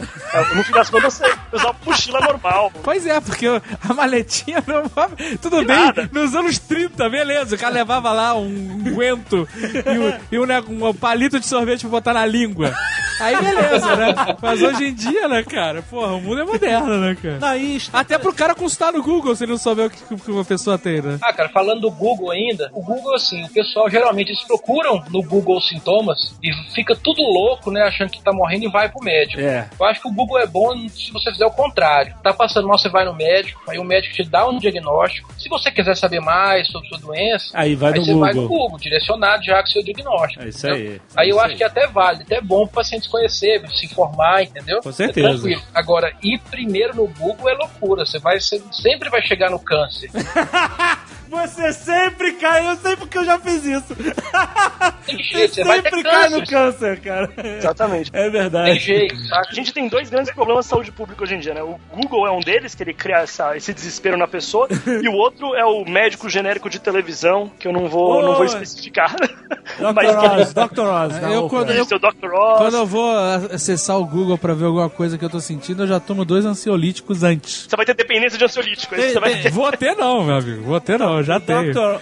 No 0.55 0.63
final 0.65 0.81
das 0.81 0.91
contas 0.91 1.15
você 1.15 1.25
usa 1.53 1.65
uma 1.67 1.77
mochila 1.85 2.21
normal. 2.21 2.73
Pois 2.83 3.07
é, 3.07 3.21
porque 3.21 3.47
a 3.47 3.95
maletinha 3.95 4.63
não. 4.67 4.83
Tudo 5.41 5.59
bem, 5.65 5.67
nada. 5.77 6.09
nos 6.13 6.35
anos 6.35 6.59
30, 6.59 7.09
beleza. 7.09 7.57
O 7.57 7.59
cara 7.59 7.75
levava 7.75 8.13
lá 8.13 8.35
um 8.35 8.79
guento 8.95 9.49
e, 9.57 9.99
um, 9.99 10.19
e 10.33 10.39
um, 10.39 10.47
né, 10.47 10.63
um 10.69 10.95
palito 10.95 11.39
de 11.41 11.47
sorvete 11.47 11.81
pra 11.83 11.91
botar 11.91 12.15
na 12.15 12.25
língua. 12.27 12.73
Aí 13.21 13.37
beleza, 13.37 13.97
né? 13.97 14.15
Mas 14.41 14.63
hoje 14.63 14.85
em 14.87 14.95
dia, 14.95 15.29
né, 15.29 15.43
cara? 15.43 15.83
Porra, 15.83 16.13
o 16.15 16.21
mundo 16.21 16.41
é 16.41 16.45
moderno, 16.45 16.99
né, 16.99 17.15
cara? 17.21 17.39
Não, 17.39 17.57
e 17.57 17.77
est- 17.77 17.91
Até 17.93 18.17
pro 18.17 18.30
cara 18.35 18.55
consultar 18.55 18.93
no 18.93 19.03
Google 19.03 19.35
se 19.35 19.45
ele 19.45 19.53
não 19.53 19.59
souber 19.59 19.87
o 19.87 19.91
que, 19.91 20.17
que 20.17 20.31
uma 20.31 20.45
pessoa 20.45 20.79
tem, 20.79 21.01
né? 21.03 21.19
Ah, 21.23 21.33
cara, 21.33 21.49
falando 21.49 21.81
do 21.81 21.91
Google 21.91 22.31
ainda, 22.31 22.71
o 22.73 22.83
Google, 22.83 23.15
assim, 23.15 23.43
o 23.45 23.49
pessoal 23.49 23.89
geralmente 23.91 24.29
eles 24.29 24.43
procuram 24.45 25.03
no 25.11 25.23
Google 25.23 25.61
sintomas 25.61 26.35
e 26.43 26.53
fica 26.75 26.95
tudo 26.97 27.23
louco, 27.23 27.71
né, 27.71 27.83
achando 27.83 28.11
que 28.11 28.23
tá 28.23 28.33
morrendo 28.33 28.65
e 28.67 28.71
vai 28.71 28.89
pro 28.89 29.03
médico. 29.05 29.41
É. 29.41 29.69
Eu 29.79 29.87
acho 29.87 30.01
que 30.01 30.09
o 30.09 30.13
Google 30.13 30.39
é 30.39 30.47
bom 30.47 30.89
se 30.89 31.11
você 31.13 31.31
fizer 31.33 31.47
o 31.47 31.51
contrário. 31.51 32.15
Tá 32.23 32.33
passando 32.33 32.67
mal, 32.69 32.79
você 32.79 32.89
vai 32.89 33.05
no 33.05 33.15
médico, 33.15 33.61
aí 33.69 33.79
o 33.79 33.85
médico 33.85 34.15
te 34.15 34.25
dá 34.25 34.49
um 34.49 34.59
diagnóstico. 34.59 35.33
Se 35.39 35.49
você 35.49 35.71
quiser 35.71 35.97
saber 35.97 36.21
mais 36.21 36.67
sobre 36.69 36.89
sua 36.89 36.99
doença, 36.99 37.51
Aí 37.55 37.75
vai 37.75 37.93
no 37.93 38.05
você 38.05 38.15
vai 38.15 38.33
no 38.35 38.43
Google. 38.43 38.59
Google, 38.65 38.79
direcionado 38.79 39.43
já 39.45 39.61
com 39.61 39.67
seu 39.67 39.83
diagnóstico. 39.83 40.43
É 40.45 40.49
isso 40.49 40.67
entendeu? 40.67 40.91
aí. 40.93 41.01
Aí 41.17 41.29
É 41.29 41.33
eu 41.33 41.37
isso 41.37 41.45
acho 41.45 41.57
que 41.57 41.63
é 41.65 41.67
até 41.67 41.87
vale, 41.87 42.23
até 42.23 42.41
bom 42.41 42.67
pro 42.67 42.77
paciente 42.77 43.09
conhecer, 43.09 43.63
se 43.71 43.87
informar, 43.87 44.43
entendeu? 44.43 44.81
Com 44.83 44.93
certeza. 44.93 45.29
É 45.29 45.31
tranquilo. 45.33 45.63
Agora, 45.75 46.13
ir 46.23 46.39
primeiro 46.51 46.95
no 46.97 47.07
Google 47.09 47.49
é 47.49 47.55
loucura. 47.55 48.05
Você 48.05 48.19
vai 48.21 48.39
ser- 48.41 48.63
sempre 48.73 49.09
vai 49.11 49.23
chegar 49.23 49.51
no 49.51 49.59
câncer. 49.59 50.11
Você 51.31 51.73
sempre 51.73 52.33
cai, 52.33 52.67
eu 52.69 52.75
sei 52.79 52.97
porque 52.97 53.17
eu 53.17 53.25
já 53.25 53.39
fiz 53.39 53.65
isso. 53.65 53.95
Tem 55.07 55.17
Você 55.17 55.23
jeito, 55.23 55.55
você 55.55 55.65
vai 55.65 55.81
ter 55.81 55.91
sempre 55.91 56.03
cai 56.11 56.29
no 56.29 56.39
câncer. 56.41 56.51
câncer, 56.51 57.01
cara. 57.01 57.31
Exatamente. 57.59 58.11
É 58.13 58.23
Tem 58.23 58.31
verdade. 58.33 58.79
jeito, 58.81 59.17
saca? 59.29 59.49
A 59.49 59.55
gente 59.55 59.73
tem 59.73 59.89
dois 59.89 60.11
grandes 60.11 60.33
problemas 60.35 60.65
de 60.65 60.71
saúde 60.71 60.91
pública 60.93 61.23
hoje 61.23 61.35
em 61.37 61.39
dia, 61.41 61.55
né? 61.55 61.63
O 61.63 61.79
Google 61.93 62.27
é 62.27 62.33
um 62.33 62.41
deles, 62.41 62.75
que 62.75 62.83
ele 62.83 62.93
cria 62.93 63.19
essa- 63.19 63.57
esse 63.57 63.73
desespero 63.73 64.17
na 64.17 64.27
pessoa, 64.27 64.67
e 65.03 65.09
o 65.09 65.13
outro 65.15 65.55
é 65.55 65.65
o 65.65 65.85
médico 65.85 66.29
genérico 66.29 66.69
de 66.69 66.81
televisão, 66.81 67.49
que 67.61 67.67
eu 67.69 67.73
não 67.73 67.89
vou, 67.89 68.23
não 68.23 68.35
vou 68.35 68.45
especificar. 68.45 69.15
Dr. 69.15 70.41
Oz, 70.41 70.53
Dr. 70.53 70.81
Oz. 70.81 71.19
da 71.21 71.31
Eu, 71.31 71.49
quando, 71.49 71.71
eu, 71.71 71.85
Dr. 71.87 72.33
Oz. 72.35 72.59
quando 72.59 72.77
eu 72.77 72.87
vou 72.87 73.11
acessar 73.53 73.99
o 73.99 74.05
Google 74.05 74.37
pra 74.39 74.53
ver 74.53 74.65
alguma 74.67 74.91
coisa 74.91 75.17
que 75.17 75.25
eu 75.25 75.31
tô 75.31 75.39
sentindo, 75.41 75.85
eu 75.85 75.87
já 75.87 76.01
tomo 76.01 76.25
dois 76.25 76.45
ansiolíticos 76.45 77.23
antes. 77.23 77.67
Você 77.69 77.77
vai 77.77 77.87
ter 77.87 77.95
dependência 78.11 78.39
de 78.39 78.45
ansiolítico. 78.45 78.95
aí 78.95 79.13
Você 79.13 79.21
vai. 79.21 79.51
Vou 79.51 79.71
ter 79.73 79.95
não, 79.97 80.25
meu 80.25 80.37
amigo. 80.37 80.63
Vou 80.63 80.81
ter 80.81 80.99
não, 80.99 81.19
eu 81.19 81.23
já 81.23 81.39
tenho. 81.39 81.71
O- 81.71 82.01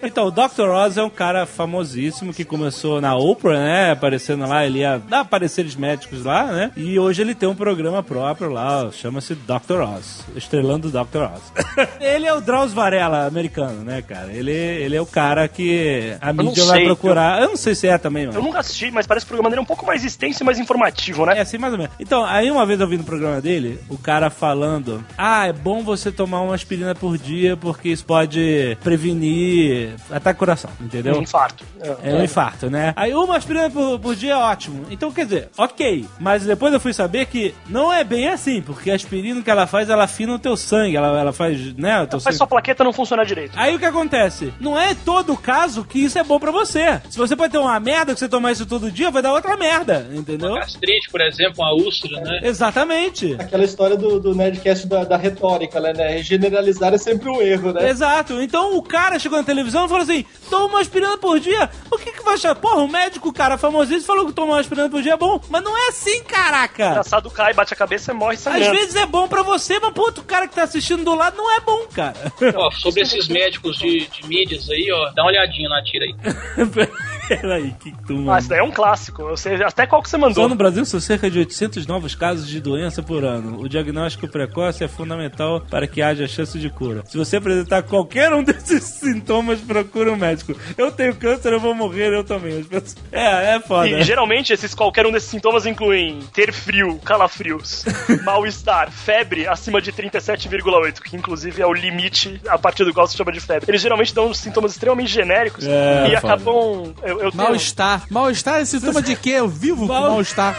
então, 0.02 0.26
o 0.26 0.30
Dr. 0.30 0.68
Oz 0.68 0.96
é 0.96 1.02
um 1.02 1.10
cara 1.10 1.44
famosíssimo 1.44 2.32
que 2.32 2.44
começou 2.44 3.00
na 3.00 3.14
Oprah, 3.14 3.58
né? 3.58 3.90
Aparecendo 3.92 4.46
lá, 4.46 4.64
ele 4.64 4.78
ia 4.78 4.98
dar 4.98 5.20
apareceres 5.20 5.76
médicos 5.76 6.24
lá, 6.24 6.46
né? 6.46 6.72
E 6.76 6.98
hoje 6.98 7.20
ele 7.20 7.34
tem 7.34 7.48
um 7.48 7.54
programa 7.54 8.02
próprio 8.02 8.50
lá, 8.50 8.90
chama-se 8.92 9.34
Dr. 9.34 9.80
Oz, 9.82 10.24
estrelando 10.34 10.88
o 10.88 10.90
Dr. 10.90 11.22
Oz. 11.22 11.52
ele 12.00 12.26
é 12.26 12.32
o 12.32 12.40
Drauzio 12.40 12.74
Varela 12.74 13.26
americano, 13.26 13.82
né, 13.84 14.00
cara? 14.02 14.32
Ele, 14.32 14.52
ele 14.52 14.96
é 14.96 15.00
o 15.00 15.06
cara 15.06 15.46
que 15.48 16.14
a 16.20 16.32
mídia 16.32 16.64
vai 16.64 16.84
procurar. 16.84 17.42
Eu 17.42 17.48
não 17.48 17.56
sei 17.56 17.74
se 17.74 17.86
é 17.86 17.98
também, 17.98 18.26
mano. 18.26 18.38
Eu 18.38 18.42
nunca 18.42 18.60
assisti, 18.60 18.90
mas 18.90 19.06
parece 19.06 19.26
que 19.26 19.30
o 19.30 19.34
programa 19.34 19.50
dele 19.50 19.60
é 19.60 19.62
um 19.62 19.66
pouco 19.66 19.84
mais 19.84 20.04
extenso 20.04 20.42
e 20.42 20.46
mais 20.46 20.58
informativo, 20.58 21.26
né? 21.26 21.38
É 21.38 21.40
assim 21.42 21.58
mais 21.58 21.72
ou 21.72 21.78
menos. 21.78 21.94
Então, 22.00 22.24
aí 22.24 22.50
uma 22.50 22.64
vez 22.64 22.80
eu 22.80 22.88
vi 22.88 22.96
no 22.96 23.04
programa 23.04 23.40
dele, 23.40 23.78
o 23.88 23.98
cara 23.98 24.29
falando: 24.30 25.04
Ah, 25.16 25.46
é 25.46 25.52
bom 25.52 25.82
você 25.82 26.10
tomar 26.10 26.40
uma 26.40 26.54
aspirina 26.54 26.94
por 26.94 27.18
dia 27.18 27.56
porque 27.56 27.88
isso 27.90 28.04
pode 28.04 28.76
prevenir 28.82 29.94
ataque 30.10 30.36
ao 30.36 30.40
coração, 30.40 30.70
entendeu? 30.80 31.18
Um 31.18 31.22
infarto. 31.22 31.64
É 32.02 32.14
um 32.14 32.24
infarto, 32.24 32.70
né? 32.70 32.92
Aí 32.96 33.12
uma 33.14 33.36
aspirina 33.36 33.70
por, 33.70 33.98
por 33.98 34.14
dia 34.14 34.32
é 34.32 34.36
ótimo. 34.36 34.86
Então, 34.90 35.12
quer 35.12 35.24
dizer, 35.24 35.50
ok. 35.56 36.06
Mas 36.18 36.44
depois 36.44 36.72
eu 36.72 36.80
fui 36.80 36.92
saber 36.92 37.26
que 37.26 37.54
não 37.68 37.92
é 37.92 38.04
bem 38.04 38.28
assim, 38.28 38.62
porque 38.62 38.90
a 38.90 38.94
aspirina 38.94 39.42
que 39.42 39.50
ela 39.50 39.66
faz, 39.66 39.90
ela 39.90 40.04
afina 40.04 40.34
o 40.34 40.38
teu 40.38 40.56
sangue, 40.56 40.96
ela, 40.96 41.18
ela 41.18 41.32
faz, 41.32 41.74
né? 41.74 42.02
O 42.02 42.06
teu 42.06 42.20
Faz 42.20 42.36
sua 42.36 42.46
plaqueta 42.46 42.84
não 42.84 42.92
funcionar 42.92 43.24
direito. 43.24 43.52
Aí 43.56 43.74
o 43.74 43.78
que 43.78 43.84
acontece? 43.84 44.52
Não 44.60 44.78
é 44.78 44.94
todo 44.94 45.36
caso 45.36 45.84
que 45.84 45.98
isso 45.98 46.18
é 46.18 46.24
bom 46.24 46.38
pra 46.38 46.50
você. 46.50 47.00
Se 47.08 47.18
você 47.18 47.34
pode 47.34 47.52
ter 47.52 47.58
uma 47.58 47.78
merda 47.80 48.12
que 48.12 48.20
você 48.20 48.28
tomar 48.28 48.52
isso 48.52 48.66
todo 48.66 48.90
dia, 48.90 49.10
vai 49.10 49.22
dar 49.22 49.32
outra 49.32 49.56
merda, 49.56 50.08
entendeu? 50.12 50.54
Gastrite, 50.54 51.10
por 51.10 51.20
exemplo, 51.20 51.64
uma 51.64 51.72
úlcera, 51.72 52.20
né? 52.20 52.40
Exatamente. 52.42 53.34
Aquela 53.38 53.64
história 53.64 53.96
do, 53.96 54.19
do 54.20 54.34
Nerdcast 54.34 54.86
da, 54.86 55.04
da 55.04 55.16
retórica, 55.16 55.80
né, 55.80 55.92
né? 55.92 56.22
Generalizar 56.22 56.92
é 56.94 56.98
sempre 56.98 57.28
um 57.28 57.40
erro, 57.40 57.72
né? 57.72 57.88
Exato. 57.88 58.40
Então 58.42 58.76
o 58.76 58.82
cara 58.82 59.18
chegou 59.18 59.38
na 59.38 59.44
televisão 59.44 59.86
e 59.86 59.88
falou 59.88 60.02
assim: 60.02 60.24
toma 60.48 60.66
uma 60.66 60.80
aspirina 60.80 61.16
por 61.18 61.40
dia. 61.40 61.68
O 61.90 61.98
que 61.98 62.12
que 62.12 62.22
vai 62.22 62.34
achar? 62.34 62.54
Porra, 62.54 62.82
o 62.82 62.88
médico, 62.88 63.32
cara 63.32 63.56
famosíssimo, 63.58 64.06
falou 64.06 64.26
que 64.26 64.32
tomar 64.32 64.54
uma 64.54 64.60
aspirina 64.60 64.88
por 64.88 65.02
dia 65.02 65.14
é 65.14 65.16
bom. 65.16 65.40
Mas 65.48 65.62
não 65.62 65.76
é 65.76 65.88
assim, 65.88 66.22
caraca. 66.24 66.90
Engraçado 66.90 67.30
cai, 67.30 67.52
bate 67.54 67.74
a 67.74 67.76
cabeça 67.76 68.12
e 68.12 68.14
morre 68.14 68.34
Às 68.34 68.40
sangrando. 68.40 68.72
vezes 68.76 68.96
é 68.96 69.06
bom 69.06 69.26
pra 69.28 69.42
você, 69.42 69.78
mas 69.78 69.92
puto, 69.92 70.20
o 70.20 70.24
cara 70.24 70.46
que 70.46 70.54
tá 70.54 70.62
assistindo 70.64 71.04
do 71.04 71.14
lado 71.14 71.36
não 71.36 71.50
é 71.56 71.60
bom, 71.60 71.86
cara. 71.92 72.14
Ó, 72.54 72.70
sobre 72.72 73.02
esses 73.02 73.28
médicos 73.28 73.76
de, 73.78 74.06
de 74.08 74.26
mídias 74.26 74.68
aí, 74.70 74.90
ó, 74.92 75.10
dá 75.14 75.22
uma 75.22 75.28
olhadinha 75.30 75.68
na 75.68 75.82
tira 75.82 76.04
aí. 76.04 76.14
Peraí, 77.36 77.74
que 77.80 77.92
tu 78.06 78.14
Ah, 78.14 78.20
mano. 78.20 78.38
isso 78.38 78.48
daí 78.48 78.58
é 78.58 78.62
um 78.62 78.70
clássico. 78.70 79.22
Eu 79.22 79.36
sei 79.36 79.62
até 79.62 79.86
qual 79.86 80.02
que 80.02 80.08
você 80.10 80.16
mandou. 80.16 80.42
Só 80.44 80.48
no 80.48 80.54
Brasil 80.54 80.84
são 80.84 80.98
cerca 81.00 81.30
de 81.30 81.38
800 81.38 81.86
novos 81.86 82.14
casos 82.14 82.48
de 82.48 82.60
doença 82.60 83.02
por 83.02 83.24
ano. 83.24 83.60
O 83.60 83.68
diagnóstico 83.68 84.28
precoce 84.28 84.82
é 84.84 84.88
fundamental 84.88 85.60
para 85.70 85.86
que 85.86 86.02
haja 86.02 86.26
chance 86.26 86.58
de 86.58 86.68
cura. 86.70 87.02
Se 87.06 87.16
você 87.16 87.36
apresentar 87.36 87.82
qualquer 87.82 88.32
um 88.32 88.42
desses 88.44 88.82
sintomas, 88.84 89.60
procure 89.60 90.10
um 90.10 90.16
médico. 90.16 90.54
Eu 90.76 90.90
tenho 90.90 91.14
câncer, 91.14 91.52
eu 91.52 91.60
vou 91.60 91.74
morrer, 91.74 92.12
eu 92.12 92.24
também. 92.24 92.58
As 92.60 92.66
pessoas- 92.66 92.96
É, 93.12 93.54
é 93.56 93.60
foda. 93.60 93.88
E 93.88 94.02
geralmente 94.02 94.52
esses 94.52 94.74
qualquer 94.74 95.06
um 95.06 95.12
desses 95.12 95.28
sintomas 95.30 95.66
incluem 95.66 96.20
ter 96.32 96.52
frio, 96.52 96.98
calafrios, 97.04 97.84
mal-estar, 98.24 98.90
febre 98.90 99.46
acima 99.46 99.80
de 99.80 99.92
37,8, 99.92 101.00
que 101.00 101.16
inclusive 101.16 101.60
é 101.62 101.66
o 101.66 101.72
limite 101.72 102.40
a 102.48 102.58
partir 102.58 102.84
do 102.84 102.92
qual 102.92 103.06
se 103.06 103.16
chama 103.16 103.32
de 103.32 103.40
febre. 103.40 103.66
Eles 103.70 103.80
geralmente 103.80 104.14
dão 104.14 104.32
sintomas 104.34 104.72
extremamente 104.72 105.10
genéricos 105.12 105.66
É, 105.66 106.08
e 106.12 106.16
foda. 106.20 106.34
acabam. 106.34 106.94
Eu. 107.20 107.30
Mal-estar. 107.34 108.04
Mal-estar 108.10 108.60
é 108.60 108.64
sintoma 108.64 109.02
de 109.02 109.14
quê? 109.16 109.30
Eu 109.30 109.48
vivo 109.48 109.86
com 109.86 109.92
mal-estar. 109.92 110.56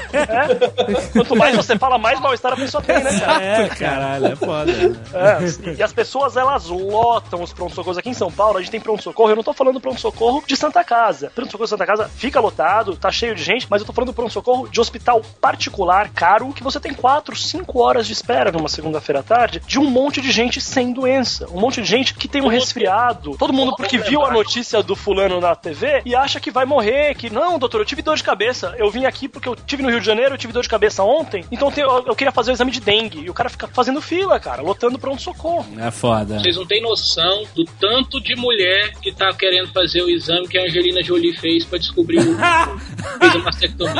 Quanto 1.13 1.35
mais 1.35 1.55
você 1.55 1.77
fala, 1.77 1.97
mais 1.97 2.19
mal-estar 2.19 2.53
a 2.53 2.55
pessoa 2.55 2.83
tem, 2.83 3.03
né, 3.03 3.19
cara? 3.19 3.43
É, 3.43 3.69
caralho, 3.69 4.25
é 4.27 4.35
foda. 4.35 4.71
É, 5.13 5.75
e 5.77 5.83
as 5.83 5.91
pessoas, 5.91 6.37
elas 6.37 6.67
lotam 6.67 7.41
os 7.41 7.51
pronto-socorros. 7.51 7.97
Aqui 7.97 8.09
em 8.09 8.13
São 8.13 8.31
Paulo, 8.31 8.57
a 8.57 8.61
gente 8.61 8.71
tem 8.71 8.79
pronto-socorro. 8.79 9.29
Eu 9.29 9.35
não 9.35 9.43
tô 9.43 9.53
falando 9.53 9.79
pronto-socorro 9.79 10.43
de 10.45 10.55
Santa 10.55 10.83
Casa. 10.83 11.31
Pronto-socorro 11.33 11.65
de 11.65 11.69
Santa 11.69 11.85
Casa 11.85 12.09
fica 12.15 12.39
lotado, 12.39 12.95
tá 12.95 13.11
cheio 13.11 13.35
de 13.35 13.43
gente, 13.43 13.67
mas 13.69 13.81
eu 13.81 13.87
tô 13.87 13.93
falando 13.93 14.09
do 14.11 14.13
pronto-socorro 14.13 14.67
de 14.69 14.79
hospital 14.79 15.21
particular, 15.39 16.09
caro, 16.09 16.53
que 16.53 16.63
você 16.63 16.79
tem 16.79 16.93
4, 16.93 17.35
5 17.35 17.79
horas 17.79 18.07
de 18.07 18.13
espera 18.13 18.51
numa 18.51 18.69
segunda-feira 18.69 19.19
à 19.19 19.23
tarde, 19.23 19.61
de 19.65 19.79
um 19.79 19.89
monte 19.89 20.21
de 20.21 20.31
gente 20.31 20.61
sem 20.61 20.93
doença. 20.93 21.47
Um 21.51 21.59
monte 21.59 21.81
de 21.81 21.87
gente 21.87 22.13
que 22.13 22.27
tem 22.27 22.41
um 22.41 22.47
resfriado. 22.47 23.35
Todo 23.37 23.53
mundo 23.53 23.75
porque 23.75 23.97
viu 23.97 24.23
a 24.23 24.31
notícia 24.31 24.83
do 24.83 24.95
fulano 24.95 25.39
na 25.39 25.55
TV 25.55 26.01
e 26.05 26.15
acha 26.15 26.39
que 26.39 26.50
vai 26.51 26.65
morrer, 26.65 27.15
que 27.15 27.29
não, 27.29 27.57
doutor, 27.57 27.81
eu 27.81 27.85
tive 27.85 28.01
dor 28.01 28.15
de 28.15 28.23
cabeça. 28.23 28.75
Eu 28.77 28.89
vim 28.89 29.05
aqui 29.05 29.27
porque 29.27 29.47
eu 29.47 29.55
tive 29.55 29.83
no 29.83 29.89
Rio 29.89 29.99
de 29.99 30.05
Janeiro, 30.05 30.33
eu 30.35 30.37
tive 30.37 30.53
dor 30.53 30.63
de 30.63 30.69
cabeça 30.69 31.03
ontem, 31.03 31.45
então 31.51 31.71
eu, 31.75 32.05
eu 32.07 32.15
queria 32.15 32.31
fazer 32.31 32.51
o 32.51 32.53
exame 32.53 32.71
de 32.71 32.79
dengue. 32.79 33.21
E 33.21 33.29
o 33.29 33.33
cara 33.33 33.49
fica 33.49 33.67
fazendo 33.67 34.01
fila, 34.01 34.39
cara, 34.39 34.61
lotando 34.61 34.99
pronto-socorro. 34.99 35.65
É 35.79 35.91
foda. 35.91 36.39
Vocês 36.39 36.55
não 36.55 36.65
têm 36.65 36.81
noção 36.81 37.43
do 37.55 37.65
tanto 37.65 38.21
de 38.21 38.35
mulher 38.35 38.91
que 39.01 39.11
tá 39.11 39.33
querendo 39.33 39.71
fazer 39.71 40.01
o 40.01 40.09
exame 40.09 40.47
que 40.47 40.57
a 40.57 40.63
Angelina 40.63 41.01
Jolie 41.03 41.33
fez 41.37 41.65
pra 41.65 41.77
descobrir 41.77 42.19
o 42.19 42.37
fez 43.19 43.35
a 43.35 43.39
mastectomia. 43.39 43.93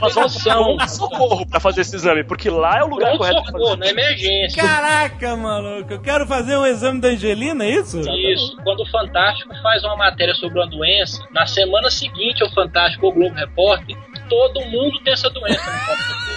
Vocês 0.00 0.14
não 0.14 0.22
noção. 0.22 0.76
pronto-socorro 0.76 1.46
pra 1.46 1.60
fazer 1.60 1.82
esse 1.82 1.96
exame, 1.96 2.24
porque 2.24 2.50
lá 2.50 2.78
é 2.78 2.84
o 2.84 2.88
lugar 2.88 3.16
Pronto 3.16 3.18
correto 3.18 3.42
pra 3.42 3.52
socorro, 3.52 3.76
na 3.76 3.88
emergência. 3.88 4.62
Caraca, 4.62 5.36
maluco, 5.36 5.92
eu 5.92 6.00
quero 6.00 6.26
fazer 6.26 6.56
um 6.56 6.66
exame 6.66 7.00
da 7.00 7.08
Angelina, 7.08 7.64
é 7.64 7.70
isso? 7.70 8.00
Isso. 8.00 8.56
Quando 8.62 8.80
o 8.80 8.90
Fantástico 8.90 9.54
faz 9.62 9.82
uma 9.84 9.96
matéria 9.96 10.34
sobre 10.34 10.58
uma 10.58 10.68
doença, 10.68 11.22
na 11.32 11.46
semana 11.60 11.90
seguinte 11.90 12.42
ao 12.42 12.50
Fantástico 12.50 13.06
ou 13.06 13.12
Globo 13.12 13.34
Repórter, 13.34 13.96
todo 14.28 14.60
mundo 14.66 14.98
tem 15.00 15.12
essa 15.12 15.28
doença 15.28 15.60
no 15.70 15.78
pronto-socorro. 15.84 16.30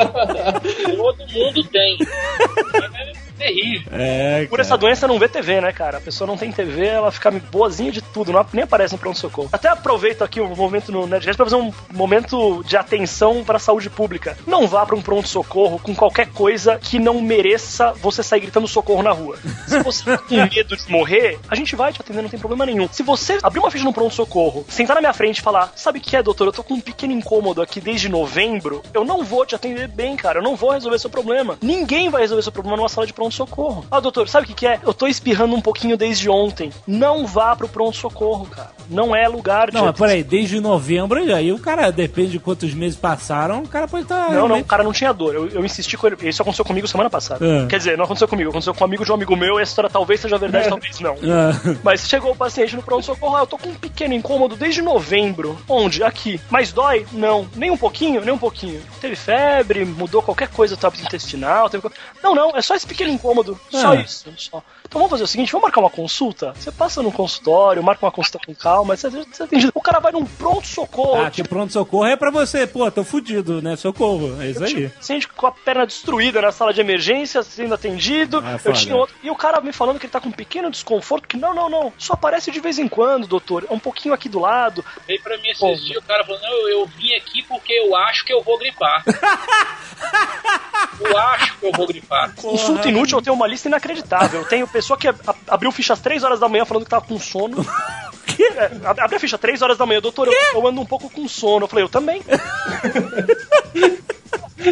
Todo 0.96 1.32
mundo 1.32 1.64
tem. 1.64 1.98
É 2.02 3.12
terrível. 3.40 3.90
É, 3.92 4.46
Por 4.46 4.60
essa 4.60 4.76
doença 4.76 5.08
não 5.08 5.18
vê 5.18 5.28
TV, 5.28 5.60
né, 5.60 5.72
cara? 5.72 5.98
A 5.98 6.00
pessoa 6.00 6.28
não 6.28 6.36
tem 6.36 6.52
TV, 6.52 6.86
ela 6.86 7.10
fica 7.10 7.30
boazinha 7.30 7.90
de 7.90 8.02
tudo, 8.02 8.32
não, 8.32 8.46
nem 8.52 8.64
aparece 8.64 8.92
no 8.92 8.98
pronto-socorro. 8.98 9.48
Até 9.52 9.68
aproveito 9.68 10.22
aqui 10.22 10.40
um 10.40 10.54
momento 10.54 10.92
no 10.92 11.06
Nerdcast 11.06 11.36
pra 11.36 11.46
fazer 11.46 11.56
um 11.56 11.72
momento 11.92 12.62
de 12.64 12.76
atenção 12.76 13.42
pra 13.42 13.58
saúde 13.58 13.88
pública. 13.88 14.36
Não 14.46 14.66
vá 14.66 14.84
pra 14.84 14.94
um 14.94 15.02
pronto-socorro 15.02 15.78
com 15.78 15.94
qualquer 15.94 16.28
coisa 16.28 16.78
que 16.78 16.98
não 16.98 17.20
mereça 17.20 17.92
você 17.94 18.22
sair 18.22 18.40
gritando 18.40 18.68
socorro 18.68 19.02
na 19.02 19.12
rua. 19.12 19.38
Se 19.66 19.82
você 19.82 20.04
tá 20.04 20.18
com 20.18 20.34
medo 20.34 20.76
de 20.76 20.90
morrer, 20.90 21.38
a 21.48 21.54
gente 21.54 21.74
vai 21.74 21.92
te 21.92 22.00
atender, 22.00 22.22
não 22.22 22.28
tem 22.28 22.38
problema 22.38 22.66
nenhum. 22.66 22.88
Se 22.90 23.02
você 23.02 23.38
abrir 23.42 23.60
uma 23.60 23.70
ficha 23.70 23.84
no 23.84 23.92
pronto-socorro, 23.92 24.66
sentar 24.68 24.94
na 24.96 25.00
minha 25.00 25.12
frente 25.14 25.38
e 25.38 25.42
falar, 25.42 25.72
sabe 25.76 25.98
o 25.98 26.02
que 26.02 26.16
é, 26.16 26.22
doutor? 26.22 26.46
Eu 26.46 26.52
tô 26.52 26.62
com 26.62 26.74
um 26.74 26.80
pequeno 26.80 27.12
incômodo 27.12 27.62
aqui 27.62 27.80
desde 27.80 28.08
novembro, 28.08 28.82
eu 28.92 29.04
não 29.04 29.24
vou 29.24 29.46
te 29.46 29.54
atender 29.54 29.88
bem, 29.88 30.16
cara. 30.16 30.40
Eu 30.40 30.42
não 30.42 30.56
vou 30.56 30.72
resolver 30.72 30.98
seu 30.98 31.10
problema. 31.10 31.58
Ninguém 31.62 32.10
vai 32.10 32.22
resolver 32.22 32.42
seu 32.42 32.52
problema 32.52 32.76
numa 32.76 32.88
sala 32.88 33.06
de 33.06 33.12
pronto-socorro. 33.30 33.86
Ah, 33.90 34.00
doutor, 34.00 34.28
sabe 34.28 34.44
o 34.44 34.48
que, 34.48 34.54
que 34.54 34.66
é? 34.66 34.80
Eu 34.82 34.92
tô 34.92 35.06
espirrando 35.06 35.54
um 35.54 35.60
pouquinho 35.60 35.96
desde 35.96 36.28
ontem. 36.28 36.72
Não 36.86 37.26
vá 37.26 37.54
pro 37.54 37.68
pronto-socorro, 37.68 38.46
cara. 38.46 38.70
Não 38.88 39.14
é 39.14 39.26
lugar 39.28 39.70
de. 39.70 39.74
Não, 39.76 39.84
mas 39.84 39.96
peraí, 39.96 40.22
desde 40.22 40.60
novembro, 40.60 41.20
aí 41.32 41.52
o 41.52 41.58
cara, 41.58 41.90
depende 41.90 42.32
de 42.32 42.40
quantos 42.40 42.74
meses 42.74 42.98
passaram, 42.98 43.62
o 43.62 43.68
cara 43.68 43.86
pode 43.86 44.04
tá 44.04 44.22
estar. 44.22 44.34
Não, 44.34 44.48
não, 44.48 44.58
o 44.58 44.64
cara 44.64 44.82
não 44.82 44.92
tinha 44.92 45.12
dor. 45.12 45.34
Eu, 45.34 45.48
eu 45.48 45.64
insisti 45.64 45.96
com 45.96 46.08
ele. 46.08 46.16
Isso 46.22 46.42
aconteceu 46.42 46.64
comigo 46.64 46.88
semana 46.88 47.08
passada. 47.08 47.46
É. 47.46 47.66
Quer 47.66 47.78
dizer, 47.78 47.96
não 47.96 48.04
aconteceu 48.04 48.26
comigo, 48.26 48.50
aconteceu 48.50 48.74
com 48.74 48.82
um 48.82 48.86
amigo 48.86 49.04
de 49.04 49.12
um 49.12 49.14
amigo 49.14 49.36
meu 49.36 49.58
e 49.58 49.60
a 49.60 49.62
história 49.62 49.88
talvez 49.88 50.20
seja 50.20 50.36
verdade, 50.36 50.68
talvez 50.68 50.98
não. 50.98 51.14
Ah, 51.14 51.76
Mas 51.82 52.08
chegou 52.08 52.32
o 52.32 52.36
paciente 52.36 52.74
no 52.74 52.82
pronto-socorro, 52.82 53.36
ah, 53.36 53.40
eu 53.40 53.46
tô 53.46 53.56
com 53.56 53.68
um 53.68 53.74
pequeno 53.74 54.12
incômodo 54.12 54.56
desde 54.56 54.82
novembro. 54.82 55.56
Onde? 55.68 56.02
Aqui. 56.02 56.40
Mas 56.50 56.72
dói? 56.72 57.06
Não. 57.12 57.48
Nem 57.54 57.70
um 57.70 57.76
pouquinho? 57.76 58.20
Nem 58.20 58.34
um 58.34 58.38
pouquinho. 58.38 58.80
Teve 59.00 59.14
febre, 59.14 59.84
mudou 59.84 60.20
qualquer 60.20 60.48
coisa 60.48 60.76
do 60.76 60.86
hábito 60.86 61.04
intestinal. 61.04 61.70
Teve... 61.70 61.88
Não, 62.22 62.34
não, 62.34 62.56
é 62.56 62.62
só 62.62 62.74
esse 62.74 62.86
pequeno 62.86 63.10
incômodo. 63.20 63.60
Só 63.70 63.92
Ah. 63.92 63.96
isso. 63.96 64.32
Só. 64.36 64.62
Então 64.90 64.98
vamos 64.98 65.10
fazer 65.12 65.22
o 65.22 65.26
seguinte, 65.28 65.52
vamos 65.52 65.62
marcar 65.62 65.78
uma 65.78 65.88
consulta? 65.88 66.52
Você 66.56 66.72
passa 66.72 67.00
no 67.00 67.12
consultório, 67.12 67.80
marca 67.80 68.04
uma 68.04 68.10
consulta 68.10 68.40
com 68.44 68.52
calma, 68.52 68.96
você, 68.96 69.08
você 69.08 69.44
atende. 69.44 69.70
O 69.72 69.80
cara 69.80 70.00
vai 70.00 70.10
num 70.10 70.26
pronto-socorro. 70.26 71.22
ah, 71.22 71.30
que 71.30 71.44
pronto-socorro 71.44 72.06
é 72.06 72.16
pra 72.16 72.32
você, 72.32 72.66
pô, 72.66 72.90
tô 72.90 73.04
fudido, 73.04 73.62
né? 73.62 73.76
Socorro, 73.76 74.42
é 74.42 74.48
isso 74.48 74.64
aí. 74.64 74.88
Paciente 74.88 75.28
com 75.28 75.46
a 75.46 75.52
perna 75.52 75.86
destruída 75.86 76.42
na 76.42 76.50
sala 76.50 76.74
de 76.74 76.80
emergência, 76.80 77.40
sendo 77.44 77.72
atendido. 77.72 78.42
Ah, 78.44 78.54
eu 78.54 78.58
foda. 78.58 78.76
tinha 78.76 78.96
outro. 78.96 79.14
E 79.22 79.30
o 79.30 79.36
cara 79.36 79.60
me 79.60 79.72
falando 79.72 80.00
que 80.00 80.06
ele 80.06 80.12
tá 80.12 80.20
com 80.20 80.28
um 80.28 80.32
pequeno 80.32 80.68
desconforto, 80.68 81.28
que 81.28 81.36
não, 81.36 81.54
não, 81.54 81.70
não. 81.70 81.92
Só 81.96 82.14
aparece 82.14 82.50
de 82.50 82.58
vez 82.58 82.76
em 82.76 82.88
quando, 82.88 83.28
doutor. 83.28 83.68
É 83.70 83.72
um 83.72 83.78
pouquinho 83.78 84.12
aqui 84.12 84.28
do 84.28 84.40
lado. 84.40 84.84
Veio 85.06 85.22
pra 85.22 85.38
mim 85.38 85.50
esses 85.50 85.84
dias, 85.84 86.02
o 86.02 86.06
cara 86.06 86.24
falou, 86.24 86.40
não, 86.40 86.68
eu 86.68 86.84
vim 86.86 87.14
aqui 87.14 87.44
porque 87.44 87.72
eu 87.74 87.94
acho 87.94 88.24
que 88.24 88.32
eu 88.32 88.42
vou 88.42 88.58
gripar. 88.58 89.04
eu 91.00 91.16
acho 91.16 91.58
que 91.58 91.66
eu 91.66 91.72
vou 91.72 91.86
gripar. 91.86 92.34
Consulta 92.34 92.88
inútil, 92.88 93.18
eu 93.18 93.22
tenho 93.22 93.36
uma 93.36 93.46
lista 93.46 93.68
inacreditável. 93.68 94.40
Eu 94.40 94.48
tenho 94.48 94.66
pessoa 94.80 94.98
que 94.98 95.08
abriu 95.48 95.70
ficha 95.72 95.92
às 95.92 96.00
3 96.00 96.22
horas 96.24 96.40
da 96.40 96.48
manhã 96.48 96.64
falando 96.64 96.84
que 96.84 96.90
tava 96.90 97.04
com 97.04 97.18
sono. 97.18 97.64
É, 98.56 98.64
ab- 98.88 99.00
abre 99.00 99.16
a 99.16 99.20
ficha 99.20 99.36
3 99.36 99.60
horas 99.60 99.76
da 99.76 99.84
manhã, 99.84 100.00
doutor, 100.00 100.26
eu, 100.26 100.32
eu 100.54 100.66
ando 100.66 100.80
um 100.80 100.86
pouco 100.86 101.10
com 101.10 101.28
sono. 101.28 101.64
Eu 101.64 101.68
falei, 101.68 101.84
eu 101.84 101.90
também. 101.90 102.22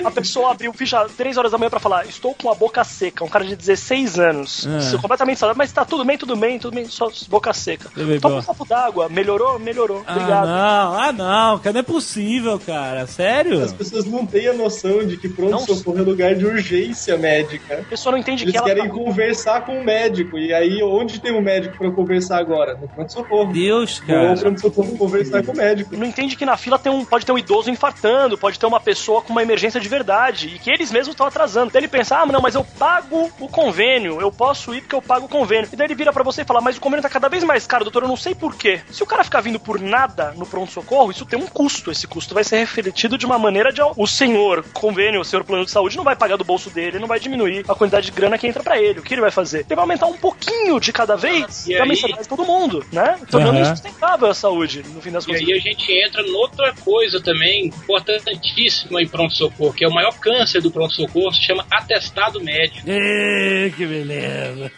A 0.05 0.11
pessoa 0.11 0.51
abriu 0.53 0.73
ficha 0.73 1.05
3 1.17 1.37
horas 1.37 1.51
da 1.53 1.59
manhã 1.59 1.71
pra 1.71 1.81
falar, 1.81 2.07
estou 2.07 2.35
com 2.35 2.51
a 2.51 2.55
boca 2.55 2.85
seca, 2.85 3.25
um 3.25 3.29
cara 3.29 3.45
de 3.45 3.57
16 3.57 4.19
anos. 4.19 4.67
Isso, 4.79 4.99
completamente 5.01 5.39
saudável, 5.39 5.59
mas 5.59 5.73
tá 5.73 5.85
tudo 5.85 6.05
bem, 6.05 6.19
tudo 6.19 6.37
bem, 6.37 6.59
tudo 6.59 6.75
bem, 6.75 6.87
só 6.87 7.11
boca 7.29 7.53
seca. 7.53 7.91
Toma 8.21 8.37
um 8.37 8.43
copo 8.43 8.65
d'água, 8.67 9.09
melhorou? 9.09 9.59
Melhorou. 9.59 10.03
Ah, 10.07 10.13
Obrigado. 10.13 10.47
não, 10.47 11.01
ah, 11.01 11.13
não, 11.13 11.59
cara, 11.59 11.73
não 11.73 11.81
é 11.81 11.83
possível, 11.83 12.59
cara. 12.59 13.07
Sério? 13.07 13.63
As 13.63 13.73
pessoas 13.73 14.05
não 14.05 14.27
têm 14.27 14.47
a 14.49 14.53
noção 14.53 15.05
de 15.07 15.17
que 15.17 15.29
pronto-socorro 15.29 15.99
é 15.99 16.03
lugar 16.03 16.35
de 16.35 16.45
urgência 16.47 17.17
médica. 17.17 17.79
A 17.81 17.85
pessoa 17.91 18.13
não 18.13 18.19
entende 18.19 18.45
Eles 18.45 18.53
que 18.53 18.59
ela 18.59 18.67
querem 18.67 18.89
tá- 18.89 18.95
conversar 18.95 19.63
com 19.65 19.81
o 19.81 19.85
médico. 19.85 20.39
E 20.39 20.53
aí, 20.53 20.83
onde 20.83 21.21
tem 21.21 21.33
um 21.35 21.41
médico 21.41 21.77
pra 21.79 21.87
eu 21.87 21.93
conversar 21.93 22.39
agora? 22.39 22.75
No 22.81 22.89
pronto-socorro. 22.89 23.53
Deus, 23.53 24.01
cara. 24.01 24.31
ao 24.31 24.37
pronto-socorro 24.37 24.97
conversar 24.99 25.43
com 25.43 25.53
o 25.53 25.57
médico. 25.57 25.97
não 25.97 26.07
entende 26.07 26.37
que 26.37 26.45
na 26.45 26.57
fila 26.57 26.79
tem 26.79 26.93
um, 26.93 27.05
pode 27.05 27.25
ter 27.25 27.33
um 27.33 27.39
idoso 27.39 27.71
infartando, 27.71 28.37
pode 28.37 28.59
ter 28.59 28.67
uma 28.67 28.81
pessoa 28.81 29.23
com 29.23 29.33
uma 29.33 29.43
emergência 29.49 29.81
de 29.81 29.89
verdade 29.89 30.49
e 30.55 30.59
que 30.59 30.71
eles 30.71 30.91
mesmos 30.93 31.15
estão 31.15 31.27
atrasando. 31.27 31.71
Daí 31.73 31.81
ele 31.81 31.89
pensa, 31.89 32.19
ah, 32.19 32.27
não, 32.27 32.41
mas 32.41 32.55
eu 32.55 32.65
pago 32.65 33.31
o 33.41 33.49
convênio, 33.49 34.21
eu 34.21 34.31
posso 34.31 34.75
ir 34.75 34.83
porque 34.83 34.95
eu 34.95 35.03
pago 35.03 35.27
o 35.27 35.29
convênio. 35.29 35.69
E 35.73 35.77
daí 35.77 35.87
ele 35.87 35.95
vira 35.95 36.13
pra 36.13 36.23
você 36.23 36.43
e 36.43 36.45
fala, 36.45 36.61
mas 36.61 36.77
o 36.77 36.81
convênio 36.81 37.03
tá 37.03 37.09
cada 37.09 37.29
vez 37.29 37.43
mais 37.45 37.67
caro, 37.67 37.85
doutor, 37.85 38.03
eu 38.03 38.09
não 38.09 38.17
sei 38.17 38.35
por 38.35 38.55
quê. 38.55 38.81
Se 38.91 39.03
o 39.03 39.07
cara 39.07 39.25
ficar 39.25 39.41
vindo 39.41 39.59
por 39.59 39.81
nada 39.81 40.33
no 40.37 40.47
pronto-socorro, 40.47 41.11
isso 41.11 41.25
tem 41.25 41.39
um 41.39 41.47
custo. 41.47 41.91
Esse 41.91 42.07
custo 42.07 42.35
vai 42.35 42.45
ser 42.45 42.59
refletido 42.59 43.17
de 43.17 43.25
uma 43.27 43.39
maneira 43.39 43.73
de 43.73 43.81
o 43.97 44.07
senhor 44.07 44.65
convênio, 44.73 45.21
o 45.21 45.25
senhor 45.25 45.45
plano 45.45 45.65
de 45.65 45.71
saúde 45.71 45.97
não 45.97 46.05
vai 46.05 46.17
pagar 46.17 46.37
do 46.37 46.45
bolso 46.45 46.69
dele, 46.71 46.99
não 46.99 47.09
vai 47.09 47.19
diminuir 47.21 47.65
a 47.69 47.75
quantidade 47.75 48.07
de 48.07 48.13
grana 48.13 48.37
que 48.37 48.47
entra 48.47 48.63
pra 48.63 48.81
ele. 48.81 49.01
O 49.01 49.03
que 49.03 49.15
ele 49.15 49.21
vai 49.21 49.31
fazer? 49.31 49.61
Ele 49.61 49.75
vai 49.77 49.83
aumentar 49.85 50.07
um 50.07 50.17
pouquinho 50.17 50.79
de 50.81 50.93
cada 50.93 51.17
vez 51.17 51.67
E 51.67 51.77
da 51.77 51.83
aí? 51.85 51.89
mensalidade 51.89 52.25
de 52.25 52.29
todo 52.29 52.45
mundo, 52.45 52.85
né? 52.93 53.19
Tornando 53.31 53.59
Aham. 53.59 53.63
insustentável 53.63 54.29
a 54.29 54.35
saúde, 54.35 54.85
no 54.93 55.01
fim 55.01 55.11
das 55.11 55.25
E 55.25 55.29
contas. 55.29 55.43
aí 55.43 55.53
a 55.55 55.59
gente 55.59 55.93
entra 56.07 56.23
noutra 56.25 56.75
coisa 56.85 57.21
também 57.23 57.67
importantíssima 57.67 59.01
em 59.03 59.09
pronto-socorro, 59.39 59.73
que 59.73 59.85
é 59.85 59.89
o 59.89 59.93
maior 59.93 60.19
câncer 60.19 60.61
do 60.61 60.71
pronto-socorro, 60.71 61.33
se 61.33 61.43
chama 61.43 61.65
atestado 61.71 62.41
médico. 62.43 62.89
Ê, 62.89 63.73
que 63.77 63.87
beleza. 63.87 64.71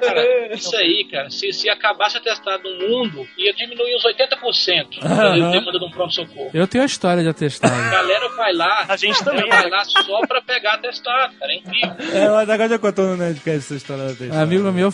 Cara, 0.00 0.54
isso 0.54 0.76
aí, 0.76 1.06
cara, 1.10 1.30
se, 1.30 1.52
se 1.52 1.68
acabasse 1.68 2.16
atestado 2.16 2.62
no 2.62 2.88
mundo, 2.88 3.26
ia 3.36 3.52
diminuir 3.52 3.94
uns 3.96 4.04
80% 4.04 5.00
da 5.00 5.32
demanda 5.32 5.78
de 5.78 5.84
um 5.84 5.90
pronto-socorro. 5.90 6.50
Eu 6.54 6.66
tenho 6.66 6.84
a 6.84 6.86
história 6.86 7.22
de 7.22 7.28
atestado. 7.28 7.74
A 7.74 7.90
galera 7.90 8.28
vai 8.36 8.52
lá, 8.52 8.86
A 8.88 8.96
gente 8.96 9.22
também, 9.24 9.48
vai 9.48 9.64
né? 9.64 9.68
lá 9.68 9.84
só 9.84 10.26
pra 10.26 10.40
pegar 10.40 10.74
atestado, 10.74 11.34
cara, 11.38 11.52
é 11.52 11.56
incrível. 11.56 11.96
É, 12.12 12.30
o 12.30 12.36
Adagal 12.36 12.68
já 12.68 12.78
contou 12.78 13.06
no 13.06 13.16
Nerdcast 13.16 13.58
essa 13.58 13.74
história 13.74 14.04
da 14.04 14.10
textura. 14.10 14.42
Amigo 14.42 14.72
meu, 14.72 14.92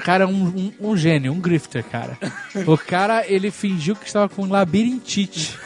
cara, 0.00 0.24
é 0.24 0.26
um, 0.26 0.72
um, 0.80 0.90
um 0.90 0.96
gênio, 0.96 1.32
um 1.32 1.40
grifter, 1.40 1.84
cara. 1.84 2.16
O 2.66 2.76
cara, 2.76 3.24
ele 3.26 3.50
fingiu 3.50 3.96
que 3.96 4.06
estava 4.06 4.28
com 4.28 4.46
labirintite. 4.46 5.56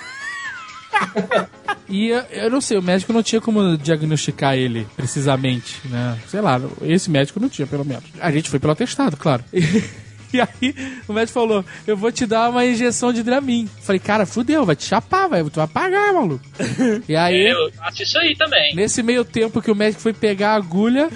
E 1.89 2.09
eu, 2.09 2.51
não 2.51 2.61
sei, 2.61 2.77
o 2.77 2.83
médico 2.83 3.13
não 3.13 3.23
tinha 3.23 3.41
como 3.41 3.77
diagnosticar 3.77 4.57
ele 4.57 4.87
precisamente, 4.97 5.81
né? 5.85 6.19
Sei 6.27 6.41
lá, 6.41 6.61
esse 6.83 7.09
médico 7.11 7.39
não 7.39 7.49
tinha, 7.49 7.67
pelo 7.67 7.85
menos. 7.85 8.05
A 8.21 8.31
gente 8.33 8.51
foi 8.51 8.59
pelo 8.59 8.73
atestado, 8.73 9.17
claro. 9.17 9.45
E 10.33 10.41
aí, 10.41 10.75
o 11.07 11.13
médico 11.13 11.33
falou: 11.33 11.65
Eu 11.87 11.97
vou 11.97 12.11
te 12.11 12.27
dar 12.27 12.51
uma 12.51 12.67
injeção 12.67 13.13
de 13.13 13.23
Dramin. 13.23 13.69
Falei, 13.81 14.01
cara, 14.01 14.27
fudeu, 14.27 14.67
vai 14.67 14.75
te 14.75 14.85
chapar, 14.85 15.29
vai, 15.29 15.43
tu 15.45 15.55
vai 15.55 15.69
pagar, 15.69 16.13
maluco. 16.13 16.45
E 17.09 17.15
aí, 17.15 17.49
Eu 17.49 17.73
faço 17.73 18.03
isso 18.03 18.19
aí 18.19 18.37
também. 18.37 18.75
Nesse 18.75 19.03
meio 19.05 19.25
tempo 19.25 19.63
que 19.63 19.71
o 19.71 19.75
médico 19.75 20.03
foi 20.03 20.13
pegar 20.13 20.51
a 20.51 20.57
agulha, 20.57 21.09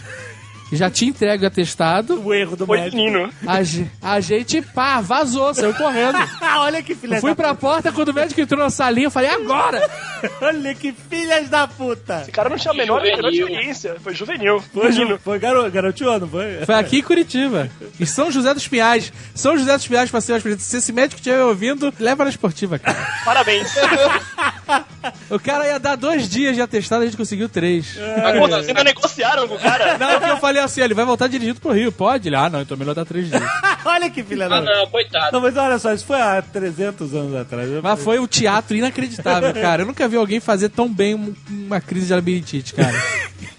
já 0.72 0.90
tinha 0.90 1.10
entregue 1.10 1.44
o 1.44 1.46
atestado. 1.46 2.20
O 2.20 2.32
erro 2.32 2.56
do 2.56 2.66
Foi 2.66 2.78
médico. 2.78 2.96
menino. 2.96 3.30
A, 3.46 4.14
a 4.14 4.20
gente, 4.20 4.62
pá, 4.62 5.00
vazou, 5.00 5.52
saiu 5.54 5.74
correndo. 5.74 6.18
Olha 6.58 6.82
que 6.82 6.94
filha 6.94 7.20
fui 7.20 7.30
da 7.30 7.36
pra 7.36 7.54
porta, 7.54 7.92
quando 7.92 8.08
o 8.10 8.14
médico 8.14 8.40
entrou 8.40 8.60
na 8.60 8.70
salinha, 8.70 9.06
eu 9.06 9.10
falei, 9.10 9.30
agora! 9.30 9.88
Olha 10.40 10.74
que 10.74 10.92
filhas 10.92 11.48
da 11.48 11.66
puta. 11.66 12.20
Esse 12.22 12.32
cara 12.32 12.48
não 12.48 12.56
tinha 12.56 12.72
a 12.72 12.76
menor, 12.76 13.04
experiência. 13.04 13.96
Foi 14.00 14.14
juvenil. 14.14 14.60
Foi, 14.72 15.18
foi 15.18 15.38
garo, 15.38 15.70
garotinho, 15.70 16.18
não 16.18 16.28
foi? 16.28 16.64
Foi 16.64 16.74
aqui 16.74 16.98
em 16.98 17.02
Curitiba. 17.02 17.70
Em 17.98 18.06
São 18.06 18.30
José 18.30 18.52
dos 18.54 18.68
Pinhais. 18.68 19.12
São 19.34 19.56
José 19.56 19.76
dos 19.76 19.86
Pinhais, 19.86 20.10
pra 20.10 20.20
ser 20.20 20.32
mais 20.32 20.42
preciso. 20.42 20.70
Se 20.70 20.76
esse 20.76 20.92
médico 20.92 21.18
estiver 21.20 21.42
ouvindo, 21.42 21.92
leva 21.98 22.24
na 22.24 22.30
esportiva, 22.30 22.78
cara. 22.78 22.98
Parabéns. 23.24 23.68
O 25.30 25.38
cara 25.38 25.66
ia 25.66 25.78
dar 25.78 25.96
dois 25.96 26.28
dias 26.28 26.55
de 26.55 26.62
atestado, 26.62 27.03
a 27.03 27.07
gente 27.07 27.16
conseguiu 27.16 27.48
três. 27.48 27.96
Agora, 28.24 28.57
vocês 28.57 28.68
ainda 28.68 28.84
negociaram 28.84 29.46
com 29.48 29.55
o 29.55 29.59
cara? 29.59 29.96
Não, 29.98 30.18
porque 30.18 30.30
eu 30.30 30.36
falei 30.38 30.62
assim, 30.62 30.80
ele 30.82 30.94
vai 30.94 31.05
voltar 31.05 31.26
dirigindo 31.28 31.61
pro 31.61 31.72
Rio, 31.72 31.90
pode? 31.92 32.28
Ele, 32.28 32.36
ah, 32.36 32.48
não, 32.51 32.61
então 32.62 32.76
melhor 32.76 32.94
dar 32.94 33.05
três 33.05 33.28
dias. 33.28 33.42
Olha 33.84 34.11
que 34.11 34.22
filha 34.22 34.46
Ah, 34.46 34.48
da 34.48 34.61
não, 34.61 34.86
coitado. 34.88 35.32
Não, 35.32 35.40
mas 35.40 35.57
olha 35.57 35.78
só, 35.78 35.92
isso 35.92 36.05
foi 36.05 36.20
há 36.20 36.42
300 36.42 37.14
anos 37.14 37.34
atrás. 37.34 37.68
Mas 37.82 38.03
foi 38.03 38.18
um 38.18 38.26
teatro 38.26 38.76
inacreditável, 38.76 39.53
cara. 39.55 39.82
Eu 39.82 39.86
nunca 39.86 40.07
vi 40.09 40.16
alguém 40.16 40.38
fazer 40.40 40.68
tão 40.68 40.92
bem 40.92 41.14
um- 41.14 41.34
uma 41.48 41.80
crise 41.80 42.07
de 42.09 42.14
labirintite, 42.14 42.74
cara. 42.74 42.92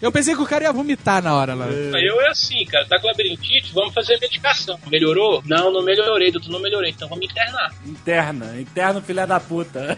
Eu 0.01 0.11
pensei 0.11 0.35
que 0.35 0.41
o 0.41 0.45
cara 0.47 0.63
ia 0.63 0.73
vomitar 0.73 1.21
na 1.23 1.35
hora 1.35 1.53
lá. 1.53 1.67
Eu 1.67 2.19
é 2.21 2.29
assim, 2.29 2.65
cara, 2.65 2.85
tá 2.87 2.99
com 2.99 3.07
labirintite, 3.07 3.71
vamos 3.73 3.93
fazer 3.93 4.19
medicação. 4.19 4.79
Melhorou? 4.91 5.43
Não, 5.45 5.71
não 5.71 5.83
melhorei, 5.83 6.31
doutor, 6.31 6.49
não 6.51 6.59
melhorei, 6.59 6.89
então 6.91 7.07
vamos 7.07 7.23
internar. 7.25 7.71
Interna, 7.85 8.59
interno 8.59 8.99
filha 9.01 9.27
da 9.27 9.39
puta. 9.39 9.97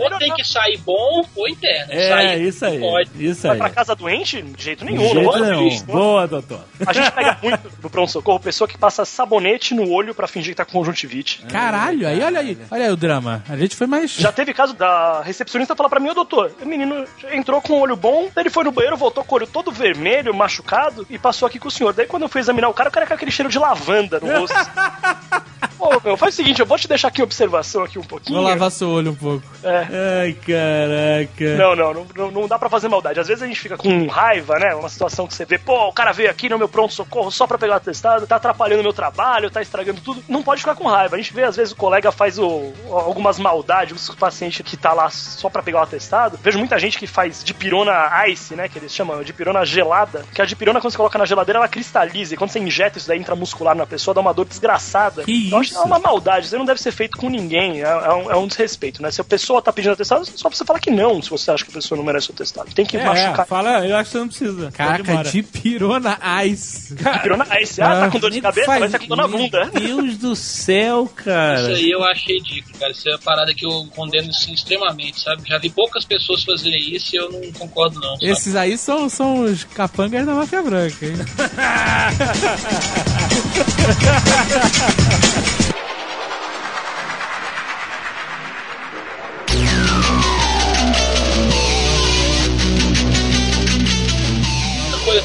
Ou 0.00 0.18
tem 0.18 0.32
que 0.34 0.44
sair 0.44 0.73
bom 0.78 1.24
ou 1.34 1.48
interna. 1.48 1.92
É, 1.92 2.08
Sair 2.08 2.42
isso 2.48 2.64
aí. 2.64 2.78
não 2.78 2.88
Pode. 2.88 3.10
Isso 3.18 3.42
Vai 3.42 3.52
aí. 3.52 3.58
pra 3.58 3.70
casa 3.70 3.94
doente? 3.94 4.42
De 4.42 4.62
jeito 4.64 4.84
De 4.84 4.90
nenhum. 4.92 5.02
não 5.02 5.10
jeito 5.14 5.24
vou 5.30 5.38
nenhum. 5.40 5.68
isso. 5.68 5.84
Boa, 5.84 6.26
doutor. 6.26 6.60
A 6.86 6.92
gente 6.92 7.10
pega 7.12 7.38
muito 7.42 7.70
no 7.82 7.90
pronto-socorro 7.90 8.40
pessoa 8.40 8.66
que 8.68 8.76
passa 8.78 9.04
sabonete 9.04 9.74
no 9.74 9.90
olho 9.90 10.14
pra 10.14 10.26
fingir 10.26 10.52
que 10.52 10.56
tá 10.56 10.64
com 10.64 10.72
conjuntivite. 10.72 11.42
Caralho, 11.48 12.06
aí 12.06 12.22
olha 12.22 12.40
aí. 12.40 12.58
Olha 12.70 12.84
aí 12.86 12.90
o 12.92 12.96
drama. 12.96 13.42
A 13.48 13.56
gente 13.56 13.76
foi 13.76 13.86
mais. 13.86 14.12
Já 14.14 14.32
teve 14.32 14.52
caso 14.54 14.74
da 14.74 15.20
recepcionista 15.22 15.74
falar 15.76 15.88
pra 15.88 16.00
mim, 16.00 16.10
ô 16.10 16.14
doutor, 16.14 16.52
o 16.60 16.66
menino 16.66 17.04
entrou 17.32 17.60
com 17.60 17.74
o 17.74 17.80
olho 17.80 17.96
bom, 17.96 18.28
daí 18.34 18.42
ele 18.42 18.50
foi 18.50 18.64
no 18.64 18.72
banheiro, 18.72 18.96
voltou 18.96 19.24
com 19.24 19.34
o 19.34 19.38
olho 19.38 19.46
todo 19.46 19.70
vermelho, 19.70 20.34
machucado, 20.34 21.06
e 21.10 21.18
passou 21.18 21.46
aqui 21.46 21.58
com 21.58 21.68
o 21.68 21.70
senhor. 21.70 21.92
Daí 21.92 22.06
quando 22.06 22.22
eu 22.24 22.28
fui 22.28 22.40
examinar 22.40 22.68
o 22.68 22.74
cara, 22.74 22.88
o 22.88 22.92
cara 22.92 23.06
com 23.06 23.14
aquele 23.14 23.30
cheiro 23.30 23.50
de 23.50 23.58
lavanda 23.58 24.18
no 24.20 24.40
rosto. 24.40 24.54
Pô, 25.78 26.00
meu, 26.04 26.16
faz 26.16 26.34
o 26.34 26.36
seguinte, 26.36 26.60
eu 26.60 26.66
vou 26.66 26.78
te 26.78 26.86
deixar 26.88 27.08
aqui 27.08 27.20
em 27.20 27.24
observação 27.24 27.82
aqui 27.82 27.98
um 27.98 28.02
pouquinho. 28.02 28.38
Vou 28.40 28.48
lavar 28.48 28.70
seu 28.70 28.88
olho 28.88 29.10
um 29.10 29.14
pouco. 29.14 29.44
É. 29.62 29.86
Ai, 30.22 30.32
caraca. 30.64 31.56
Não, 31.56 31.76
não, 31.76 32.06
não, 32.16 32.30
não, 32.30 32.48
dá 32.48 32.58
pra 32.58 32.68
fazer 32.68 32.88
maldade. 32.88 33.20
Às 33.20 33.28
vezes 33.28 33.42
a 33.42 33.46
gente 33.46 33.60
fica 33.60 33.76
com 33.76 34.06
raiva, 34.06 34.58
né? 34.58 34.74
Uma 34.74 34.88
situação 34.88 35.26
que 35.26 35.34
você 35.34 35.44
vê, 35.44 35.58
pô, 35.58 35.88
o 35.88 35.92
cara 35.92 36.12
veio 36.12 36.30
aqui 36.30 36.48
no 36.48 36.58
meu 36.58 36.68
pronto-socorro 36.68 37.30
só 37.30 37.46
pra 37.46 37.58
pegar 37.58 37.74
o 37.74 37.76
atestado, 37.76 38.26
tá 38.26 38.36
atrapalhando 38.36 38.80
o 38.80 38.84
meu 38.84 38.92
trabalho, 38.92 39.50
tá 39.50 39.60
estragando 39.62 40.00
tudo. 40.00 40.22
Não 40.28 40.42
pode 40.42 40.60
ficar 40.60 40.74
com 40.74 40.86
raiva. 40.88 41.16
A 41.16 41.18
gente 41.18 41.32
vê, 41.32 41.44
às 41.44 41.56
vezes, 41.56 41.72
o 41.72 41.76
colega 41.76 42.10
faz 42.12 42.38
o- 42.38 42.72
algumas 42.90 43.38
maldades, 43.38 44.08
o 44.08 44.16
paciente 44.16 44.62
que 44.62 44.76
tá 44.76 44.92
lá 44.92 45.10
só 45.10 45.48
pra 45.48 45.62
pegar 45.62 45.80
o 45.80 45.82
atestado. 45.82 46.38
Vejo 46.42 46.58
muita 46.58 46.78
gente 46.78 46.98
que 46.98 47.06
faz 47.06 47.42
dipirona 47.42 48.10
ice, 48.28 48.54
né? 48.54 48.68
Que 48.68 48.78
eles 48.78 48.94
chamam 48.94 49.18
de 49.20 49.24
dipirona 49.24 49.64
gelada. 49.64 50.24
Que 50.34 50.40
a 50.42 50.44
dipirona, 50.44 50.80
quando 50.80 50.90
você 50.92 50.96
coloca 50.96 51.18
na 51.18 51.24
geladeira, 51.24 51.58
ela 51.58 51.68
cristaliza. 51.68 52.34
E 52.34 52.36
quando 52.36 52.50
você 52.50 52.58
injeta 52.58 52.98
isso 52.98 53.08
daí 53.08 53.18
intramuscular 53.18 53.74
na 53.74 53.86
pessoa, 53.86 54.14
dá 54.14 54.20
uma 54.20 54.32
dor 54.34 54.44
desgraçada. 54.44 55.24
Que 55.24 55.50
Eu 55.50 55.58
acho 55.58 55.70
que 55.70 55.74
isso? 55.74 55.82
é 55.82 55.86
uma 55.86 55.98
maldade. 55.98 56.46
Isso 56.46 56.56
não 56.58 56.64
deve 56.64 56.80
ser 56.80 56.92
feito 56.92 57.18
com 57.18 57.28
ninguém. 57.28 57.82
É, 57.82 57.86
é 57.88 58.12
um, 58.12 58.30
é 58.30 58.36
um 58.36 58.46
desrespeito, 58.46 59.02
né? 59.02 59.10
Se 59.10 59.20
a 59.20 59.24
pessoa 59.24 59.60
tá 59.60 59.72
pedindo 59.72 59.92
atestado, 59.92 60.24
só 60.24 60.48
você 60.56 60.64
falar 60.64 60.80
que 60.80 60.90
não, 60.90 61.20
se 61.22 61.30
você 61.30 61.50
acha 61.50 61.64
que 61.64 61.70
a 61.70 61.74
pessoa 61.74 61.96
não 61.96 62.04
merece 62.04 62.30
o 62.30 62.32
atestado. 62.32 62.72
Tem 62.74 62.84
que 62.86 62.96
É, 62.96 63.04
machucar. 63.04 63.46
fala, 63.46 63.86
eu 63.86 63.96
acho 63.96 64.06
que 64.06 64.12
você 64.12 64.18
não 64.18 64.28
precisa. 64.28 64.70
Caraca, 64.72 65.22
de 65.24 65.42
pirona 65.42 66.18
ice. 66.46 66.94
Dipirona 66.94 67.46
ice. 67.60 67.80
Ah, 67.82 68.00
tá 68.00 68.10
com 68.10 68.18
dor 68.18 68.30
de 68.30 68.36
Nego 68.36 68.46
cabeça? 68.48 68.66
faz- 68.66 68.80
Vai 68.80 68.88
ser 68.90 68.98
com 69.00 69.06
dor 69.08 69.16
na 69.16 69.28
bunda. 69.28 69.70
Meu 69.74 70.02
Deus 70.02 70.16
do 70.18 70.36
céu, 70.36 71.04
Isso 71.04 71.14
cara. 71.24 71.66
aí 71.68 71.90
eu 71.90 72.02
achei 72.04 72.36
ridículo, 72.38 72.78
cara. 72.78 72.92
Isso 72.92 73.08
é 73.08 73.12
uma 73.12 73.18
parada 73.18 73.54
que 73.54 73.64
eu 73.66 73.86
condeno 73.94 74.28
assim, 74.30 74.52
extremamente, 74.52 75.20
sabe? 75.20 75.42
Já 75.48 75.58
vi 75.58 75.70
poucas 75.70 76.04
pessoas 76.04 76.42
fazerem 76.44 76.94
isso 76.94 77.14
e 77.14 77.18
eu 77.18 77.30
não 77.32 77.52
concordo, 77.52 77.98
não. 78.00 78.14
sabe? 78.14 78.26
Esses 78.30 78.54
aí 78.56 78.76
são, 78.78 79.08
são 79.08 79.40
os 79.44 79.64
capangas 79.64 80.24
da 80.26 80.34
máfia 80.34 80.62
branca, 80.62 81.04
hein? 81.06 81.14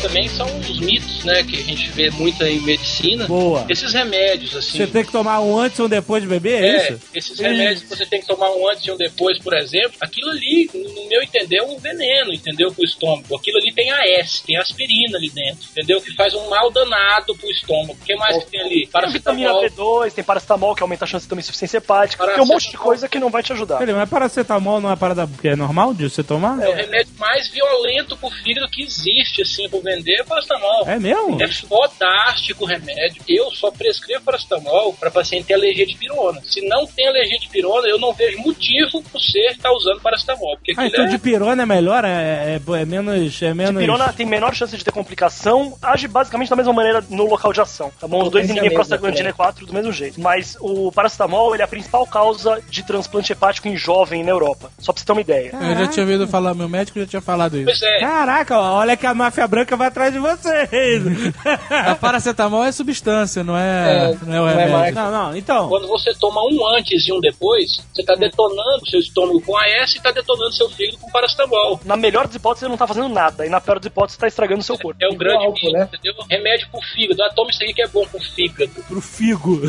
também 0.02 0.28
são 0.30 0.47
os 0.60 0.80
mitos, 0.80 1.24
né? 1.24 1.43
Que 1.43 1.58
a 1.60 1.64
gente 1.64 1.89
vê 1.91 2.10
muito 2.12 2.43
em 2.43 2.60
medicina. 2.62 3.28
Boa. 3.28 3.66
Esses 3.70 3.93
remédios, 3.93 4.56
assim. 4.56 4.78
Você 4.78 4.88
tem 4.88 5.04
que 5.04 5.12
tomar 5.12 5.39
um 5.41 5.58
antes 5.58 5.78
e 5.80 5.82
um 5.82 5.88
depois 5.89 6.24
de 6.24 6.30
beber, 6.30 6.64
é, 6.64 6.68
É, 6.68 6.91
isso? 6.93 7.02
esses 7.14 7.39
remédios 7.39 7.84
que 7.84 7.89
você 7.89 8.06
tem 8.06 8.22
que 8.22 8.28
tomar 8.28 8.50
um 8.52 8.70
antes 8.70 8.86
e 8.86 8.91
um 8.91 8.97
depois, 8.97 9.38
por 9.39 9.54
exemplo, 9.54 9.93
aquilo 10.02 10.30
ali, 10.30 10.70
no 10.74 11.08
meu 11.08 11.22
entender, 11.22 11.58
é 11.58 11.64
um 11.64 11.78
veneno, 11.78 12.34
entendeu? 12.34 12.72
Pro 12.72 12.84
estômago. 12.84 13.36
Aquilo 13.36 13.58
ali 13.58 13.74
tem 13.74 13.91
AS, 13.91 14.41
tem 14.41 14.58
aspirina 14.58 15.18
ali 15.18 15.30
dentro, 15.30 15.68
entendeu? 15.72 16.02
Que 16.02 16.14
faz 16.16 16.34
um 16.34 16.50
mal 16.50 16.72
danado 16.72 17.36
pro 17.36 17.50
estômago. 17.50 17.97
O 18.02 18.06
que 18.06 18.16
mais 18.16 18.38
que 18.43 18.52
tem 18.52 18.62
ali? 18.62 18.88
Tem 18.88 19.12
vitamina 19.12 19.50
Paracetamol. 19.54 20.06
B2, 20.08 20.14
tem 20.14 20.24
paracetamol, 20.24 20.76
que 20.76 20.84
aumenta 20.84 21.06
a 21.06 21.08
chance 21.08 21.28
de 21.28 21.34
uma 21.34 21.39
insuficiência 21.39 21.78
hepática. 21.78 22.26
Tem 22.28 22.43
um 22.43 22.47
monte 22.47 22.72
de 22.72 22.78
coisa 22.78 23.08
que 23.08 23.20
não 23.20 23.30
vai 23.30 23.43
te 23.43 23.54
ajudar. 23.54 23.78
Peraí, 23.78 23.93
mas 23.95 24.10
paracetamol 24.10 24.80
não 24.80 24.91
é 24.91 24.95
parada 24.95 25.30
que 25.41 25.47
é 25.47 25.56
normal 25.56 25.93
de 25.93 26.10
você 26.10 26.24
tomar? 26.24 26.62
É 26.62 26.70
o 26.70 26.74
remédio 26.74 27.14
mais 27.18 27.47
violento 27.50 28.16
pro 28.18 28.30
fígado 28.30 28.70
que 28.70 28.84
existe, 28.84 29.41
assim, 29.41 29.68
pro 29.70 29.82
vender 29.89 30.19
é 30.19 30.23
paracetamol. 30.23 30.87
É 30.87 30.99
mesmo? 30.99 31.41
É 31.41 31.47
fodástico 31.47 32.63
o 32.63 32.67
remédio. 32.67 33.21
Eu 33.27 33.51
só 33.51 33.71
prescrevo 33.71 34.23
paracetamol 34.23 34.93
para 34.93 35.11
paciente 35.11 35.45
ter 35.45 35.53
alergia 35.55 35.85
de 35.85 35.95
pirona. 35.95 36.41
Se 36.45 36.61
não 36.67 36.85
tem 36.85 37.07
alergia 37.07 37.39
de 37.39 37.49
pirona, 37.49 37.87
eu 37.87 37.99
não 37.99 38.13
vejo 38.13 38.39
motivo 38.39 39.01
pro 39.03 39.19
ser 39.19 39.51
estar 39.51 39.71
usando 39.71 40.01
paracetamol. 40.01 40.55
Porque 40.57 40.73
Ah, 40.77 40.87
então 40.87 41.05
é... 41.05 41.07
de 41.07 41.17
pirona 41.17 41.63
é 41.63 41.65
melhor? 41.65 42.05
É, 42.05 42.09
é, 42.55 42.81
é 42.81 42.85
menos. 42.85 43.41
É 43.41 43.53
menos... 43.53 43.81
Dipirona 43.81 44.13
tem 44.13 44.25
menor 44.25 44.53
chance 44.53 44.75
de 44.75 44.83
ter 44.83 44.91
complicação, 44.91 45.77
age 45.81 46.07
basicamente 46.07 46.49
da 46.49 46.55
mesma 46.55 46.73
maneira 46.73 47.03
no 47.09 47.25
local 47.27 47.53
de 47.53 47.61
ação. 47.61 47.91
Tá 47.99 48.07
bom? 48.07 48.23
Os 48.23 48.31
dois 48.31 48.49
inibem 48.49 48.73
prostaglandina 48.73 49.33
4 49.33 49.65
do 49.65 49.73
mesmo 49.73 49.91
jeito. 49.91 50.19
Mas 50.19 50.57
o 50.59 50.91
paracetamol 50.91 51.53
ele 51.53 51.61
é 51.61 51.65
a 51.65 51.67
principal 51.67 52.05
causa 52.05 52.61
de 52.69 52.83
transplante 52.83 53.31
hepático 53.31 53.67
em 53.67 53.75
jovem 53.75 54.23
na 54.23 54.31
Europa. 54.31 54.71
Só 54.79 54.91
pra 54.91 54.99
você 54.99 55.05
ter 55.05 55.11
uma 55.11 55.21
ideia. 55.21 55.51
Eu 55.53 55.77
já 55.77 55.87
tinha 55.87 56.05
ouvido 56.05 56.27
falar, 56.27 56.53
meu 56.53 56.69
médico 56.69 56.99
já 56.99 57.05
tinha 57.05 57.21
falado 57.21 57.57
isso. 57.57 57.65
Pois 57.65 57.81
é, 57.81 57.99
Caraca, 57.99 58.59
olha 58.59 58.97
que 58.97 59.05
a 59.05 59.13
máfia 59.13 59.47
branca 59.47 59.75
vai 59.80 59.88
atrás 59.88 60.13
de 60.13 60.19
vocês. 60.19 61.03
A 61.69 61.95
paracetamol 61.95 62.63
é 62.63 62.71
substância, 62.71 63.43
não 63.43 63.57
é, 63.57 64.15
não 64.25 64.34
é 64.36 64.41
o 64.41 64.43
não 64.43 64.47
é 64.47 64.51
remédio. 64.51 64.77
mais. 64.77 64.95
não, 64.95 65.11
não, 65.11 65.36
então. 65.36 65.69
quando 65.69 65.88
você 65.88 66.13
toma 66.13 66.41
um 66.43 66.67
antes 66.75 67.07
e 67.07 67.11
um 67.11 67.19
depois, 67.19 67.82
você 67.93 68.03
tá 68.03 68.13
detonando 68.15 68.84
o 68.84 68.89
seu 68.89 68.99
estômago 68.99 69.41
com 69.41 69.57
AS 69.57 69.95
e 69.95 70.01
tá 70.01 70.11
detonando 70.11 70.53
seu 70.53 70.69
fígado 70.69 70.97
com 70.99 71.09
paracetamol. 71.09 71.80
Na 71.86 71.97
melhor 71.97 72.27
das 72.27 72.36
hipóteses, 72.36 72.65
você 72.65 72.69
não 72.69 72.77
tá 72.77 72.86
fazendo 72.86 73.09
nada. 73.09 73.45
E 73.45 73.49
na 73.49 73.61
pior 73.61 73.80
das 73.80 73.88
hipóteses, 73.88 74.15
você 74.15 74.21
tá 74.21 74.27
estragando 74.27 74.61
o 74.61 74.63
seu 74.63 74.77
corpo. 74.77 75.01
É 75.01 75.07
um 75.07 75.17
grande 75.17 75.45
álcool, 75.45 75.65
mito, 75.65 75.71
né? 75.71 75.89
entendeu? 75.91 76.13
Remédio 76.30 76.67
pro 76.69 76.82
fígado. 76.82 77.23
Ah, 77.23 77.30
toma 77.34 77.49
isso 77.49 77.63
aí 77.63 77.73
que 77.73 77.82
é 77.82 77.88
bom 77.88 78.05
pro 78.05 78.19
fígado. 78.19 78.71
Pro 78.88 79.01
figo. 79.01 79.61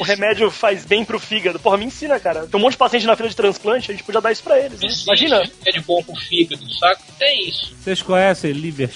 O 0.00 0.04
remédio 0.04 0.50
faz 0.50 0.84
bem 0.84 1.04
pro 1.04 1.18
fígado. 1.18 1.58
Porra, 1.58 1.76
me 1.76 1.84
ensina, 1.84 2.18
cara. 2.20 2.46
Tem 2.46 2.58
um 2.58 2.62
monte 2.62 2.72
de 2.72 2.78
paciente 2.78 3.06
na 3.06 3.16
fila 3.16 3.28
de 3.28 3.36
transplante, 3.36 3.90
a 3.90 3.94
gente 3.94 4.04
podia 4.04 4.20
dar 4.20 4.32
isso 4.32 4.42
pra 4.42 4.58
eles. 4.58 4.80
Né? 4.80 4.88
Imagina. 5.04 5.42
remédio 5.60 5.84
bom 5.86 6.02
pro 6.02 6.14
fígado, 6.16 6.62
saca? 6.74 7.00
Tem 7.18 7.48
isso. 7.48 7.74
Vocês 7.80 8.02
conhecem 8.02 8.52
Liver 8.52 8.92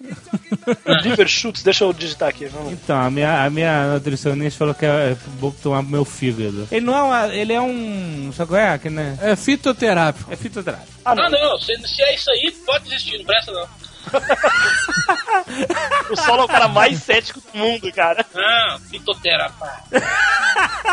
Schutz? 0.84 1.04
Liver 1.04 1.28
Schutz, 1.28 1.62
deixa 1.62 1.84
eu 1.84 1.92
digitar 1.92 2.28
aqui. 2.28 2.46
Vamos. 2.46 2.72
Então, 2.72 2.96
a 3.00 3.10
minha, 3.10 3.44
a 3.44 3.50
minha 3.50 3.94
nutricionista 3.94 4.58
falou 4.58 4.74
que 4.74 4.84
é 4.86 5.16
bom 5.40 5.50
tomar 5.50 5.82
meu 5.82 6.04
fígado. 6.04 6.66
Ele 6.70 6.84
não 6.86 6.96
é 6.96 7.02
uma, 7.02 7.26
Ele 7.34 7.52
é 7.52 7.60
um. 7.60 8.32
Sabe 8.34 8.48
qual 8.50 8.60
é? 8.60 8.78
Que, 8.78 8.90
né? 8.90 9.18
É 9.22 9.36
fitoterápico. 9.36 10.32
É 10.32 10.36
fitoterápico. 10.36 10.88
Ah, 11.04 11.12
Ah, 11.12 11.14
não. 11.14 11.30
não, 11.30 11.58
se, 11.58 11.76
se 11.86 12.02
é 12.02 12.14
isso 12.14 12.30
aí, 12.30 12.50
pode 12.64 12.84
desistir, 12.84 13.18
não 13.18 13.24
presta 13.24 13.52
não. 13.52 13.66
O 16.10 16.16
Solo 16.16 16.42
é 16.42 16.44
o 16.44 16.48
cara 16.48 16.68
mais 16.68 17.02
cético 17.02 17.40
do 17.40 17.58
mundo, 17.58 17.90
cara. 17.92 18.24
Ah, 18.34 18.78
fitoterapia. 18.90 19.68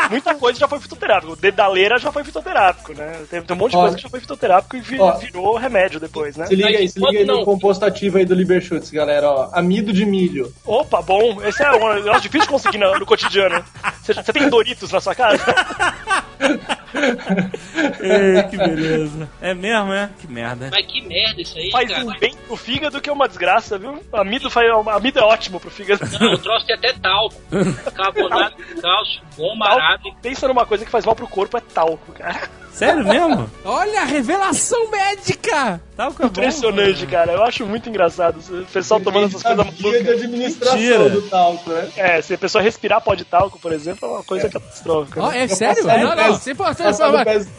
Muita 0.09 0.33
coisa 0.35 0.59
já 0.59 0.67
foi 0.67 0.79
fitoterápico. 0.79 1.33
O 1.33 1.35
dedaleira 1.35 1.97
já 1.99 2.11
foi 2.11 2.23
fitoterápico, 2.23 2.93
né? 2.93 3.23
Tem, 3.29 3.41
tem 3.41 3.55
um 3.55 3.59
monte 3.59 3.71
de 3.71 3.77
Ó. 3.77 3.81
coisa 3.81 3.95
que 3.97 4.01
já 4.03 4.09
foi 4.09 4.19
fitoterápico 4.19 4.75
e 4.75 4.81
vi- 4.81 4.99
Ó. 4.99 5.11
virou 5.17 5.57
remédio 5.57 5.99
depois, 5.99 6.35
né? 6.37 6.45
Se 6.47 6.55
liga 6.55 6.69
aí, 6.69 6.89
se 6.89 6.99
liga 6.99 7.19
aí 7.19 7.25
no 7.25 7.43
composto 7.45 7.85
ativo 7.85 8.17
aí 8.17 8.25
do 8.25 8.33
Liberschutz, 8.33 8.89
galera, 8.89 9.29
ó. 9.29 9.49
Amido 9.53 9.93
de 9.93 10.05
milho. 10.05 10.51
Opa, 10.65 11.01
bom. 11.01 11.41
Esse 11.43 11.63
é 11.63 11.71
um 11.71 11.93
negócio 11.93 12.21
difícil 12.21 12.47
de 12.47 12.53
conseguir 12.53 12.77
no, 12.77 12.97
no 12.97 13.05
cotidiano. 13.05 13.63
Você, 14.01 14.13
você 14.13 14.33
tem 14.33 14.49
Doritos 14.49 14.91
na 14.91 14.99
sua 15.01 15.13
casa? 15.15 15.43
Ei, 17.99 18.43
que 18.49 18.57
beleza. 18.57 19.29
É 19.41 19.53
mesmo, 19.53 19.93
é? 19.93 20.09
Que 20.19 20.27
merda. 20.27 20.69
Mas 20.71 20.85
que 20.85 21.01
merda 21.01 21.41
isso 21.41 21.57
aí, 21.57 21.71
Faz 21.71 21.89
cara. 21.89 22.05
um 22.05 22.19
bem 22.19 22.35
pro 22.47 22.55
fígado 22.55 23.01
que 23.01 23.09
é 23.09 23.13
uma 23.13 23.27
desgraça, 23.27 23.77
viu? 23.77 24.03
Amido, 24.13 24.49
faz, 24.49 24.69
amido 24.87 25.19
é 25.19 25.23
ótimo 25.23 25.59
pro 25.59 25.71
fígado. 25.71 26.01
Não, 26.19 26.33
o 26.33 26.37
troço 26.37 26.65
tem 26.65 26.75
até 26.75 26.93
talco. 26.93 27.35
Carbonato 27.95 28.57
de 28.57 28.81
cálcio, 28.81 29.21
bom, 29.37 29.57
barato. 29.57 30.13
Pensa 30.21 30.47
numa 30.47 30.65
coisa 30.65 30.85
que 30.85 30.91
faz 30.91 31.05
mal 31.05 31.15
pro 31.15 31.27
corpo, 31.27 31.57
é 31.57 31.61
talco, 31.61 32.11
cara. 32.13 32.49
Sério 32.73 33.03
mesmo? 33.05 33.49
Olha 33.65 34.01
a 34.01 34.05
revelação 34.05 34.89
médica! 34.89 35.81
É 35.97 36.09
bom. 36.09 36.25
Impressionante, 36.25 37.05
cara. 37.05 37.33
Eu 37.33 37.43
acho 37.43 37.65
muito 37.65 37.87
engraçado. 37.87 38.39
O 38.49 38.65
pessoal 38.65 38.99
tomando 38.99 39.27
essas 39.27 39.43
coisas 39.43 39.65
Dia 39.65 39.73
de 39.75 39.83
malucas. 39.83 40.09
administração 40.23 40.77
Mentira. 40.79 41.09
do 41.09 41.21
talco, 41.23 41.69
né? 41.69 41.89
É, 41.95 42.21
se 42.21 42.33
a 42.33 42.37
pessoa 42.37 42.61
respirar 42.63 43.01
pó 43.01 43.13
de 43.13 43.23
talco, 43.23 43.59
por 43.59 43.71
exemplo, 43.71 44.09
é 44.09 44.11
uma 44.13 44.23
coisa 44.23 44.49
catastrófica. 44.49 45.21
Ó, 45.21 45.29
né? 45.29 45.43
é 45.43 45.47
sério? 45.47 45.83
Não, 45.85 46.15
não, 46.15 46.33
isso 46.33 46.49
é 46.49 46.53
importante. 46.53 46.89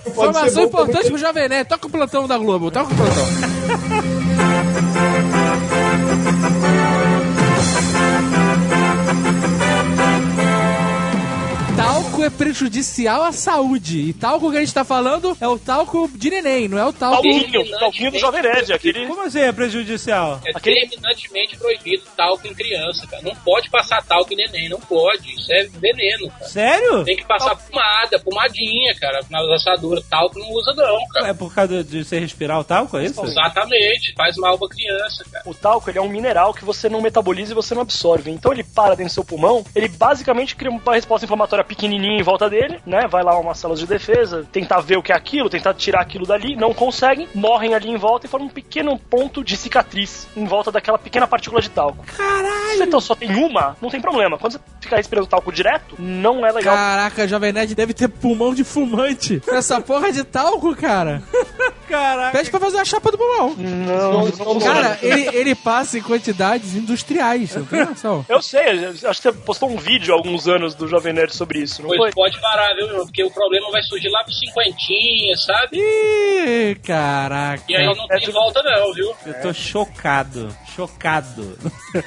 Informação 0.06 0.62
bom 0.62 0.68
importante 0.68 0.94
também. 0.94 1.10
pro 1.10 1.18
Jovem 1.18 1.48
Nerd. 1.48 1.68
Toca 1.68 1.86
o 1.86 1.90
plantão 1.90 2.26
da 2.26 2.36
Globo, 2.38 2.70
toca 2.70 2.92
o 2.92 2.96
plantão. 2.96 3.26
Talco 12.22 12.24
é 12.24 12.30
prejudicial 12.30 13.24
à 13.24 13.32
saúde. 13.32 14.00
E 14.00 14.12
talco 14.12 14.50
que 14.50 14.56
a 14.56 14.60
gente 14.60 14.72
tá 14.72 14.84
falando 14.84 15.36
é 15.40 15.48
o 15.48 15.58
talco 15.58 16.08
de 16.14 16.30
neném, 16.30 16.68
não 16.68 16.78
é 16.78 16.84
o 16.84 16.92
talco. 16.92 17.22
Talquinho, 17.22 17.78
talquinho 17.78 18.12
do 18.12 18.18
Jovem 18.18 18.42
Nerd, 18.42 18.72
aquele... 18.72 19.06
Como 19.06 19.22
assim 19.22 19.40
é 19.40 19.50
prejudicial? 19.52 20.40
É 20.46 20.50
Aquele- 20.56 20.86
terminantemente 20.86 21.56
proibido 21.56 22.04
talco 22.16 22.46
em 22.46 22.54
criança, 22.54 23.06
cara. 23.08 23.22
Não 23.22 23.34
pode 23.34 23.68
passar 23.70 24.04
talco 24.04 24.32
em 24.32 24.36
neném, 24.36 24.68
não 24.68 24.78
pode. 24.78 25.34
Isso 25.34 25.52
é 25.52 25.64
veneno, 25.64 26.30
cara. 26.30 26.44
Sério? 26.44 27.04
Tem 27.04 27.16
que 27.16 27.24
passar 27.26 27.56
pomada, 27.56 28.18
pomadinha, 28.20 28.94
cara. 29.00 29.20
Na 29.28 29.40
assadura, 29.56 30.00
talco 30.08 30.38
não 30.38 30.50
usa 30.52 30.72
não, 30.74 30.98
cara. 31.08 31.28
É 31.28 31.34
por 31.34 31.52
causa 31.52 31.82
de 31.82 32.04
você 32.04 32.20
respirar 32.20 32.60
o 32.60 32.64
talco, 32.64 32.98
é 32.98 33.04
isso? 33.06 33.24
Exatamente, 33.24 34.14
faz 34.16 34.36
mal 34.36 34.56
pra 34.58 34.68
criança, 34.68 35.24
cara. 35.30 35.42
O 35.46 35.54
talco 35.54 35.90
ele 35.90 35.98
é 35.98 36.02
um 36.02 36.08
mineral 36.08 36.54
que 36.54 36.64
você 36.64 36.88
não 36.88 37.00
metaboliza 37.00 37.52
e 37.52 37.54
você 37.54 37.74
não 37.74 37.82
absorve. 37.82 38.30
Então 38.30 38.52
ele 38.52 38.62
para 38.62 38.94
dentro 38.94 39.10
do 39.10 39.14
seu 39.14 39.24
pulmão, 39.24 39.64
ele 39.74 39.88
basicamente 39.88 40.54
cria 40.54 40.70
uma 40.70 40.94
resposta 40.94 41.24
inflamatória 41.24 41.64
pequenininha 41.64 42.11
em 42.18 42.22
volta 42.22 42.48
dele, 42.48 42.80
né? 42.86 43.06
Vai 43.06 43.22
lá 43.22 43.38
umas 43.38 43.58
células 43.58 43.80
de 43.80 43.86
defesa, 43.86 44.46
tentar 44.50 44.80
ver 44.80 44.96
o 44.96 45.02
que 45.02 45.12
é 45.12 45.16
aquilo, 45.16 45.50
tentar 45.50 45.74
tirar 45.74 46.00
aquilo 46.00 46.26
dali, 46.26 46.56
não 46.56 46.72
conseguem, 46.74 47.28
morrem 47.34 47.74
ali 47.74 47.90
em 47.90 47.96
volta 47.96 48.26
e 48.26 48.28
formam 48.28 48.48
um 48.48 48.52
pequeno 48.52 48.98
ponto 48.98 49.44
de 49.44 49.56
cicatriz 49.56 50.26
em 50.36 50.44
volta 50.44 50.70
daquela 50.70 50.98
pequena 50.98 51.26
partícula 51.26 51.60
de 51.60 51.70
talco. 51.70 52.04
Caralho! 52.06 52.76
Se 52.76 52.82
então 52.82 53.00
só 53.00 53.14
tem 53.14 53.34
uma, 53.34 53.76
não 53.80 53.90
tem 53.90 54.00
problema. 54.00 54.38
Quando 54.38 54.52
você 54.52 54.60
ficar 54.80 54.96
respirando 54.96 55.26
talco 55.26 55.52
direto, 55.52 55.96
não 55.98 56.44
é 56.44 56.52
legal. 56.52 56.74
Caraca, 56.74 57.28
Jovem 57.28 57.52
Nerd 57.52 57.74
deve 57.74 57.94
ter 57.94 58.08
pulmão 58.08 58.54
de 58.54 58.64
fumante. 58.64 59.42
Essa 59.46 59.80
porra 59.80 60.12
de 60.12 60.24
talco, 60.24 60.74
cara. 60.74 61.22
Caraca. 61.92 62.38
Pede 62.38 62.50
pra 62.50 62.58
fazer 62.58 62.76
uma 62.76 62.84
chapa 62.86 63.10
do 63.10 63.18
pulmão. 63.18 63.54
Não, 63.54 64.26
não 64.26 64.58
Cara, 64.58 64.98
ele, 65.02 65.28
ele 65.36 65.54
passa 65.54 65.98
em 65.98 66.02
quantidades 66.02 66.74
industriais, 66.74 67.54
não 67.54 67.66
tem 67.66 67.84
noção? 67.84 68.24
Eu 68.28 68.40
sei, 68.40 68.86
eu 68.86 69.10
acho 69.10 69.20
que 69.20 69.30
você 69.30 69.32
postou 69.32 69.70
um 69.70 69.76
vídeo 69.76 70.14
há 70.14 70.16
alguns 70.16 70.48
anos 70.48 70.74
do 70.74 70.88
Jovem 70.88 71.12
Nerd 71.12 71.34
sobre 71.36 71.58
isso, 71.58 71.82
não 71.82 71.88
Pois 71.88 71.98
foi? 71.98 72.10
pode 72.12 72.40
parar, 72.40 72.74
viu, 72.74 72.86
meu? 72.88 73.04
Porque 73.04 73.22
o 73.22 73.30
problema 73.30 73.70
vai 73.70 73.82
surgir 73.82 74.08
lá 74.08 74.24
pro 74.24 74.32
cinquentinha, 74.32 75.36
sabe? 75.36 75.78
Ih, 75.78 76.76
caraca. 76.82 77.62
E 77.68 77.76
aí 77.76 77.84
não 77.84 78.08
tem 78.08 78.30
volta 78.30 78.62
não, 78.62 78.94
viu? 78.94 79.14
Eu 79.26 79.42
tô 79.42 79.52
chocado. 79.52 80.48
Chocado. 80.74 81.58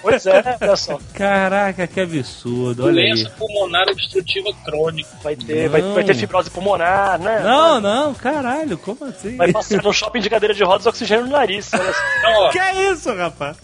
Pois 0.01 0.25
é, 0.25 0.57
olha 0.61 0.75
só. 0.75 0.99
Caraca, 1.13 1.85
que 1.87 1.99
absurdo. 2.01 2.85
Olha 2.85 3.01
aí. 3.01 3.09
Doença 3.13 3.29
pulmonar 3.37 3.87
obstrutiva 3.89 4.49
crônica. 4.65 5.09
Vai 5.23 5.35
ter, 5.35 5.69
vai, 5.69 5.81
vai 5.81 6.03
ter 6.03 6.15
fibrose 6.15 6.49
pulmonar, 6.49 7.19
né? 7.19 7.41
Não, 7.43 7.79
não, 7.79 8.13
caralho, 8.13 8.77
como 8.77 9.05
assim? 9.05 9.35
Vai 9.37 9.51
passar 9.51 9.81
no 9.83 9.93
shopping 9.93 10.19
de 10.19 10.29
cadeira 10.29 10.53
de 10.53 10.63
rodas 10.63 10.85
oxigênio 10.85 11.25
no 11.25 11.31
nariz. 11.31 11.71
olha 11.73 11.93
só. 11.93 11.99
Então, 12.19 12.31
ó, 12.43 12.49
Que 12.49 12.59
é 12.59 12.91
isso, 12.91 13.13
rapaz? 13.15 13.57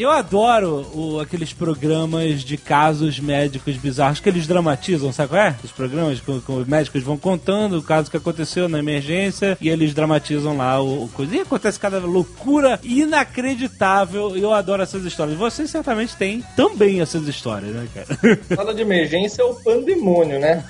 Eu 0.00 0.10
adoro 0.10 0.86
o- 0.94 1.20
aqueles 1.20 1.52
programas 1.52 2.40
de 2.42 2.56
casos 2.56 3.20
médicos 3.20 3.76
bizarros 3.76 4.18
que 4.18 4.30
eles 4.30 4.46
dramatizam, 4.46 5.12
sabe 5.12 5.28
qual 5.28 5.42
é? 5.42 5.54
Os 5.62 5.70
programas 5.70 6.20
com 6.20 6.56
os 6.56 6.66
médicos 6.66 7.02
vão 7.02 7.18
contando 7.18 7.76
o 7.78 7.82
caso 7.82 8.10
que 8.10 8.16
aconteceu 8.16 8.66
na 8.66 8.78
emergência 8.78 9.58
e 9.60 9.68
eles 9.68 9.92
dramatizam 9.92 10.56
lá 10.56 10.80
o, 10.80 11.04
o 11.04 11.08
coisa. 11.08 11.36
E 11.36 11.40
acontece 11.40 11.78
cada 11.78 11.98
loucura 11.98 12.80
inacreditável. 12.82 14.34
Eu 14.36 14.54
adoro 14.54 14.82
essas 14.82 15.04
histórias. 15.04 15.36
Vocês 15.36 15.68
certamente 15.70 16.16
têm 16.16 16.42
também 16.56 17.02
essas 17.02 17.28
histórias, 17.28 17.74
né, 17.74 17.86
cara? 17.94 18.38
Sala 18.56 18.72
de 18.74 18.80
emergência 18.80 19.42
é 19.42 19.44
o 19.44 19.54
pandemônio, 19.54 20.38
né? 20.40 20.64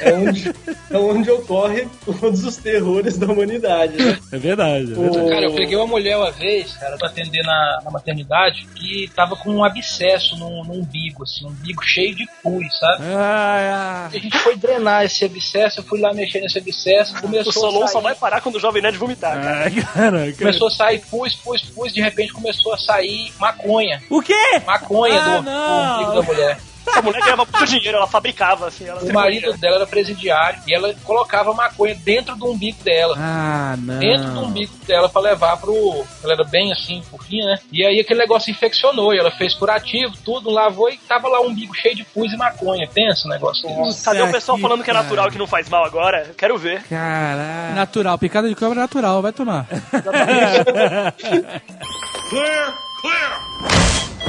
É 0.00 0.12
onde, 0.14 0.52
é 0.90 0.96
onde 0.96 1.30
ocorre 1.30 1.86
todos 2.04 2.44
os 2.44 2.56
terrores 2.56 3.16
da 3.18 3.26
humanidade, 3.26 3.96
né? 3.96 4.18
É 4.32 4.38
verdade. 4.38 4.92
É 4.92 4.94
verdade. 4.94 5.28
Cara, 5.30 5.44
eu 5.46 5.54
peguei 5.54 5.76
uma 5.76 5.86
mulher 5.86 6.16
uma 6.16 6.30
vez, 6.30 6.72
cara, 6.76 6.96
pra 6.96 7.08
atender 7.08 7.42
na, 7.42 7.80
na 7.84 7.90
maternidade, 7.90 8.66
que 8.74 9.10
tava 9.14 9.36
com 9.36 9.50
um 9.50 9.64
abscesso 9.64 10.36
no, 10.36 10.64
no 10.64 10.74
umbigo, 10.74 11.22
assim, 11.22 11.44
um 11.46 11.48
umbigo 11.50 11.82
cheio 11.84 12.14
de 12.14 12.26
pus, 12.42 12.78
sabe? 12.78 13.02
Ah, 13.14 14.08
A 14.12 14.18
gente 14.18 14.38
foi 14.38 14.56
drenar 14.56 15.04
esse 15.04 15.24
abscesso, 15.24 15.80
eu 15.80 15.84
fui 15.84 16.00
lá 16.00 16.12
mexer 16.12 16.40
nesse 16.40 16.58
abscesso, 16.58 17.16
O 17.16 17.20
começou 17.22 17.52
Solon 17.52 17.84
a 17.84 17.88
só 17.88 18.00
vai 18.00 18.14
parar 18.14 18.40
quando 18.40 18.56
o 18.56 18.60
Jovem 18.60 18.82
Nerd 18.82 18.96
vomitar, 18.98 19.40
cara. 19.40 19.66
ah, 19.66 19.70
caraca. 19.92 20.32
começou 20.38 20.68
a 20.68 20.70
sair 20.70 21.00
pus, 21.10 21.34
pus, 21.34 21.62
pus, 21.62 21.92
de 21.92 22.00
repente 22.00 22.32
começou 22.32 22.72
a 22.72 22.78
sair 22.78 23.32
maconha. 23.38 24.02
O 24.10 24.20
quê? 24.22 24.34
Maconha 24.66 25.20
Ah, 25.20 25.36
do, 25.38 25.42
do 25.42 25.50
não. 25.50 25.94
umbigo 25.96 26.14
da 26.14 26.22
mulher. 26.22 26.58
Essa 26.86 27.02
mulher 27.02 27.20
ganhava 27.20 27.44
muito 27.44 27.66
dinheiro, 27.66 27.96
ela 27.96 28.06
fabricava, 28.06 28.68
assim. 28.68 28.86
Ela 28.86 29.02
O 29.02 29.12
marido 29.12 29.52
dela 29.56 29.76
era 29.76 29.86
presidiário 29.86 30.60
e 30.66 30.74
ela 30.74 30.94
colocava 31.04 31.52
maconha 31.52 31.94
dentro 31.94 32.36
do 32.36 32.50
umbigo 32.50 32.82
dela. 32.82 33.16
Ah, 33.18 33.76
não. 33.78 33.98
Dentro 33.98 34.30
do 34.30 34.40
umbigo 34.40 34.72
dela 34.86 35.08
pra 35.08 35.22
levar 35.22 35.56
pro. 35.56 36.04
Ela 36.22 36.34
era 36.34 36.44
bem 36.44 36.72
assim, 36.72 37.02
fofinha, 37.02 37.46
né? 37.46 37.58
E 37.72 37.84
aí 37.84 38.00
aquele 38.00 38.20
negócio 38.20 38.50
infeccionou 38.50 39.14
e 39.14 39.18
ela 39.18 39.30
fez 39.30 39.54
curativo, 39.54 40.14
tudo, 40.24 40.50
lavou 40.50 40.90
e 40.90 40.98
tava 40.98 41.28
lá 41.28 41.40
um 41.40 41.48
umbigo 41.48 41.74
cheio 41.74 41.96
de 41.96 42.04
pus 42.04 42.32
e 42.32 42.36
maconha. 42.36 42.88
Pensa 42.92 43.26
o 43.26 43.30
negócio 43.30 43.68
desse. 43.68 44.04
Cadê 44.04 44.22
o 44.22 44.30
pessoal 44.30 44.56
Aqui, 44.56 44.62
falando 44.62 44.84
que 44.84 44.90
é 44.90 44.94
natural 44.94 45.28
e 45.28 45.30
que 45.32 45.38
não 45.38 45.46
faz 45.46 45.68
mal 45.68 45.84
agora? 45.84 46.26
Eu 46.28 46.34
Quero 46.34 46.58
ver. 46.58 46.82
Caraca. 46.84 47.74
Natural, 47.74 48.18
picada 48.18 48.48
de 48.48 48.54
cobra 48.54 48.78
é 48.78 48.82
natural, 48.82 49.22
vai 49.22 49.32
tomar. 49.32 49.66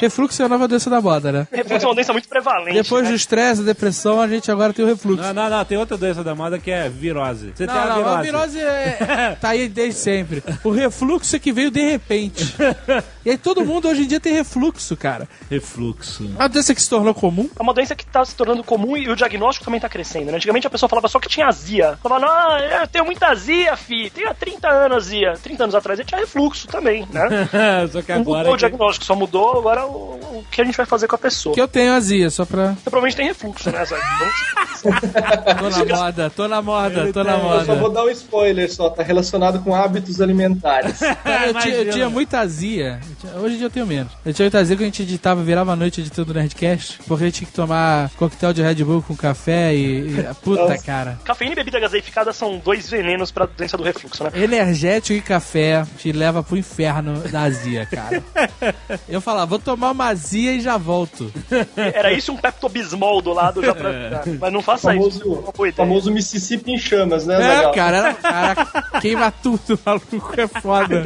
Refluxo 0.00 0.42
é 0.42 0.44
a 0.46 0.48
nova 0.48 0.66
doença 0.66 0.88
da 0.88 1.00
moda, 1.00 1.30
né? 1.32 1.46
Refluxo 1.52 1.84
é 1.84 1.88
uma 1.88 1.94
doença 1.94 2.12
muito 2.12 2.28
prevalente. 2.28 2.82
Depois 2.82 3.04
né? 3.04 3.10
do 3.10 3.16
estresse, 3.16 3.60
da 3.62 3.66
depressão, 3.66 4.20
a 4.20 4.26
gente 4.28 4.50
agora 4.50 4.72
tem 4.72 4.84
o 4.84 4.88
refluxo. 4.88 5.22
Não, 5.22 5.34
não, 5.34 5.50
não, 5.50 5.64
tem 5.64 5.76
outra 5.78 5.96
doença 5.96 6.24
da 6.24 6.34
moda 6.34 6.58
que 6.58 6.70
é 6.70 6.88
virose. 6.88 7.52
Você 7.54 7.66
tem 7.66 7.74
Não, 7.74 7.82
a 7.82 7.86
não, 7.86 7.96
virose. 7.96 8.16
a 8.18 8.22
virose 8.22 8.60
é, 8.60 9.36
tá 9.40 9.48
aí 9.50 9.68
desde 9.68 10.00
sempre. 10.00 10.42
O 10.64 10.70
refluxo 10.70 11.36
é 11.36 11.38
que 11.38 11.52
veio 11.52 11.70
de 11.70 11.82
repente. 11.82 12.54
E 13.22 13.28
aí 13.28 13.36
todo 13.36 13.62
mundo 13.66 13.86
hoje 13.86 14.04
em 14.04 14.06
dia 14.06 14.18
tem 14.18 14.32
refluxo, 14.32 14.96
cara. 14.96 15.28
Refluxo. 15.50 16.24
É 16.24 16.42
uma 16.42 16.48
doença 16.48 16.74
que 16.74 16.80
se 16.80 16.88
tornou 16.88 17.12
comum. 17.12 17.50
É 17.58 17.62
uma 17.62 17.74
doença 17.74 17.94
que 17.94 18.06
tá 18.06 18.24
se 18.24 18.34
tornando 18.34 18.64
comum 18.64 18.96
e 18.96 19.10
o 19.10 19.14
diagnóstico 19.14 19.66
também 19.66 19.78
tá 19.78 19.90
crescendo. 19.90 20.30
Né? 20.30 20.36
Antigamente 20.36 20.66
a 20.66 20.70
pessoa 20.70 20.88
falava 20.88 21.06
só 21.06 21.20
que 21.20 21.28
tinha 21.28 21.46
azia. 21.46 21.98
Falava, 22.02 22.24
não, 22.24 22.58
eu 22.58 22.86
tenho 22.88 23.04
muita 23.04 23.26
azia, 23.26 23.76
fi. 23.76 24.08
Tenho 24.08 24.30
há 24.30 24.32
30 24.32 24.66
anos 24.68 24.96
azia. 25.04 25.34
30 25.42 25.64
anos 25.64 25.74
atrás 25.74 25.98
eu 25.98 26.04
tinha 26.06 26.18
refluxo 26.18 26.66
também, 26.66 27.06
né? 27.12 27.28
Só 27.92 28.00
que 28.00 28.10
Não 28.12 28.22
agora. 28.22 28.38
mudou 28.38 28.52
o 28.52 28.56
que- 28.56 28.60
diagnóstico, 28.60 29.04
só 29.04 29.14
mudou 29.14 29.58
agora 29.58 29.84
o, 29.90 30.38
o 30.38 30.44
que 30.50 30.60
a 30.60 30.64
gente 30.64 30.76
vai 30.76 30.86
fazer 30.86 31.06
com 31.06 31.14
a 31.14 31.18
pessoa. 31.18 31.54
Que 31.54 31.60
eu 31.60 31.68
tenho 31.68 31.92
azia, 31.92 32.30
só 32.30 32.44
pra. 32.44 32.68
Você 32.72 32.82
provavelmente 32.90 33.16
tem 33.16 33.26
refluxo, 33.26 33.70
né, 33.70 33.84
Zé? 33.84 33.96
Tô 34.80 35.68
na 35.68 35.84
moda, 35.96 36.30
tô 36.30 36.48
na 36.48 36.62
moda, 36.62 37.12
tô 37.12 37.24
na 37.24 37.38
tem- 37.38 37.50
Eu 37.50 37.64
só 37.66 37.74
vou 37.74 37.82
moda. 37.82 37.94
dar 37.94 38.04
um 38.04 38.10
spoiler 38.10 38.72
só, 38.72 38.88
tá 38.88 39.02
relacionado 39.02 39.60
com 39.62 39.74
hábitos 39.74 40.20
alimentares. 40.20 41.00
Eu 41.46 41.54
tinha, 41.60 41.74
eu 41.76 41.90
tinha 41.92 42.10
muita 42.10 42.40
azia. 42.40 43.00
Tinha- 43.20 43.34
hoje 43.34 43.54
em 43.54 43.58
dia 43.58 43.66
eu 43.66 43.70
tenho 43.70 43.86
menos. 43.86 44.12
Eu 44.24 44.32
tinha 44.32 44.44
muita 44.44 44.58
azia 44.58 44.76
quando 44.76 44.82
a 44.82 44.86
gente 44.86 45.02
editava, 45.02 45.42
virava 45.42 45.72
a 45.72 45.76
noite 45.76 46.00
editando 46.00 46.32
Nerdcast, 46.34 46.98
porque 47.06 47.24
a 47.24 47.26
gente 47.26 47.36
tinha 47.36 47.48
que 47.48 47.52
tomar 47.52 48.10
coquetel 48.16 48.52
de 48.52 48.62
Red 48.62 48.82
Bull 48.84 49.02
com 49.02 49.14
café 49.16 49.74
e. 49.74 50.10
e- 50.18 50.34
puta, 50.42 50.62
Nossa. 50.68 50.82
cara. 50.84 51.18
Cafeína 51.24 51.52
e 51.52 51.56
bebida 51.56 51.80
gaseificada 51.80 52.32
são 52.32 52.58
dois 52.58 52.88
venenos 52.88 53.30
pra 53.30 53.46
doença 53.46 53.76
do 53.76 53.82
refluxo, 53.82 54.24
né? 54.24 54.30
Energético 54.34 55.18
e 55.18 55.20
café 55.20 55.84
te 55.98 56.12
leva 56.12 56.42
pro 56.42 56.56
inferno 56.56 57.18
da 57.28 57.42
azia, 57.42 57.86
cara. 57.86 58.22
Eu 59.08 59.20
falava, 59.20 59.46
vou 59.46 59.58
tomar 59.58 59.79
uma 59.88 60.06
azia 60.06 60.52
e 60.52 60.60
já 60.60 60.76
volto. 60.76 61.32
Era 61.76 62.12
isso 62.12 62.32
um 62.32 62.36
Pepto-Bismol 62.36 63.22
do 63.22 63.32
lado 63.32 63.64
já 63.64 63.74
pra... 63.74 64.22
Mas 64.38 64.52
não 64.52 64.62
faça 64.62 64.94
isso. 64.94 65.20
famoso, 65.20 65.44
é 65.48 65.52
boa 65.56 65.68
ideia. 65.68 65.74
famoso 65.74 66.10
Mississippi 66.10 66.72
em 66.72 66.78
chamas, 66.78 67.26
né, 67.26 67.64
É, 67.64 67.72
cara, 67.72 67.96
era, 67.96 68.14
cara, 68.14 69.00
queima 69.00 69.30
tudo, 69.30 69.78
maluco, 69.84 70.40
é 70.40 70.46
foda. 70.46 71.02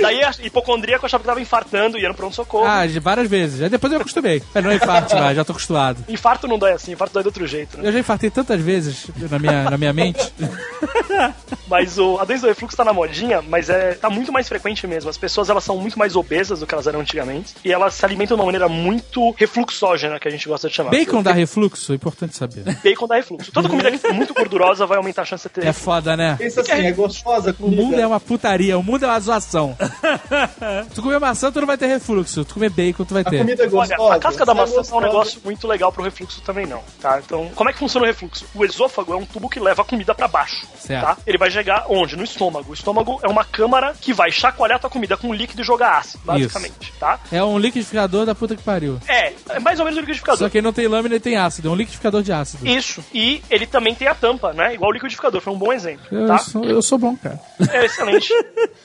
Daí 0.00 0.22
a 0.22 0.30
hipocondríaco 0.42 1.06
achava 1.06 1.22
que 1.22 1.28
tava 1.28 1.40
infartando 1.40 1.98
e 1.98 2.02
ia 2.02 2.08
no 2.08 2.14
pronto-socorro. 2.14 2.66
Ah, 2.66 2.86
de 2.86 3.00
várias 3.00 3.28
vezes. 3.28 3.62
Aí 3.62 3.68
depois 3.68 3.92
eu 3.92 4.00
acostumei. 4.00 4.42
Mas 4.54 4.64
não 4.64 4.70
é 4.70 4.76
infarte 4.76 5.14
mais, 5.14 5.36
já 5.36 5.44
tô 5.44 5.52
acostumado. 5.52 6.04
Infarto 6.08 6.46
não 6.46 6.58
dói 6.58 6.72
assim, 6.72 6.92
infarto 6.92 7.14
dói 7.14 7.22
de 7.22 7.28
outro 7.28 7.46
jeito, 7.46 7.78
né? 7.78 7.88
Eu 7.88 7.92
já 7.92 7.98
infartei 7.98 8.30
tantas 8.30 8.60
vezes 8.60 9.06
na 9.30 9.38
minha, 9.38 9.70
na 9.70 9.78
minha 9.78 9.92
mente. 9.92 10.32
Mas 11.68 11.98
o, 11.98 12.18
a 12.18 12.24
doença 12.24 12.42
do 12.42 12.48
refluxo 12.48 12.76
tá 12.76 12.84
na 12.84 12.92
modinha, 12.92 13.42
mas 13.42 13.68
é, 13.68 13.94
tá 13.94 14.08
muito 14.08 14.32
mais 14.32 14.48
frequente 14.48 14.86
mesmo. 14.86 15.10
As 15.10 15.18
pessoas 15.18 15.50
elas 15.50 15.64
são 15.64 15.76
muito 15.78 15.98
mais 15.98 16.14
obesas 16.14 16.60
do 16.60 16.66
que 16.66 16.72
elas 16.72 16.86
eram 16.86 17.00
antigamente. 17.00 17.54
E 17.64 17.72
elas 17.72 17.95
se 17.96 18.04
alimentam 18.04 18.36
de 18.36 18.40
uma 18.42 18.46
maneira 18.46 18.68
muito 18.68 19.30
refluxógena, 19.32 20.18
que 20.20 20.28
a 20.28 20.30
gente 20.30 20.46
gosta 20.48 20.68
de 20.68 20.74
chamar. 20.74 20.90
Bacon 20.90 21.22
dá 21.22 21.32
refluxo? 21.32 21.92
É 21.92 21.94
importante 21.96 22.36
saber. 22.36 22.62
Bacon 22.84 23.06
dá 23.06 23.14
refluxo. 23.16 23.50
Toda 23.52 23.68
comida 23.68 23.90
que 23.90 23.98
for 23.98 24.12
muito 24.12 24.34
gordurosa 24.34 24.84
vai 24.86 24.98
aumentar 24.98 25.22
a 25.22 25.24
chance 25.24 25.48
de 25.48 25.54
ter 25.54 25.66
É 25.66 25.72
foda, 25.72 26.16
né? 26.16 26.36
Pensa 26.38 26.60
assim, 26.60 26.72
é 26.72 26.92
gostosa 26.92 27.50
a 27.58 27.64
O 27.64 27.70
mundo 27.70 27.98
é 27.98 28.06
uma 28.06 28.20
putaria, 28.20 28.76
o 28.78 28.82
mundo 28.82 29.04
é 29.04 29.08
uma 29.08 29.18
zoação. 29.20 29.76
tu 30.94 31.02
comer 31.02 31.18
maçã, 31.18 31.50
tu 31.50 31.60
não 31.60 31.66
vai 31.66 31.78
ter 31.78 31.86
refluxo. 31.86 32.44
Tu 32.44 32.54
comer 32.54 32.70
bacon, 32.70 33.04
tu 33.04 33.14
vai 33.14 33.22
A 33.22 33.30
ter. 33.30 33.38
comida 33.38 33.64
é 33.64 33.66
gostosa. 33.68 34.02
Olha, 34.02 34.16
a 34.16 34.20
casca 34.20 34.44
da 34.44 34.52
é 34.52 34.54
maçã 34.54 34.72
é 34.72 34.74
um 34.74 34.78
gostosa. 34.78 35.06
negócio 35.06 35.40
muito 35.44 35.66
legal 35.66 35.92
pro 35.92 36.02
refluxo 36.02 36.40
também 36.42 36.66
não, 36.66 36.82
tá? 37.00 37.20
Então, 37.24 37.50
como 37.54 37.70
é 37.70 37.72
que 37.72 37.78
funciona 37.78 38.04
o 38.04 38.06
refluxo? 38.06 38.44
O 38.54 38.64
esôfago 38.64 39.12
é 39.12 39.16
um 39.16 39.24
tubo 39.24 39.48
que 39.48 39.58
leva 39.60 39.82
a 39.82 39.84
comida 39.84 40.14
pra 40.14 40.28
baixo, 40.28 40.66
Certo. 40.78 41.02
tá? 41.04 41.16
Ele 41.26 41.38
vai 41.38 41.50
chegar 41.50 41.86
onde? 41.88 42.16
No 42.16 42.24
estômago. 42.24 42.70
O 42.70 42.74
estômago 42.74 43.18
é 43.22 43.28
uma 43.28 43.44
câmara 43.44 43.94
que 44.00 44.12
vai 44.12 44.30
chacoalhar 44.30 44.76
a 44.76 44.80
tua 44.80 44.90
comida 44.90 45.16
com 45.16 45.32
líquido 45.32 45.62
e 45.62 45.64
jogar 45.64 45.98
ácido, 45.98 46.22
basicamente, 46.24 46.92
tá? 46.98 47.18
É 47.32 47.42
um 47.42 47.58
liquidificador 47.86 48.26
da 48.26 48.34
puta 48.34 48.56
que 48.56 48.62
pariu. 48.62 48.98
É, 49.08 49.32
é 49.50 49.58
mais 49.60 49.78
ou 49.78 49.84
menos 49.84 49.98
o 49.98 50.00
liquidificador. 50.00 50.38
Só 50.38 50.48
que 50.48 50.58
ele 50.58 50.64
não 50.64 50.72
tem 50.72 50.88
lâmina 50.88 51.14
e 51.14 51.20
tem 51.20 51.36
ácido. 51.36 51.68
É 51.68 51.70
um 51.70 51.76
liquidificador 51.76 52.22
de 52.22 52.32
ácido. 52.32 52.66
Isso. 52.66 53.04
E 53.14 53.42
ele 53.50 53.66
também 53.66 53.94
tem 53.94 54.08
a 54.08 54.14
tampa, 54.14 54.52
né? 54.52 54.74
Igual 54.74 54.90
o 54.90 54.94
liquidificador, 54.94 55.40
foi 55.40 55.52
um 55.52 55.58
bom 55.58 55.72
exemplo, 55.72 56.04
Eu, 56.10 56.26
tá? 56.26 56.38
sou, 56.38 56.64
eu 56.64 56.82
sou 56.82 56.98
bom, 56.98 57.16
cara. 57.16 57.38
É 57.70 57.84
excelente. 57.86 58.32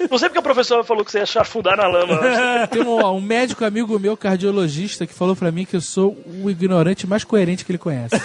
Não 0.09 0.17
sei 0.17 0.29
porque 0.29 0.39
a 0.39 0.43
professora 0.43 0.83
falou 0.83 1.03
que 1.03 1.11
você 1.11 1.19
ia 1.19 1.25
chafundar 1.25 1.75
na 1.75 1.87
lama. 1.87 2.19
Tem 2.69 2.81
um, 2.81 3.05
um 3.05 3.21
médico 3.21 3.65
amigo 3.65 3.97
meu, 3.99 4.15
cardiologista, 4.15 5.07
que 5.07 5.13
falou 5.13 5.35
pra 5.35 5.51
mim 5.51 5.65
que 5.65 5.75
eu 5.75 5.81
sou 5.81 6.17
o 6.43 6.49
ignorante 6.49 7.07
mais 7.07 7.23
coerente 7.23 7.65
que 7.65 7.71
ele 7.71 7.77
conhece. 7.79 8.15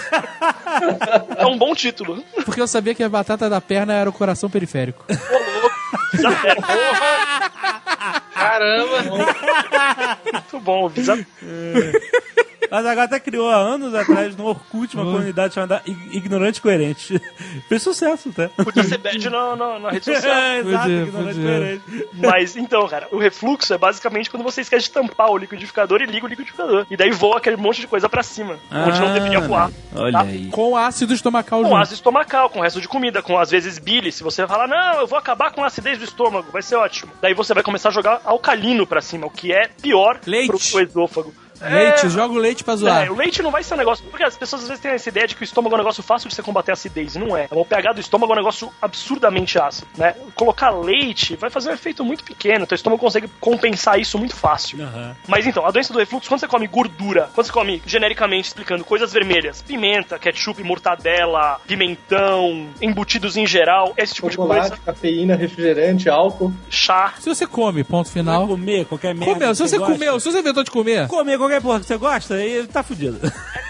É 1.37 1.45
um 1.45 1.57
bom 1.57 1.73
título. 1.73 2.23
Porque 2.45 2.61
eu 2.61 2.67
sabia 2.67 2.93
que 2.93 3.03
a 3.03 3.09
batata 3.09 3.49
da 3.49 3.59
perna 3.59 3.93
era 3.93 4.09
o 4.09 4.13
coração 4.13 4.49
periférico. 4.49 5.03
Ô, 5.09 5.59
louco. 5.61 5.75
Desafio. 6.13 6.55
Caramba! 8.49 10.17
Muito 10.33 10.59
bom, 10.59 10.89
desafio. 10.89 11.25
Mas 12.69 12.85
agora 12.85 13.05
até 13.05 13.17
criou 13.17 13.49
há 13.49 13.55
anos 13.55 13.95
atrás 13.95 14.35
no 14.35 14.45
Orkut 14.45 14.93
uma 14.93 15.05
comunidade 15.05 15.53
chamada 15.53 15.81
Ig- 15.85 16.17
Ignorante 16.17 16.61
Coerente. 16.61 17.17
Fez 17.69 17.81
sucesso, 17.81 18.29
tá? 18.33 18.49
Podia 18.61 18.83
ser 18.83 18.97
bad 18.97 19.29
na, 19.29 19.55
na, 19.55 19.79
na 19.79 19.89
rede 19.91 20.03
social. 20.03 20.35
É, 20.37 20.59
exato, 20.59 20.79
Podia, 20.83 21.01
Ignorante 21.03 21.35
podia. 21.39 21.57
Coerente. 21.57 22.07
Mas 22.13 22.57
então, 22.57 22.85
cara, 22.89 23.07
o 23.11 23.17
refluxo 23.17 23.73
é 23.73 23.77
basicamente 23.77 24.29
quando 24.29 24.43
você 24.43 24.59
esquece 24.61 24.85
de 24.87 24.91
tampar 24.91 25.29
o 25.31 25.37
liquidificador 25.37 26.01
e 26.01 26.05
liga 26.07 26.25
o 26.25 26.29
liquidificador. 26.29 26.85
E 26.91 26.97
daí 26.97 27.09
voa 27.11 27.37
aquele 27.37 27.55
monte 27.55 27.79
de 27.79 27.87
coisa 27.87 28.09
pra 28.09 28.21
cima, 28.21 28.57
onde 28.69 28.99
não 28.99 29.13
deveria 29.13 29.39
voar. 29.39 29.71
Olha 29.95 30.11
tá? 30.11 30.21
aí. 30.23 30.47
Com 30.49 30.75
ácido 30.75 31.13
estomacal 31.13 31.61
Com 31.61 31.69
junto. 31.69 31.77
ácido 31.77 31.95
estomacal, 31.95 32.49
com 32.49 32.59
o 32.59 32.63
resto 32.63 32.81
de 32.81 32.87
comida, 32.89 33.21
com 33.21 33.37
às 33.39 33.49
vezes 33.49 33.79
bile. 33.79 34.11
Se 34.11 34.23
você 34.23 34.45
falar, 34.45 34.67
não, 34.67 34.99
eu 34.99 35.07
vou 35.07 35.17
acabar 35.17 35.51
com 35.51 35.63
a 35.63 35.67
acidez 35.67 35.97
do 35.99 36.03
estômago, 36.03 36.51
vai 36.51 36.61
ser 36.61 36.75
ótimo. 36.75 37.13
Daí 37.21 37.33
você 37.33 37.53
vai 37.53 37.63
começar 37.63 37.87
a 37.89 37.93
jogar 37.93 38.19
alcalino 38.37 38.85
pra 38.87 39.01
cima, 39.01 39.27
o 39.27 39.29
que 39.31 39.51
é 39.51 39.67
pior 39.81 40.19
Leite. 40.25 40.71
pro 40.71 40.81
esôfago. 40.81 41.33
Leite, 41.61 42.05
É, 42.05 42.09
joga 42.09 42.33
o 42.33 42.37
leite 42.37 42.63
pra 42.63 42.75
zoar. 42.75 43.05
É, 43.05 43.09
o 43.09 43.15
leite 43.15 43.41
não 43.41 43.51
vai 43.51 43.63
ser 43.63 43.73
um 43.73 43.77
negócio. 43.77 44.03
Porque 44.09 44.23
as 44.23 44.37
pessoas 44.37 44.63
às 44.63 44.67
vezes 44.69 44.81
têm 44.81 44.91
essa 44.91 45.09
ideia 45.09 45.27
de 45.27 45.35
que 45.35 45.41
o 45.41 45.45
estômago 45.45 45.73
é 45.75 45.77
um 45.77 45.79
negócio 45.79 46.03
fácil 46.03 46.29
de 46.29 46.35
você 46.35 46.43
combater 46.43 46.71
a 46.71 46.73
acidez. 46.73 47.15
Não 47.15 47.35
é. 47.35 47.47
O 47.51 47.65
pH 47.65 47.93
do 47.93 48.01
estômago 48.01 48.31
é 48.31 48.35
um 48.35 48.39
negócio 48.39 48.71
absurdamente 48.81 49.59
ácido, 49.59 49.87
né? 49.97 50.15
Colocar 50.35 50.69
leite 50.71 51.35
vai 51.35 51.49
fazer 51.49 51.69
um 51.69 51.73
efeito 51.73 52.03
muito 52.03 52.23
pequeno. 52.23 52.65
Teu 52.67 52.75
estômago 52.75 53.01
consegue 53.01 53.27
compensar 53.39 53.99
isso 53.99 54.17
muito 54.17 54.35
fácil. 54.35 54.79
Mas 55.27 55.45
então, 55.47 55.65
a 55.65 55.71
doença 55.71 55.91
do 55.93 55.99
refluxo, 55.99 56.27
quando 56.29 56.39
você 56.39 56.47
come 56.47 56.67
gordura, 56.67 57.29
quando 57.33 57.45
você 57.47 57.51
come, 57.53 57.81
genericamente 57.85 58.47
explicando, 58.47 58.83
coisas 58.83 59.11
vermelhas, 59.13 59.61
pimenta, 59.61 60.17
ketchup, 60.19 60.63
mortadela, 60.63 61.59
pimentão, 61.67 62.67
embutidos 62.81 63.37
em 63.37 63.45
geral, 63.45 63.93
esse 63.97 64.13
tipo 64.13 64.29
de 64.29 64.35
Chocolate, 64.35 64.69
coisa, 64.69 64.83
cafeína, 64.85 65.35
refrigerante, 65.35 66.09
álcool. 66.09 66.53
chá. 66.69 67.13
Se 67.19 67.27
você 67.29 67.45
come, 67.47 67.83
ponto 67.83 68.05
Vai 68.07 68.13
final. 68.13 68.47
comer 68.47 68.85
qualquer 68.85 69.13
merda. 69.15 69.33
Comeu, 69.33 69.55
se 69.55 69.61
você 69.61 69.77
gosta. 69.77 69.93
comeu, 69.93 70.19
se 70.19 70.31
você 70.31 70.39
inventou 70.39 70.63
de 70.63 70.71
comer. 70.71 71.07
Comer 71.07 71.37
qualquer 71.47 71.61
porra 71.61 71.79
que 71.79 71.85
você 71.85 71.97
gosta, 71.97 72.35
aí 72.35 72.67
tá 72.67 72.83
fudido. 72.83 73.19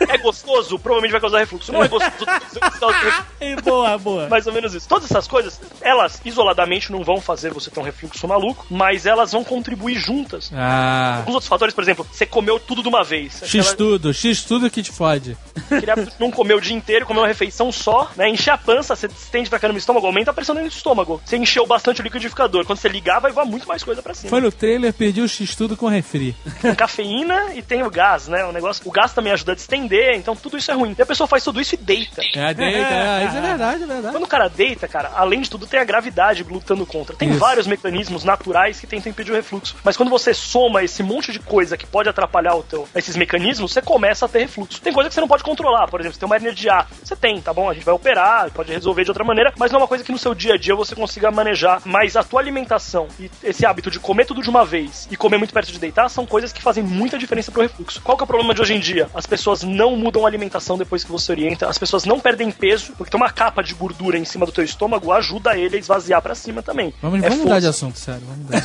É 0.09 0.17
gostoso? 0.17 0.77
Provavelmente 0.79 1.11
vai 1.11 1.21
causar 1.21 1.39
refluxo. 1.39 1.71
Não 1.71 1.83
é 1.83 1.87
gostoso? 1.87 2.25
E 3.39 3.55
boa, 3.61 3.97
boa. 3.97 4.27
Mais 4.27 4.47
ou 4.47 4.53
menos 4.53 4.73
isso. 4.73 4.87
Todas 4.87 5.09
essas 5.09 5.27
coisas, 5.27 5.61
elas 5.81 6.19
isoladamente 6.25 6.91
não 6.91 7.03
vão 7.03 7.21
fazer 7.21 7.53
você 7.53 7.69
ter 7.69 7.79
um 7.79 7.83
refluxo 7.83 8.27
maluco, 8.27 8.65
mas 8.69 9.05
elas 9.05 9.31
vão 9.31 9.43
contribuir 9.43 9.95
juntas. 9.95 10.51
Ah. 10.53 11.17
Alguns 11.19 11.35
outros 11.35 11.47
fatores, 11.47 11.73
por 11.73 11.83
exemplo, 11.83 12.07
você 12.11 12.25
comeu 12.25 12.59
tudo 12.59 12.81
de 12.81 12.89
uma 12.89 13.03
vez. 13.03 13.43
X 13.45 13.73
tudo, 13.73 14.13
X 14.13 14.43
tudo 14.43 14.69
que 14.69 14.81
te 14.81 14.91
fode. 14.91 15.37
Aquele 15.69 15.91
hábito 15.91 16.11
de 16.11 16.19
não 16.19 16.31
comer 16.31 16.55
o 16.55 16.61
dia 16.61 16.75
inteiro, 16.75 17.05
comer 17.05 17.19
uma 17.19 17.27
refeição 17.27 17.71
só, 17.71 18.09
né? 18.15 18.27
Encher 18.29 18.51
a 18.51 18.57
pança, 18.57 18.95
você 18.95 19.07
estende 19.07 19.49
pra 19.49 19.59
caramba 19.59 19.77
o 19.77 19.79
estômago, 19.79 20.07
aumenta 20.07 20.31
a 20.31 20.33
pressão 20.33 20.55
dentro 20.55 20.71
do 20.71 20.75
estômago. 20.75 21.21
Você 21.23 21.37
encheu 21.37 21.65
bastante 21.67 22.01
o 22.01 22.03
liquidificador. 22.03 22.65
Quando 22.65 22.79
você 22.79 22.89
ligar, 22.89 23.19
vai 23.19 23.31
voar 23.31 23.45
muito 23.45 23.67
mais 23.67 23.83
coisa 23.83 24.01
pra 24.01 24.13
cima. 24.13 24.29
Foi 24.29 24.41
no 24.41 24.51
trailer, 24.51 24.93
perdi 24.93 25.21
o 25.21 25.27
X 25.27 25.55
tudo 25.55 25.77
com 25.77 25.87
refri. 25.87 26.35
Tem 26.61 26.73
cafeína 26.73 27.53
e 27.53 27.61
tem 27.67 27.83
o 27.83 27.89
gás, 27.89 28.27
né? 28.27 28.45
O 28.45 28.51
negócio, 28.51 28.81
o 28.85 28.91
gás 28.91 29.13
também 29.13 29.33
ajuda 29.33 29.51
a 29.51 29.55
distender, 29.55 30.15
então 30.15 30.35
tudo 30.35 30.57
isso 30.57 30.71
é 30.71 30.73
ruim. 30.73 30.95
E 30.97 31.01
a 31.01 31.05
pessoa 31.05 31.27
faz 31.27 31.43
tudo 31.43 31.59
isso 31.59 31.75
e 31.75 31.77
deita. 31.77 32.21
É, 32.33 32.53
deita, 32.53 32.93
é, 32.93 33.25
isso 33.25 33.37
é 33.37 33.41
verdade, 33.47 33.83
é 33.83 33.87
verdade. 33.87 34.11
Quando 34.13 34.23
o 34.23 34.27
cara 34.27 34.47
deita, 34.47 34.87
cara, 34.87 35.11
além 35.15 35.41
de 35.41 35.49
tudo, 35.49 35.67
tem 35.67 35.79
a 35.79 35.83
gravidade 35.83 36.43
lutando 36.43 36.85
contra. 36.85 37.15
Tem 37.15 37.29
Isso. 37.29 37.39
vários 37.39 37.67
mecanismos 37.67 38.23
naturais 38.23 38.79
que 38.79 38.87
tentam 38.87 39.11
impedir 39.11 39.31
o 39.31 39.35
refluxo. 39.35 39.75
Mas 39.83 39.97
quando 39.97 40.09
você 40.09 40.33
soma 40.33 40.83
esse 40.83 41.03
monte 41.03 41.31
de 41.31 41.39
coisa 41.39 41.77
que 41.77 41.85
pode 41.85 42.09
atrapalhar 42.09 42.55
o 42.55 42.63
teu, 42.63 42.87
esses 42.95 43.15
mecanismos, 43.15 43.71
você 43.71 43.81
começa 43.81 44.25
a 44.25 44.29
ter 44.29 44.39
refluxo. 44.39 44.81
Tem 44.81 44.93
coisa 44.93 45.09
que 45.09 45.15
você 45.15 45.21
não 45.21 45.27
pode 45.27 45.43
controlar. 45.43 45.87
Por 45.87 45.99
exemplo, 45.99 46.15
você 46.15 46.19
tem 46.19 46.27
uma 46.27 46.35
hernia 46.35 46.53
de 46.53 46.69
ar. 46.69 46.87
Você 47.03 47.15
tem, 47.15 47.41
tá 47.41 47.53
bom? 47.53 47.69
A 47.69 47.73
gente 47.73 47.83
vai 47.83 47.93
operar, 47.93 48.49
pode 48.51 48.71
resolver 48.71 49.03
de 49.03 49.11
outra 49.11 49.23
maneira, 49.23 49.53
mas 49.57 49.71
não 49.71 49.79
é 49.79 49.81
uma 49.83 49.87
coisa 49.87 50.03
que 50.03 50.11
no 50.11 50.17
seu 50.17 50.33
dia 50.33 50.53
a 50.53 50.57
dia 50.57 50.75
você 50.75 50.95
consiga 50.95 51.31
manejar. 51.31 51.81
Mas 51.85 52.15
a 52.15 52.23
tua 52.23 52.39
alimentação 52.39 53.07
e 53.19 53.29
esse 53.43 53.65
hábito 53.65 53.91
de 53.91 53.99
comer 53.99 54.25
tudo 54.25 54.41
de 54.41 54.49
uma 54.49 54.65
vez 54.65 55.07
e 55.11 55.17
comer 55.17 55.37
muito 55.37 55.53
perto 55.53 55.71
de 55.71 55.79
deitar 55.79 56.09
são 56.09 56.25
coisas 56.25 56.53
que 56.53 56.61
fazem 56.61 56.83
muita 56.83 57.17
diferença 57.17 57.51
pro 57.57 57.63
refluxo. 57.63 58.01
Qual 58.03 58.15
que 58.15 58.23
é 58.23 58.25
o 58.25 58.27
problema 58.27 58.53
de 58.53 58.61
hoje 58.61 58.75
em 58.75 58.79
dia? 58.79 59.09
As 59.13 59.25
pessoas 59.25 59.63
não 59.63 59.95
mudam 59.95 60.25
a 60.25 60.27
alimentação 60.27 60.77
depois 60.77 61.03
que 61.03 61.11
você 61.11 61.31
orienta, 61.31 61.67
as 61.67 61.77
pessoas 61.77 62.05
não 62.05 62.19
perdem 62.19 62.51
peso, 62.51 62.93
porque 62.97 63.09
tem 63.09 63.19
uma 63.19 63.31
capa 63.31 63.63
de 63.63 63.73
gordura 63.73 64.17
em 64.17 64.25
cima 64.25 64.45
do 64.45 64.51
teu 64.51 64.63
estômago 64.63 65.11
ajuda 65.11 65.57
ele 65.57 65.75
a 65.75 65.79
esvaziar 65.79 66.21
pra 66.21 66.35
cima 66.35 66.61
também. 66.61 66.93
Vamos, 67.01 67.23
É 67.23 67.29
vamos 67.29 67.43
mudar 67.43 67.59
de 67.59 67.67
assunto, 67.67 67.97
sério. 67.97 68.21
Vamos 68.27 68.45
mudar. 68.45 68.61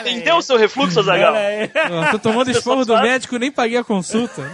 Entendeu 0.04 0.36
o 0.36 0.42
seu 0.42 0.56
refluxo. 0.56 1.00
Eu 1.00 2.10
tô 2.10 2.18
tomando 2.18 2.46
pessoas 2.46 2.86
do 2.86 2.96
médico 3.00 3.36
e 3.36 3.38
nem 3.38 3.52
paguei 3.52 3.78
a 3.78 3.84
consulta. 3.84 4.42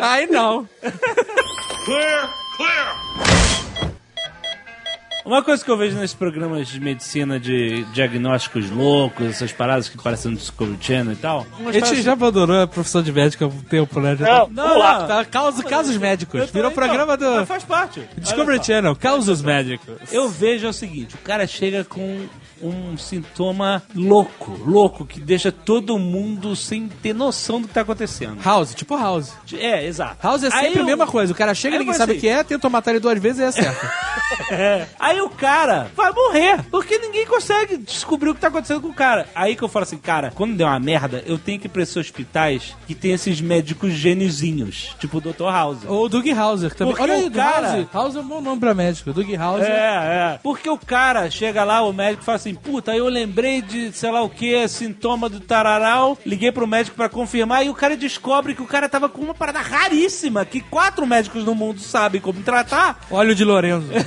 Aí 0.00 0.26
não. 0.26 0.68
Aí 2.62 2.76
não. 2.76 3.69
Uma 5.24 5.42
coisa 5.42 5.64
que 5.64 5.70
eu 5.70 5.76
vejo 5.76 5.96
nesses 5.98 6.14
programas 6.14 6.68
de 6.68 6.80
medicina 6.80 7.38
de 7.38 7.84
diagnósticos 7.92 8.70
loucos, 8.70 9.26
essas 9.26 9.52
paradas 9.52 9.88
que 9.88 9.96
parecem 10.02 10.30
no 10.32 10.36
Discovery 10.36 10.78
Channel 10.80 11.12
e 11.12 11.16
tal. 11.16 11.46
A 11.66 11.72
gente 11.72 12.02
já 12.02 12.12
abandonou 12.12 12.60
a 12.60 12.66
profissão 12.66 13.02
de 13.02 13.12
médico 13.12 13.44
há 13.44 13.46
um 13.48 13.60
tempo, 13.62 14.00
né? 14.00 14.16
Já 14.16 14.26
Não, 14.26 14.46
tá- 14.46 14.62
vamos 14.62 14.78
lá. 14.78 15.06
Tá, 15.06 15.24
casos, 15.24 15.64
casos 15.64 15.96
médicos. 15.96 16.50
Virou 16.50 16.70
então, 16.70 16.82
programa 16.82 17.16
do 17.16 17.30
mas 17.30 17.48
Faz 17.48 17.64
parte. 17.64 18.02
Discovery. 18.16 18.64
Channel, 18.64 18.94
causos 18.96 19.42
médicos. 19.42 19.96
Eu 20.12 20.28
vejo 20.28 20.66
é 20.66 20.70
o 20.70 20.72
seguinte: 20.72 21.14
o 21.14 21.18
cara 21.18 21.46
chega 21.46 21.84
com 21.84 22.26
um 22.62 22.96
sintoma 22.96 23.82
louco, 23.94 24.52
louco, 24.64 25.06
que 25.06 25.20
deixa 25.20 25.50
todo 25.52 25.98
mundo 25.98 26.54
sem 26.56 26.88
ter 26.88 27.14
noção 27.14 27.60
do 27.60 27.68
que 27.68 27.74
tá 27.74 27.80
acontecendo. 27.82 28.40
House, 28.42 28.74
tipo 28.74 28.96
House. 28.96 29.32
É, 29.52 29.84
exato. 29.86 30.16
House 30.22 30.42
é 30.44 30.50
sempre 30.50 30.66
Aí 30.68 30.78
a 30.78 30.84
mesma 30.84 31.06
coisa. 31.06 31.32
O 31.32 31.36
cara 31.36 31.54
chega, 31.54 31.78
ninguém 31.78 31.94
sabe 31.94 32.12
o 32.12 32.14
assim, 32.14 32.20
que 32.20 32.28
é, 32.28 32.42
tenta 32.44 32.68
matar 32.68 32.90
ele 32.92 33.00
duas 33.00 33.18
vezes 33.20 33.40
e 33.40 33.44
é 33.44 33.52
certo. 33.52 33.86
É. 34.50 34.86
Aí 34.98 35.20
o 35.20 35.28
cara 35.28 35.90
vai 35.94 36.12
morrer, 36.12 36.64
porque 36.70 36.98
ninguém 36.98 37.26
consegue 37.26 37.76
descobrir 37.76 38.30
o 38.30 38.34
que 38.34 38.40
tá 38.40 38.48
acontecendo 38.48 38.80
com 38.80 38.88
o 38.88 38.94
cara. 38.94 39.28
Aí 39.34 39.54
que 39.54 39.62
eu 39.62 39.68
falo 39.68 39.82
assim, 39.84 39.98
cara, 39.98 40.32
quando 40.34 40.56
der 40.56 40.64
uma 40.64 40.78
merda, 40.80 41.22
eu 41.26 41.38
tenho 41.38 41.58
que 41.58 41.66
ir 41.66 41.68
pra 41.68 41.82
esses 41.82 41.96
hospitais 41.96 42.74
que 42.86 42.94
tem 42.94 43.12
esses 43.12 43.40
médicos 43.40 43.92
gêniozinhos, 43.92 44.96
tipo 44.98 45.18
o 45.18 45.20
Dr. 45.20 45.44
House. 45.50 45.78
Ou 45.86 46.04
o 46.04 46.08
Doug 46.08 46.26
Hauser 46.28 46.74
também. 46.74 46.92
Porque 46.94 47.02
Olha 47.10 47.20
aí, 47.20 47.26
o 47.26 47.30
cara- 47.30 47.72
House. 47.76 47.86
House 47.92 48.16
é 48.16 48.20
um 48.20 48.26
bom 48.28 48.40
nome 48.40 48.60
pra 48.60 48.74
médico. 48.74 49.12
Doug 49.12 49.28
Hauser. 49.34 49.68
É, 49.70 50.34
é. 50.34 50.40
Porque 50.42 50.68
o 50.68 50.78
cara 50.78 51.30
chega 51.30 51.62
lá, 51.64 51.82
o 51.82 51.92
médico 51.92 52.24
fala 52.24 52.36
assim: 52.36 52.49
puta, 52.54 52.94
eu 52.94 53.08
lembrei 53.08 53.62
de 53.62 53.92
sei 53.92 54.10
lá 54.10 54.22
o 54.22 54.30
que, 54.30 54.66
sintoma 54.68 55.28
do 55.28 55.40
tararau, 55.40 56.16
liguei 56.24 56.52
pro 56.52 56.66
médico 56.66 56.96
pra 56.96 57.08
confirmar 57.08 57.64
e 57.64 57.70
o 57.70 57.74
cara 57.74 57.96
descobre 57.96 58.54
que 58.54 58.62
o 58.62 58.66
cara 58.66 58.88
tava 58.88 59.08
com 59.08 59.20
uma 59.20 59.34
parada 59.34 59.60
raríssima 59.60 60.44
que 60.44 60.60
quatro 60.60 61.06
médicos 61.06 61.44
no 61.44 61.54
mundo 61.54 61.80
sabem 61.80 62.20
como 62.20 62.42
tratar. 62.42 63.00
Óleo 63.10 63.34
de 63.34 63.44
Lorenzo. 63.44 63.88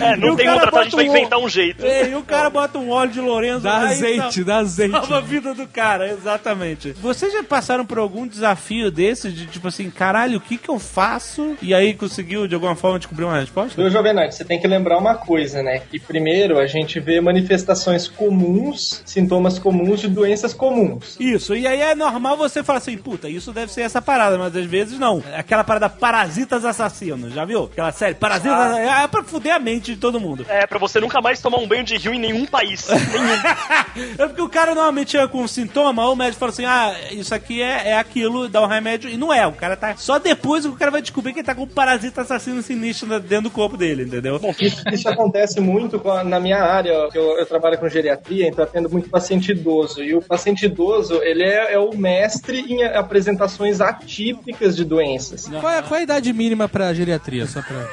É, 0.00 0.16
não 0.16 0.36
tem 0.36 0.48
outra, 0.48 0.70
tá? 0.70 0.80
A 0.80 0.84
gente 0.84 0.96
vai 0.96 1.06
inventar 1.06 1.38
um 1.38 1.48
jeito. 1.48 1.84
É, 1.84 2.10
e 2.10 2.14
o 2.14 2.22
cara 2.22 2.50
bota 2.50 2.78
um 2.78 2.90
óleo 2.90 3.10
de 3.10 3.20
Lorenzo 3.20 3.60
Dá 3.60 3.82
e 3.82 3.86
azeite, 3.86 4.44
dá 4.44 4.58
azeite. 4.58 4.92
Salva 4.92 5.18
a 5.18 5.20
vida 5.20 5.54
do 5.54 5.66
cara, 5.66 6.10
exatamente. 6.10 6.92
Vocês 6.92 7.32
já 7.32 7.42
passaram 7.42 7.84
por 7.84 7.98
algum 7.98 8.26
desafio 8.26 8.90
desse 8.90 9.30
de 9.30 9.46
tipo 9.46 9.68
assim, 9.68 9.90
caralho, 9.90 10.38
o 10.38 10.40
que 10.40 10.56
que 10.56 10.68
eu 10.68 10.78
faço? 10.78 11.56
E 11.62 11.74
aí 11.74 11.94
conseguiu 11.94 12.46
de 12.46 12.54
alguma 12.54 12.74
forma 12.74 12.98
descobrir 12.98 13.24
uma 13.24 13.38
resposta? 13.38 13.80
Viu, 13.80 13.90
Jovem 13.90 14.14
Nerd, 14.14 14.34
você 14.34 14.44
tem 14.44 14.60
que 14.60 14.66
lembrar 14.66 14.98
uma 14.98 15.14
coisa, 15.14 15.62
né? 15.62 15.80
Que 15.90 15.98
primeiro 15.98 16.58
a 16.58 16.66
gente 16.66 16.98
vê 17.00 17.19
manifestações 17.20 18.08
comuns, 18.08 19.02
sintomas 19.04 19.58
comuns 19.58 20.00
de 20.00 20.08
doenças 20.08 20.52
comuns. 20.54 21.16
Isso, 21.18 21.54
e 21.54 21.66
aí 21.66 21.80
é 21.80 21.94
normal 21.94 22.36
você 22.36 22.62
falar 22.62 22.78
assim, 22.78 22.96
puta, 22.96 23.28
isso 23.28 23.52
deve 23.52 23.72
ser 23.72 23.82
essa 23.82 24.00
parada, 24.00 24.38
mas 24.38 24.54
às 24.56 24.64
vezes 24.66 24.98
não. 24.98 25.22
Aquela 25.34 25.64
parada 25.64 25.88
Parasitas 25.88 26.64
Assassinos, 26.64 27.32
já 27.34 27.44
viu? 27.44 27.64
Aquela 27.64 27.92
série, 27.92 28.14
Parasitas 28.14 28.52
Ah. 28.58 29.02
é 29.02 29.06
pra 29.08 29.22
fuder 29.22 29.54
a 29.54 29.58
mente 29.58 29.94
de 29.94 30.00
todo 30.00 30.20
mundo. 30.20 30.46
É, 30.48 30.66
pra 30.66 30.78
você 30.78 31.00
nunca 31.00 31.20
mais 31.20 31.40
tomar 31.40 31.58
um 31.58 31.66
banho 31.68 31.84
de 31.84 31.96
rio 31.96 32.14
em 32.14 32.18
nenhum 32.20 32.46
país. 32.46 32.88
Nenhum. 32.88 33.30
É 34.18 34.26
porque 34.26 34.40
o 34.42 34.48
cara 34.48 34.74
normalmente 34.74 35.12
chega 35.12 35.26
com 35.28 35.42
um 35.42 35.48
sintoma, 35.48 36.04
ou 36.06 36.12
o 36.12 36.16
médico 36.16 36.38
fala 36.38 36.50
assim, 36.52 36.64
ah, 36.64 36.94
isso 37.10 37.34
aqui 37.34 37.60
é, 37.62 37.88
é 37.90 37.98
aquilo, 37.98 38.48
dá 38.48 38.62
um 38.62 38.66
remédio, 38.66 39.10
e 39.10 39.16
não 39.16 39.32
é. 39.32 39.46
O 39.46 39.52
cara 39.52 39.76
tá. 39.76 39.96
Só 39.96 40.18
depois 40.18 40.64
o 40.64 40.72
cara 40.72 40.90
vai 40.90 41.02
descobrir 41.02 41.32
que 41.32 41.40
ele 41.40 41.46
tá 41.46 41.54
com 41.54 41.62
um 41.62 41.66
parasita 41.66 42.22
assassino 42.22 42.62
sinistro 42.62 43.08
dentro 43.20 43.44
do 43.44 43.50
corpo 43.50 43.76
dele, 43.76 44.04
entendeu? 44.04 44.40
Isso, 44.60 44.82
isso 44.92 45.08
acontece 45.08 45.60
muito 45.60 45.98
com 45.98 46.10
a- 46.10 46.22
na 46.24 46.38
minha 46.38 46.62
área, 46.62 47.08
que 47.10 47.18
eu, 47.18 47.38
eu 47.38 47.46
trabalho 47.46 47.78
com 47.78 47.88
geriatria, 47.88 48.46
então 48.46 48.64
atendo 48.64 48.88
muito 48.88 49.10
paciente 49.10 49.52
idoso. 49.52 50.02
E 50.02 50.14
o 50.14 50.22
paciente 50.22 50.66
idoso, 50.66 51.20
ele 51.22 51.42
é, 51.42 51.74
é 51.74 51.78
o 51.78 51.94
mestre 51.96 52.60
em 52.60 52.84
apresentações 52.84 53.80
atípicas 53.80 54.76
de 54.76 54.84
doenças. 54.84 55.48
Qual 55.48 55.72
é, 55.72 55.82
qual 55.82 55.96
é 55.96 56.00
a 56.00 56.02
idade 56.02 56.32
mínima 56.32 56.68
pra 56.68 56.94
geriatria? 56.94 57.46
Só 57.46 57.60
pra... 57.62 57.88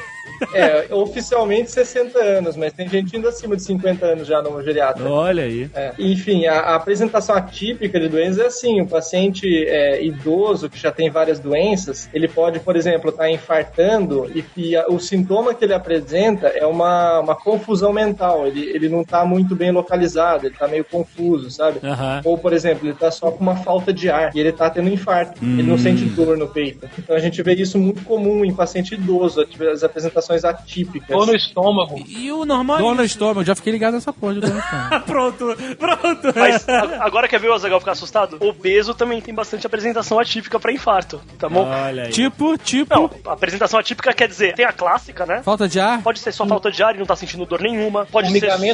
É, 0.53 0.87
oficialmente 0.93 1.71
60 1.71 2.19
anos, 2.19 2.55
mas 2.55 2.73
tem 2.73 2.87
gente 2.87 3.15
indo 3.17 3.27
acima 3.27 3.55
de 3.55 3.63
50 3.63 4.05
anos 4.05 4.27
já 4.27 4.41
no 4.41 4.61
geriatra. 4.63 5.09
Olha 5.09 5.43
aí. 5.43 5.69
É, 5.73 5.93
Enfim, 5.97 6.45
a, 6.45 6.59
a 6.59 6.75
apresentação 6.75 7.35
atípica 7.35 7.99
de 7.99 8.07
doenças 8.07 8.39
é 8.39 8.45
assim: 8.47 8.81
o 8.81 8.87
paciente 8.87 9.47
é, 9.67 10.03
idoso 10.03 10.69
que 10.69 10.77
já 10.79 10.91
tem 10.91 11.09
várias 11.09 11.39
doenças, 11.39 12.09
ele 12.13 12.27
pode, 12.27 12.59
por 12.59 12.75
exemplo, 12.75 13.09
estar 13.09 13.29
infartando 13.29 14.29
e, 14.33 14.43
e 14.55 14.75
a- 14.75 14.85
o 14.87 14.99
sintoma 14.99 15.53
que 15.53 15.63
ele 15.65 15.73
apresenta 15.73 16.47
é 16.47 16.65
uma, 16.65 17.19
uma 17.19 17.35
confusão 17.35 17.91
mental. 17.93 18.47
Ele, 18.47 18.65
ele 18.73 18.89
não 18.89 19.01
está 19.01 19.25
muito 19.25 19.55
bem 19.55 19.71
localizado, 19.71 20.45
ele 20.45 20.53
está 20.53 20.67
meio 20.67 20.85
confuso, 20.85 21.49
sabe? 21.51 21.79
Aham. 21.83 22.21
Ou, 22.23 22.37
por 22.37 22.53
exemplo, 22.53 22.85
ele 22.85 22.93
está 22.93 23.11
só 23.11 23.31
com 23.31 23.41
uma 23.43 23.55
falta 23.57 23.91
de 23.93 24.09
ar 24.09 24.35
e 24.35 24.39
ele 24.39 24.49
está 24.49 24.69
tendo 24.69 24.89
infarto. 24.89 25.39
Ele 25.43 25.63
não 25.63 25.77
sente 25.77 26.03
dor 26.05 26.37
no 26.37 26.47
peito. 26.47 26.87
Então 26.97 27.15
a 27.15 27.19
gente 27.19 27.41
vê 27.41 27.53
isso 27.53 27.77
muito 27.77 28.03
comum 28.03 28.43
em 28.45 28.53
paciente 28.53 28.93
idoso, 28.93 29.45
as 29.71 29.83
apresentações 29.83 30.26
atípicas. 30.43 31.09
Dor 31.09 31.27
no 31.27 31.35
estômago. 31.35 32.03
E 32.07 32.31
o 32.31 32.45
normal. 32.45 32.77
Dor 32.79 32.95
no 32.95 33.03
estômago, 33.03 33.43
já 33.43 33.55
fiquei 33.55 33.71
ligado 33.73 33.93
nessa 33.93 34.11
porra 34.13 34.33
de 34.35 34.39
dor 34.41 34.49
no 34.53 34.59
estômago. 34.59 35.05
pronto, 35.05 35.57
pronto. 35.77 36.33
Mas 36.35 36.67
a- 36.69 37.03
agora 37.05 37.27
quer 37.27 37.39
ver 37.39 37.49
o 37.49 37.53
Azagal 37.53 37.79
ficar 37.79 37.91
assustado? 37.93 38.37
Obeso 38.39 38.93
também 38.93 39.21
tem 39.21 39.33
bastante 39.33 39.65
apresentação 39.67 40.19
atípica 40.19 40.59
pra 40.59 40.71
infarto, 40.71 41.21
tá 41.37 41.47
bom? 41.49 41.65
Olha 41.67 42.03
aí. 42.03 42.09
tipo, 42.11 42.57
tipo, 42.57 42.93
Não, 42.93 43.09
a 43.25 43.33
apresentação 43.33 43.79
atípica 43.79 44.13
quer 44.13 44.27
dizer, 44.27 44.53
tem 44.55 44.65
a 44.65 44.71
clássica, 44.73 45.25
né? 45.25 45.41
falta 45.43 45.67
de 45.67 45.79
ar. 45.79 46.01
Pode 46.01 46.19
ser 46.19 46.31
só 46.31 46.45
falta 46.45 46.71
de 46.71 46.81
ar 46.83 46.95
e 46.95 46.99
não 46.99 47.05
tá 47.05 47.15
sentindo 47.15 47.45
dor 47.45 47.61
nenhuma. 47.61 48.05
Pode 48.05 48.27
ser 48.31 48.33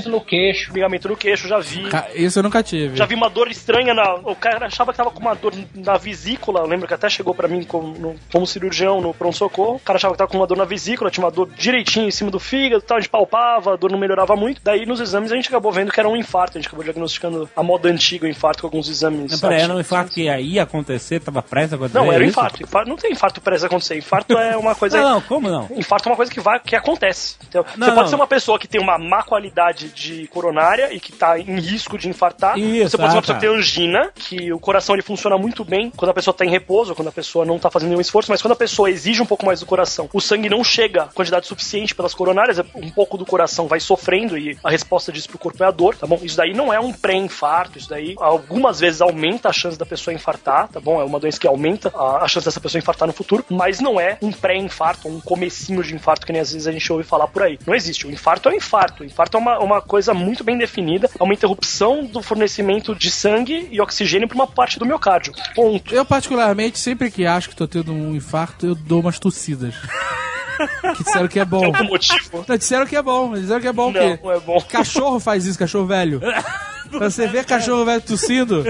no 0.10 0.22
queixo. 0.22 0.66
formigamento 0.68 1.08
no 1.10 1.16
queixo, 1.18 1.48
já 1.48 1.60
vi. 1.60 1.90
Ca- 1.90 2.08
Isso 2.16 2.40
eu 2.40 2.44
nunca 2.44 2.62
tive. 2.64 2.96
Já 2.96 3.06
vi 3.06 3.16
uma 3.16 3.30
dor 3.30 3.50
estranha 3.50 3.94
na. 3.94 4.16
O 4.16 4.36
cara 4.36 4.66
achava 4.68 4.92
que 4.92 4.98
tava 4.98 5.12
com 5.12 5.20
uma 5.20 5.34
dor 5.36 5.54
na 5.76 5.98
vesícula. 5.98 6.62
Eu 6.62 6.68
lembro 6.68 6.88
que 6.88 6.94
até 6.94 7.10
chegou 7.10 7.34
pra 7.34 7.48
mim 7.48 7.64
como, 7.64 7.98
no- 7.98 8.16
como 8.32 8.46
cirurgião 8.48 9.02
no 9.02 9.14
pronto-socorro. 9.14 9.76
O 9.76 9.80
cara 9.80 9.98
achava 9.98 10.14
que 10.14 10.18
tava 10.18 10.30
com 10.30 10.38
uma 10.38 10.48
dor 10.48 10.58
na 10.58 10.66
vesícula, 10.66 11.10
tinha 11.12 11.24
uma 11.26 11.32
dor 11.32 11.43
direitinho 11.45 12.07
em 12.07 12.11
cima 12.11 12.32
do 12.32 12.40
fígado, 12.40 12.82
tal, 12.82 12.98
a 12.98 12.99
gente 12.99 13.10
palpava, 13.10 13.74
a 13.74 13.76
dor 13.76 13.91
não 13.91 13.99
melhorava 13.99 14.36
muito. 14.36 14.61
Daí 14.64 14.86
nos 14.86 14.99
exames 14.99 15.32
a 15.32 15.36
gente 15.36 15.48
acabou 15.49 15.72
vendo 15.72 15.91
que 15.91 15.99
era 15.99 16.10
um 16.10 16.15
infarto. 16.15 16.57
A 16.57 16.61
gente 16.61 16.68
acabou 16.68 16.84
diagnosticando 16.84 17.49
a 17.56 17.64
moda 17.64 17.90
antiga 17.90 18.26
o 18.26 18.30
infarto 18.30 18.61
com 18.61 18.68
alguns 18.68 18.90
exames. 18.90 19.32
Não, 19.32 19.40
peraí, 19.40 19.61
era 19.61 19.74
um 19.74 19.80
infarto 19.80 20.11
que 20.11 20.24
ia 20.24 20.64
acontecer, 20.64 21.20
tava 21.20 21.41
prestes 21.41 21.74
a 21.74 21.76
acontecer. 21.76 21.98
Não, 21.98 22.11
era 22.11 22.22
um 22.22 22.26
é 22.26 22.28
isso? 22.28 22.40
infarto. 22.40 22.64
Infarto- 22.64 22.90
Não 22.90 22.98
tem 22.98 23.11
infarto 23.11 23.41
prestes 23.41 23.64
a 23.64 23.68
acontecer. 23.68 23.98
Infarto 23.98 24.38
é 24.38 24.57
uma 24.57 24.76
coisa. 24.76 24.94
Não, 25.03 25.14
não, 25.14 25.22
como 25.22 25.49
não? 25.49 25.68
Infarto 25.76 26.07
é 26.07 26.11
uma 26.11 26.15
coisa 26.15 26.32
que 26.32 26.40
vai, 26.40 26.60
que 26.60 26.76
acontece. 26.76 27.36
Então, 27.48 27.65
Não, 27.76 27.88
você 27.88 27.94
pode 27.94 28.03
não. 28.03 28.07
ser 28.07 28.15
uma 28.15 28.28
pessoa 28.28 28.57
que 28.57 28.68
tem 28.68 28.80
uma 28.80 28.98
má 28.98 29.24
qualidade 29.24 29.90
de 29.90 30.28
coronária 30.28 30.94
e 30.94 30.99
que 30.99 31.11
tá 31.11 31.38
em 31.40 31.60
risco 31.60 31.98
de 31.98 32.07
infartar. 32.07 32.57
Isso, 32.57 32.91
você 32.91 32.98
pode 32.98 33.11
ser 33.11 33.15
ah, 33.15 33.18
uma 33.18 33.22
pessoa 33.22 33.36
tá. 33.36 33.41
que 33.41 33.48
tem 33.48 33.56
angina, 33.56 34.11
que 34.15 34.53
o 34.53 34.60
coração 34.60 34.95
ele 34.95 35.02
funciona 35.02 35.38
muito 35.38 35.64
bem 35.64 35.91
quando 35.95 36.11
a 36.11 36.14
pessoa 36.14 36.34
tá 36.34 36.45
em 36.45 36.49
repouso, 36.49 36.95
quando 36.95 37.07
a 37.10 37.11
pessoa 37.11 37.45
não 37.45 37.60
tá 37.60 37.70
fazendo 37.70 37.90
nenhum 37.90 38.02
esforço, 38.02 38.32
mas 38.32 38.41
quando 38.41 38.53
a 38.53 38.56
pessoa 38.56 38.90
exige 38.90 39.22
um 39.22 39.26
pouco 39.26 39.45
mais 39.45 39.60
do 39.60 39.65
coração, 39.65 40.10
o 40.14 40.22
sangue 40.22 40.49
não 40.49 40.64
chega 40.64 41.03
a 41.03 41.07
quantidade 41.07 41.32
suficiente 41.41 41.95
pelas 41.95 42.14
coronárias, 42.14 42.60
um 42.76 42.89
pouco 42.89 43.18
do 43.18 43.26
coração 43.26 43.68
vai 43.68 43.80
sofrendo 43.80 44.38
e 44.38 44.57
a 44.64 44.69
resposta 44.69 45.11
disso 45.11 45.30
pro 45.30 45.38
corpo 45.38 45.64
é 45.64 45.68
a 45.68 45.72
dor, 45.72 45.95
tá 45.95 46.05
bom? 46.05 46.19
Isso 46.22 46.38
daí 46.38 46.53
não 46.53 46.73
é 46.73 46.80
um 46.80 46.91
pré-infarto, 46.91 47.77
isso 47.77 47.89
daí 47.89 48.15
algumas 48.19 48.80
vezes 48.80 49.01
aumenta 49.01 49.49
a 49.49 49.53
chance 49.53 49.77
da 49.77 49.85
pessoa 49.85 50.14
infartar, 50.14 50.68
tá 50.68 50.80
bom? 50.80 51.01
É 51.01 51.03
uma 51.03 51.19
doença 51.19 51.39
que 51.39 51.47
aumenta 51.47 51.91
a, 51.95 52.27
chance 52.27 52.45
dessa 52.45 52.60
pessoa 52.60 52.80
infartar 52.80 53.07
no 53.07 53.14
futuro, 53.14 53.45
mas 53.49 53.80
não 53.80 53.99
é 53.99 54.18
um 54.22 54.31
pré-infarto, 54.31 55.07
um 55.07 55.19
comecinho 55.19 55.84
de 55.84 55.95
infarto 55.95 56.26
que 56.26 56.31
nem 56.31 56.41
às 56.41 56.51
vezes 56.51 56.68
a 56.68 56.72
gente 56.72 56.91
ouve 56.91 57.03
falar 57.03 57.27
por 57.27 57.43
aí. 57.43 57.57
Não 57.65 57.73
existe. 57.73 58.07
O 58.07 58.11
infarto 58.11 58.49
é 58.49 58.51
o 58.51 58.55
infarto. 58.55 59.03
O 59.03 59.05
infarto 59.05 59.38
é 59.38 59.39
uma, 59.39 59.60
uma 59.60 59.81
coisa 59.81 60.14
muito 60.14 60.43
bem 60.43 60.57
definida, 60.57 61.10
é 61.19 61.23
uma 61.23 61.34
interrupção 61.34 62.05
do 62.05 62.22
fornecimento 62.22 62.95
de 62.95 63.10
sangue 63.10 63.68
e 63.72 63.80
oxigênio 63.81 64.27
para 64.27 64.35
uma 64.35 64.47
parte 64.47 64.80
do 64.80 64.85
miocárdio. 64.85 65.34
Ponto. 65.55 65.93
Eu, 65.93 66.05
particularmente, 66.05 66.80
sempre 66.80 67.10
que 67.10 67.26
acho 67.26 67.49
que 67.49 67.55
tô 67.55 67.68
tendo 67.68 67.93
um 67.93 68.15
infarto, 68.15 68.65
eu 68.65 68.76
dou 68.76 68.99
umas 68.99 69.19
tossidas. 69.19 69.76
que 70.96 71.04
disseram 71.04 71.28
que 71.28 71.40
é 71.40 71.46
bom. 71.46 71.66
Algum 71.66 71.86
motivo? 71.86 72.46
Não, 72.48 72.58
disseram 72.58 72.86
que 72.86 72.96
é 72.96 73.02
bom, 73.02 73.34
disseram 73.34 73.62
que 73.62 73.68
é 73.68 73.74
bom 73.74 73.90
o 73.90 73.94
quê? 73.94 74.20
Não, 74.24 74.32
é 74.32 74.40
bom. 74.40 74.62
Cachorro 74.62 75.20
faz 75.20 75.46
isso, 75.46 75.58
cachorro 75.58 75.86
velho. 75.86 76.22
Pra 76.98 77.10
você 77.10 77.28
ver 77.28 77.45
cachorro 77.45 77.86
velho 77.86 78.02
tossindo. 78.02 78.64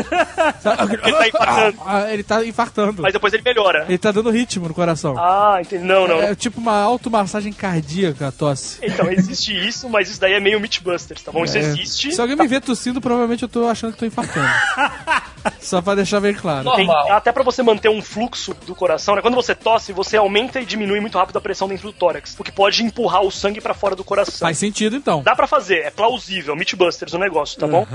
sabe? 0.62 1.00
Ele 1.04 1.12
tá 1.14 1.28
infartando. 1.28 1.78
Ah, 1.86 2.14
ele 2.14 2.24
tá 2.24 2.46
infartando. 2.46 3.02
Mas 3.02 3.14
depois 3.14 3.34
ele 3.34 3.44
melhora. 3.44 3.86
Ele 3.88 3.98
tá 3.98 4.12
dando 4.12 4.30
ritmo 4.30 4.68
no 4.68 4.74
coração. 4.74 5.16
Ah, 5.18 5.58
entendi. 5.62 5.84
Não, 5.84 6.08
não. 6.08 6.22
É 6.22 6.36
tipo 6.36 6.60
uma 6.60 6.82
automassagem 6.82 7.52
cardíaca 7.54 8.28
a 8.28 8.32
tosse. 8.32 8.80
Então, 8.82 9.12
existe 9.12 9.54
isso, 9.68 9.90
mas 9.90 10.10
isso 10.10 10.20
daí 10.20 10.34
é 10.34 10.40
meio 10.40 10.60
Mythbusters, 10.60 11.22
tá 11.22 11.32
bom? 11.32 11.44
Isso 11.44 11.58
É. 11.58 11.62
existe. 11.62 12.12
Se 12.14 12.22
alguém 12.22 12.36
me 12.36 12.48
ver 12.48 12.62
tossindo, 12.62 13.00
provavelmente 13.02 13.44
eu 13.44 13.50
tô 13.50 13.68
achando 13.68 13.94
que 13.94 14.00
tô 14.00 14.06
infartando. 14.06 14.48
Só 15.60 15.82
pra 15.82 15.96
deixar 15.96 16.20
bem 16.22 16.34
claro. 16.34 16.72
Tem- 16.76 16.86
Normal. 16.88 17.12
até 17.12 17.32
pra 17.32 17.44
você 17.44 17.62
manter 17.62 17.90
um 17.90 18.02
fluxo 18.02 18.54
do 18.66 18.74
coração, 18.76 19.16
né? 19.16 19.22
Quando 19.22 19.36
você 19.36 19.54
tosse, 19.54 19.92
você 19.92 20.16
aumenta 20.18 20.60
e 20.62 20.66
diminui 20.66 21.00
muito 21.00 21.18
rápido 21.18 21.38
a 21.38 21.42
pressão 21.42 21.68
dentro 21.68 21.88
do 21.88 21.94
tórax, 21.94 22.36
o 22.40 22.44
que 22.44 22.52
pode 22.52 22.84
empurrar 22.84 23.22
o 23.24 23.32
sangue 23.32 23.60
pra 23.60 23.74
fora 23.74 23.96
do 23.96 24.04
coração. 24.04 24.40
Faz 24.40 24.58
sentido 24.58 24.96
então. 24.96 25.22
Dá 25.22 25.36
pra 25.36 25.48
fazer, 25.48 25.80
é 25.80 25.90
plausível, 25.92 26.56
Mythbusters 26.56 27.14
o 27.14 27.18
negócio, 27.18 27.60
tá 27.60 27.68
bom? 27.68 27.86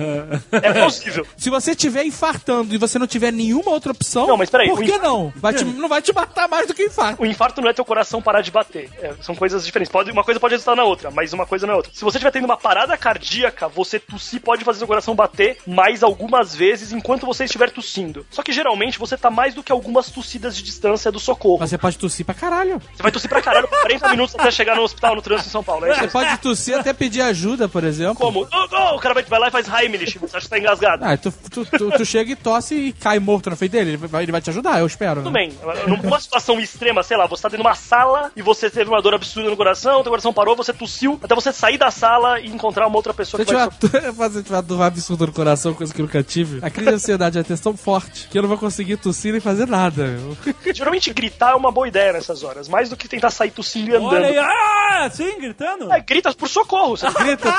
É 0.52 0.72
plausível. 0.72 1.26
Se 1.36 1.50
você 1.50 1.72
estiver 1.72 2.04
infartando 2.04 2.74
e 2.74 2.78
você 2.78 2.98
não 2.98 3.06
tiver 3.06 3.32
nenhuma 3.32 3.70
outra 3.70 3.92
opção, 3.92 4.26
Não, 4.26 4.36
mas 4.36 4.50
peraí, 4.50 4.68
por 4.68 4.78
que 4.80 4.92
inf- 4.92 5.02
não? 5.02 5.32
Vai 5.36 5.54
te- 5.54 5.64
não 5.78 5.88
vai 5.88 6.02
te 6.02 6.12
matar 6.12 6.48
mais 6.48 6.66
do 6.66 6.74
que 6.74 6.84
infarto. 6.84 7.22
O 7.22 7.26
infarto 7.26 7.60
não 7.60 7.68
é 7.68 7.72
teu 7.72 7.84
coração 7.84 8.20
parar 8.22 8.40
de 8.40 8.50
bater. 8.50 8.90
É, 9.00 9.14
são 9.20 9.34
coisas 9.34 9.64
diferentes. 9.64 9.90
Pode, 9.92 10.10
uma 10.10 10.24
coisa 10.24 10.40
pode 10.40 10.54
resultar 10.54 10.76
na 10.76 10.84
outra, 10.84 11.10
mas 11.10 11.32
uma 11.32 11.46
coisa 11.46 11.66
não 11.66 11.74
é 11.74 11.76
outra. 11.76 11.90
Se 11.94 12.02
você 12.04 12.18
estiver 12.18 12.30
tendo 12.30 12.44
uma 12.44 12.56
parada 12.56 12.96
cardíaca, 12.96 13.68
você 13.68 13.98
tossir 13.98 14.40
pode 14.40 14.64
fazer 14.64 14.78
seu 14.78 14.86
coração 14.86 15.14
bater 15.14 15.58
mais 15.66 16.02
algumas 16.02 16.54
vezes 16.54 16.92
enquanto 16.92 17.26
você 17.26 17.44
estiver 17.44 17.70
tossindo. 17.70 18.24
Só 18.30 18.42
que 18.42 18.52
geralmente 18.52 18.98
você 18.98 19.16
tá 19.16 19.30
mais 19.30 19.54
do 19.54 19.62
que 19.62 19.72
algumas 19.72 20.10
tossidas 20.10 20.56
de 20.56 20.62
distância 20.62 21.10
do 21.12 21.18
socorro. 21.18 21.58
Mas 21.60 21.70
você 21.70 21.78
pode 21.78 21.98
tossir 21.98 22.24
pra 22.24 22.34
caralho. 22.34 22.80
Você 22.94 23.02
vai 23.02 23.12
tossir 23.12 23.28
pra 23.28 23.42
caralho 23.42 23.68
por 23.68 23.80
40 23.80 24.08
minutos 24.10 24.34
até 24.38 24.50
chegar 24.50 24.76
no 24.76 24.82
hospital 24.82 25.14
no 25.16 25.22
trânsito 25.22 25.48
em 25.48 25.52
São 25.52 25.62
Paulo. 25.64 25.86
É? 25.86 25.94
Você 25.94 26.08
pode 26.08 26.36
tossir 26.38 26.78
até 26.78 26.92
pedir 26.92 27.20
ajuda, 27.22 27.68
por 27.68 27.84
exemplo. 27.84 28.16
Como? 28.16 28.46
Oh, 28.52 28.66
oh, 28.92 28.96
o 28.96 28.98
cara 28.98 29.14
vai, 29.14 29.22
vai 29.24 29.38
lá 29.40 29.48
e 29.48 29.50
faz 29.50 29.66
Heimlich. 29.68 30.07
Você 30.16 30.36
acha 30.36 30.46
que 30.46 30.50
tá 30.50 30.58
engasgado? 30.58 31.04
Ah, 31.04 31.16
tu, 31.16 31.32
tu, 31.50 31.64
tu, 31.66 31.90
tu 31.90 32.04
chega 32.04 32.32
e 32.32 32.36
tosse 32.36 32.74
e 32.74 32.92
cai 32.92 33.18
morto 33.18 33.50
na 33.50 33.56
frente 33.56 33.72
dele. 33.72 33.90
Ele 33.90 33.96
vai, 33.96 34.22
ele 34.22 34.32
vai 34.32 34.40
te 34.40 34.50
ajudar, 34.50 34.78
eu 34.80 34.86
espero. 34.86 35.22
Tudo 35.22 35.32
Né? 35.32 35.48
bem. 35.48 35.98
Numa 36.02 36.20
situação 36.20 36.58
extrema, 36.60 37.02
sei 37.02 37.16
lá, 37.16 37.26
você 37.26 37.42
tá 37.42 37.48
dentro 37.48 37.62
de 37.62 37.68
uma 37.68 37.74
sala 37.74 38.30
e 38.36 38.42
você 38.42 38.70
teve 38.70 38.88
uma 38.90 39.02
dor 39.02 39.14
absurda 39.14 39.50
no 39.50 39.56
coração, 39.56 40.02
teu 40.02 40.10
coração 40.10 40.32
parou, 40.32 40.54
você 40.56 40.72
tossiu, 40.72 41.18
até 41.22 41.34
você 41.34 41.52
sair 41.52 41.78
da 41.78 41.90
sala 41.90 42.40
e 42.40 42.46
encontrar 42.48 42.86
uma 42.86 42.96
outra 42.96 43.12
pessoa 43.12 43.42
Se 43.44 43.50
eu 43.52 43.58
que 43.58 43.64
vai... 43.66 43.68
tiver, 43.78 44.12
se 44.30 44.38
eu 44.38 44.42
tiver 44.42 44.56
uma 44.56 44.62
dor 44.62 44.82
absurda 44.82 45.26
no 45.26 45.32
coração, 45.32 45.74
coisa 45.74 45.92
que 45.92 46.00
eu 46.00 46.06
nunca 46.06 46.22
tive, 46.22 46.58
a 46.64 46.70
crise 46.70 46.88
de 46.90 46.94
ansiedade 46.96 47.34
vai 47.34 47.44
ter 47.44 47.58
tão 47.58 47.76
forte 47.76 48.28
que 48.28 48.38
eu 48.38 48.42
não 48.42 48.48
vou 48.48 48.58
conseguir 48.58 48.96
tossir 48.96 49.32
nem 49.32 49.40
fazer 49.40 49.66
nada. 49.66 50.18
Geralmente 50.74 51.12
gritar 51.12 51.52
é 51.52 51.54
uma 51.54 51.72
boa 51.72 51.88
ideia 51.88 52.12
nessas 52.12 52.42
horas, 52.42 52.68
mais 52.68 52.88
do 52.90 52.96
que 52.96 53.08
tentar 53.08 53.30
sair 53.30 53.50
tossindo 53.50 53.90
e 53.90 53.96
andando. 53.96 54.12
Olha 54.14 54.26
aí, 54.28 54.38
ah, 54.38 55.04
assim, 55.06 55.38
gritando? 55.40 55.92
É, 55.92 56.00
grita 56.00 56.32
por 56.34 56.48
socorro. 56.48 56.96
Você 56.96 57.06
Grita, 57.18 57.52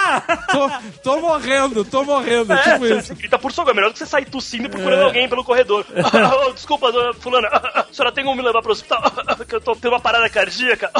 tô, 0.51 0.69
tô 1.03 1.19
morrendo, 1.21 1.83
tô 1.83 2.03
morrendo, 2.03 2.38
É, 2.41 2.63
tipo 2.63 2.79
você 2.79 2.95
isso. 2.95 3.15
grita 3.15 3.39
por 3.39 3.51
socorro. 3.51 3.71
É 3.71 3.75
melhor 3.75 3.89
do 3.89 3.93
que 3.93 3.99
você 3.99 4.05
sair 4.05 4.25
tossindo 4.25 4.65
e 4.65 4.69
procurando 4.69 5.03
alguém 5.03 5.27
pelo 5.27 5.43
corredor. 5.43 5.85
Oh, 6.41 6.51
desculpa, 6.51 6.91
dona 6.91 7.13
fulana. 7.13 7.47
A 7.47 7.85
senhora 7.91 8.13
tem 8.13 8.23
como 8.23 8.35
me 8.35 8.41
levar 8.43 8.61
pro 8.61 8.71
hospital? 8.71 9.01
Que 9.47 9.55
eu 9.55 9.61
tô 9.61 9.75
tendo 9.75 9.93
uma 9.93 9.99
parada 9.99 10.29
cardíaca. 10.29 10.91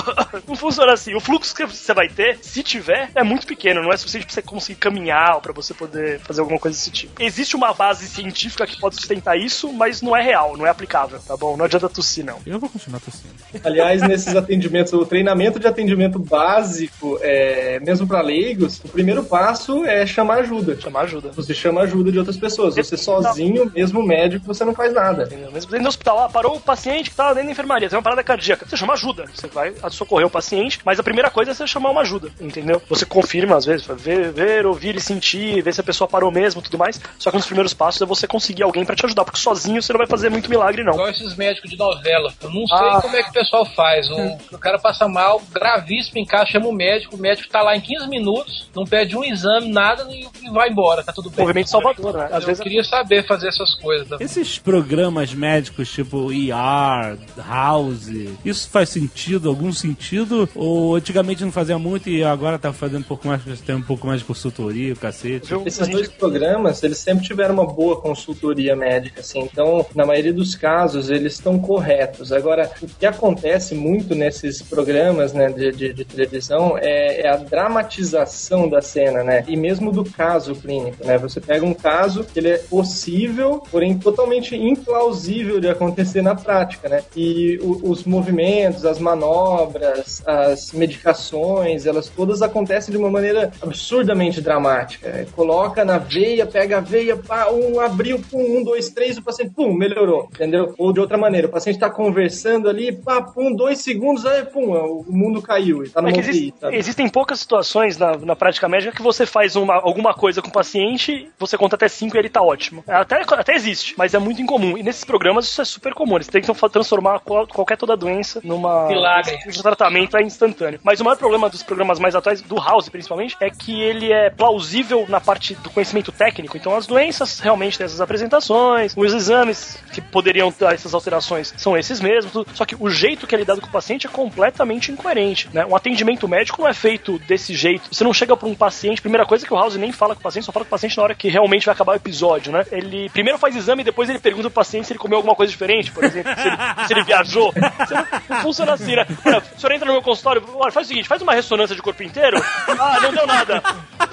Não 0.47 0.55
funciona 0.55 0.93
assim. 0.93 1.13
O 1.15 1.19
fluxo 1.19 1.53
que 1.53 1.65
você 1.65 1.93
vai 1.93 2.07
ter, 2.07 2.39
se 2.41 2.63
tiver, 2.63 3.11
é 3.13 3.23
muito 3.23 3.45
pequeno. 3.45 3.81
Não 3.81 3.91
é 3.91 3.97
suficiente 3.97 4.25
pra 4.25 4.33
você 4.33 4.41
conseguir 4.41 4.79
caminhar 4.79 5.35
ou 5.35 5.41
pra 5.41 5.53
você 5.53 5.73
poder 5.73 6.19
fazer 6.19 6.41
alguma 6.41 6.59
coisa 6.59 6.77
desse 6.77 6.91
tipo. 6.91 7.21
Existe 7.21 7.55
uma 7.55 7.73
base 7.73 8.07
científica 8.07 8.39
científica 8.39 8.65
que 8.65 8.79
pode 8.79 8.95
sustentar 8.95 9.37
isso, 9.37 9.71
mas 9.73 10.01
não 10.01 10.15
é 10.15 10.21
real, 10.21 10.57
não 10.57 10.65
é 10.65 10.69
aplicável, 10.69 11.19
tá 11.19 11.35
bom? 11.35 11.57
Não 11.57 11.65
adianta 11.65 11.89
tossir, 11.89 12.23
não. 12.23 12.39
Eu 12.45 12.59
vou 12.59 12.69
continuar 12.69 12.99
tossindo. 12.99 13.33
Aliás, 13.63 14.01
nesses 14.01 14.35
atendimentos, 14.35 14.93
o 14.93 15.05
treinamento 15.05 15.59
de 15.59 15.67
atendimento 15.67 16.19
básico, 16.19 17.19
é, 17.21 17.79
mesmo 17.79 18.07
para 18.07 18.21
leigos, 18.21 18.79
o 18.83 18.89
primeiro 18.89 19.23
passo 19.23 19.83
é 19.85 20.05
chamar 20.05 20.39
ajuda. 20.39 20.79
Chamar 20.79 21.01
ajuda. 21.01 21.18
Você 21.33 21.53
chama 21.53 21.81
ajuda 21.81 22.11
de 22.11 22.17
outras 22.19 22.37
pessoas. 22.37 22.75
Você 22.75 22.97
sozinho, 22.97 23.71
mesmo 23.73 24.01
médico, 24.03 24.45
você 24.45 24.63
não 24.65 24.73
faz 24.73 24.93
nada. 24.93 25.23
Entendeu? 25.23 25.51
Mesmo 25.51 25.69
dentro 25.71 25.83
do 25.85 25.89
hospital, 25.89 26.19
ah, 26.19 26.29
parou 26.29 26.55
o 26.55 26.61
paciente 26.61 27.09
que 27.09 27.15
tava 27.15 27.33
dentro 27.33 27.47
da 27.47 27.51
enfermaria, 27.51 27.89
tem 27.89 27.97
uma 27.97 28.03
parada 28.03 28.23
cardíaca. 28.23 28.65
Você 28.67 28.77
chama 28.77 28.93
ajuda. 28.93 29.25
Você 29.33 29.47
vai 29.47 29.73
socorrer 29.89 30.25
o 30.27 30.29
paciente, 30.29 30.79
mas 30.85 30.99
a 30.99 31.03
primeira 31.03 31.29
coisa 31.29 31.51
é 31.51 31.53
você 31.53 31.67
chamar 31.67 31.89
uma 31.91 32.01
ajuda, 32.01 32.29
entendeu? 32.39 32.81
Você 32.89 33.05
confirma, 33.05 33.57
às 33.57 33.65
vezes, 33.65 33.85
ver, 33.97 34.31
ver 34.31 34.65
ouvir 34.65 34.95
e 34.95 35.01
sentir, 35.01 35.61
ver 35.61 35.73
se 35.73 35.81
a 35.81 35.83
pessoa 35.83 36.07
parou 36.07 36.31
mesmo 36.31 36.61
tudo 36.61 36.77
mais. 36.77 36.99
Só 37.17 37.29
que 37.31 37.37
nos 37.37 37.45
primeiros 37.45 37.73
passos 37.73 38.01
é 38.01 38.05
você 38.05 38.27
conseguir 38.27 38.63
alguém 38.63 38.85
pra 38.85 38.95
te 38.95 39.05
ajudar, 39.05 39.25
porque 39.25 39.39
sozinho 39.39 39.81
você 39.81 39.91
não 39.93 39.97
vai 39.97 40.07
fazer 40.07 40.29
muito 40.29 40.49
milagre, 40.49 40.83
não. 40.83 40.93
Igual 40.93 41.09
esses 41.09 41.35
médicos 41.35 41.69
de 41.69 41.77
novela. 41.77 42.33
Eu 42.41 42.49
não 42.49 42.65
sei 42.67 42.77
Ah. 42.77 42.99
como 43.01 43.15
é 43.15 43.23
que 43.23 43.29
o 43.29 43.33
pessoal 43.33 43.65
faz. 43.65 44.09
O, 44.09 44.37
o 44.53 44.57
cara 44.57 44.77
passa 44.79 45.07
mal, 45.07 45.41
gravíssimo 45.51 46.17
em 46.19 46.25
casa, 46.25 46.47
chama 46.51 46.67
o 46.67 46.73
médico, 46.73 47.15
o 47.15 47.19
médico 47.19 47.49
tá 47.49 47.61
lá 47.61 47.75
em 47.75 47.81
15 47.81 48.07
minutos, 48.07 48.69
não 48.75 48.83
pede 48.85 49.17
um 49.17 49.23
exame, 49.23 49.69
nada 49.71 50.05
e, 50.09 50.27
e 50.45 50.49
vai 50.51 50.69
embora, 50.69 51.03
tá 51.09 51.21
tudo 51.21 51.29
bem. 51.29 51.45
Movimento 51.45 51.69
salvador, 51.69 52.17
né? 52.17 52.29
Às 52.31 52.41
Eu 52.43 52.47
vezes 52.47 52.63
queria 52.63 52.83
saber 52.83 53.25
fazer 53.25 53.47
essas 53.49 53.75
coisas. 53.75 54.07
tá? 54.07 54.17
Esses 54.19 54.57
programas 54.59 55.33
médicos 55.33 55.91
tipo 55.91 56.31
ER, 56.31 57.17
House, 57.47 58.09
isso 58.43 58.69
faz 58.69 58.89
sentido, 58.89 59.49
algum 59.49 59.71
sentido? 59.71 60.47
Ou 60.55 60.95
antigamente 60.95 61.43
não 61.43 61.51
fazia 61.51 61.77
muito 61.77 62.09
e 62.09 62.23
agora 62.23 62.57
tá 62.59 62.71
fazendo 62.73 63.01
um 63.01 63.07
pouco 63.07 63.27
mais, 63.27 63.41
tem 63.61 63.75
um 63.75 63.81
pouco 63.81 64.07
mais 64.07 64.19
de 64.19 64.25
consultoria, 64.25 64.93
o 64.93 64.97
cacete? 64.97 65.53
Esses 65.65 65.87
dois 65.87 66.07
programas, 66.07 66.81
eles 66.83 66.97
sempre 66.97 67.25
tiveram 67.25 67.53
uma 67.55 67.65
boa 67.65 67.99
consultoria 68.01 68.75
médica, 68.75 69.21
assim. 69.21 69.39
Então, 69.39 69.85
na 69.95 70.05
maioria 70.05 70.33
dos 70.33 70.55
casos, 70.55 71.09
eles 71.09 71.33
estão 71.33 71.59
corretos. 71.59 72.31
Agora, 72.31 72.69
o 72.81 72.87
que 72.87 73.05
acontece 73.05 73.73
muito 73.75 74.15
nesses 74.15 74.61
programas, 74.61 75.33
né, 75.33 75.49
de, 75.49 75.71
de, 75.71 75.93
de 75.93 76.05
televisão 76.05 76.77
é, 76.77 77.21
é 77.21 77.29
a 77.29 77.37
dramatização 77.37 78.67
da 78.69 78.81
cena, 78.81 79.23
né? 79.23 79.43
E 79.47 79.55
mesmo 79.55 79.91
do 79.91 80.03
caso 80.03 80.55
clínico, 80.55 80.98
né? 81.05 81.17
Você 81.17 81.39
pega 81.41 81.65
um 81.65 81.73
caso 81.73 82.23
que 82.23 82.39
ele 82.39 82.49
é 82.49 82.57
possível, 82.57 83.63
porém 83.71 83.97
totalmente 83.97 84.55
implausível 84.55 85.59
de 85.59 85.67
acontecer 85.69 86.21
na 86.21 86.35
prática, 86.35 86.87
né? 86.89 87.03
E 87.15 87.57
o- 87.61 87.89
os 87.91 88.03
movimentos, 88.03 88.85
as 88.85 88.99
manobras, 88.99 90.21
as 90.25 90.71
medicações, 90.73 91.85
elas 91.85 92.09
todas 92.09 92.41
acontecem 92.41 92.91
de 92.91 92.97
uma 92.97 93.09
maneira 93.09 93.51
absurdamente 93.61 94.41
dramática. 94.41 95.25
Coloca 95.35 95.83
na 95.85 95.97
veia, 95.97 96.45
pega 96.45 96.77
a 96.77 96.81
veia, 96.81 97.15
pá, 97.17 97.49
um 97.51 97.79
abriu, 97.79 98.19
pum, 98.19 98.59
um, 98.59 98.63
dois, 98.63 98.89
três, 98.89 99.17
o 99.17 99.23
paciente, 99.23 99.51
pum, 99.55 99.73
melhorou, 99.73 100.29
entendeu? 100.33 100.73
Ou 100.77 100.91
de 100.93 100.99
outra 100.99 101.17
maneira, 101.17 101.47
o 101.47 101.49
paciente 101.51 101.75
está 101.75 101.89
conversando 101.89 102.69
ali, 102.69 102.91
pá, 102.91 103.21
pum, 103.21 103.53
dois 103.55 103.79
segundos, 103.79 104.25
aí, 104.25 104.43
pum, 104.45 104.71
o 104.71 105.05
mundo 105.09 105.41
caiu 105.41 105.83
e 105.83 105.89
tá 105.89 106.01
no 106.01 106.09
É 106.09 106.17
existe- 106.19 106.53
existem 106.75 107.09
poucas 107.09 107.39
situações 107.39 107.97
na, 107.97 108.17
na 108.17 108.35
prática 108.35 108.67
médica 108.67 108.91
que 108.95 109.01
você 109.01 109.25
faz 109.25 109.55
uma- 109.55 109.75
alguma 109.81 110.13
coisa 110.13 110.41
com 110.41 110.49
o 110.49 110.51
paciente, 110.51 110.88
você 111.37 111.57
conta 111.57 111.75
até 111.75 111.87
5 111.87 112.15
e 112.15 112.19
ele 112.19 112.29
tá 112.29 112.41
ótimo. 112.41 112.83
Até, 112.87 113.21
até 113.21 113.53
existe, 113.55 113.93
mas 113.97 114.13
é 114.13 114.19
muito 114.19 114.41
incomum. 114.41 114.77
E 114.77 114.83
nesses 114.83 115.03
programas 115.03 115.45
isso 115.45 115.61
é 115.61 115.65
super 115.65 115.93
comum. 115.93 116.15
Eles 116.15 116.27
tentam 116.27 116.55
transformar 116.69 117.19
qual- 117.19 117.47
qualquer 117.47 117.77
toda 117.77 117.95
doença 117.97 118.39
numa. 118.43 118.87
Milagre. 118.87 119.37
Um 119.47 119.61
tratamento 119.61 120.17
é 120.17 120.21
instantâneo. 120.23 120.79
Mas 120.83 120.99
o 120.99 121.03
maior 121.03 121.17
problema 121.17 121.49
dos 121.49 121.63
programas 121.63 121.99
mais 121.99 122.15
atuais, 122.15 122.41
do 122.41 122.55
House 122.55 122.89
principalmente, 122.89 123.35
é 123.39 123.49
que 123.49 123.81
ele 123.81 124.11
é 124.11 124.29
plausível 124.29 125.05
na 125.09 125.19
parte 125.19 125.55
do 125.55 125.69
conhecimento 125.69 126.11
técnico. 126.11 126.57
Então 126.57 126.75
as 126.75 126.85
doenças 126.87 127.39
realmente 127.39 127.77
têm 127.77 127.85
essas 127.85 128.01
apresentações, 128.01 128.93
os 128.95 129.13
exames 129.13 129.77
que 129.93 130.01
poderiam 130.01 130.53
dar 130.59 130.73
essas 130.73 130.93
alterações 130.93 131.53
são 131.57 131.77
esses 131.77 131.99
mesmos. 131.99 132.31
tudo. 132.31 132.49
Só 132.53 132.65
que 132.65 132.75
o 132.79 132.89
jeito 132.89 133.25
que 133.27 133.35
é 133.35 133.37
lidado 133.37 133.61
com 133.61 133.67
o 133.67 133.71
paciente 133.71 134.05
é 134.07 134.09
completamente 134.09 134.91
incoerente. 134.91 135.49
Né? 135.53 135.65
Um 135.65 135.75
atendimento 135.75 136.27
médico 136.27 136.61
não 136.61 136.67
é 136.69 136.73
feito 136.73 137.17
desse 137.19 137.53
jeito. 137.53 137.89
Você 137.91 138.03
não 138.03 138.13
chega 138.13 138.35
para 138.35 138.47
um 138.47 138.55
paciente, 138.55 139.01
primeira 139.01 139.25
coisa 139.25 139.45
que 139.45 139.53
o 139.53 139.57
House 139.57 139.75
nem 139.75 139.91
fala 139.91 140.13
com 140.15 140.19
o 140.19 140.23
paciente, 140.23 140.45
só 140.45 140.51
fala 140.51 140.65
com 140.65 140.69
o 140.69 140.71
paciente 140.71 140.78
na 140.97 141.03
hora 141.03 141.15
que 141.15 141.27
realmente 141.29 141.65
vai 141.65 141.73
acabar 141.73 141.93
o 141.93 141.95
episódio, 141.95 142.51
né? 142.51 142.65
Ele 142.71 143.09
primeiro 143.09 143.37
faz 143.39 143.55
exame 143.55 143.81
e 143.81 143.85
depois 143.85 144.09
ele 144.09 144.19
pergunta 144.19 144.49
pro 144.49 144.55
paciente 144.55 144.87
se 144.87 144.93
ele 144.93 144.99
comeu 144.99 145.17
alguma 145.17 145.35
coisa 145.35 145.51
diferente, 145.51 145.91
por 145.91 146.03
exemplo, 146.03 146.31
se 146.35 146.47
ele, 146.47 146.57
se 146.87 146.93
ele 146.93 147.03
viajou. 147.03 147.53
Não, 147.55 148.07
não 148.37 148.41
funciona 148.43 148.73
assim, 148.73 148.95
né? 148.95 149.05
Olha, 149.25 149.39
o 149.55 149.59
senhor 149.59 149.73
entra 149.73 149.85
no 149.87 149.93
meu 149.93 150.01
consultório, 150.01 150.43
olha, 150.55 150.71
faz 150.71 150.85
o 150.85 150.89
seguinte, 150.89 151.07
faz 151.07 151.21
uma 151.21 151.33
ressonância 151.33 151.75
de 151.75 151.81
corpo 151.81 152.03
inteiro. 152.03 152.37
Ah, 152.67 152.99
não 153.01 153.11
deu 153.11 153.27
nada. 153.27 153.61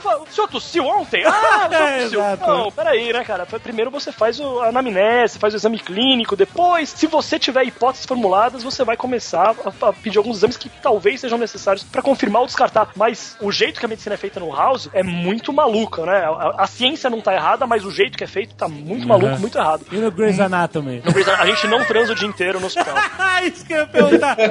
O 0.05 0.27
senhor 0.31 0.49
tossiu 0.49 0.85
ontem? 0.87 1.25
Ah, 1.25 1.67
o 1.69 1.71
senhor 1.71 1.83
É, 1.89 2.03
tossiu. 2.03 2.21
exato. 2.21 2.47
Não, 2.47 2.73
peraí, 2.73 3.13
né, 3.13 3.25
cara? 3.25 3.47
Primeiro 3.47 3.91
você 3.91 4.11
faz 4.13 4.39
o- 4.41 4.61
a 4.61 4.69
anamnese, 4.69 5.39
faz 5.39 5.55
o 5.55 5.57
exame 5.57 5.79
clínico, 5.79 6.37
depois, 6.37 6.89
se 6.91 7.07
você 7.07 7.39
tiver 7.39 7.65
hipóteses 7.65 8.07
formuladas, 8.07 8.63
você 8.63 8.85
vai 8.85 8.97
começar 8.97 9.55
a, 9.81 9.89
a 9.89 9.93
pedir 9.93 10.19
alguns 10.19 10.37
exames 10.39 10.57
que 10.57 10.69
talvez 10.69 11.21
sejam 11.21 11.39
necessários 11.39 11.83
pra 11.85 12.03
confirmar 12.03 12.41
ou 12.43 12.47
descartar. 12.47 12.89
Mas 12.97 13.37
o 13.41 13.51
jeito 13.53 13.79
que 13.81 13.87
a 13.87 13.89
medicina 13.89 14.15
é 14.15 14.19
feita 14.19 14.41
no 14.41 14.55
House 14.55 14.89
é 14.93 15.03
muito 15.03 15.53
maluco, 15.53 16.05
né? 16.05 16.23
A, 16.59 16.67
ciência 16.67 17.09
não 17.11 17.21
tá 17.21 17.35
errada, 17.35 17.67
mas 17.67 17.85
o 17.85 17.91
jeito 17.91 18.17
que 18.17 18.25
é 18.25 18.27
feito 18.27 18.55
tá 18.55 18.69
muito 18.69 19.07
maluco, 19.07 19.33
Uhum. 19.35 19.39
muito 19.41 19.59
errado. 19.59 19.85
E 19.93 19.97
no 19.97 20.11
Grey's 20.11 20.41
Anatomy? 20.41 21.03
No 21.05 21.13
Grey's 21.13 21.29
Anatomy, 21.29 21.51
A 21.51 21.55
gente 21.55 21.67
não 21.69 21.85
transa 21.85 22.13
o 22.13 22.15
dia 22.15 22.29
inteiro 22.29 22.61
no 22.61 22.67
hospital. 22.67 22.95
Ah, 23.19 23.43
isso 23.47 23.65
que 23.67 23.73
eu 23.73 23.79
ia 23.79 23.87
perguntar. 23.87 24.37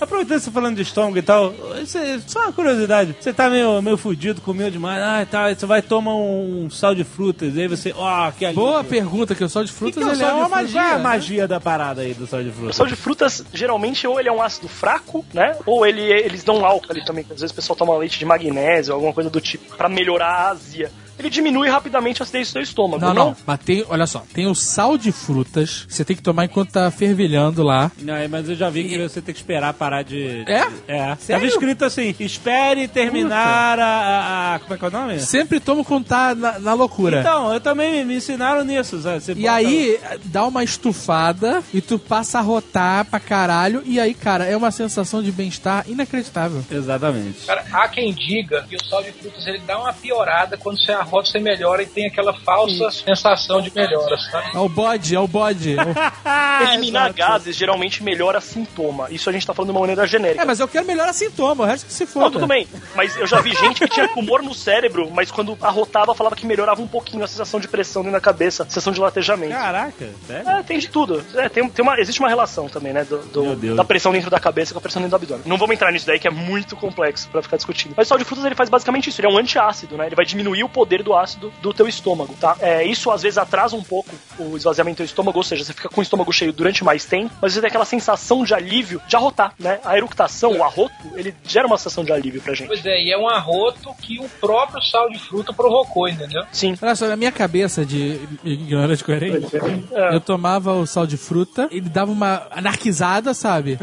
Aproveitando 0.00 0.40
você 0.40 0.50
falando 0.50 0.76
de 0.76 0.82
estômago 0.82 1.16
e 1.18 1.22
tal, 1.22 1.52
você- 1.52 2.20
só 2.26 2.40
uma 2.40 2.52
curiosidade. 2.52 3.16
Você 3.18 3.32
tá 3.32 3.48
meio, 3.48 3.80
meio 3.80 3.96
fudido, 3.96 4.40
comeu 4.40 4.70
demais, 4.70 5.02
ah, 5.02 5.26
tá, 5.30 5.54
você 5.54 5.64
vai 5.64 5.80
tomar 5.80 6.14
um 6.14 6.68
sal 6.70 6.94
de 6.94 7.02
frutas, 7.04 7.56
aí 7.56 7.66
você, 7.66 7.94
ó, 7.96 8.30
que 8.30 8.44
alívio. 8.44 8.62
Boa 8.64 8.84
pergunta, 8.84 9.34
que 9.34 9.42
o 9.42 9.48
sal 9.48 9.64
de 9.64 9.70
O 9.70 9.72
que 9.72 9.78
frutas 9.78 10.02
que 10.04 10.08
é 10.08 10.12
o 10.12 10.14
ele 10.14 10.22
é 10.22 10.26
uma 10.26 10.46
frutas? 10.48 10.50
magia. 10.50 10.80
Qual 10.80 10.86
é 10.86 10.92
a 10.94 10.96
né? 10.98 11.02
magia 11.02 11.48
da 11.48 11.60
parada 11.60 12.02
aí 12.02 12.12
do 12.14 12.26
sal 12.26 12.42
de 12.42 12.50
O 12.50 12.52
frutas? 12.52 12.76
sal 12.76 12.86
de 12.86 12.96
frutas, 12.96 13.44
geralmente, 13.52 14.06
ou 14.06 14.20
ele 14.20 14.28
é 14.28 14.32
um 14.32 14.42
ácido 14.42 14.68
fraco, 14.68 15.24
né? 15.32 15.56
Ou 15.64 15.86
ele, 15.86 16.02
eles 16.02 16.44
dão 16.44 16.64
álcool 16.64 16.90
ali 16.92 17.04
também. 17.04 17.24
Às 17.30 17.40
vezes 17.40 17.52
o 17.52 17.54
pessoal 17.54 17.76
toma 17.76 17.96
leite 17.96 18.18
de 18.18 18.24
magnésio, 18.24 18.92
alguma 18.94 19.12
coisa 19.12 19.30
do 19.30 19.40
tipo, 19.40 19.74
pra 19.76 19.88
melhorar 19.88 20.26
a 20.28 20.48
azia. 20.50 20.90
Ele 21.18 21.30
diminui 21.30 21.68
rapidamente 21.68 22.22
a 22.22 22.24
acidez 22.24 22.48
do 22.48 22.52
seu 22.52 22.62
estômago. 22.62 23.04
Não, 23.04 23.14
não, 23.14 23.36
mas 23.46 23.58
tem, 23.60 23.84
olha 23.88 24.06
só, 24.06 24.22
tem 24.32 24.46
o 24.46 24.54
sal 24.54 24.98
de 24.98 25.10
frutas 25.12 25.84
que 25.86 25.94
você 25.94 26.04
tem 26.04 26.16
que 26.16 26.22
tomar 26.22 26.44
enquanto 26.44 26.70
tá 26.72 26.90
fervilhando 26.90 27.62
lá. 27.62 27.90
Não, 28.00 28.14
mas 28.30 28.48
eu 28.48 28.54
já 28.56 28.68
vi 28.70 28.84
que 28.84 28.98
você 28.98 29.20
tem 29.22 29.34
que 29.34 29.40
esperar 29.40 29.72
parar 29.74 30.02
de. 30.02 30.44
É? 30.46 30.66
É. 30.88 31.16
Sério? 31.16 31.26
Tava 31.28 31.46
escrito 31.46 31.84
assim: 31.84 32.14
espere 32.20 32.86
terminar 32.88 33.78
a, 33.78 33.84
a- 33.84 34.54
a- 34.54 34.58
Como 34.60 34.74
é 34.74 34.78
que 34.78 34.84
é 34.84 34.88
o 34.88 34.90
nome? 34.90 35.20
Sempre 35.20 35.60
tomo 35.60 35.84
quando 35.84 36.04
tá 36.06 36.34
na, 36.34 36.58
na 36.58 36.74
loucura. 36.74 37.20
Então, 37.20 37.52
eu 37.52 37.60
também 37.60 38.04
me 38.04 38.16
ensinaram 38.16 38.64
nisso, 38.64 39.00
sabe? 39.00 39.20
Você 39.20 39.32
E 39.32 39.34
bota- 39.36 39.52
aí, 39.52 39.98
dá 40.24 40.46
uma 40.46 40.62
estufada 40.64 41.62
e 41.72 41.80
tu 41.80 41.98
passa 41.98 42.38
a 42.38 42.42
rotar 42.42 43.04
pra 43.06 43.20
caralho. 43.20 43.82
E 43.84 43.98
aí, 44.00 44.14
cara, 44.14 44.44
é 44.44 44.56
uma 44.56 44.70
sensação 44.70 45.22
de 45.22 45.30
bem-estar 45.32 45.84
inacreditável. 45.88 46.64
Exatamente. 46.70 47.46
Cara, 47.46 47.64
há 47.72 47.88
quem 47.88 48.12
diga 48.12 48.64
que 48.68 48.76
o 48.76 48.84
sal 48.84 49.02
de 49.02 49.12
frutas 49.12 49.46
ele 49.46 49.60
dá 49.66 49.78
uma 49.78 49.92
piorada 49.92 50.56
quando 50.56 50.80
você 50.80 50.92
arrota, 51.06 51.30
você 51.30 51.38
melhora 51.38 51.82
e 51.82 51.86
tem 51.86 52.06
aquela 52.06 52.32
falsa 52.40 52.90
sensação 52.90 53.60
de 53.62 53.72
melhora, 53.74 54.16
sabe? 54.18 54.50
É 54.54 54.58
o 54.58 54.68
bode, 54.68 55.14
é 55.14 55.20
o 55.20 55.26
bode. 55.26 55.76
Eliminar 56.62 57.04
exato. 57.10 57.14
gases 57.14 57.56
geralmente 57.56 58.02
melhora 58.02 58.40
sintoma. 58.40 59.08
Isso 59.10 59.28
a 59.28 59.32
gente 59.32 59.46
tá 59.46 59.54
falando 59.54 59.70
de 59.70 59.72
uma 59.76 59.80
maneira 59.80 60.06
genérica. 60.06 60.42
é, 60.42 60.44
mas 60.44 60.60
eu 60.60 60.68
quero 60.68 60.86
melhorar 60.86 61.12
sintoma, 61.12 61.64
o 61.64 61.66
resto 61.66 61.86
que 61.86 61.92
se 61.92 62.04
Não, 62.04 62.10
foda. 62.12 62.30
tudo 62.30 62.46
bem. 62.46 62.66
Mas 62.94 63.16
eu 63.16 63.26
já 63.26 63.40
vi 63.40 63.54
gente 63.54 63.80
que 63.80 63.88
tinha 63.88 64.08
tumor 64.08 64.42
no 64.42 64.54
cérebro, 64.54 65.10
mas 65.12 65.30
quando 65.30 65.56
arrotava 65.60 66.14
falava 66.14 66.34
que 66.36 66.46
melhorava 66.46 66.80
um 66.82 66.86
pouquinho 66.86 67.24
a 67.24 67.26
sensação 67.28 67.60
de 67.60 67.68
pressão 67.68 68.02
dentro 68.02 68.14
da 68.16 68.20
cabeça, 68.20 68.62
a 68.62 68.66
sensação 68.66 68.92
de 68.92 69.00
latejamento. 69.00 69.52
Caraca, 69.52 70.08
sério? 70.26 70.48
É, 70.48 70.62
tem 70.62 70.78
de 70.78 70.88
tudo. 70.88 71.24
É, 71.34 71.48
tem, 71.48 71.68
tem 71.68 71.82
uma, 71.82 71.98
existe 72.00 72.20
uma 72.20 72.28
relação 72.28 72.68
também, 72.68 72.92
né? 72.92 73.04
Do, 73.04 73.18
do- 73.18 73.42
Meu 73.42 73.56
Deus. 73.56 73.76
da 73.76 73.84
pressão 73.84 74.12
dentro 74.12 74.30
da 74.30 74.40
cabeça 74.40 74.72
com 74.72 74.78
a 74.78 74.82
pressão 74.82 75.00
dentro 75.02 75.16
do 75.18 75.22
abdômen. 75.22 75.42
Não 75.46 75.56
vamos 75.58 75.74
entrar 75.74 75.92
nisso 75.92 76.06
daí, 76.06 76.18
que 76.18 76.26
é 76.28 76.30
muito 76.30 76.76
complexo 76.76 77.28
pra 77.28 77.42
ficar 77.42 77.56
discutindo. 77.56 77.94
Mas 77.96 78.06
o 78.06 78.08
sal 78.08 78.18
de 78.18 78.24
frutas 78.24 78.44
ele 78.44 78.54
faz 78.54 78.68
basicamente 78.68 79.08
isso. 79.10 79.20
Ele 79.20 79.28
é 79.28 79.30
um 79.30 79.38
antiácido, 79.38 79.96
né? 79.96 80.06
Ele 80.06 80.14
vai 80.16 80.24
diminuir 80.24 80.64
o 80.64 80.68
poder 80.68 80.95
do 81.02 81.14
ácido 81.14 81.52
do 81.62 81.72
teu 81.72 81.88
estômago, 81.88 82.34
tá? 82.40 82.56
É, 82.60 82.84
isso 82.84 83.10
às 83.10 83.22
vezes 83.22 83.38
atrasa 83.38 83.76
um 83.76 83.82
pouco 83.82 84.10
o 84.38 84.56
esvaziamento 84.56 85.02
do 85.02 85.06
estômago, 85.06 85.38
ou 85.38 85.42
seja, 85.42 85.64
você 85.64 85.72
fica 85.72 85.88
com 85.88 86.00
o 86.00 86.02
estômago 86.02 86.32
cheio 86.32 86.52
durante 86.52 86.84
mais 86.84 87.04
tempo, 87.04 87.32
mas 87.40 87.52
você 87.54 87.60
tem 87.60 87.68
aquela 87.68 87.84
sensação 87.84 88.44
de 88.44 88.54
alívio 88.54 89.00
de 89.06 89.16
arrotar, 89.16 89.52
né? 89.58 89.78
A 89.84 89.96
eructação, 89.96 90.52
o 90.58 90.62
arroto, 90.64 90.92
ele 91.14 91.34
gera 91.44 91.66
uma 91.66 91.76
sensação 91.78 92.04
de 92.04 92.12
alívio 92.12 92.40
pra 92.42 92.54
gente. 92.54 92.68
Pois 92.68 92.84
é, 92.84 93.00
e 93.02 93.12
é 93.12 93.18
um 93.18 93.28
arroto 93.28 93.94
que 94.02 94.18
o 94.20 94.28
próprio 94.40 94.82
sal 94.82 95.08
de 95.10 95.18
fruta 95.18 95.52
provocou, 95.52 96.08
entendeu? 96.08 96.42
Sim. 96.52 96.76
Olha 96.80 96.94
só, 96.94 97.06
na 97.06 97.16
minha 97.16 97.32
cabeça 97.32 97.84
de 97.84 98.20
ignorante 98.44 99.02
coerente, 99.04 99.46
É. 99.92 100.14
eu 100.14 100.20
tomava 100.20 100.72
o 100.72 100.86
sal 100.86 101.06
de 101.06 101.16
fruta, 101.16 101.68
ele 101.70 101.88
dava 101.88 102.10
uma 102.12 102.46
anarquizada, 102.50 103.34
sabe? 103.34 103.78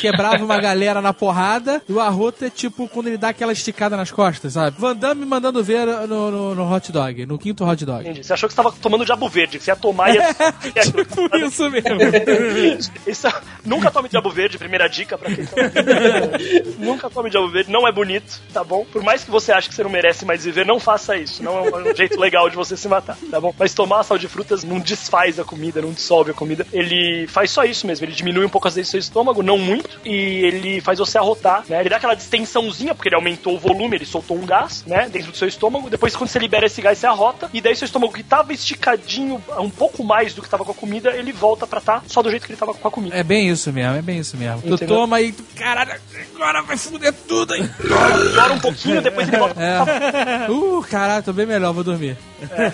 Quebrava 0.00 0.44
uma 0.44 0.58
galera 0.60 1.00
na 1.00 1.12
porrada, 1.12 1.82
e 1.88 1.92
o 1.92 2.00
arroto 2.00 2.44
é 2.44 2.50
tipo 2.50 2.88
quando 2.88 3.06
ele 3.08 3.16
dá 3.18 3.28
aquela 3.30 3.52
esticada 3.52 3.96
nas 3.96 4.10
costas, 4.10 4.52
sabe? 4.54 4.76
Van 4.78 4.96
Damme 4.96 5.24
mandando 5.24 5.62
ver 5.62 5.86
no, 6.06 6.30
no, 6.30 6.51
no, 6.54 6.64
no 6.64 6.74
hot 6.74 6.92
dog, 6.92 7.26
no 7.26 7.38
quinto 7.38 7.64
hot 7.64 7.84
dog. 7.84 8.00
Entendi. 8.00 8.24
Você 8.24 8.32
achou 8.32 8.48
que 8.48 8.54
você 8.54 8.62
tava 8.62 8.74
tomando 8.80 9.04
diabo 9.04 9.28
verde, 9.28 9.58
que 9.58 9.64
você 9.64 9.70
ia 9.70 9.76
tomar 9.76 10.10
e 10.10 10.16
ia... 10.16 10.32
Tipo 10.82 11.36
isso 11.36 11.70
mesmo. 11.70 11.98
Isso, 13.06 13.28
nunca 13.64 13.90
tome 13.90 14.08
diabo 14.08 14.30
verde, 14.30 14.58
primeira 14.58 14.88
dica 14.88 15.16
pra 15.16 15.34
quem 15.34 15.44
tá 15.44 15.52
Nunca 16.78 17.10
tome 17.10 17.30
diabo 17.30 17.48
verde, 17.48 17.70
não 17.70 17.86
é 17.86 17.92
bonito, 17.92 18.40
tá 18.52 18.62
bom? 18.62 18.84
Por 18.84 19.02
mais 19.02 19.24
que 19.24 19.30
você 19.30 19.52
ache 19.52 19.68
que 19.68 19.74
você 19.74 19.82
não 19.82 19.90
merece 19.90 20.24
mais 20.24 20.44
viver, 20.44 20.66
não 20.66 20.78
faça 20.78 21.16
isso. 21.16 21.42
Não 21.42 21.58
é 21.58 21.90
um 21.90 21.94
jeito 21.94 22.18
legal 22.18 22.48
de 22.48 22.56
você 22.56 22.76
se 22.76 22.88
matar, 22.88 23.16
tá 23.30 23.40
bom? 23.40 23.54
Mas 23.58 23.74
tomar 23.74 24.02
sal 24.02 24.18
de 24.18 24.28
frutas 24.28 24.64
não 24.64 24.78
desfaz 24.80 25.38
a 25.38 25.44
comida, 25.44 25.80
não 25.80 25.92
dissolve 25.92 26.30
a 26.30 26.34
comida. 26.34 26.66
Ele 26.72 27.26
faz 27.28 27.50
só 27.50 27.64
isso 27.64 27.86
mesmo, 27.86 28.04
ele 28.04 28.12
diminui 28.12 28.44
um 28.44 28.48
pouco 28.48 28.68
as 28.68 28.74
vezes 28.74 28.90
seu 28.90 29.00
estômago, 29.00 29.42
não 29.42 29.58
muito, 29.58 30.00
e 30.04 30.44
ele 30.44 30.80
faz 30.80 30.98
você 30.98 31.18
arrotar, 31.18 31.64
né? 31.68 31.80
Ele 31.80 31.88
dá 31.88 31.96
aquela 31.96 32.14
distensãozinha, 32.14 32.94
porque 32.94 33.08
ele 33.08 33.16
aumentou 33.16 33.54
o 33.54 33.58
volume, 33.58 33.96
ele 33.96 34.06
soltou 34.06 34.36
um 34.36 34.46
gás, 34.46 34.84
né? 34.86 35.08
Dentro 35.08 35.32
do 35.32 35.36
seu 35.36 35.48
estômago. 35.48 35.90
Depois, 35.90 36.16
quando 36.16 36.30
você 36.30 36.38
libera 36.42 36.66
esse 36.66 36.82
gás, 36.82 36.98
você 36.98 37.06
arrota, 37.06 37.48
e 37.52 37.60
daí 37.60 37.74
seu 37.76 37.86
estômago 37.86 38.12
que 38.12 38.22
tava 38.22 38.52
esticadinho 38.52 39.42
um 39.58 39.70
pouco 39.70 40.04
mais 40.04 40.34
do 40.34 40.42
que 40.42 40.48
tava 40.48 40.64
com 40.64 40.72
a 40.72 40.74
comida, 40.74 41.10
ele 41.10 41.32
volta 41.32 41.66
pra 41.66 41.80
tá 41.80 42.02
só 42.06 42.20
do 42.20 42.30
jeito 42.30 42.44
que 42.46 42.52
ele 42.52 42.58
tava 42.58 42.74
com 42.74 42.88
a 42.88 42.90
comida. 42.90 43.16
É 43.16 43.22
bem 43.22 43.48
isso 43.48 43.72
mesmo, 43.72 43.96
é 43.96 44.02
bem 44.02 44.18
isso 44.18 44.36
mesmo. 44.36 44.60
Tu 44.62 44.74
Entendeu? 44.74 44.96
toma 44.96 45.20
e 45.20 45.32
tu, 45.32 45.44
caralho, 45.56 45.92
agora 46.34 46.62
vai 46.62 46.76
fuder 46.76 47.14
tudo 47.28 47.54
aí. 47.54 47.62
Demora 47.62 48.52
um 48.54 48.60
pouquinho, 48.60 49.00
depois 49.00 49.28
ele 49.28 49.36
volta 49.36 49.52
É. 49.62 50.50
Uh, 50.50 50.82
caralho, 50.90 51.22
tô 51.22 51.32
bem 51.32 51.46
melhor, 51.46 51.72
vou 51.72 51.84
dormir. 51.84 52.16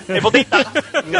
Eu 0.08 0.22
vou 0.22 0.30
deitar. 0.30 0.64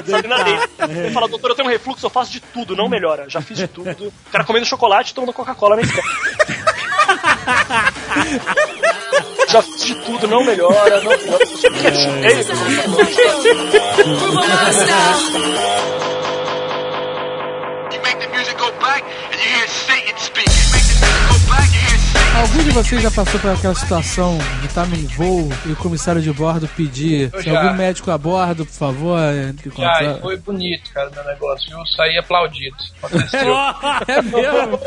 Sabe 0.07 0.29
na 0.29 0.37
areia. 0.37 0.69
Ele 0.89 1.11
fala, 1.11 1.29
doutor, 1.29 1.51
eu 1.51 1.57
tenho 1.57 1.69
um 1.69 1.71
refluxo, 1.71 2.07
eu 2.07 2.11
faço 2.11 2.33
de 2.33 2.41
tudo, 2.41 2.75
não 2.75 2.89
melhora. 2.89 3.29
Já 3.29 3.43
fiz 3.43 3.59
de 3.59 3.69
tudo. 3.69 3.91
O 3.91 4.31
cara 4.31 4.45
comendo 4.45 4.65
chocolate 4.65 5.13
e 5.13 5.15
tomando 5.15 5.33
Coca-Cola 5.33 5.77
na 5.77 5.83
escola. 5.83 6.07
Já 9.51 9.63
fiz 9.63 9.83
de 9.83 9.95
tudo, 9.97 10.29
não 10.29 10.45
melhora. 10.45 11.01
Não 11.01 11.11
melhora. 11.11 11.39
Ketchup, 11.39 12.25
é 12.25 12.41
isso. 12.41 12.53
Algum 22.39 22.63
de 22.63 22.71
vocês 22.71 23.03
já 23.03 23.11
passou 23.11 23.41
por 23.41 23.51
aquela 23.51 23.75
situação 23.75 24.39
de 24.61 24.67
estar 24.67 24.87
num 24.87 25.09
voo 25.09 25.49
e 25.67 25.73
o 25.73 25.77
comissário 25.77 26.23
de 26.23 26.33
bordo 26.33 26.69
pedir 26.69 27.33
se 27.43 27.51
algum 27.51 27.75
médico 27.75 28.13
a 28.13 28.17
bordo, 28.17 28.65
por 28.65 28.73
favor, 28.73 29.19
entre 29.35 29.69
em 29.69 29.77
Já, 29.77 30.03
e 30.05 30.21
foi 30.21 30.37
bonito, 30.37 30.93
cara, 30.93 31.11
meu 31.11 31.25
negócio. 31.25 31.73
Eu 31.73 31.85
saí 31.87 32.17
aplaudido. 32.17 32.77
Aconteceu. 33.03 33.55
É 34.07 34.23
mesmo? 34.23 34.79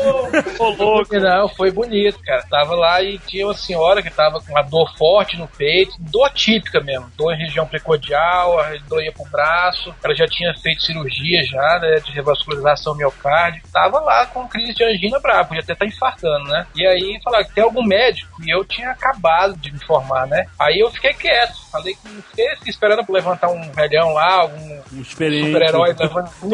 Ô, 0.58 0.68
louco. 0.70 1.14
Não, 1.18 1.48
foi 1.50 1.70
bonito, 1.70 2.18
cara. 2.24 2.42
Tava 2.48 2.74
lá 2.74 3.02
e 3.02 3.18
tinha 3.18 3.46
uma 3.46 3.54
senhora 3.54 4.02
que 4.02 4.10
tava 4.10 4.40
com 4.40 4.50
uma 4.50 4.62
dor 4.62 4.90
forte 4.96 5.36
no 5.36 5.46
peito, 5.46 5.92
dor 6.00 6.30
típica 6.30 6.80
mesmo, 6.80 7.10
dor 7.16 7.34
em 7.34 7.38
região 7.38 7.66
precodial, 7.66 8.58
a 8.58 8.76
dor 8.88 9.02
ia 9.02 9.12
pro 9.12 9.24
braço. 9.30 9.94
Ela 10.02 10.14
já 10.14 10.26
tinha 10.26 10.54
feito 10.54 10.82
cirurgia 10.82 11.44
já, 11.44 11.78
né, 11.80 12.00
de 12.00 12.12
revascularização 12.12 12.94
miocárdica. 12.94 13.68
Tava 13.72 14.00
lá 14.00 14.26
com 14.26 14.48
crise 14.48 14.72
de 14.74 14.82
angina 14.84 15.20
brava, 15.20 15.44
podia 15.44 15.62
até 15.62 15.74
estar 15.74 15.86
infartando, 15.86 16.48
né? 16.48 16.66
E 16.74 16.86
aí 16.86 17.20
falaram 17.22 17.41
tem 17.44 17.62
algum 17.64 17.82
médico 17.82 18.42
e 18.44 18.50
eu 18.50 18.64
tinha 18.64 18.90
acabado 18.90 19.56
de 19.56 19.72
me 19.72 19.78
formar, 19.84 20.26
né? 20.26 20.46
Aí 20.58 20.78
eu 20.78 20.90
fiquei 20.90 21.12
quieto, 21.14 21.61
falei 21.72 21.94
que 21.94 22.08
fiquei, 22.30 22.48
fiquei 22.56 22.70
esperando 22.70 23.04
pra 23.04 23.14
levantar 23.14 23.48
um 23.48 23.72
velhão 23.72 24.12
lá, 24.12 24.32
algum 24.42 24.80
Um 24.92 25.04
super-herói 25.04 25.88
levantando. 25.88 26.30
Pra 26.40 26.48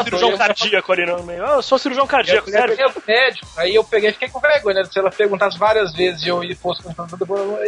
um 0.00 0.04
cirurgião 0.04 0.36
cardíaco 0.36 0.92
ali 0.92 1.06
no 1.06 1.22
meio. 1.24 1.44
Ah, 1.44 1.54
eu 1.54 1.62
sou 1.62 1.78
cirurgião 1.78 2.06
cardíaco, 2.06 2.48
Eu 2.48 2.52
sério. 2.52 2.76
peguei 2.76 2.86
o 2.86 3.02
médico, 3.06 3.46
aí 3.56 3.74
eu 3.74 3.84
peguei 3.84 4.10
e 4.10 4.12
fiquei 4.12 4.28
com 4.28 4.38
vergonha, 4.40 4.76
né? 4.82 4.84
Se 4.84 4.98
ela 4.98 5.10
perguntasse 5.10 5.58
várias 5.58 5.92
vezes 5.94 6.22
e 6.24 6.28
eu 6.28 6.40
fosse 6.56 6.82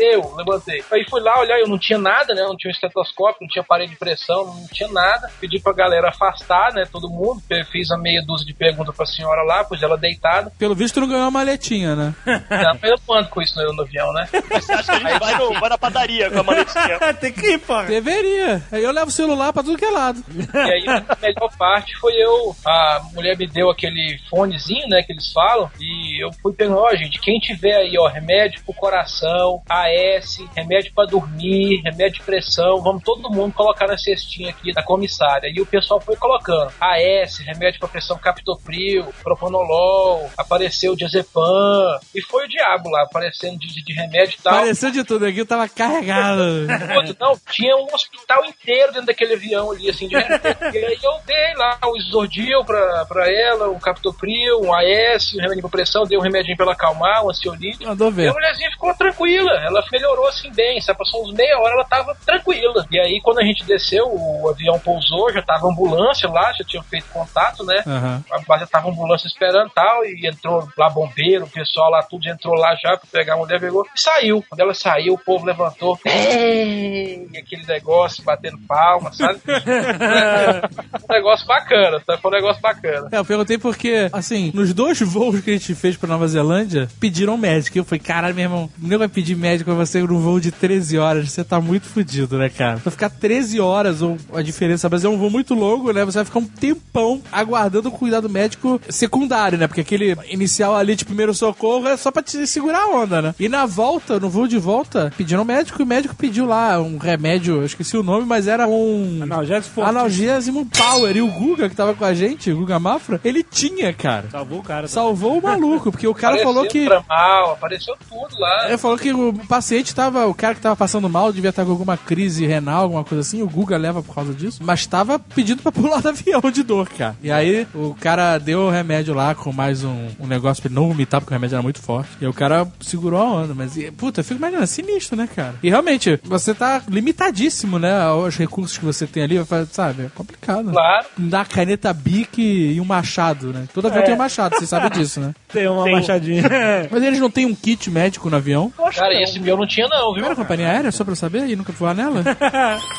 eu 0.01 0.35
levantei. 0.37 0.83
Aí 0.93 1.05
fui 1.09 1.21
lá 1.21 1.39
olhar, 1.41 1.59
eu 1.59 1.67
não 1.69 1.79
tinha 1.79 1.99
nada, 1.99 2.35
né? 2.35 2.43
Não 2.43 2.57
tinha 2.57 2.71
um 2.71 2.75
estetoscópio, 2.75 3.39
não 3.43 3.49
tinha 3.49 3.63
aparelho 3.63 3.91
de 3.91 3.97
pressão, 3.97 4.47
não 4.47 4.67
tinha 4.69 4.89
nada. 4.91 5.31
Pedi 5.41 5.59
pra 5.61 5.73
galera 5.73 6.09
afastar, 6.09 6.73
né? 6.73 6.85
Todo 6.91 7.09
mundo. 7.09 7.43
Fiz 7.71 7.91
a 7.91 7.97
meia 7.97 8.23
dúzia 8.27 8.47
de 8.47 8.55
perguntas 8.55 8.95
pra 8.95 9.07
senhora 9.07 9.43
lá, 9.43 9.65
pus 9.65 9.83
ela 9.83 9.97
deitada. 9.97 10.53
Pelo 10.59 10.75
visto, 10.75 10.95
tu 10.95 11.01
não 11.01 11.09
ganhou 11.09 11.23
uma 11.23 11.31
maletinha, 11.31 11.95
né? 11.97 12.15
Não, 12.27 12.79
eu 12.89 12.97
ando 13.17 13.29
com 13.29 13.41
isso 13.43 13.57
no, 13.61 13.73
no 13.73 13.83
avião, 13.83 14.13
né? 14.13 14.29
Você 14.51 14.73
acha 14.73 14.85
que 14.99 15.07
a 15.07 15.11
gente 15.11 15.19
vai, 15.19 15.35
no- 15.37 15.59
vai 15.61 15.69
na 15.71 15.79
padaria 15.79 16.31
com 16.31 16.41
a 16.41 16.43
maletinha? 16.43 16.90
Tem 17.21 17.33
que 17.33 17.47
ir, 17.53 17.59
porra. 17.59 17.85
Deveria. 17.85 18.63
Aí 18.73 18.83
eu 18.83 18.93
levo 18.93 19.09
o 19.09 19.13
celular 19.13 19.53
pra 19.53 19.63
tudo 19.63 19.79
que 19.79 19.85
é 19.85 19.91
lado. 19.91 20.23
E 20.55 20.59
aí 20.59 20.85
a 20.89 21.17
melhor 21.21 21.51
parte 21.59 21.97
foi 21.99 22.13
eu. 22.15 22.55
A 22.67 23.01
mulher 23.13 23.37
me 23.37 23.47
deu 23.47 23.71
aquele 23.71 24.19
fonezinho, 24.29 24.89
né? 24.89 25.03
Que 25.03 25.13
eles 25.13 25.33
falam. 25.33 25.71
E 25.81 26.23
eu 26.25 26.31
fui 26.43 26.53
perguntando, 26.53 26.83
ó, 26.87 26.95
gente, 26.97 27.19
quem 27.21 27.39
tiver 27.39 27.75
aí, 27.77 27.97
ó, 27.99 28.07
remédio 28.09 28.63
pro 28.65 28.75
coração, 28.75 29.63
AS, 29.69 30.39
remédio 30.57 30.93
pra 30.95 31.05
dormir, 31.07 31.81
remédio 31.85 32.21
de 32.21 32.23
pressão, 32.23 32.81
vamos 32.83 33.03
todo 33.03 33.31
mundo 33.31 33.53
colocar 33.53 33.87
na 33.87 33.97
cestinha 33.99 34.51
aqui 34.51 34.73
da 34.73 34.83
comissária. 34.83 35.49
E 35.55 35.61
o 35.61 35.67
pessoal 35.67 36.01
foi 36.01 36.17
colocando 36.17 36.73
AS, 36.81 37.39
remédio 37.39 37.81
pra 37.81 37.89
pressão 37.89 38.19
captopril, 38.19 39.07
propanolol, 39.23 40.31
apareceu 40.37 40.95
diazepam. 40.97 41.99
E 42.15 42.21
foi 42.23 42.45
o 42.45 42.49
diabo 42.49 42.89
lá, 42.91 43.03
aparecendo 43.03 43.59
de, 43.59 43.67
de- 43.69 43.83
de 43.85 43.93
remédio 43.93 44.37
e 44.39 44.43
tal. 44.43 44.53
Pareceu 44.55 44.91
de 44.91 45.03
tudo 45.05 45.27
aqui, 45.27 45.45
tava 45.45 45.69
carregado. 45.69 46.67
Outro, 46.97 47.17
Não, 47.21 47.39
tinha 47.51 47.77
um 47.77 47.87
hospital 47.93 48.45
inteiro 48.45 48.93
dentro 48.93 49.07
daquele 49.07 49.35
avião 49.35 49.71
ali, 49.71 49.89
assim, 49.91 50.09
de 50.09 50.17
repente. 50.17 50.77
E 50.77 50.85
aí 50.85 50.99
eu 51.03 51.13
dei 51.27 51.55
lá 51.57 51.79
o 51.85 51.97
Isordil 51.97 52.65
pra, 52.65 53.05
pra 53.07 53.31
ela, 53.31 53.69
um 53.71 53.79
Captopril, 53.79 54.61
um 54.63 54.73
AS, 54.75 55.35
um 55.35 55.41
remédio 55.41 55.63
pra 55.63 55.71
pressão, 55.71 56.05
dei 56.05 56.17
um 56.19 56.23
remedinho 56.23 56.57
pra 56.57 56.65
ela 56.67 56.73
acalmar, 56.75 57.25
um 57.25 57.31
ansiolítico. 57.31 57.85
Mandou 57.87 58.09
E 58.09 58.13
ver. 58.13 58.29
a 58.29 58.33
mulherzinha 58.33 58.71
ficou 58.71 58.95
tranquila, 58.95 59.51
ela 59.65 59.83
melhorou 59.93 60.29
assim 60.29 60.51
bem, 60.53 60.81
sabe? 60.81 60.99
Passou 60.99 61.25
uns 61.25 61.33
meia 61.35 61.59
hora, 61.59 61.75
ela 61.75 61.85
tava 61.85 62.15
tranquila. 62.27 62.87
E 62.91 62.99
aí, 63.01 63.21
quando 63.23 63.41
a 63.41 63.45
gente 63.45 63.65
desceu, 63.65 64.07
o 64.07 64.49
avião 64.49 64.79
pousou, 64.79 65.33
já 65.33 65.43
tava 65.43 65.69
ambulância 65.69 66.29
lá, 66.29 66.53
já 66.53 66.65
tinha 66.65 66.83
feito 66.83 67.07
contato, 67.13 67.65
né? 67.65 67.83
Aham. 67.87 68.25
A 68.31 68.39
base 68.41 68.67
tava 68.67 68.89
ambulância 68.89 69.27
esperando 69.27 69.69
e 69.69 69.75
tal, 69.75 70.05
e 70.05 70.27
entrou 70.27 70.69
lá 70.77 70.89
bombeiro, 70.91 71.45
o 71.45 71.51
pessoal 71.51 71.91
lá 71.91 72.03
tudo 72.03 72.29
entrou 72.29 72.55
lá 72.55 72.75
já 72.77 72.97
pra 72.97 73.09
pegar 73.11 73.35
a 73.35 73.37
mulher, 73.37 73.61
pegou 73.61 73.85
e 73.85 74.01
saiu. 74.01 74.45
Quando 74.49 74.61
ela 74.61 74.75
saiu, 74.75 75.15
o 75.15 75.19
povo 75.19 75.45
levantou, 75.47 75.99
"Ei!" 76.05 76.70
E 76.71 77.39
aquele 77.39 77.67
negócio 77.67 78.23
batendo 78.25 78.59
palma, 78.67 79.13
sabe? 79.13 79.41
um 81.09 81.13
negócio 81.13 81.47
bacana, 81.47 82.01
sabe? 82.07 82.21
Foi 82.21 82.31
um 82.31 82.35
negócio 82.35 82.63
bacana. 82.63 83.09
É, 83.13 83.19
eu 83.19 83.25
perguntei 83.25 83.59
porque, 83.59 84.09
assim, 84.13 84.51
nos 84.55 84.73
dois 84.73 85.01
voos 85.01 85.41
que 85.41 85.51
a 85.51 85.53
gente 85.55 85.75
fez 85.75 85.97
pra 85.97 86.09
Nova 86.09 86.27
Zelândia, 86.29 86.89
pediram 86.99 87.37
médico. 87.37 87.79
E 87.79 87.81
eu 87.81 87.85
falei, 87.85 88.01
caralho, 88.01 88.35
meu 88.35 88.45
irmão, 88.45 88.71
nem 88.79 88.99
vai 88.99 89.09
pedir 89.09 89.37
médico 89.37 89.71
pra 89.71 89.85
você 89.85 90.01
num 90.03 90.21
voo 90.21 90.41
de 90.41 90.51
13 90.51 90.99
horas. 90.99 91.31
Você 91.31 91.45
tá 91.45 91.61
muito 91.61 91.87
fudido, 91.87 92.39
né, 92.39 92.49
cara? 92.49 92.79
Pra 92.79 92.91
ficar 92.91 93.11
13 93.11 93.61
horas, 93.61 94.03
ou 94.03 94.17
a 94.33 94.43
diferença, 94.43 94.89
mas 94.91 95.05
é 95.05 95.09
um 95.09 95.19
voo 95.19 95.31
muito 95.31 95.55
longo, 95.55 95.93
né? 95.93 96.05
Você 96.05 96.19
vai 96.19 96.25
ficar 96.25 96.39
um 96.39 96.47
tempão 96.47 97.23
aguardando 97.33 97.89
o 97.89 97.93
cuidado 97.93 98.29
médico 98.29 98.81
secundário, 98.89 99.59
né? 99.59 99.67
Porque 99.67 99.81
aquele 99.81 100.17
inicial 100.29 100.75
ali 100.77 100.95
de 100.95 101.05
primeiro 101.05 101.35
socorro 101.35 101.89
é 101.89 101.97
só 101.97 102.11
pra 102.11 102.23
te 102.23 102.47
segurar 102.47 102.83
a 102.83 102.89
onda, 102.89 103.23
né? 103.23 103.35
E 103.39 103.49
na 103.49 103.67
volta, 103.67 104.19
no 104.19 104.29
voo 104.29 104.47
de 104.47 104.59
volta, 104.59 105.13
pediram 105.17 105.45
médico 105.45 105.81
e 105.81 105.85
o 105.85 105.87
médico 105.87 106.15
pediu 106.15 106.47
lá 106.47 106.60
um 106.81 106.99
remédio, 106.99 107.57
eu 107.57 107.65
esqueci 107.65 107.97
o 107.97 108.03
nome, 108.03 108.27
mas 108.27 108.47
era 108.47 108.67
um. 108.67 109.21
Analgésico 109.23 109.75
forte. 109.75 109.89
Analgésimo 109.89 110.67
Power. 110.67 111.17
E 111.17 111.23
o 111.23 111.29
Guga, 111.29 111.69
que 111.69 111.77
tava 111.77 111.95
com 111.95 112.05
a 112.05 112.15
gente, 112.15 112.51
o 112.51 112.59
Guga 112.59 112.79
Mafra, 112.79 113.21
ele 113.25 113.43
tinha, 113.43 113.93
cara. 113.93 114.29
Salvou 114.31 114.59
o 114.59 114.63
cara. 114.63 114.89
Salvou 114.89 115.39
o 115.39 115.43
maluco, 115.43 115.91
porque 115.91 116.07
o 116.07 116.15
cara 116.15 116.35
Apareceu 116.35 116.53
falou 116.55 116.69
que. 116.69 116.85
Tramal, 116.87 117.53
apareceu 117.53 117.95
tudo 118.09 118.39
lá. 118.39 118.69
Ele 118.69 118.79
falou 118.79 118.99
que 118.99 119.13
o 119.13 119.33
paciente 119.47 119.95
tava. 119.95 120.27
O 120.27 120.35
cara 120.35 120.55
que 120.55 120.61
tava 120.61 120.77
passando 120.77 121.09
mal 121.09 121.33
devia 121.33 121.51
estar 121.51 121.65
com 121.65 121.71
alguma 121.71 121.97
crise 121.97 122.47
renal, 122.47 122.83
alguma 122.83 123.05
coisa 123.05 123.21
assim. 123.21 123.43
O 123.43 123.49
Guga 123.49 123.77
leva 123.77 124.03
por 124.03 124.15
causa 124.15 124.33
disso. 124.33 124.61
Mas 124.63 124.87
tava 124.87 125.19
pedindo 125.19 125.63
pra 125.63 125.73
pular 125.73 126.01
do 126.03 126.09
avião 126.09 126.41
de 126.53 126.63
dor, 126.63 126.89
cara. 126.89 127.17
E 127.23 127.31
aí 127.31 127.67
o 127.75 127.95
cara 128.01 128.39
deu 128.39 128.61
o 128.63 128.71
remédio 128.71 129.15
lá 129.15 129.35
com 129.35 129.53
mais 129.53 129.85
um, 129.85 130.09
um 130.19 130.27
negócio 130.27 130.63
pra 130.63 130.69
ele 130.69 130.75
não 130.75 130.89
vomitar, 130.89 131.21
porque 131.21 131.33
o 131.33 131.37
remédio 131.37 131.57
era 131.57 131.63
muito 131.63 131.81
forte. 131.81 132.11
E 132.21 132.25
aí 132.25 132.31
o 132.31 132.35
cara 132.35 132.67
segurou 132.81 133.21
a 133.21 133.25
onda. 133.25 133.55
Mas, 133.55 133.77
e, 133.77 133.91
puta, 133.91 134.21
eu 134.21 134.25
fico 134.25 134.39
imaginando, 134.39 134.65
é 134.65 134.67
sinistro, 134.67 135.17
né, 135.17 135.29
cara? 135.35 135.55
E 135.63 135.69
realmente, 135.69 136.19
você 136.25 136.50
tá 136.55 136.83
limitadíssimo, 136.89 137.79
né? 137.79 138.03
Aos 138.03 138.37
recursos 138.37 138.77
que 138.79 138.85
você 138.85 139.07
tem 139.07 139.23
ali. 139.23 139.37
Sabe? 139.73 140.07
É 140.07 140.09
complicado. 140.15 140.71
Claro. 140.71 141.07
Dá 141.19 141.45
caneta 141.45 141.93
bic 141.93 142.41
e 142.41 142.81
um 142.81 142.85
machado, 142.85 143.53
né? 143.53 143.67
Todo 143.73 143.87
avião 143.89 144.05
tem 144.05 144.15
um 144.15 144.19
machado, 144.19 144.57
você 144.57 144.67
sabe 144.67 144.91
disso, 144.91 145.21
né? 145.21 145.35
Tem 145.53 145.67
uma 145.67 145.83
Tem. 145.85 145.95
machadinha. 145.95 146.45
Mas 146.91 147.03
eles 147.03 147.19
não 147.19 147.29
têm 147.31 147.45
um 147.45 147.55
kit 147.55 147.91
médico 147.91 148.31
no 148.31 148.37
avião? 148.37 148.73
Eu 148.79 148.87
acho 148.87 148.95
que 148.99 149.01
Cara, 149.01 149.15
não. 149.15 149.21
esse 149.23 149.41
meu 149.41 149.57
não 149.57 149.67
tinha 149.67 149.89
não, 149.89 150.05
viu? 150.07 150.13
Primeira 150.13 150.37
companhia 150.37 150.69
aérea, 150.69 150.93
só 150.93 151.03
pra 151.03 151.13
eu 151.13 151.17
saber, 151.17 151.47
e 151.49 151.57
nunca 151.57 151.73
voar 151.73 151.95
nela? 151.95 152.23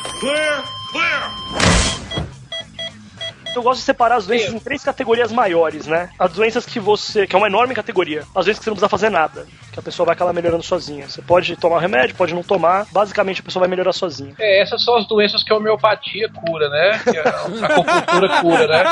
Eu 3.54 3.62
gosto 3.62 3.80
de 3.80 3.84
separar 3.84 4.16
as 4.16 4.26
doenças 4.26 4.54
em 4.54 4.58
três 4.58 4.82
categorias 4.82 5.30
maiores, 5.30 5.86
né? 5.86 6.08
As 6.18 6.32
doenças 6.32 6.64
que 6.64 6.80
você. 6.80 7.26
que 7.26 7.36
é 7.36 7.38
uma 7.38 7.48
enorme 7.48 7.74
categoria. 7.74 8.24
As 8.34 8.46
doenças 8.46 8.58
que 8.58 8.64
você 8.64 8.70
não 8.70 8.76
precisa 8.76 8.88
fazer 8.88 9.10
nada. 9.10 9.46
Que 9.72 9.78
a 9.78 9.82
pessoa 9.82 10.04
vai 10.06 10.14
acabar 10.14 10.32
melhorando 10.32 10.62
sozinha. 10.62 11.08
Você 11.08 11.22
pode 11.22 11.56
tomar 11.56 11.80
remédio, 11.80 12.14
pode 12.14 12.34
não 12.34 12.42
tomar, 12.42 12.86
basicamente 12.92 13.40
a 13.40 13.44
pessoa 13.44 13.60
vai 13.60 13.68
melhorar 13.70 13.92
sozinha. 13.92 14.34
É, 14.38 14.60
essas 14.62 14.84
são 14.84 14.96
as 14.96 15.06
doenças 15.08 15.42
que 15.42 15.52
a 15.52 15.56
homeopatia 15.56 16.28
cura, 16.28 16.68
né? 16.68 17.00
Que 17.04 17.18
a, 17.18 17.66
acupuntura 17.66 18.40
cura, 18.40 18.66
né? 18.68 18.84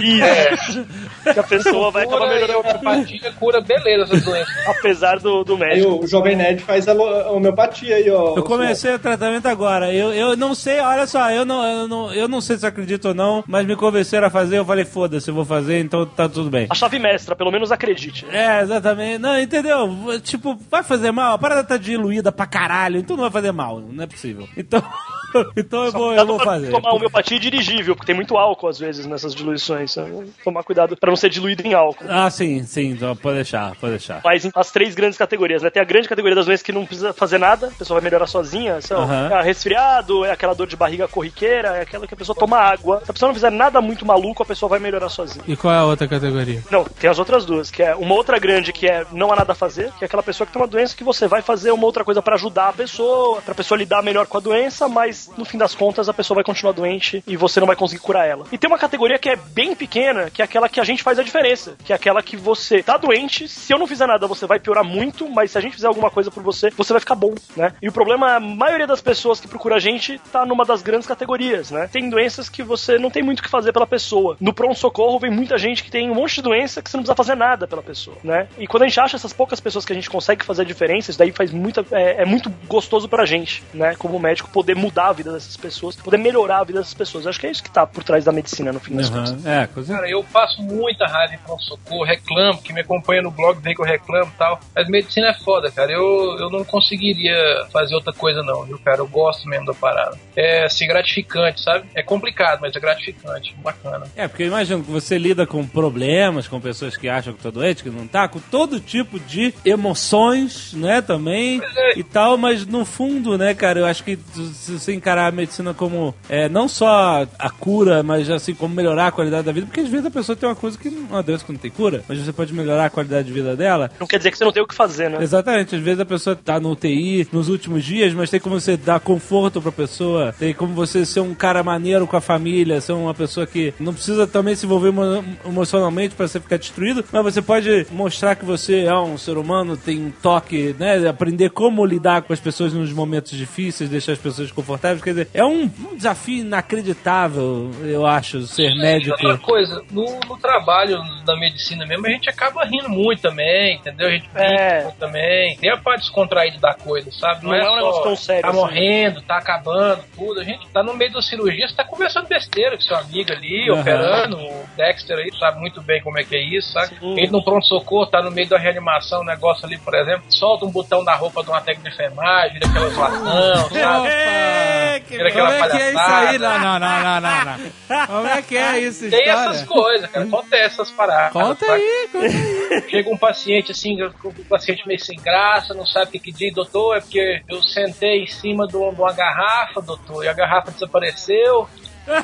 Isso. 0.00 0.86
Que 1.28 1.40
a 1.40 1.42
pessoa 1.42 1.90
vai 1.90 2.04
acabar 2.04 2.24
e 2.24 2.30
a 2.30 2.34
melhorando. 2.34 2.58
homeopatia 2.60 3.32
cura, 3.32 3.60
beleza, 3.60 4.04
essas 4.04 4.24
doenças. 4.24 4.66
Apesar 4.66 5.18
do, 5.18 5.44
do 5.44 5.54
Aí 5.54 5.60
médico. 5.60 6.02
o 6.02 6.06
Jovem 6.06 6.36
Nerd 6.36 6.62
faz 6.62 6.88
a 6.88 6.94
homeopatia 7.30 7.96
aí, 7.96 8.08
ó. 8.08 8.34
Eu 8.34 8.42
comecei 8.44 8.94
o 8.94 8.98
tratamento 8.98 9.46
agora. 9.46 9.92
Eu, 9.92 10.14
eu 10.14 10.36
não 10.36 10.54
sei, 10.54 10.80
olha 10.80 11.06
só, 11.06 11.30
eu 11.30 11.44
não, 11.44 11.62
eu, 11.64 11.88
não, 11.88 12.14
eu 12.14 12.28
não 12.28 12.40
sei 12.40 12.56
se 12.56 12.66
acredito 12.66 13.08
ou 13.08 13.14
não, 13.14 13.44
mas 13.46 13.66
me 13.66 13.76
convenceram 13.76 14.26
a 14.28 14.30
fazer. 14.30 14.58
Eu 14.58 14.64
falei, 14.64 14.86
foda-se, 14.86 15.28
eu 15.28 15.34
vou 15.34 15.44
fazer, 15.44 15.80
então 15.80 16.06
tá 16.06 16.26
tudo 16.28 16.48
bem. 16.48 16.66
A 16.70 16.74
chave 16.74 16.98
mestra, 16.98 17.36
pelo 17.36 17.50
menos 17.50 17.70
acredite. 17.70 18.24
É, 18.30 18.62
exatamente. 18.62 19.18
Não, 19.18 19.38
entendeu? 19.48 20.20
Tipo, 20.20 20.58
vai 20.70 20.82
fazer 20.82 21.10
mal? 21.10 21.34
A 21.34 21.38
parada 21.38 21.64
tá 21.64 21.76
diluída 21.76 22.30
pra 22.30 22.46
caralho, 22.46 22.98
então 22.98 23.16
não 23.16 23.24
vai 23.24 23.32
fazer 23.32 23.52
mal. 23.52 23.80
Não 23.80 24.04
é 24.04 24.06
possível. 24.06 24.46
Então, 24.56 24.82
então 25.56 25.84
eu 25.84 25.92
vou, 25.92 26.12
eu 26.12 26.26
vou 26.26 26.38
fazer. 26.38 26.70
Tomar 26.70 26.92
homeopatia 26.92 27.38
dirigível, 27.38 27.94
porque 27.96 28.06
tem 28.06 28.14
muito 28.14 28.36
álcool 28.36 28.68
às 28.68 28.78
vezes 28.78 29.06
nessas 29.06 29.34
diluições. 29.34 29.96
Então, 29.96 30.24
Tomar 30.44 30.62
cuidado 30.62 30.96
pra 30.96 31.10
não 31.10 31.16
ser 31.16 31.30
diluído 31.30 31.66
em 31.66 31.74
álcool. 31.74 32.04
Ah, 32.08 32.30
sim, 32.30 32.62
sim, 32.64 32.90
então 32.90 33.16
pode 33.16 33.36
deixar, 33.36 33.74
pode 33.76 33.92
deixar. 33.92 34.20
Mas 34.24 34.48
as 34.54 34.70
três 34.70 34.94
grandes 34.94 35.18
categorias, 35.18 35.62
né? 35.62 35.70
Tem 35.70 35.82
a 35.82 35.84
grande 35.84 36.08
categoria 36.08 36.36
das 36.36 36.46
doenças 36.46 36.62
que 36.62 36.72
não 36.72 36.86
precisa 36.86 37.12
fazer 37.12 37.38
nada, 37.38 37.68
a 37.68 37.70
pessoa 37.78 38.00
vai 38.00 38.04
melhorar 38.04 38.26
sozinha. 38.26 38.80
São 38.80 39.08
é 39.12 39.42
resfriado, 39.42 40.24
é 40.24 40.32
aquela 40.32 40.54
dor 40.54 40.66
de 40.66 40.76
barriga 40.76 41.08
corriqueira, 41.08 41.76
é 41.76 41.82
aquela 41.82 42.06
que 42.06 42.14
a 42.14 42.16
pessoa 42.16 42.36
toma 42.36 42.58
água. 42.58 43.00
Se 43.04 43.10
a 43.10 43.12
pessoa 43.14 43.28
não 43.28 43.34
fizer 43.34 43.50
nada 43.50 43.80
muito 43.80 44.04
maluco, 44.06 44.42
a 44.42 44.46
pessoa 44.46 44.68
vai 44.68 44.78
melhorar 44.78 45.08
sozinha. 45.08 45.44
E 45.46 45.56
qual 45.56 45.72
é 45.72 45.78
a 45.78 45.84
outra 45.84 46.06
categoria? 46.06 46.62
Não, 46.70 46.84
tem 46.84 47.08
as 47.08 47.18
outras 47.18 47.44
duas, 47.44 47.70
que 47.70 47.82
é 47.82 47.94
uma 47.94 48.14
outra 48.14 48.38
grande 48.38 48.72
que 48.72 48.86
é 48.86 49.06
não 49.12 49.32
há 49.32 49.36
nada 49.38 49.52
a 49.52 49.54
fazer, 49.54 49.92
que 49.92 50.04
é 50.04 50.06
aquela 50.06 50.22
pessoa 50.22 50.46
que 50.46 50.52
tem 50.52 50.60
uma 50.60 50.68
doença 50.68 50.96
que 50.96 51.04
você 51.04 51.26
vai 51.26 51.42
fazer 51.42 51.70
uma 51.70 51.84
outra 51.84 52.04
coisa 52.04 52.20
pra 52.20 52.34
ajudar 52.34 52.68
a 52.68 52.72
pessoa, 52.72 53.40
pra 53.42 53.54
pessoa 53.54 53.78
lidar 53.78 54.02
melhor 54.02 54.26
com 54.26 54.36
a 54.36 54.40
doença, 54.40 54.88
mas 54.88 55.30
no 55.36 55.44
fim 55.44 55.58
das 55.58 55.74
contas 55.74 56.08
a 56.08 56.14
pessoa 56.14 56.36
vai 56.36 56.44
continuar 56.44 56.72
doente 56.72 57.22
e 57.26 57.36
você 57.36 57.60
não 57.60 57.66
vai 57.66 57.76
conseguir 57.76 58.02
curar 58.02 58.26
ela. 58.26 58.46
E 58.50 58.58
tem 58.58 58.68
uma 58.68 58.78
categoria 58.78 59.18
que 59.18 59.28
é 59.28 59.36
bem 59.36 59.74
pequena, 59.74 60.30
que 60.30 60.42
é 60.42 60.44
aquela 60.44 60.68
que 60.68 60.80
a 60.80 60.84
gente 60.84 61.02
faz 61.02 61.18
a 61.18 61.22
diferença, 61.22 61.76
que 61.84 61.92
é 61.92 61.96
aquela 61.96 62.22
que 62.22 62.36
você 62.36 62.82
tá 62.82 62.96
doente, 62.96 63.48
se 63.48 63.72
eu 63.72 63.78
não 63.78 63.86
fizer 63.86 64.06
nada 64.06 64.26
você 64.26 64.46
vai 64.46 64.58
piorar 64.58 64.84
muito, 64.84 65.28
mas 65.28 65.52
se 65.52 65.58
a 65.58 65.60
gente 65.60 65.74
fizer 65.74 65.86
alguma 65.86 66.10
coisa 66.10 66.30
por 66.30 66.42
você, 66.42 66.70
você 66.70 66.92
vai 66.92 67.00
ficar 67.00 67.14
bom, 67.14 67.34
né? 67.56 67.72
E 67.80 67.88
o 67.88 67.92
problema, 67.92 68.36
a 68.36 68.40
maioria 68.40 68.86
das 68.86 69.00
pessoas 69.00 69.40
que 69.40 69.48
procura 69.48 69.76
a 69.76 69.80
gente 69.80 70.20
tá 70.32 70.44
numa 70.44 70.64
das 70.64 70.82
grandes 70.82 71.06
categorias, 71.06 71.70
né? 71.70 71.88
Tem 71.90 72.08
doenças 72.10 72.48
que 72.48 72.62
você 72.62 72.98
não 72.98 73.10
tem 73.10 73.22
muito 73.22 73.40
o 73.40 73.42
que 73.42 73.48
fazer 73.48 73.72
pela 73.72 73.86
pessoa. 73.86 74.36
No 74.40 74.52
pronto-socorro 74.52 75.18
vem 75.18 75.30
muita 75.30 75.56
gente 75.56 75.82
que 75.84 75.90
tem 75.90 76.10
um 76.10 76.14
monte 76.14 76.36
de 76.36 76.42
doença 76.42 76.82
que 76.82 76.90
você 76.90 76.96
não 76.96 77.02
precisa 77.02 77.16
fazer 77.16 77.34
nada 77.34 77.66
pela 77.66 77.82
pessoa, 77.82 78.16
né? 78.22 78.48
E 78.58 78.66
quando 78.66 78.82
a 78.82 78.88
gente 78.88 79.00
acha 79.00 79.16
essas 79.16 79.27
poucas 79.32 79.60
pessoas 79.60 79.84
que 79.84 79.92
a 79.92 79.96
gente 79.96 80.10
consegue 80.10 80.44
fazer 80.44 80.62
a 80.62 80.64
diferença, 80.64 81.10
isso 81.10 81.18
daí 81.18 81.32
faz 81.32 81.50
muita. 81.50 81.84
É, 81.90 82.22
é 82.22 82.24
muito 82.24 82.50
gostoso 82.66 83.08
pra 83.08 83.24
gente, 83.24 83.62
né? 83.72 83.94
Como 83.96 84.18
médico, 84.18 84.50
poder 84.50 84.74
mudar 84.74 85.08
a 85.08 85.12
vida 85.12 85.32
dessas 85.32 85.56
pessoas, 85.56 85.96
poder 85.96 86.18
melhorar 86.18 86.58
a 86.58 86.64
vida 86.64 86.78
dessas 86.78 86.94
pessoas. 86.94 87.24
Eu 87.24 87.30
acho 87.30 87.40
que 87.40 87.46
é 87.46 87.50
isso 87.50 87.62
que 87.62 87.70
tá 87.70 87.86
por 87.86 88.02
trás 88.02 88.24
da 88.24 88.32
medicina, 88.32 88.72
no 88.72 88.80
fim 88.80 88.96
das 88.96 89.10
contas. 89.10 89.44
É, 89.44 89.66
coisa. 89.66 89.94
Cara, 89.94 90.08
eu 90.08 90.24
passo 90.24 90.62
muita 90.62 91.06
raiva 91.06 91.34
em 91.34 91.38
pronto-socorro, 91.38 92.04
reclamo, 92.04 92.62
que 92.62 92.72
me 92.72 92.80
acompanha 92.80 93.22
no 93.22 93.30
blog 93.30 93.58
vê 93.60 93.74
que 93.74 93.80
eu 93.80 93.84
reclamo 93.84 94.30
e 94.34 94.38
tal. 94.38 94.60
Mas 94.74 94.88
medicina 94.88 95.28
é 95.28 95.34
foda, 95.34 95.70
cara. 95.70 95.92
Eu, 95.92 96.36
eu 96.38 96.50
não 96.50 96.64
conseguiria 96.64 97.66
fazer 97.72 97.94
outra 97.94 98.12
coisa, 98.12 98.42
não, 98.42 98.64
viu, 98.64 98.78
cara? 98.78 98.98
Eu 98.98 99.08
gosto 99.08 99.48
mesmo 99.48 99.66
da 99.66 99.74
parada. 99.74 100.18
É, 100.36 100.64
assim, 100.64 100.86
gratificante, 100.86 101.62
sabe? 101.62 101.88
É 101.94 102.02
complicado, 102.02 102.60
mas 102.60 102.74
é 102.74 102.80
gratificante. 102.80 103.54
Bacana. 103.62 104.06
É, 104.16 104.28
porque 104.28 104.44
eu 104.44 104.48
imagino 104.48 104.82
que 104.82 104.90
você 104.90 105.18
lida 105.18 105.46
com 105.46 105.66
problemas, 105.66 106.48
com 106.48 106.60
pessoas 106.60 106.96
que 106.96 107.08
acham 107.08 107.32
que 107.32 107.42
tá 107.42 107.50
doente, 107.50 107.82
que 107.82 107.90
não 107.90 108.06
tá, 108.06 108.28
com 108.28 108.40
todo 108.40 108.80
tipo 108.80 109.17
de 109.18 109.52
emoções, 109.64 110.72
né, 110.74 111.00
também 111.02 111.60
e 111.96 112.02
tal, 112.02 112.36
mas 112.36 112.66
no 112.66 112.84
fundo, 112.84 113.36
né, 113.36 113.54
cara, 113.54 113.80
eu 113.80 113.86
acho 113.86 114.04
que 114.04 114.18
se 114.54 114.72
você 114.78 114.94
encarar 114.94 115.26
a 115.28 115.32
medicina 115.32 115.74
como 115.74 116.14
é, 116.28 116.48
não 116.48 116.68
só 116.68 117.26
a 117.38 117.50
cura, 117.50 118.02
mas 118.02 118.30
assim, 118.30 118.54
como 118.54 118.74
melhorar 118.74 119.08
a 119.08 119.12
qualidade 119.12 119.44
da 119.44 119.52
vida, 119.52 119.66
porque 119.66 119.80
às 119.80 119.88
vezes 119.88 120.06
a 120.06 120.10
pessoa 120.10 120.36
tem 120.36 120.48
uma 120.48 120.54
coisa 120.54 120.78
que, 120.78 120.88
uma 120.88 121.22
doença 121.22 121.44
que 121.44 121.52
não 121.52 121.58
tem 121.58 121.70
cura, 121.70 122.02
mas 122.08 122.18
você 122.18 122.32
pode 122.32 122.52
melhorar 122.54 122.86
a 122.86 122.90
qualidade 122.90 123.26
de 123.28 123.32
vida 123.32 123.56
dela, 123.56 123.90
Não 123.98 124.06
quer 124.06 124.18
dizer 124.18 124.30
que 124.30 124.38
você 124.38 124.44
não 124.44 124.52
tem 124.52 124.62
o 124.62 124.66
que 124.66 124.74
fazer, 124.74 125.10
né? 125.10 125.18
Exatamente, 125.20 125.74
às 125.74 125.82
vezes 125.82 126.00
a 126.00 126.04
pessoa 126.06 126.36
tá 126.36 126.60
no 126.60 126.70
UTI 126.70 127.28
nos 127.32 127.48
últimos 127.48 127.84
dias, 127.84 128.12
mas 128.14 128.30
tem 128.30 128.40
como 128.40 128.58
você 128.60 128.76
dar 128.76 129.00
conforto 129.00 129.60
pra 129.60 129.72
pessoa, 129.72 130.34
tem 130.38 130.54
como 130.54 130.74
você 130.74 131.04
ser 131.04 131.20
um 131.20 131.34
cara 131.34 131.62
maneiro 131.62 132.06
com 132.06 132.16
a 132.16 132.20
família, 132.20 132.80
ser 132.80 132.92
uma 132.92 133.14
pessoa 133.14 133.46
que 133.46 133.72
não 133.80 133.92
precisa 133.92 134.26
também 134.26 134.54
se 134.54 134.66
envolver 134.66 134.88
emo- 134.88 135.24
emocionalmente 135.46 136.14
pra 136.14 136.26
você 136.28 136.40
ficar 136.40 136.56
destruído, 136.56 137.04
mas 137.12 137.22
você 137.24 137.42
pode 137.42 137.86
mostrar 137.90 138.34
que 138.36 138.44
você 138.44 138.80
é 138.84 138.94
um 138.94 139.07
ser 139.16 139.38
humano, 139.38 139.76
tem 139.76 139.98
um 140.06 140.10
toque, 140.10 140.74
né, 140.78 141.08
aprender 141.08 141.50
como 141.50 141.84
lidar 141.86 142.22
com 142.22 142.32
as 142.32 142.40
pessoas 142.40 142.72
nos 142.74 142.92
momentos 142.92 143.32
difíceis, 143.32 143.88
deixar 143.88 144.12
as 144.12 144.18
pessoas 144.18 144.50
confortáveis, 144.52 145.02
quer 145.02 145.10
dizer, 145.10 145.28
é 145.32 145.44
um, 145.44 145.62
um 145.90 145.96
desafio 145.96 146.40
inacreditável, 146.40 147.70
eu 147.84 148.06
acho, 148.06 148.42
ser 148.42 148.74
médico. 148.74 149.16
Outra 149.20 149.38
coisa, 149.38 149.82
no, 149.90 150.04
no 150.28 150.36
trabalho 150.38 150.98
da 151.24 151.36
medicina 151.36 151.86
mesmo, 151.86 152.06
a 152.06 152.10
gente 152.10 152.28
acaba 152.28 152.64
rindo 152.64 152.88
muito 152.88 153.22
também, 153.22 153.76
entendeu? 153.76 154.08
A 154.08 154.10
gente 154.10 154.28
É. 154.34 154.82
muito 154.84 154.96
também. 154.96 155.56
Tem 155.56 155.70
a 155.70 155.76
parte 155.76 156.00
descontraída 156.00 156.58
da 156.58 156.74
coisa, 156.74 157.10
sabe? 157.12 157.44
Não 157.44 157.54
é 157.54 157.60
um 157.62 157.64
só 157.66 157.76
negócio 157.76 158.02
tão 158.02 158.16
sério 158.16 158.42
Tá 158.42 158.48
assim. 158.48 158.58
morrendo, 158.58 159.22
tá 159.22 159.36
acabando, 159.38 160.02
tudo. 160.16 160.40
A 160.40 160.44
gente 160.44 160.66
tá 160.68 160.82
no 160.82 160.94
meio 160.94 161.12
da 161.12 161.22
cirurgia, 161.22 161.68
você 161.68 161.74
tá 161.74 161.84
conversando 161.84 162.26
besteira 162.28 162.76
com 162.76 162.82
seu 162.82 162.96
amigo 162.96 163.32
ali, 163.32 163.70
Aham. 163.70 163.80
operando. 163.80 164.36
O 164.38 164.64
Dexter 164.76 165.18
aí 165.18 165.30
sabe 165.38 165.60
muito 165.60 165.80
bem 165.82 166.00
como 166.02 166.18
é 166.18 166.24
que 166.24 166.36
é 166.36 166.40
isso, 166.42 166.72
sabe? 166.72 166.96
Sim. 166.98 167.18
Ele 167.18 167.28
no 167.30 167.42
pronto-socorro, 167.44 168.06
tá 168.06 168.22
no 168.22 168.30
meio 168.30 168.48
da 168.48 168.58
reanimação, 168.58 168.97
o 169.20 169.24
negócio 169.24 169.66
ali, 169.66 169.78
por 169.78 169.94
exemplo, 169.94 170.24
solta 170.30 170.64
um 170.64 170.70
botão 170.70 171.04
da 171.04 171.14
roupa 171.14 171.42
de 171.42 171.50
uma 171.50 171.60
técnica 171.60 171.90
de 171.90 171.94
enfermagem, 171.94 172.54
vira 172.54 172.66
aquela 172.68 172.88
zoação, 172.90 173.70
sabe? 173.70 174.08
É, 174.08 175.02
que 175.06 175.16
Vira 175.16 175.28
aquela 175.28 175.50
Como 175.52 175.64
é 175.64 175.68
que 175.70 175.76
é 175.76 175.88
isso 175.90 175.98
aí? 175.98 176.38
Não, 176.38 176.58
não, 176.58 176.78
não, 176.78 177.20
não, 177.20 177.20
não. 177.20 178.06
Como 178.06 178.26
é 178.28 178.42
que 178.42 178.56
é 178.56 178.78
isso, 178.80 179.08
Tem 179.08 179.20
história? 179.20 179.50
essas 179.50 179.62
coisas, 179.66 180.10
cara. 180.10 180.26
Acontece 180.26 180.64
essas 180.64 180.90
paradas. 180.90 181.32
Conta 181.32 181.64
aí, 181.72 182.08
conta 182.12 182.26
aí. 182.26 182.90
Chega 182.90 183.10
um 183.10 183.16
paciente 183.16 183.72
assim, 183.72 184.02
um 184.02 184.44
paciente 184.48 184.86
meio 184.86 185.00
sem 185.00 185.18
graça, 185.20 185.74
não 185.74 185.86
sabe 185.86 186.06
o 186.06 186.10
que, 186.10 186.18
que 186.18 186.32
diz, 186.32 186.54
doutor, 186.54 186.96
é 186.96 187.00
porque 187.00 187.42
eu 187.48 187.62
sentei 187.62 188.22
em 188.22 188.26
cima 188.26 188.66
de 188.66 188.76
uma 188.76 189.12
garrafa, 189.12 189.80
doutor, 189.80 190.24
e 190.24 190.28
a 190.28 190.32
garrafa 190.32 190.70
desapareceu, 190.70 191.68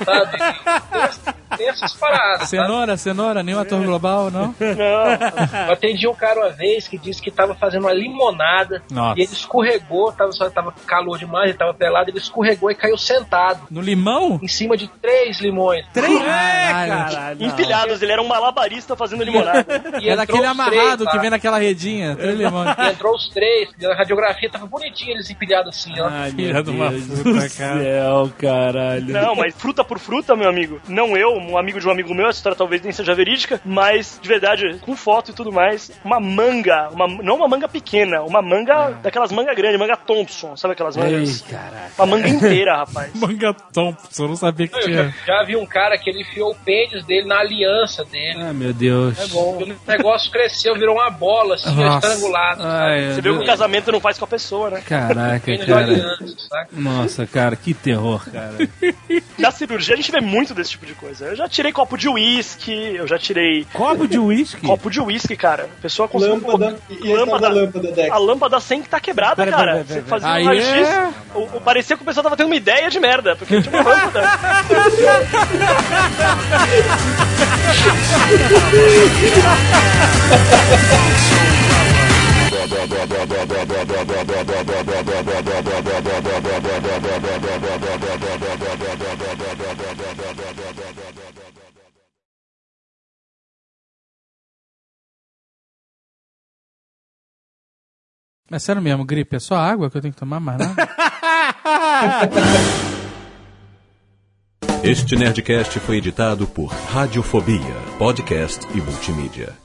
sabe? 0.05 0.39
Tem, 0.39 1.59
tem 1.59 1.69
essas 1.69 1.93
paradas. 1.95 2.49
sabe? 2.49 2.63
Cenoura, 2.63 2.97
cenoura, 2.97 3.43
nenhum 3.43 3.59
ator 3.61 3.83
global, 3.85 4.31
não? 4.31 4.55
Eu 5.67 5.73
atendi 5.73 6.07
um 6.09 6.15
cara 6.15 6.41
uma 6.41 6.51
vez 6.51 6.89
que 6.89 6.99
disse 6.99 7.21
que 7.23 7.31
tava 7.31 7.55
fazendo 7.55 7.83
uma 7.85 7.93
limonada 7.93 8.83
Nossa. 8.91 9.19
e 9.19 9.23
ele 9.23 9.33
escorregou, 9.33 10.13
tava, 10.13 10.33
só 10.33 10.49
tava 10.51 10.73
calor 10.87 11.19
demais, 11.19 11.51
ele 11.51 11.59
tava 11.59 11.73
pelado, 11.75 12.11
ele 12.11 12.19
escorregou 12.19 12.71
e 12.71 12.75
caiu 12.75 12.97
sentado 12.97 13.61
No 13.71 13.81
limão? 13.81 14.39
em 14.43 14.49
cima 14.49 14.77
de 14.77 14.89
três 14.89 15.41
limões. 15.41 15.85
Três? 15.93 16.19
Caralho, 16.23 17.41
não. 17.41 17.47
Empilhados, 17.49 18.03
ele 18.03 18.13
era 18.13 18.23
um 18.23 18.27
malabarista 18.29 18.97
fazendo 18.97 19.23
limonada. 19.23 19.65
E 20.01 20.09
É 20.09 20.17
daquele 20.17 20.39
entrou 20.39 20.53
os 20.53 20.61
amarrado 20.61 20.97
três, 20.99 21.11
que 21.13 21.19
vem 21.19 21.31
naquela 21.31 21.59
redinha. 21.59 22.17
Três 22.17 22.37
limões. 22.39 22.75
E 22.79 22.91
entrou 22.91 23.15
os 23.15 23.29
três, 23.29 23.69
a 23.85 23.95
radiografia 23.95 24.51
tava 24.51 24.67
bonitinha, 24.67 25.13
eles 25.15 25.31
empilhados 25.31 25.77
assim, 25.77 25.99
ó. 26.01 26.09
Ai, 26.09 26.31
Filha 26.33 26.53
meu 26.55 26.63
Deus 26.63 27.07
do 27.09 27.25
cara. 27.35 27.49
céu, 27.49 28.31
caralho. 28.39 29.13
Não, 29.13 29.35
mas 29.37 29.55
fruta 29.75 29.85
por 29.85 29.99
fruta, 29.99 30.37
meu 30.37 30.49
amigo. 30.49 30.81
Não 30.89 31.17
eu, 31.17 31.33
um 31.33 31.59
amigo 31.59 31.81
de 31.81 31.89
um 31.89 31.91
amigo 31.91 32.15
meu, 32.15 32.29
essa 32.29 32.39
história 32.39 32.57
talvez 32.57 32.81
nem 32.83 32.93
seja 32.93 33.15
verídica, 33.15 33.61
mas 33.65 34.19
de 34.23 34.29
verdade, 34.29 34.79
com 34.81 34.95
foto 34.95 35.33
e 35.33 35.35
tudo 35.35 35.51
mais, 35.51 35.91
uma 36.05 36.21
manga, 36.21 36.89
uma, 36.91 37.09
não 37.09 37.37
uma 37.37 37.49
manga 37.49 37.69
pequena, 37.69 38.23
uma 38.23 38.41
manga 38.41 38.91
daquelas 39.03 39.33
manga 39.33 39.53
grande, 39.53 39.77
manga 39.77 39.97
Thompson, 39.97 40.57
sabe 40.57 40.73
aquelas 40.75 40.97
Ei, 40.97 41.03
mangas? 41.03 41.43
caralho. 41.43 41.93
Uma 41.99 42.07
manga 42.07 42.29
inteira, 42.29 42.77
rapaz. 42.77 43.13
Manga 43.25 43.55
Thompson, 43.73 44.25
eu 44.25 44.29
não 44.29 44.37
sabia 44.37 44.69
que 44.69 44.77
Eu 44.77 44.83
tinha. 44.83 45.15
já, 45.27 45.39
já 45.39 45.43
vi 45.45 45.57
um 45.57 45.67
cara 45.67 45.97
que 45.99 46.11
ele 46.11 46.21
enfiou 46.23 46.53
o 46.53 46.55
pênis 46.55 47.05
dele 47.05 47.27
na 47.27 47.39
aliança 47.41 48.05
dele. 48.05 48.39
Ah, 48.41 48.53
meu 48.53 48.73
Deus. 48.73 49.19
É 49.19 49.27
bom. 49.29 49.63
O 49.63 49.91
negócio 49.91 50.31
cresceu, 50.31 50.75
virou 50.75 50.97
uma 50.97 51.11
bola, 51.11 51.55
assim? 51.55 51.69
Ai, 52.61 53.13
Você 53.15 53.21
o 53.21 53.23
que 53.23 53.29
o 53.31 53.47
casamento 53.47 53.91
não 53.91 54.01
faz 54.01 54.19
com 54.19 54.25
a 54.25 54.29
pessoa, 54.29 54.71
né? 54.71 54.83
Caraca, 54.87 55.59
cara. 55.59 55.79
aliança, 55.79 56.37
saca? 56.49 56.69
Nossa, 56.73 57.27
cara, 57.27 57.57
que 57.57 57.73
terror, 57.73 58.25
cara 58.31 58.55
cirurgia, 59.67 59.95
a 59.95 59.97
gente 59.97 60.13
vê 60.13 60.21
muito 60.21 60.55
desse 60.55 60.71
tipo 60.71 60.85
de 60.87 60.95
coisa. 60.95 61.27
Eu 61.27 61.37
já 61.37 61.49
tirei 61.49 61.73
copo 61.73 61.97
de 61.97 62.09
uísque, 62.09 62.73
eu 62.73 63.07
já 63.09 63.19
tirei. 63.19 63.67
Copo 63.73 64.07
de 64.07 64.19
uísque? 64.19 64.67
Copo 64.67 64.91
de 64.91 65.01
uísque, 65.01 65.37
cara. 65.37 65.65
A 65.65 65.83
pessoa 65.83 66.07
com 66.07 66.19
Lâmpada, 66.19 66.77
um... 66.91 67.15
lâmpada, 67.15 67.49
tá 67.49 67.49
lâmpada 67.49 67.93
Dex. 67.93 68.11
A 68.11 68.19
lâmpada 68.19 68.61
sem 68.61 68.83
que 68.83 68.89
tá 68.89 69.01
quebrada, 69.01 69.37
pera, 69.37 69.51
cara. 69.51 69.73
Pera, 69.73 69.85
pera, 69.85 70.01
Você 70.01 70.09
fazia 70.09 70.29
um 70.29 70.45
raio-x. 70.45 70.89
É... 70.89 71.09
O, 71.35 71.61
parecia 71.61 71.97
que 71.97 72.03
o 72.03 72.07
pessoal 72.07 72.25
tava 72.25 72.37
tendo 72.37 72.47
uma 72.47 72.57
ideia 72.57 72.91
de 72.91 73.01
merda, 73.01 73.35
porque 73.37 73.63
tinha 73.63 73.81
uma 73.81 73.91
lâmpada. 73.91 74.25
Mas 98.51 98.63
sério 98.63 98.81
mesmo, 98.81 99.05
gripe, 99.05 99.37
é 99.37 99.41
só 99.41 99.57
água 99.57 99.91
que 99.91 99.97
eu 99.97 100.01
tenho 100.03 100.15
que 100.15 100.21
tomar 100.21 100.39
mais 100.39 100.59
nada? 100.59 100.89
este 104.85 105.17
Nerdcast 105.17 105.81
foi 105.81 105.97
editado 105.97 106.47
por 106.47 106.67
Radiofobia, 106.67 107.75
podcast 107.99 108.67
e 108.75 108.81
multimídia. 108.81 109.64